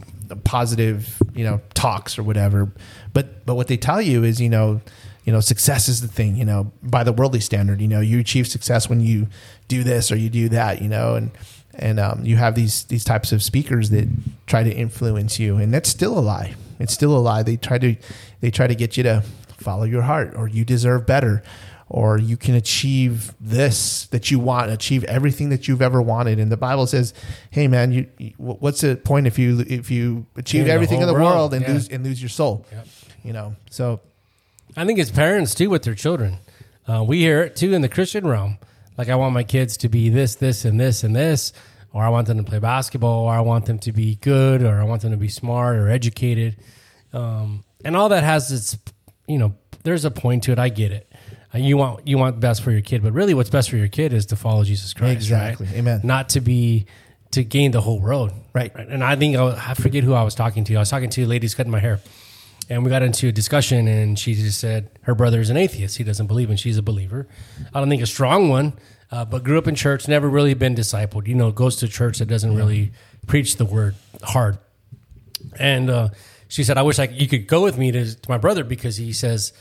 positive 0.44 1.20
you 1.34 1.44
know 1.44 1.60
talks 1.74 2.18
or 2.18 2.22
whatever, 2.22 2.72
but 3.12 3.44
but 3.44 3.56
what 3.56 3.68
they 3.68 3.76
tell 3.76 4.00
you 4.00 4.24
is 4.24 4.40
you 4.40 4.48
know 4.48 4.80
you 5.24 5.32
know 5.32 5.40
success 5.40 5.88
is 5.88 6.00
the 6.00 6.08
thing 6.08 6.36
you 6.36 6.44
know 6.44 6.72
by 6.82 7.04
the 7.04 7.12
worldly 7.12 7.40
standard 7.40 7.80
you 7.80 7.86
know 7.86 8.00
you 8.00 8.18
achieve 8.18 8.46
success 8.46 8.88
when 8.88 9.00
you 9.00 9.28
do 9.68 9.84
this 9.84 10.10
or 10.10 10.16
you 10.16 10.28
do 10.28 10.48
that 10.48 10.82
you 10.82 10.88
know 10.88 11.14
and 11.14 11.30
and 11.74 11.98
um, 11.98 12.24
you 12.24 12.36
have 12.36 12.54
these 12.54 12.84
these 12.84 13.04
types 13.04 13.32
of 13.32 13.42
speakers 13.42 13.90
that 13.90 14.08
try 14.46 14.62
to 14.62 14.70
influence 14.70 15.38
you, 15.38 15.56
and 15.56 15.72
that's 15.72 15.88
still 15.88 16.18
a 16.18 16.20
lie. 16.20 16.54
It's 16.78 16.92
still 16.92 17.16
a 17.16 17.20
lie. 17.20 17.42
They 17.42 17.56
try 17.56 17.78
to 17.78 17.96
they 18.40 18.50
try 18.50 18.66
to 18.66 18.74
get 18.74 18.96
you 18.96 19.02
to 19.04 19.22
follow 19.56 19.84
your 19.84 20.02
heart, 20.02 20.34
or 20.36 20.48
you 20.48 20.64
deserve 20.64 21.06
better, 21.06 21.42
or 21.88 22.18
you 22.18 22.36
can 22.36 22.54
achieve 22.54 23.34
this 23.40 24.06
that 24.06 24.30
you 24.30 24.38
want, 24.38 24.70
achieve 24.70 25.04
everything 25.04 25.48
that 25.50 25.68
you've 25.68 25.82
ever 25.82 26.02
wanted. 26.02 26.38
And 26.38 26.50
the 26.50 26.56
Bible 26.56 26.86
says, 26.86 27.14
"Hey, 27.50 27.68
man, 27.68 27.92
you, 27.92 28.32
what's 28.36 28.80
the 28.80 28.96
point 28.96 29.26
if 29.26 29.38
you 29.38 29.60
if 29.60 29.90
you 29.90 30.26
achieve 30.36 30.60
Gain 30.60 30.68
the 30.68 30.72
everything 30.72 31.00
in 31.00 31.06
the 31.06 31.14
world, 31.14 31.34
world, 31.34 31.54
and 31.54 31.62
yeah. 31.62 31.72
lose 31.72 31.88
and 31.88 32.04
lose 32.04 32.20
your 32.20 32.28
soul?" 32.28 32.66
Yep. 32.72 32.86
You 33.24 33.32
know, 33.32 33.56
so 33.70 34.00
I 34.76 34.84
think 34.84 34.98
it's 34.98 35.10
parents 35.10 35.54
too 35.54 35.70
with 35.70 35.84
their 35.84 35.94
children. 35.94 36.38
Uh, 36.86 37.04
we 37.06 37.20
hear 37.20 37.42
it 37.42 37.56
too 37.56 37.72
in 37.72 37.82
the 37.82 37.88
Christian 37.88 38.26
realm. 38.26 38.58
Like 38.96 39.08
I 39.08 39.16
want 39.16 39.34
my 39.34 39.44
kids 39.44 39.76
to 39.78 39.88
be 39.88 40.08
this, 40.08 40.36
this, 40.36 40.64
and 40.64 40.78
this, 40.78 41.04
and 41.04 41.14
this, 41.14 41.52
or 41.92 42.02
I 42.04 42.08
want 42.08 42.26
them 42.26 42.38
to 42.38 42.44
play 42.44 42.58
basketball, 42.58 43.24
or 43.24 43.32
I 43.32 43.40
want 43.40 43.66
them 43.66 43.78
to 43.80 43.92
be 43.92 44.16
good, 44.16 44.62
or 44.62 44.80
I 44.80 44.84
want 44.84 45.02
them 45.02 45.10
to 45.12 45.16
be 45.16 45.28
smart 45.28 45.76
or 45.76 45.88
educated, 45.88 46.56
um, 47.12 47.64
and 47.84 47.96
all 47.96 48.10
that 48.10 48.24
has 48.24 48.50
its, 48.52 48.78
you 49.26 49.38
know, 49.38 49.54
there's 49.82 50.04
a 50.04 50.10
point 50.10 50.44
to 50.44 50.52
it. 50.52 50.58
I 50.58 50.68
get 50.68 50.92
it. 50.92 51.12
Uh, 51.54 51.58
you 51.58 51.76
want 51.76 52.06
you 52.06 52.16
want 52.18 52.40
best 52.40 52.62
for 52.62 52.70
your 52.70 52.80
kid, 52.80 53.02
but 53.02 53.12
really, 53.12 53.34
what's 53.34 53.50
best 53.50 53.70
for 53.70 53.76
your 53.76 53.88
kid 53.88 54.12
is 54.12 54.26
to 54.26 54.36
follow 54.36 54.64
Jesus 54.64 54.94
Christ. 54.94 55.16
Exactly. 55.16 55.66
right? 55.66 55.76
Amen. 55.76 56.00
Not 56.04 56.30
to 56.30 56.40
be 56.40 56.86
to 57.32 57.42
gain 57.42 57.70
the 57.70 57.80
whole 57.80 58.00
world. 58.00 58.32
Right. 58.52 58.74
And 58.74 59.02
I 59.02 59.16
think 59.16 59.36
I, 59.36 59.70
I 59.70 59.74
forget 59.74 60.04
who 60.04 60.12
I 60.14 60.22
was 60.22 60.34
talking 60.34 60.64
to. 60.64 60.76
I 60.76 60.80
was 60.80 60.90
talking 60.90 61.10
to 61.10 61.26
ladies 61.26 61.54
cutting 61.54 61.72
my 61.72 61.80
hair 61.80 61.98
and 62.72 62.84
we 62.84 62.90
got 62.90 63.02
into 63.02 63.28
a 63.28 63.32
discussion 63.32 63.86
and 63.86 64.18
she 64.18 64.34
just 64.34 64.58
said 64.58 64.90
her 65.02 65.14
brother 65.14 65.40
is 65.40 65.50
an 65.50 65.56
atheist. 65.56 65.98
He 65.98 66.04
doesn't 66.04 66.26
believe 66.26 66.48
and 66.48 66.58
she's 66.58 66.78
a 66.78 66.82
believer. 66.82 67.28
I 67.74 67.80
don't 67.80 67.88
think 67.88 68.02
a 68.02 68.06
strong 68.06 68.48
one 68.48 68.72
uh, 69.10 69.26
but 69.26 69.44
grew 69.44 69.58
up 69.58 69.68
in 69.68 69.74
church 69.74 70.08
never 70.08 70.28
really 70.28 70.54
been 70.54 70.74
discipled. 70.74 71.26
You 71.26 71.34
know 71.34 71.52
goes 71.52 71.76
to 71.76 71.88
church 71.88 72.18
that 72.18 72.26
doesn't 72.26 72.56
really 72.56 72.92
preach 73.26 73.56
the 73.56 73.66
word 73.66 73.94
hard. 74.22 74.58
And 75.58 75.90
uh, 75.90 76.08
she 76.48 76.64
said 76.64 76.76
i 76.78 76.82
wish 76.82 76.98
I, 76.98 77.04
you 77.04 77.28
could 77.28 77.46
go 77.46 77.62
with 77.62 77.78
me 77.78 77.92
to, 77.92 78.14
to 78.14 78.30
my 78.30 78.38
brother 78.38 78.62
because 78.62 78.96
he 78.96 79.12
says 79.12 79.52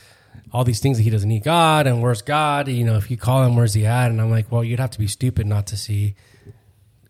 all 0.52 0.62
these 0.62 0.80
things 0.80 0.98
that 0.98 1.02
he 1.02 1.10
doesn't 1.10 1.28
need 1.28 1.42
god 1.42 1.86
and 1.86 2.02
where's 2.02 2.22
god? 2.22 2.68
You 2.68 2.84
know 2.84 2.96
if 2.96 3.10
you 3.10 3.16
call 3.16 3.44
him 3.44 3.56
where's 3.56 3.74
he 3.74 3.86
at? 3.86 4.10
And 4.10 4.20
i'm 4.20 4.30
like 4.30 4.50
well 4.52 4.62
you'd 4.62 4.80
have 4.80 4.90
to 4.90 4.98
be 4.98 5.06
stupid 5.06 5.46
not 5.46 5.66
to 5.68 5.76
see 5.76 6.14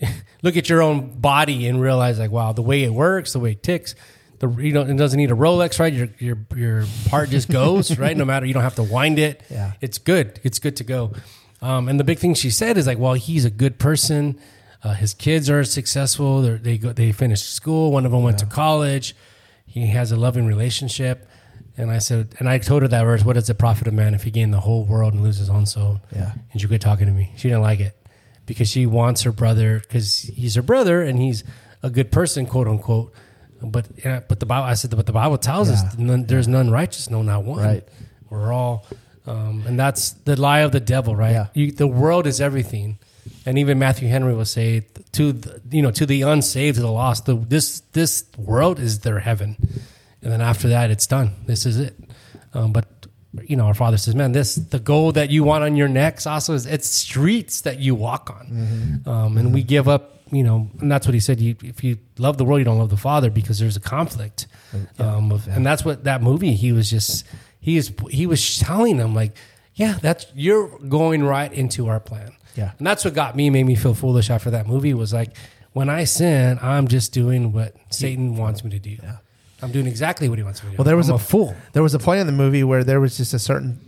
look 0.43 0.57
at 0.57 0.69
your 0.69 0.83
own 0.83 1.21
body 1.21 1.67
and 1.67 1.81
realize 1.81 2.19
like 2.19 2.31
wow 2.31 2.53
the 2.53 2.63
way 2.63 2.85
it 2.85 2.93
works 2.93 3.33
the 3.33 3.41
way 3.41 3.53
it 3.53 3.63
ticks 3.63 3.95
the 4.43 4.63
you 4.63 4.73
know 4.73 4.83
it 4.83 4.97
doesn't 4.97 5.17
need 5.17 5.31
a 5.31 5.35
rolex 5.35 5.79
right? 5.79 5.93
Your 5.93 6.09
your 6.19 6.39
your 6.55 6.85
part 7.09 7.31
just 7.31 7.49
goes 7.49 7.97
right? 8.05 8.17
No 8.17 8.25
matter 8.25 8.45
you 8.45 8.53
don't 8.53 8.65
have 8.65 8.75
to 8.75 8.83
wind 8.83 9.19
it. 9.19 9.43
Yeah. 9.49 9.73
it's 9.81 9.99
good. 9.99 10.41
It's 10.43 10.59
good 10.59 10.77
to 10.77 10.85
go. 10.85 11.13
Um, 11.63 11.89
and 11.89 11.99
the 11.99 12.05
big 12.05 12.19
thing 12.19 12.35
she 12.35 12.51
said 12.51 12.77
is 12.77 12.87
like 12.87 12.99
well 12.99 13.15
he's 13.15 13.45
a 13.45 13.51
good 13.51 13.79
person. 13.79 14.39
Uh, 14.85 14.95
his 14.95 15.15
kids 15.15 15.49
are 15.49 15.63
successful. 15.63 16.43
They're, 16.43 16.59
they 16.59 16.77
go 16.77 16.93
they 16.93 17.13
finished 17.13 17.55
school. 17.55 17.93
One 17.93 18.05
of 18.05 18.11
them 18.13 18.23
went 18.23 18.39
to 18.39 18.47
college. 18.47 19.15
He 19.65 19.87
has 19.87 20.13
a 20.13 20.17
loving 20.17 20.47
relationship. 20.47 21.29
And 21.79 21.91
I 21.91 21.99
said, 21.99 22.35
and 22.39 22.49
I 22.51 22.59
told 22.59 22.83
her 22.83 22.89
that 22.89 23.03
verse, 23.05 23.25
what 23.25 23.33
does 23.33 23.49
it 23.49 23.59
profit 23.59 23.89
a 23.89 23.93
man 23.93 24.13
if 24.13 24.25
he 24.25 24.31
gain 24.31 24.51
the 24.51 24.61
whole 24.61 24.85
world 24.85 25.15
and 25.15 25.23
lose 25.23 25.39
his 25.39 25.49
own 25.49 25.65
soul? 25.65 26.03
Yeah. 26.15 26.33
And 26.53 26.61
she 26.61 26.67
quit 26.67 26.83
talking 26.83 27.07
to 27.07 27.13
me. 27.13 27.33
She 27.37 27.49
didn't 27.49 27.63
like 27.63 27.81
it 27.81 27.97
because 28.45 28.69
she 28.69 28.85
wants 28.85 29.23
her 29.23 29.33
brother 29.33 29.81
because 29.81 30.21
he's 30.21 30.57
her 30.57 30.63
brother 30.63 31.01
and 31.01 31.19
he's 31.19 31.45
a 31.83 31.89
good 31.89 32.13
person, 32.13 32.45
quote 32.45 32.69
unquote. 32.69 33.15
But 33.65 33.87
yeah, 34.05 34.21
but 34.27 34.41
the 34.41 34.47
Bible, 34.47 34.65
I 34.65 34.75
said, 34.75 34.95
but 34.97 35.07
the 35.07 35.13
Bible 35.13 35.39
tells 35.39 35.71
us 35.71 35.97
none, 35.99 36.25
there's 36.25 36.49
none 36.49 36.71
righteous, 36.71 37.11
no, 37.11 37.23
not 37.23 37.45
one. 37.45 37.63
Right. 37.63 37.89
We're 38.31 38.53
all, 38.53 38.87
um, 39.27 39.65
and 39.67 39.79
that's 39.79 40.11
the 40.11 40.41
lie 40.41 40.61
of 40.61 40.73
the 40.73 40.81
devil, 40.81 41.15
right? 41.15 41.33
Yeah. 41.33 41.47
You, 41.55 41.73
the 41.73 41.87
world 41.87 42.27
is 42.27 42.41
everything, 42.41 42.99
and 43.47 43.59
even 43.59 43.79
Matthew 43.79 44.09
Henry 44.09 44.35
will 44.35 44.45
say 44.45 44.87
to 45.13 45.33
the, 45.33 45.61
you 45.71 45.83
know 45.83 45.91
to 45.93 46.07
the 46.07 46.23
unsaved, 46.23 46.77
to 46.77 46.83
the 46.83 46.91
lost, 46.91 47.27
the, 47.27 47.37
this 47.37 47.81
this 47.93 48.25
world 48.37 48.79
is 48.79 49.01
their 49.01 49.21
heaven, 49.21 49.57
and 50.23 50.33
then 50.33 50.41
after 50.41 50.69
that, 50.69 50.91
it's 50.91 51.07
done. 51.07 51.35
This 51.47 51.67
is 51.67 51.79
it. 51.79 51.95
Um, 52.55 52.73
but 52.73 52.87
you 53.49 53.57
know, 53.57 53.67
our 53.67 53.75
Father 53.75 53.97
says, 53.97 54.15
"Man, 54.15 54.33
this 54.33 54.57
the 54.57 54.79
gold 54.79 55.15
that 55.15 55.31
you 55.31 55.45
want 55.45 55.65
on 55.65 55.77
your 55.77 55.89
necks 55.89 56.27
also 56.27 56.55
is 56.55 56.67
it's 56.67 56.89
streets 56.89 57.63
that 57.63 57.79
you 57.79 57.95
walk 57.95 58.31
on." 58.31 59.03
Um, 59.07 59.39
and 59.39 59.55
we 59.55 59.63
give 59.63 59.89
up, 59.89 60.22
you 60.33 60.43
know, 60.43 60.71
and 60.81 60.91
that's 60.91 61.07
what 61.07 61.15
he 61.15 61.21
said. 61.21 61.39
You, 61.41 61.55
if 61.63 61.85
you 61.85 61.99
love 62.19 62.39
the 62.39 62.45
world, 62.45 62.59
you 62.59 62.65
don't 62.65 62.79
love 62.79 62.91
the 62.91 62.97
Father 62.97 63.31
because 63.31 63.59
there's 63.59 63.77
a 63.77 63.81
conflict. 63.81 64.47
Um, 64.99 65.31
of, 65.31 65.47
And 65.47 65.65
that's 65.65 65.85
what 65.85 66.05
that 66.05 66.23
movie. 66.23 66.55
He 66.55 66.73
was 66.73 66.91
just 66.91 67.25
he 67.61 67.77
is 67.77 67.93
he 68.11 68.27
was 68.27 68.59
telling 68.59 68.97
them 68.97 69.15
like, 69.15 69.37
"Yeah, 69.75 69.99
that's 70.01 70.27
you're 70.35 70.79
going 70.79 71.23
right 71.23 71.53
into 71.53 71.89
our 71.89 72.01
plan." 72.01 72.33
Yeah. 72.55 72.73
and 72.79 72.87
that's 72.87 73.03
what 73.05 73.15
got 73.15 73.35
me, 73.35 73.49
made 73.49 73.65
me 73.65 73.75
feel 73.75 73.95
foolish 73.95 74.29
after 74.29 74.51
that 74.51 74.67
movie. 74.67 74.93
Was 74.95 75.13
like, 75.13 75.37
when 75.73 75.89
I 75.89 76.05
sin, 76.05 76.59
I'm 76.61 76.89
just 76.89 77.13
doing 77.13 77.53
what 77.53 77.75
Satan 77.91 78.37
wants 78.37 78.65
me 78.65 78.71
to 78.71 78.79
do. 78.79 78.99
Yeah. 79.03 79.19
I'm 79.63 79.71
doing 79.71 79.87
exactly 79.87 80.29
what 80.29 80.39
he 80.39 80.45
wants 80.45 80.63
me 80.63 80.71
to 80.71 80.77
do. 80.77 80.79
Well, 80.79 80.85
there 80.85 80.97
was 80.97 81.09
I'm 81.09 81.15
a, 81.15 81.17
a 81.17 81.21
fool. 81.21 81.55
There 81.73 81.83
was 81.83 81.95
a 81.95 81.99
point 81.99 82.21
in 82.21 82.27
the 82.27 82.33
movie 82.33 82.65
where 82.65 82.85
there 82.85 83.01
was 83.01 83.17
just 83.17 83.33
a 83.33 83.39
certain 83.39 83.79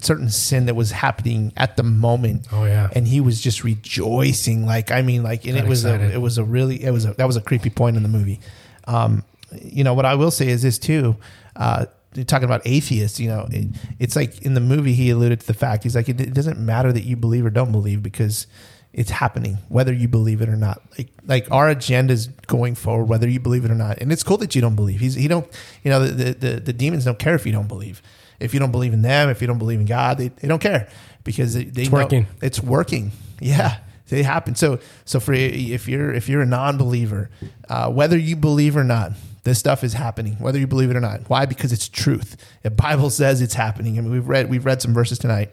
certain 0.00 0.30
sin 0.30 0.66
that 0.66 0.74
was 0.74 0.90
happening 0.90 1.52
at 1.56 1.76
the 1.76 1.82
moment. 1.82 2.46
Oh, 2.52 2.64
yeah. 2.64 2.88
and 2.94 3.06
he 3.06 3.20
was 3.20 3.40
just 3.40 3.64
rejoicing. 3.64 4.66
Like 4.66 4.90
I 4.90 5.02
mean, 5.02 5.22
like 5.22 5.44
and 5.44 5.54
Got 5.54 5.64
it 5.64 5.68
was 5.68 5.84
a, 5.84 6.12
it 6.12 6.20
was 6.20 6.38
a 6.38 6.44
really 6.44 6.82
it 6.82 6.90
was 6.90 7.04
a, 7.04 7.14
that 7.14 7.26
was 7.26 7.36
a 7.36 7.40
creepy 7.40 7.70
point 7.70 7.96
in 7.96 8.02
the 8.02 8.08
movie. 8.08 8.40
Um, 8.86 9.24
you 9.60 9.84
know 9.84 9.94
what 9.94 10.06
I 10.06 10.14
will 10.14 10.30
say 10.30 10.48
is 10.48 10.62
this 10.62 10.78
too. 10.78 11.16
Uh, 11.56 11.86
talking 12.26 12.44
about 12.44 12.62
atheists, 12.64 13.20
you 13.20 13.28
know, 13.28 13.46
it, 13.50 13.68
it's 13.98 14.16
like 14.16 14.42
in 14.42 14.54
the 14.54 14.60
movie 14.60 14.94
he 14.94 15.10
alluded 15.10 15.40
to 15.40 15.46
the 15.46 15.54
fact 15.54 15.84
he's 15.84 15.94
like 15.94 16.08
it, 16.08 16.20
it 16.20 16.34
doesn't 16.34 16.58
matter 16.58 16.92
that 16.92 17.04
you 17.04 17.16
believe 17.16 17.46
or 17.46 17.50
don't 17.50 17.72
believe 17.72 18.02
because 18.02 18.46
it's 18.92 19.10
happening 19.10 19.58
whether 19.68 19.92
you 19.92 20.08
believe 20.08 20.42
it 20.42 20.48
or 20.48 20.56
not. 20.56 20.82
Like 20.98 21.08
like 21.26 21.50
our 21.50 21.68
agenda 21.68 22.12
is 22.12 22.26
going 22.46 22.74
forward 22.74 23.04
whether 23.04 23.28
you 23.28 23.40
believe 23.40 23.64
it 23.64 23.70
or 23.70 23.76
not, 23.76 23.98
and 23.98 24.12
it's 24.12 24.22
cool 24.22 24.36
that 24.38 24.54
you 24.54 24.60
don't 24.60 24.76
believe. 24.76 25.00
He's 25.00 25.14
he 25.14 25.28
don't 25.28 25.46
you 25.84 25.90
know 25.90 26.04
the 26.06 26.32
the, 26.32 26.60
the 26.60 26.72
demons 26.72 27.04
don't 27.04 27.18
care 27.18 27.34
if 27.34 27.46
you 27.46 27.52
don't 27.52 27.68
believe. 27.68 28.02
If 28.40 28.54
you 28.54 28.60
don't 28.60 28.72
believe 28.72 28.92
in 28.92 29.02
them, 29.02 29.28
if 29.28 29.40
you 29.40 29.46
don't 29.46 29.58
believe 29.58 29.80
in 29.80 29.86
God, 29.86 30.18
they, 30.18 30.28
they 30.28 30.48
don't 30.48 30.60
care 30.60 30.88
because 31.24 31.54
they, 31.54 31.64
they 31.64 31.82
It's 31.82 31.90
working. 31.90 32.26
it's 32.42 32.60
working. 32.62 33.12
Yeah, 33.40 33.78
they 34.08 34.22
happen. 34.22 34.54
So 34.54 34.80
so 35.04 35.20
for 35.20 35.32
if 35.32 35.88
you're 35.88 36.12
if 36.12 36.28
you're 36.28 36.42
a 36.42 36.46
non-believer, 36.46 37.30
uh, 37.68 37.90
whether 37.90 38.18
you 38.18 38.36
believe 38.36 38.76
or 38.76 38.84
not, 38.84 39.12
this 39.44 39.58
stuff 39.58 39.84
is 39.84 39.92
happening. 39.92 40.34
Whether 40.34 40.58
you 40.58 40.66
believe 40.66 40.90
it 40.90 40.96
or 40.96 41.00
not. 41.00 41.28
Why? 41.28 41.46
Because 41.46 41.72
it's 41.72 41.88
truth. 41.88 42.36
The 42.62 42.70
Bible 42.70 43.10
says 43.10 43.40
it's 43.40 43.54
happening. 43.54 43.98
I 43.98 44.00
mean, 44.02 44.10
we've 44.12 44.28
read 44.28 44.50
we've 44.50 44.64
read 44.64 44.82
some 44.82 44.94
verses 44.94 45.18
tonight 45.18 45.50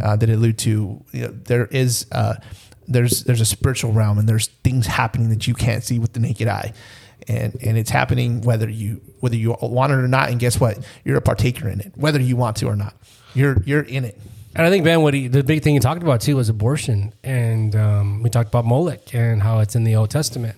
uh, 0.00 0.16
that 0.16 0.30
allude 0.30 0.58
to 0.58 1.04
you 1.12 1.22
know, 1.22 1.28
there 1.28 1.66
is. 1.66 2.06
Uh, 2.12 2.34
there's 2.90 3.24
there's 3.24 3.42
a 3.42 3.44
spiritual 3.44 3.92
realm 3.92 4.16
and 4.18 4.26
there's 4.26 4.46
things 4.64 4.86
happening 4.86 5.28
that 5.28 5.46
you 5.46 5.52
can't 5.52 5.84
see 5.84 5.98
with 5.98 6.14
the 6.14 6.20
naked 6.20 6.48
eye 6.48 6.72
and 7.28 7.54
and 7.62 7.76
it's 7.76 7.90
happening 7.90 8.40
whether 8.40 8.66
you 8.66 9.02
whether 9.20 9.36
you 9.36 9.56
want 9.62 9.92
it 9.92 9.96
or 9.96 10.08
not 10.08 10.30
and 10.30 10.38
guess 10.40 10.58
what 10.60 10.78
you're 11.04 11.16
a 11.16 11.20
partaker 11.20 11.68
in 11.68 11.80
it 11.80 11.92
whether 11.96 12.20
you 12.20 12.36
want 12.36 12.56
to 12.56 12.66
or 12.66 12.76
not 12.76 12.94
you're 13.34 13.60
you're 13.64 13.82
in 13.82 14.04
it 14.04 14.18
And 14.56 14.66
I 14.66 14.70
think 14.70 14.82
Ben, 14.84 15.02
what 15.02 15.14
he, 15.14 15.28
the 15.28 15.44
big 15.44 15.62
thing 15.62 15.74
he 15.74 15.80
talked 15.80 16.02
about 16.02 16.20
too 16.20 16.36
was 16.36 16.48
abortion, 16.48 17.12
and 17.22 17.76
um, 17.76 18.22
we 18.22 18.30
talked 18.30 18.48
about 18.48 18.64
Molech 18.64 19.14
and 19.14 19.42
how 19.42 19.60
it's 19.60 19.76
in 19.76 19.84
the 19.84 19.94
Old 19.94 20.10
Testament, 20.10 20.56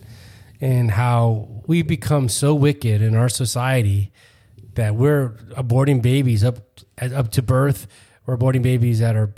and 0.60 0.90
how 0.92 1.48
we 1.66 1.82
become 1.82 2.28
so 2.28 2.54
wicked 2.54 3.02
in 3.02 3.14
our 3.16 3.28
society 3.28 4.10
that 4.74 4.94
we're 4.94 5.30
aborting 5.56 6.00
babies 6.00 6.44
up 6.44 6.56
up 7.02 7.30
to 7.32 7.42
birth. 7.42 7.86
We're 8.24 8.36
aborting 8.38 8.62
babies 8.62 9.00
that 9.00 9.16
are 9.16 9.34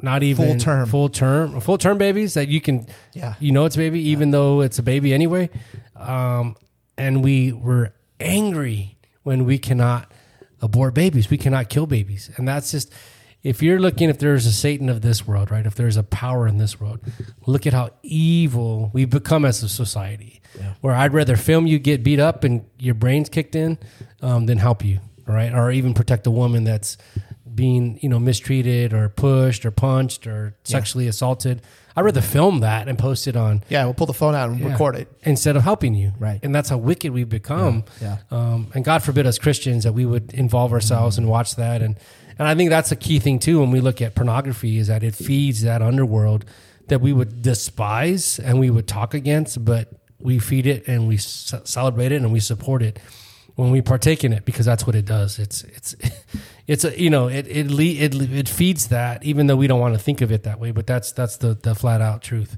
not 0.00 0.22
even 0.22 0.46
Full 0.46 0.58
term. 0.58 0.86
full 0.86 1.08
term, 1.08 1.60
full 1.60 1.78
term 1.78 1.98
babies 1.98 2.34
that 2.34 2.46
you 2.48 2.60
can, 2.60 2.86
Yeah. 3.14 3.34
you 3.40 3.50
know, 3.52 3.64
it's 3.64 3.74
a 3.74 3.78
baby, 3.78 4.00
even 4.10 4.30
though 4.32 4.60
it's 4.60 4.78
a 4.78 4.82
baby 4.82 5.12
anyway. 5.14 5.48
Um, 5.96 6.56
and 6.98 7.24
we 7.24 7.52
were 7.52 7.94
angry 8.20 8.98
when 9.22 9.44
we 9.44 9.58
cannot 9.58 10.10
abort 10.60 10.94
babies. 10.94 11.30
We 11.30 11.38
cannot 11.38 11.68
kill 11.68 11.86
babies. 11.86 12.30
And 12.36 12.46
that's 12.48 12.70
just, 12.70 12.92
if 13.42 13.62
you're 13.62 13.78
looking, 13.78 14.08
if 14.08 14.18
there's 14.18 14.46
a 14.46 14.52
Satan 14.52 14.88
of 14.88 15.02
this 15.02 15.26
world, 15.26 15.50
right? 15.50 15.66
If 15.66 15.74
there's 15.74 15.96
a 15.96 16.02
power 16.02 16.46
in 16.46 16.58
this 16.58 16.80
world, 16.80 17.00
look 17.46 17.66
at 17.66 17.72
how 17.72 17.90
evil 18.02 18.90
we've 18.92 19.10
become 19.10 19.44
as 19.44 19.62
a 19.62 19.68
society. 19.68 20.40
Where 20.80 20.94
I'd 20.94 21.12
rather 21.12 21.36
film 21.36 21.66
you 21.66 21.78
get 21.78 22.04
beat 22.04 22.20
up 22.20 22.44
and 22.44 22.64
your 22.78 22.94
brains 22.94 23.28
kicked 23.28 23.56
in 23.56 23.76
um, 24.22 24.46
than 24.46 24.58
help 24.58 24.84
you, 24.84 25.00
right? 25.26 25.52
Or 25.52 25.70
even 25.70 25.94
protect 25.94 26.26
a 26.26 26.30
woman 26.30 26.64
that's 26.64 26.96
being, 27.54 27.98
you 28.02 28.08
know, 28.08 28.18
mistreated 28.18 28.92
or 28.92 29.08
pushed 29.08 29.64
or 29.64 29.70
punched 29.70 30.26
or 30.26 30.56
sexually 30.64 31.06
assaulted. 31.08 31.62
I'd 31.96 32.04
rather 32.04 32.20
film 32.20 32.60
that 32.60 32.88
and 32.88 32.98
post 32.98 33.28
it 33.28 33.36
on 33.36 33.62
yeah 33.68 33.84
we'll 33.84 33.94
pull 33.94 34.08
the 34.08 34.12
phone 34.12 34.34
out 34.34 34.50
and 34.50 34.58
yeah. 34.58 34.72
record 34.72 34.96
it 34.96 35.08
instead 35.22 35.56
of 35.56 35.62
helping 35.62 35.94
you. 35.94 36.12
Right. 36.18 36.40
And 36.42 36.54
that's 36.54 36.68
how 36.68 36.76
wicked 36.78 37.12
we've 37.12 37.28
become. 37.28 37.84
Yeah, 38.00 38.18
Um, 38.30 38.72
and 38.74 38.84
God 38.84 39.02
forbid 39.02 39.26
us 39.26 39.38
Christians 39.38 39.84
that 39.84 39.92
we 39.92 40.04
would 40.04 40.34
involve 40.34 40.72
ourselves 40.72 41.18
and 41.18 41.28
watch 41.28 41.54
that. 41.56 41.82
And, 41.82 41.96
and 42.38 42.48
I 42.48 42.54
think 42.54 42.70
that's 42.70 42.90
a 42.90 42.96
key 42.96 43.20
thing 43.20 43.38
too 43.38 43.60
when 43.60 43.70
we 43.70 43.80
look 43.80 44.02
at 44.02 44.14
pornography 44.16 44.78
is 44.78 44.88
that 44.88 45.04
it 45.04 45.14
feeds 45.14 45.62
that 45.62 45.82
underworld 45.82 46.44
that 46.88 47.00
we 47.00 47.12
would 47.12 47.42
despise 47.42 48.38
and 48.38 48.58
we 48.58 48.70
would 48.70 48.88
talk 48.88 49.14
against, 49.14 49.64
but 49.64 49.92
we 50.18 50.38
feed 50.38 50.66
it 50.66 50.88
and 50.88 51.06
we 51.06 51.16
ce- 51.16 51.54
celebrate 51.64 52.12
it 52.12 52.22
and 52.22 52.32
we 52.32 52.40
support 52.40 52.82
it 52.82 52.98
when 53.54 53.70
we 53.70 53.80
partake 53.80 54.24
in 54.24 54.32
it 54.32 54.44
because 54.44 54.66
that's 54.66 54.86
what 54.86 54.96
it 54.96 55.04
does. 55.04 55.38
It's 55.38 55.62
it's 55.64 55.94
it's 56.66 56.84
a 56.84 57.00
you 57.00 57.10
know 57.10 57.28
it 57.28 57.46
it 57.46 57.70
le- 57.70 57.82
it, 57.84 58.14
it 58.14 58.48
feeds 58.48 58.88
that 58.88 59.24
even 59.24 59.46
though 59.46 59.56
we 59.56 59.66
don't 59.66 59.80
want 59.80 59.94
to 59.94 60.00
think 60.00 60.20
of 60.20 60.32
it 60.32 60.44
that 60.44 60.58
way, 60.60 60.70
but 60.70 60.86
that's 60.86 61.12
that's 61.12 61.36
the 61.36 61.54
the 61.54 61.74
flat 61.74 62.00
out 62.00 62.22
truth. 62.22 62.56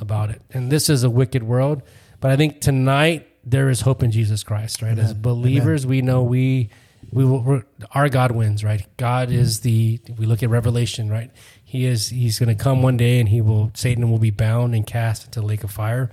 about 0.00 0.30
it. 0.30 0.42
And 0.52 0.70
this 0.72 0.88
is 0.90 1.04
a 1.04 1.10
wicked 1.10 1.42
world, 1.42 1.82
but 2.20 2.30
I 2.30 2.36
think 2.36 2.60
tonight 2.60 3.28
there 3.44 3.68
is 3.68 3.82
hope 3.82 4.02
in 4.02 4.10
Jesus 4.10 4.42
Christ, 4.42 4.82
right? 4.82 4.98
As 4.98 5.14
believers, 5.14 5.86
we 5.86 6.02
know 6.02 6.22
we 6.22 6.70
we 7.12 7.24
will 7.24 7.62
our 7.92 8.08
God 8.08 8.32
wins, 8.32 8.64
right? 8.64 8.86
God 8.96 9.30
is 9.30 9.60
the 9.60 10.00
we 10.18 10.26
look 10.26 10.42
at 10.42 10.50
Revelation, 10.50 11.10
right? 11.10 11.30
He 11.64 11.86
is 11.86 12.08
he's 12.08 12.38
going 12.38 12.56
to 12.56 12.62
come 12.62 12.82
one 12.82 12.96
day 12.96 13.20
and 13.20 13.28
he 13.28 13.40
will 13.40 13.70
Satan 13.74 14.10
will 14.10 14.18
be 14.18 14.30
bound 14.30 14.74
and 14.74 14.86
cast 14.86 15.26
into 15.26 15.40
the 15.40 15.46
lake 15.46 15.64
of 15.64 15.70
fire. 15.70 16.10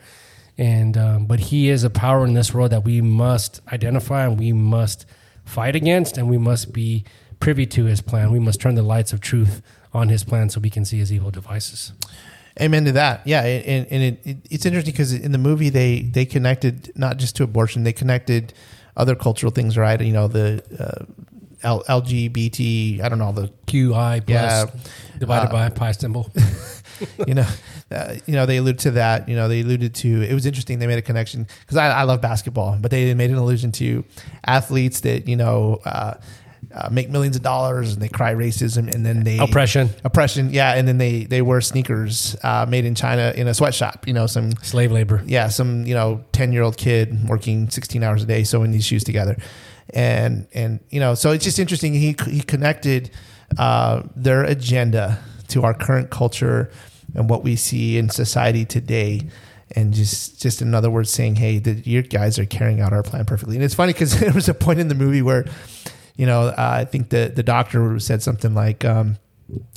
And 0.57 0.97
um, 0.97 1.25
but 1.25 1.39
he 1.39 1.69
is 1.69 1.83
a 1.83 1.89
power 1.89 2.25
in 2.25 2.33
this 2.33 2.53
world 2.53 2.71
that 2.71 2.83
we 2.83 3.01
must 3.01 3.61
identify 3.71 4.25
and 4.25 4.39
we 4.39 4.53
must 4.53 5.05
fight 5.45 5.75
against 5.75 6.17
and 6.17 6.29
we 6.29 6.37
must 6.37 6.71
be 6.73 7.03
privy 7.41 7.65
to 7.65 7.83
his 7.85 7.99
plan. 8.01 8.31
We 8.31 8.39
must 8.39 8.61
turn 8.61 8.75
the 8.75 8.83
lights 8.83 9.11
of 9.11 9.19
truth 9.19 9.61
on 9.93 10.07
his 10.07 10.23
plan 10.23 10.49
so 10.49 10.61
we 10.61 10.69
can 10.69 10.85
see 10.85 10.99
his 10.99 11.11
evil 11.11 11.31
devices. 11.31 11.91
Amen 12.61 12.85
to 12.85 12.91
that. 12.93 13.21
Yeah, 13.25 13.43
and, 13.43 13.87
and 13.91 14.03
it, 14.03 14.21
it, 14.25 14.37
it's 14.49 14.65
interesting 14.65 14.93
because 14.93 15.11
in 15.13 15.31
the 15.33 15.37
movie 15.37 15.69
they 15.69 16.01
they 16.03 16.25
connected 16.25 16.91
not 16.95 17.17
just 17.17 17.35
to 17.37 17.43
abortion, 17.43 17.83
they 17.83 17.93
connected 17.93 18.53
other 18.95 19.15
cultural 19.15 19.51
things, 19.51 19.77
right? 19.77 19.99
You 20.01 20.13
know, 20.13 20.27
the 20.27 20.61
uh, 20.79 21.05
L- 21.63 21.83
LGBT, 21.87 23.01
I 23.01 23.09
don't 23.09 23.19
know, 23.19 23.31
the 23.31 23.49
QI 23.67 24.25
plus 24.25 24.27
Yeah. 24.27 24.65
divided 25.19 25.49
Uh, 25.49 25.51
by 25.51 25.69
pi 25.69 25.91
symbol. 25.93 26.29
you 27.27 27.33
know, 27.35 27.47
uh, 27.91 28.15
you 28.25 28.33
know, 28.33 28.45
they 28.45 28.57
alluded 28.57 28.79
to 28.79 28.91
that. 28.91 29.29
You 29.29 29.35
know, 29.35 29.47
they 29.47 29.61
alluded 29.61 29.95
to. 29.95 30.21
It 30.21 30.33
was 30.33 30.45
interesting. 30.45 30.79
They 30.79 30.87
made 30.87 30.97
a 30.99 31.01
connection 31.01 31.47
because 31.61 31.77
I, 31.77 31.87
I 31.89 32.03
love 32.03 32.19
basketball, 32.21 32.77
but 32.81 32.91
they 32.91 33.13
made 33.13 33.29
an 33.31 33.37
allusion 33.37 33.71
to 33.73 34.03
athletes 34.45 34.99
that 35.01 35.27
you 35.27 35.35
know 35.37 35.79
uh, 36.74 36.89
make 36.91 37.09
millions 37.09 37.36
of 37.36 37.41
dollars 37.41 37.93
and 37.93 38.01
they 38.01 38.07
cry 38.09 38.34
racism, 38.34 38.93
and 38.93 39.05
then 39.05 39.24
they 39.24 39.38
Oppression. 39.38 39.89
oppression, 40.03 40.51
yeah, 40.53 40.74
and 40.76 40.88
then 40.88 40.97
they 40.97 41.26
they 41.26 41.41
wear 41.41 41.61
sneakers 41.61 42.36
uh, 42.43 42.65
made 42.67 42.86
in 42.86 42.95
China 42.95 43.34
in 43.36 43.47
a 43.47 43.53
sweatshop. 43.53 44.07
You 44.07 44.13
know, 44.13 44.28
some 44.28 44.51
Slave 44.63 44.91
labor. 44.91 45.22
yeah, 45.26 45.49
some 45.49 45.86
you 45.86 45.93
know 45.93 46.24
ten 46.32 46.51
year 46.51 46.63
old 46.63 46.78
kid 46.78 47.28
working 47.28 47.69
sixteen 47.69 48.03
hours 48.03 48.24
a 48.24 48.26
day 48.26 48.43
sewing 48.43 48.72
these 48.72 48.86
shoes 48.86 49.03
together, 49.03 49.36
and 49.93 50.47
and 50.53 50.80
you 50.89 50.99
know 50.99 51.15
so 51.15 51.32
it's 51.32 51.43
just 51.43 51.59
interesting. 51.59 51.93
He 51.93 52.15
he 52.30 52.41
connected 52.41 53.11
uh, 53.57 54.03
their 54.15 54.43
agenda 54.43 55.19
to 55.49 55.63
our 55.63 55.74
current 55.74 56.09
culture 56.09 56.72
and 57.13 57.30
what 57.30 57.43
we 57.43 57.55
see 57.57 57.97
in 57.97 58.09
society 58.09 58.63
today. 58.65 59.28
And 59.74 59.93
just, 59.93 60.41
just 60.41 60.61
in 60.61 60.76
other 60.76 60.89
words, 60.89 61.09
saying, 61.11 61.36
"Hey, 61.38 61.57
the, 61.57 61.72
your 61.89 62.01
guys 62.01 62.38
are 62.38 62.45
carrying 62.45 62.82
out 62.82 62.91
our 62.91 63.03
plan 63.03 63.24
perfectly." 63.24 63.55
And 63.55 63.63
it's 63.63 63.74
funny 63.74 63.93
because 63.93 64.19
there 64.19 64.34
was 64.34 64.49
a 64.49 64.53
point 64.53 64.80
in 64.80 64.89
the 64.89 64.95
movie 64.95 65.22
where, 65.22 65.45
you 66.22 66.28
know, 66.28 66.41
uh, 66.53 66.55
I 66.82 66.86
think 66.86 67.09
the 67.09 67.32
the 67.36 67.43
doctor 67.43 67.99
said 67.99 68.22
something 68.22 68.53
like, 68.53 68.86
um, 68.86 69.17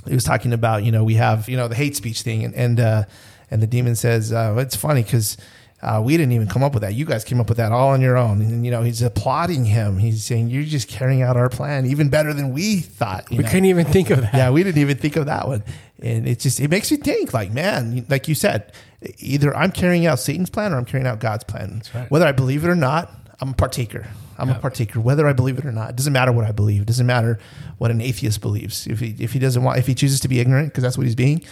he 0.06 0.14
was 0.14 0.24
talking 0.24 0.52
about 0.52 0.84
you 0.84 0.92
know 0.92 1.02
we 1.02 1.14
have 1.14 1.48
you 1.48 1.56
know 1.56 1.68
the 1.68 1.74
hate 1.82 1.96
speech 1.96 2.20
thing. 2.22 2.44
And 2.44 2.54
and 2.54 2.78
uh, 2.80 3.02
and 3.50 3.62
the 3.62 3.66
demon 3.66 3.94
says 3.96 4.32
uh, 4.32 4.54
it's 4.58 4.76
funny 4.76 5.02
because 5.02 5.36
uh, 5.82 6.00
we 6.04 6.16
didn't 6.16 6.32
even 6.32 6.48
come 6.48 6.62
up 6.62 6.72
with 6.74 6.82
that. 6.82 6.94
You 6.94 7.04
guys 7.06 7.24
came 7.24 7.40
up 7.40 7.48
with 7.48 7.58
that 7.58 7.72
all 7.72 7.90
on 7.90 8.00
your 8.00 8.16
own. 8.16 8.40
And 8.42 8.64
you 8.64 8.70
know 8.70 8.82
he's 8.82 9.02
applauding 9.02 9.64
him. 9.64 9.98
He's 9.98 10.22
saying 10.24 10.48
you're 10.50 10.64
just 10.64 10.88
carrying 10.88 11.22
out 11.22 11.36
our 11.36 11.48
plan 11.48 11.86
even 11.86 12.08
better 12.10 12.32
than 12.34 12.52
we 12.52 12.80
thought 12.80 13.30
you 13.30 13.38
We 13.38 13.42
know? 13.44 13.48
couldn't 13.50 13.66
even 13.74 13.86
think 13.86 14.10
of 14.10 14.20
that. 14.22 14.34
yeah 14.34 14.50
we 14.50 14.62
didn't 14.64 14.80
even 14.82 14.96
think 14.98 15.16
of 15.16 15.26
that 15.26 15.48
one. 15.48 15.62
And 16.02 16.28
it 16.28 16.40
just 16.40 16.60
it 16.60 16.68
makes 16.70 16.90
you 16.90 16.98
think 16.98 17.32
like 17.32 17.50
man 17.52 18.04
like 18.10 18.28
you 18.28 18.34
said 18.34 18.72
either 19.18 19.54
i'm 19.56 19.70
carrying 19.72 20.06
out 20.06 20.18
satan's 20.18 20.50
plan 20.50 20.72
or 20.72 20.76
i'm 20.78 20.84
carrying 20.84 21.06
out 21.06 21.18
god's 21.20 21.44
plan. 21.44 21.82
Right. 21.94 22.10
whether 22.10 22.26
i 22.26 22.32
believe 22.32 22.64
it 22.64 22.68
or 22.68 22.74
not 22.76 23.10
i'm 23.40 23.50
a 23.50 23.54
partaker 23.54 24.06
i'm 24.38 24.50
a 24.50 24.54
partaker 24.58 25.00
whether 25.00 25.26
i 25.26 25.32
believe 25.32 25.58
it 25.58 25.64
or 25.64 25.72
not. 25.72 25.90
It 25.90 25.96
doesn't 25.96 26.12
matter 26.12 26.32
what 26.32 26.44
i 26.44 26.52
believe. 26.52 26.82
It 26.82 26.86
doesn't 26.86 27.06
matter 27.06 27.38
what 27.78 27.90
an 27.90 28.00
atheist 28.00 28.40
believes. 28.40 28.86
If 28.86 29.00
he 29.00 29.14
if 29.18 29.32
he 29.32 29.38
doesn't 29.38 29.62
want 29.62 29.78
if 29.78 29.86
he 29.86 29.94
chooses 29.94 30.20
to 30.20 30.28
be 30.28 30.40
ignorant 30.40 30.68
because 30.68 30.82
that's 30.82 30.96
what 30.96 31.06
he's 31.06 31.14
being 31.14 31.42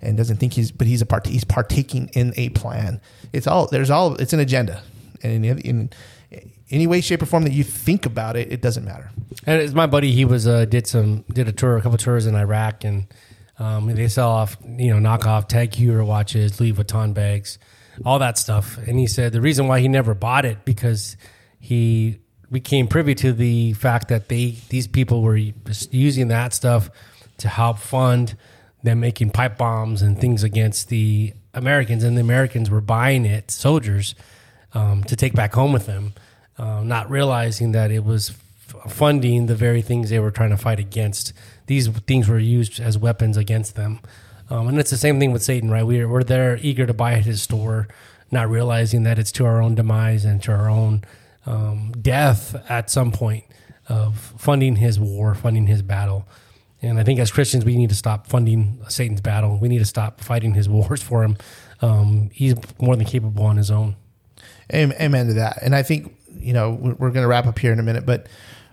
and 0.00 0.16
doesn't 0.16 0.36
think 0.36 0.52
he's 0.52 0.70
but 0.70 0.86
he's 0.86 1.00
a 1.00 1.06
part 1.06 1.26
he's 1.26 1.44
partaking 1.44 2.10
in 2.14 2.32
a 2.36 2.48
plan. 2.50 3.00
It's 3.32 3.46
all 3.46 3.66
there's 3.68 3.90
all 3.90 4.14
it's 4.16 4.32
an 4.32 4.40
agenda. 4.40 4.82
And 5.22 5.46
in, 5.46 5.58
in 5.58 5.90
any 6.70 6.86
way 6.86 7.00
shape 7.00 7.22
or 7.22 7.26
form 7.26 7.44
that 7.44 7.52
you 7.52 7.62
think 7.62 8.06
about 8.06 8.36
it 8.36 8.52
it 8.52 8.60
doesn't 8.60 8.84
matter. 8.84 9.10
And 9.46 9.60
it's 9.60 9.74
my 9.74 9.86
buddy. 9.86 10.12
He 10.12 10.24
was 10.24 10.46
uh, 10.46 10.64
did 10.64 10.86
some 10.86 11.24
did 11.32 11.48
a 11.48 11.52
tour, 11.52 11.76
a 11.76 11.82
couple 11.82 11.98
tours 11.98 12.26
in 12.26 12.34
Iraq, 12.34 12.84
and 12.84 13.06
um, 13.58 13.86
they 13.86 14.08
sell 14.08 14.30
off 14.30 14.56
you 14.64 14.94
know 14.94 14.98
knockoff 14.98 15.48
Tag 15.48 15.72
Heuer 15.72 16.04
watches, 16.04 16.60
Louis 16.60 16.72
Vuitton 16.72 17.14
bags, 17.14 17.58
all 18.04 18.18
that 18.18 18.38
stuff. 18.38 18.78
And 18.78 18.98
he 18.98 19.06
said 19.06 19.32
the 19.32 19.40
reason 19.40 19.68
why 19.68 19.80
he 19.80 19.88
never 19.88 20.14
bought 20.14 20.44
it 20.44 20.64
because 20.64 21.16
he 21.58 22.18
became 22.52 22.86
privy 22.86 23.14
to 23.16 23.32
the 23.32 23.72
fact 23.72 24.08
that 24.08 24.28
they 24.28 24.56
these 24.68 24.86
people 24.86 25.22
were 25.22 25.36
using 25.36 26.28
that 26.28 26.52
stuff 26.52 26.90
to 27.38 27.48
help 27.48 27.78
fund 27.78 28.36
them 28.82 29.00
making 29.00 29.30
pipe 29.30 29.56
bombs 29.56 30.02
and 30.02 30.20
things 30.20 30.42
against 30.42 30.88
the 30.88 31.32
Americans, 31.54 32.02
and 32.02 32.16
the 32.16 32.20
Americans 32.20 32.70
were 32.70 32.80
buying 32.80 33.24
it, 33.24 33.50
soldiers, 33.50 34.14
um, 34.74 35.04
to 35.04 35.16
take 35.16 35.34
back 35.34 35.54
home 35.54 35.72
with 35.72 35.86
them, 35.86 36.14
um, 36.58 36.88
not 36.88 37.10
realizing 37.10 37.72
that 37.72 37.90
it 37.90 38.04
was 38.04 38.30
f- 38.30 38.92
funding 38.92 39.46
the 39.46 39.54
very 39.54 39.82
things 39.82 40.10
they 40.10 40.18
were 40.18 40.30
trying 40.30 40.50
to 40.50 40.56
fight 40.56 40.78
against. 40.78 41.32
These 41.66 41.88
things 41.88 42.28
were 42.28 42.38
used 42.38 42.80
as 42.80 42.96
weapons 42.98 43.36
against 43.36 43.76
them. 43.76 44.00
Um, 44.50 44.68
and 44.68 44.78
it's 44.78 44.90
the 44.90 44.96
same 44.96 45.20
thing 45.20 45.32
with 45.32 45.42
Satan, 45.42 45.70
right? 45.70 45.84
We're, 45.86 46.08
we're 46.08 46.24
there 46.24 46.58
eager 46.60 46.86
to 46.86 46.94
buy 46.94 47.14
at 47.14 47.24
his 47.24 47.42
store, 47.42 47.86
not 48.30 48.48
realizing 48.48 49.02
that 49.04 49.18
it's 49.18 49.32
to 49.32 49.44
our 49.44 49.62
own 49.62 49.74
demise 49.74 50.24
and 50.24 50.42
to 50.42 50.52
our 50.52 50.68
own 50.68 51.04
um, 51.46 51.92
death 52.00 52.54
at 52.68 52.90
some 52.90 53.12
point 53.12 53.44
of 53.88 54.18
funding 54.38 54.76
his 54.76 54.98
war, 54.98 55.34
funding 55.34 55.66
his 55.66 55.82
battle. 55.82 56.26
And 56.80 56.98
I 56.98 57.04
think 57.04 57.20
as 57.20 57.30
Christians, 57.30 57.64
we 57.64 57.76
need 57.76 57.90
to 57.90 57.94
stop 57.94 58.26
funding 58.26 58.80
Satan's 58.88 59.20
battle. 59.20 59.58
We 59.58 59.68
need 59.68 59.78
to 59.78 59.84
stop 59.84 60.20
fighting 60.20 60.54
his 60.54 60.68
wars 60.68 61.02
for 61.02 61.22
him. 61.22 61.36
Um, 61.80 62.30
he's 62.32 62.54
more 62.80 62.96
than 62.96 63.06
capable 63.06 63.44
on 63.44 63.56
his 63.56 63.70
own. 63.70 63.96
Amen 64.72 65.26
to 65.26 65.34
that. 65.34 65.58
And 65.62 65.74
I 65.74 65.82
think, 65.82 66.16
you 66.38 66.52
know, 66.52 66.70
we're 66.70 67.10
going 67.10 67.22
to 67.22 67.28
wrap 67.28 67.46
up 67.46 67.58
here 67.58 67.72
in 67.72 67.78
a 67.78 67.82
minute, 67.82 68.06
but 68.06 68.26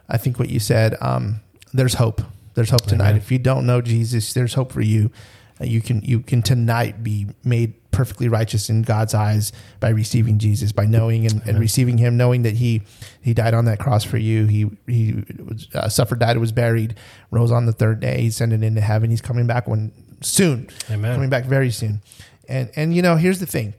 I 0.08 0.18
think 0.18 0.40
what 0.40 0.50
you 0.50 0.60
said, 0.60 0.96
um, 1.02 1.42
there's 1.74 1.96
hope. 1.96 2.22
There's 2.54 2.70
hope 2.70 2.86
tonight. 2.86 3.10
Amen. 3.10 3.22
If 3.22 3.32
you 3.32 3.38
don't 3.38 3.66
know 3.66 3.82
Jesus, 3.82 4.34
there's 4.34 4.54
hope 4.54 4.72
for 4.72 4.82
you. 4.82 5.12
Uh, 5.60 5.66
You 5.66 5.82
can 5.82 6.02
you 6.04 6.22
can 6.22 6.42
tonight 6.42 7.04
be 7.04 7.28
made 7.44 7.74
perfectly 7.92 8.30
righteous 8.30 8.70
in 8.70 8.84
God's 8.84 9.14
eyes 9.14 9.52
by 9.80 9.90
receiving 9.90 10.38
Jesus, 10.38 10.72
by 10.72 10.86
knowing 10.86 11.26
and, 11.26 11.42
and 11.46 11.60
receiving 11.60 11.98
Him, 11.98 12.18
knowing 12.18 12.44
that 12.44 12.56
He 12.56 12.84
He 13.22 13.34
died 13.34 13.54
on 13.54 13.66
that 13.66 13.80
cross 13.80 14.04
for 14.04 14.18
you. 14.18 14.46
He 14.46 14.70
He 14.88 15.24
was, 15.46 15.68
uh, 15.74 15.90
suffered, 15.90 16.20
died, 16.20 16.38
was 16.38 16.52
buried, 16.52 16.96
rose 17.32 17.52
on 17.52 17.66
the 17.66 17.74
third 17.74 18.00
day. 18.00 18.22
He 18.22 18.28
ascended 18.28 18.64
into 18.64 18.82
heaven. 18.82 19.10
He's 19.10 19.22
coming 19.22 19.48
back 19.48 19.68
when 19.68 19.92
soon. 20.22 20.70
Amen. 20.90 21.16
Coming 21.16 21.30
back 21.30 21.46
very 21.46 21.72
soon. 21.72 22.02
And 22.48 22.70
and 22.76 22.96
you 22.96 23.02
know, 23.02 23.16
here's 23.16 23.40
the 23.40 23.46
thing 23.46 23.74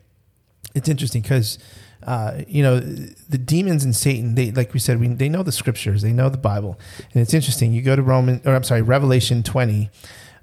it's 0.74 0.88
interesting 0.88 1.22
because 1.22 1.58
uh, 2.04 2.42
you 2.46 2.62
know 2.62 2.78
the 2.80 3.38
demons 3.38 3.84
and 3.84 3.94
Satan. 3.94 4.34
They 4.34 4.50
like 4.50 4.72
we 4.72 4.80
said, 4.80 5.00
we, 5.00 5.08
they 5.08 5.28
know 5.28 5.42
the 5.42 5.52
scriptures, 5.52 6.02
they 6.02 6.12
know 6.12 6.28
the 6.28 6.38
Bible, 6.38 6.78
and 7.12 7.20
it's 7.22 7.34
interesting. 7.34 7.72
You 7.72 7.82
go 7.82 7.96
to 7.96 8.02
Roman, 8.02 8.40
or 8.44 8.54
I'm 8.54 8.62
sorry, 8.64 8.82
Revelation 8.82 9.42
20, 9.42 9.90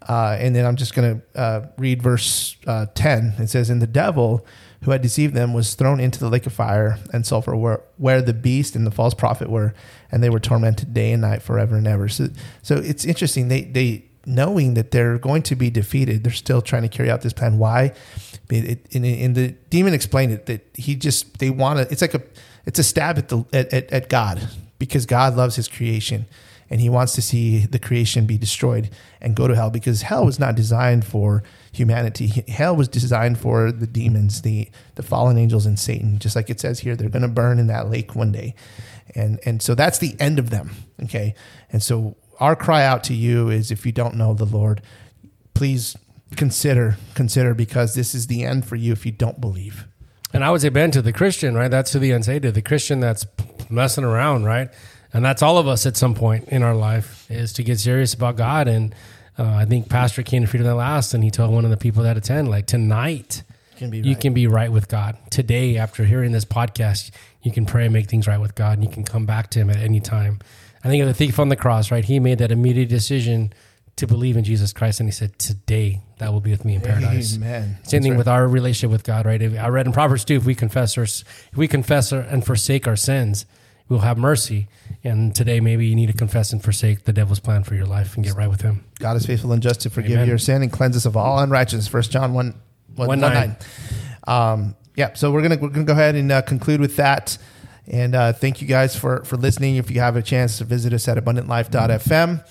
uh, 0.07 0.37
and 0.39 0.55
then 0.55 0.65
I'm 0.65 0.75
just 0.75 0.93
going 0.93 1.21
to 1.21 1.39
uh, 1.39 1.67
read 1.77 2.01
verse 2.01 2.55
uh, 2.65 2.87
10. 2.93 3.33
It 3.39 3.47
says, 3.47 3.69
"And 3.69 3.81
the 3.81 3.87
devil 3.87 4.45
who 4.83 4.91
had 4.91 5.01
deceived 5.01 5.33
them 5.33 5.53
was 5.53 5.73
thrown 5.73 5.99
into 5.99 6.19
the 6.19 6.29
lake 6.29 6.45
of 6.45 6.53
fire 6.53 6.97
and 7.11 7.25
sulfur, 7.25 7.55
where 7.55 7.81
where 7.97 8.21
the 8.21 8.33
beast 8.33 8.75
and 8.75 8.85
the 8.85 8.91
false 8.91 9.13
prophet 9.13 9.49
were, 9.49 9.73
and 10.11 10.23
they 10.23 10.29
were 10.29 10.39
tormented 10.39 10.93
day 10.93 11.11
and 11.11 11.21
night 11.21 11.41
forever 11.41 11.75
and 11.75 11.87
ever." 11.87 12.07
So, 12.07 12.29
so 12.61 12.75
it's 12.75 13.05
interesting. 13.05 13.47
They 13.47 13.63
they 13.63 14.05
knowing 14.25 14.73
that 14.75 14.91
they're 14.91 15.17
going 15.17 15.41
to 15.41 15.55
be 15.55 15.69
defeated, 15.69 16.23
they're 16.23 16.33
still 16.33 16.61
trying 16.61 16.81
to 16.81 16.89
carry 16.89 17.09
out 17.09 17.21
this 17.21 17.33
plan. 17.33 17.57
Why? 17.57 17.93
It, 18.49 18.85
it, 18.91 18.95
and, 18.95 19.35
the 19.35 19.55
demon 19.69 19.93
explained 19.93 20.33
it 20.33 20.45
that 20.47 20.69
he 20.73 20.95
just 20.95 21.39
they 21.39 21.49
want 21.49 21.79
to. 21.79 21.91
It's 21.91 22.01
like 22.01 22.13
a 22.13 22.21
it's 22.65 22.77
a 22.77 22.83
stab 22.83 23.17
at 23.17 23.29
the 23.29 23.45
at, 23.51 23.73
at, 23.73 23.91
at 23.91 24.09
God 24.09 24.47
because 24.79 25.05
God 25.05 25.35
loves 25.35 25.55
His 25.55 25.67
creation 25.67 26.27
and 26.69 26.81
He 26.81 26.89
wants 26.89 27.13
to 27.13 27.21
see 27.21 27.65
the 27.65 27.79
creation 27.79 28.25
be 28.25 28.37
destroyed 28.37 28.89
and 29.21 29.35
go 29.35 29.47
to 29.47 29.55
hell 29.55 29.69
because 29.69 30.03
hell 30.03 30.25
was 30.25 30.39
not 30.39 30.55
designed 30.55 31.05
for 31.05 31.43
humanity. 31.71 32.27
Hell 32.47 32.75
was 32.75 32.87
designed 32.87 33.39
for 33.39 33.71
the 33.71 33.87
demons, 33.87 34.41
the 34.41 34.69
the 34.95 35.03
fallen 35.03 35.37
angels, 35.37 35.65
and 35.65 35.79
Satan. 35.79 36.19
Just 36.19 36.35
like 36.35 36.49
it 36.49 36.59
says 36.59 36.79
here, 36.79 36.95
they're 36.95 37.09
going 37.09 37.21
to 37.21 37.27
burn 37.27 37.59
in 37.59 37.67
that 37.67 37.89
lake 37.89 38.15
one 38.15 38.31
day, 38.31 38.55
and 39.15 39.39
and 39.45 39.61
so 39.61 39.75
that's 39.75 39.99
the 39.99 40.15
end 40.19 40.39
of 40.39 40.49
them. 40.49 40.71
Okay, 41.03 41.35
and 41.71 41.81
so 41.81 42.15
our 42.39 42.55
cry 42.55 42.85
out 42.85 43.03
to 43.05 43.13
you 43.13 43.49
is 43.49 43.71
if 43.71 43.85
you 43.85 43.91
don't 43.91 44.15
know 44.15 44.33
the 44.33 44.45
Lord, 44.45 44.81
please 45.53 45.95
consider 46.35 46.97
consider 47.15 47.53
because 47.53 47.95
this 47.95 48.13
is 48.13 48.27
the 48.27 48.43
end 48.43 48.65
for 48.65 48.75
you 48.75 48.91
if 48.91 49.05
you 49.05 49.11
don't 49.11 49.39
believe. 49.39 49.87
And 50.33 50.43
I 50.43 50.51
would 50.51 50.61
say, 50.61 50.69
Ben, 50.69 50.91
to 50.91 51.01
the 51.01 51.13
Christian, 51.13 51.55
right? 51.55 51.71
That's 51.71 51.91
to 51.93 51.99
the 51.99 52.11
unsaved, 52.11 52.43
to 52.43 52.51
the 52.51 52.61
Christian 52.61 52.99
that's 52.99 53.25
messing 53.69 54.03
around, 54.03 54.43
right? 54.43 54.69
And 55.17 55.25
that's 55.25 55.41
all 55.41 55.57
of 55.57 55.67
us 55.67 55.87
at 55.87 55.97
some 55.97 56.13
point 56.13 56.49
in 56.49 56.61
our 56.61 56.75
life 56.75 57.25
is 57.31 57.51
to 57.53 57.63
get 57.63 57.79
serious 57.79 58.13
about 58.13 58.35
God. 58.35 58.67
And 58.67 58.93
uh, 59.39 59.45
I 59.45 59.65
think 59.65 59.89
Pastor 59.89 60.21
came 60.21 60.43
to 60.43 60.47
Freedom 60.47 60.67
at 60.67 60.73
Last, 60.73 61.15
and 61.15 61.23
he 61.23 61.31
told 61.31 61.51
one 61.51 61.65
of 61.65 61.71
the 61.71 61.77
people 61.77 62.03
that 62.03 62.17
attend, 62.17 62.49
like 62.51 62.67
tonight, 62.67 63.41
Can 63.77 63.89
be 63.89 63.97
you 63.97 64.15
can 64.15 64.35
be 64.35 64.45
right 64.45 64.71
with 64.71 64.87
God. 64.87 65.17
Today, 65.31 65.77
after 65.77 66.05
hearing 66.05 66.33
this 66.33 66.45
podcast, 66.45 67.09
you 67.41 67.51
can 67.51 67.65
pray 67.65 67.85
and 67.85 67.93
make 67.93 68.07
things 68.07 68.27
right 68.27 68.39
with 68.39 68.53
God, 68.53 68.77
and 68.77 68.83
you 68.83 68.91
can 68.91 69.03
come 69.03 69.25
back 69.25 69.49
to 69.51 69.59
Him 69.59 69.71
at 69.71 69.77
any 69.77 69.99
time. 69.99 70.37
I 70.83 70.87
think 70.87 71.01
of 71.01 71.07
the 71.07 71.15
thief 71.15 71.39
on 71.39 71.49
the 71.49 71.55
cross, 71.55 71.89
right? 71.89 72.05
He 72.05 72.19
made 72.19 72.37
that 72.37 72.51
immediate 72.51 72.89
decision 72.89 73.53
to 73.95 74.05
believe 74.05 74.37
in 74.37 74.43
Jesus 74.43 74.71
Christ, 74.71 74.99
and 74.99 75.09
he 75.09 75.13
said, 75.13 75.39
"Today 75.39 76.01
that 76.19 76.31
will 76.31 76.41
be 76.41 76.51
with 76.51 76.63
me 76.63 76.75
in 76.75 76.81
paradise." 76.81 77.37
Amen. 77.37 77.77
Same 77.81 78.03
thing 78.03 78.17
with 78.17 78.27
our 78.27 78.47
relationship 78.47 78.91
with 78.91 79.03
God, 79.03 79.25
right? 79.25 79.41
If- 79.41 79.57
I 79.57 79.69
read 79.69 79.87
in 79.87 79.93
Proverbs 79.93 80.25
too: 80.25 80.35
if 80.35 80.45
we 80.45 80.53
confess 80.53 80.95
our, 80.95 81.05
if 81.05 81.55
we 81.55 81.67
confess 81.67 82.13
our, 82.13 82.21
and 82.21 82.45
forsake 82.45 82.87
our 82.87 82.95
sins, 82.95 83.47
we'll 83.89 83.99
have 83.99 84.19
mercy. 84.19 84.67
And 85.03 85.33
today, 85.33 85.59
maybe 85.59 85.85
you 85.85 85.95
need 85.95 86.07
to 86.07 86.13
confess 86.13 86.51
and 86.51 86.61
forsake 86.61 87.05
the 87.05 87.13
devil's 87.13 87.39
plan 87.39 87.63
for 87.63 87.75
your 87.75 87.85
life 87.85 88.15
and 88.15 88.25
get 88.25 88.33
right 88.35 88.49
with 88.49 88.61
Him. 88.61 88.83
God 88.99 89.15
is 89.15 89.25
faithful 89.25 89.51
and 89.53 89.61
just 89.61 89.81
to 89.81 89.89
forgive 89.89 90.13
Amen. 90.13 90.27
your 90.27 90.37
sin 90.37 90.61
and 90.63 90.71
cleanse 90.71 90.97
us 90.97 91.05
of 91.05 91.15
all 91.15 91.39
unrighteousness. 91.39 91.87
First 91.87 92.11
John 92.11 92.33
1, 92.33 92.53
1, 92.95 93.07
One 93.07 93.19
nine. 93.19 93.55
9. 94.27 94.51
Um, 94.51 94.75
yeah, 94.95 95.13
so 95.13 95.31
we're 95.31 95.43
gonna 95.43 95.57
we're 95.57 95.69
gonna 95.69 95.85
go 95.85 95.93
ahead 95.93 96.15
and 96.15 96.31
uh, 96.31 96.41
conclude 96.41 96.81
with 96.81 96.95
that, 96.95 97.37
and 97.85 98.15
uh, 98.15 98.33
thank 98.33 98.61
you 98.61 98.67
guys 98.67 98.95
for 98.95 99.23
for 99.23 99.37
listening. 99.37 99.75
If 99.75 99.91
you 99.91 99.99
have 99.99 100.15
a 100.15 100.23
chance 100.23 100.57
to 100.57 100.63
visit 100.63 100.91
us 100.91 101.07
at 101.07 101.17
abundantlife.fm, 101.23 102.43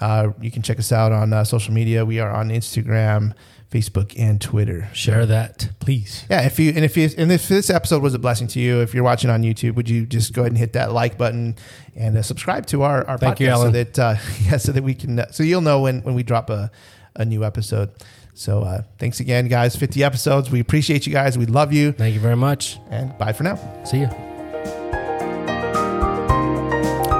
uh, 0.00 0.28
you 0.40 0.50
can 0.50 0.62
check 0.62 0.78
us 0.78 0.90
out 0.90 1.12
on 1.12 1.34
uh, 1.34 1.44
social 1.44 1.74
media. 1.74 2.06
We 2.06 2.18
are 2.18 2.30
on 2.30 2.48
Instagram, 2.48 3.34
Facebook, 3.72 4.14
and 4.18 4.40
Twitter. 4.40 4.88
Share 4.92 5.24
that, 5.26 5.70
please. 5.80 6.24
Yeah, 6.30 6.42
if 6.42 6.58
you 6.58 6.70
and 6.70 6.84
if 6.84 6.96
you 6.96 7.08
and 7.16 7.32
if 7.32 7.48
this 7.48 7.70
episode 7.70 8.02
was 8.02 8.12
a 8.14 8.18
blessing 8.18 8.46
to 8.48 8.60
you, 8.60 8.80
if 8.80 8.94
you're 8.94 9.02
watching 9.04 9.30
on 9.30 9.42
YouTube, 9.42 9.74
would 9.74 9.88
you 9.88 10.04
just 10.06 10.32
go 10.34 10.42
ahead 10.42 10.52
and 10.52 10.58
hit 10.58 10.74
that 10.74 10.92
like 10.92 11.16
button 11.16 11.56
and 11.96 12.16
uh, 12.16 12.22
subscribe 12.22 12.66
to 12.66 12.82
our 12.82 13.06
our 13.08 13.18
Thank 13.18 13.38
podcast 13.38 13.40
you, 13.40 13.54
so 13.54 13.70
that 13.70 13.98
uh, 13.98 14.14
yeah, 14.42 14.56
so 14.58 14.72
that 14.72 14.84
we 14.84 14.94
can 14.94 15.18
uh, 15.18 15.30
so 15.32 15.42
you'll 15.42 15.62
know 15.62 15.80
when 15.80 16.02
when 16.02 16.14
we 16.14 16.22
drop 16.22 16.50
a 16.50 16.70
a 17.16 17.24
new 17.24 17.42
episode. 17.44 17.90
So 18.34 18.62
uh, 18.62 18.82
thanks 18.98 19.20
again, 19.20 19.48
guys. 19.48 19.76
50 19.76 20.02
episodes. 20.02 20.50
We 20.50 20.60
appreciate 20.60 21.06
you 21.06 21.12
guys. 21.12 21.36
We 21.36 21.46
love 21.46 21.72
you, 21.72 21.92
Thank 21.92 22.14
you 22.14 22.20
very 22.20 22.36
much. 22.36 22.78
and 22.90 23.16
bye 23.18 23.32
for 23.32 23.42
now. 23.42 23.56
See 23.84 24.00
you. 24.00 24.08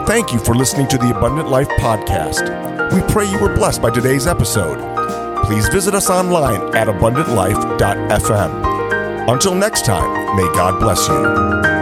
Thank 0.07 0.33
you 0.33 0.39
for 0.39 0.55
listening 0.55 0.89
to 0.89 0.99
the 0.99 1.17
Abundant 1.17 1.49
Life 1.49 1.69
Podcast. 1.69 2.93
We 2.93 3.01
pray 3.13 3.31
you 3.31 3.39
were 3.39 3.55
blessed 3.55 3.81
by 3.81 3.91
today's 3.91 4.27
episode. 4.27 5.02
Please 5.53 5.69
visit 5.69 5.95
us 5.95 6.09
online 6.09 6.75
at 6.75 6.89
abundantlife.fm. 6.89 9.31
Until 9.31 9.55
next 9.55 9.85
time, 9.85 10.35
may 10.35 10.51
God 10.55 10.81
bless 10.81 11.07
you. 11.07 11.82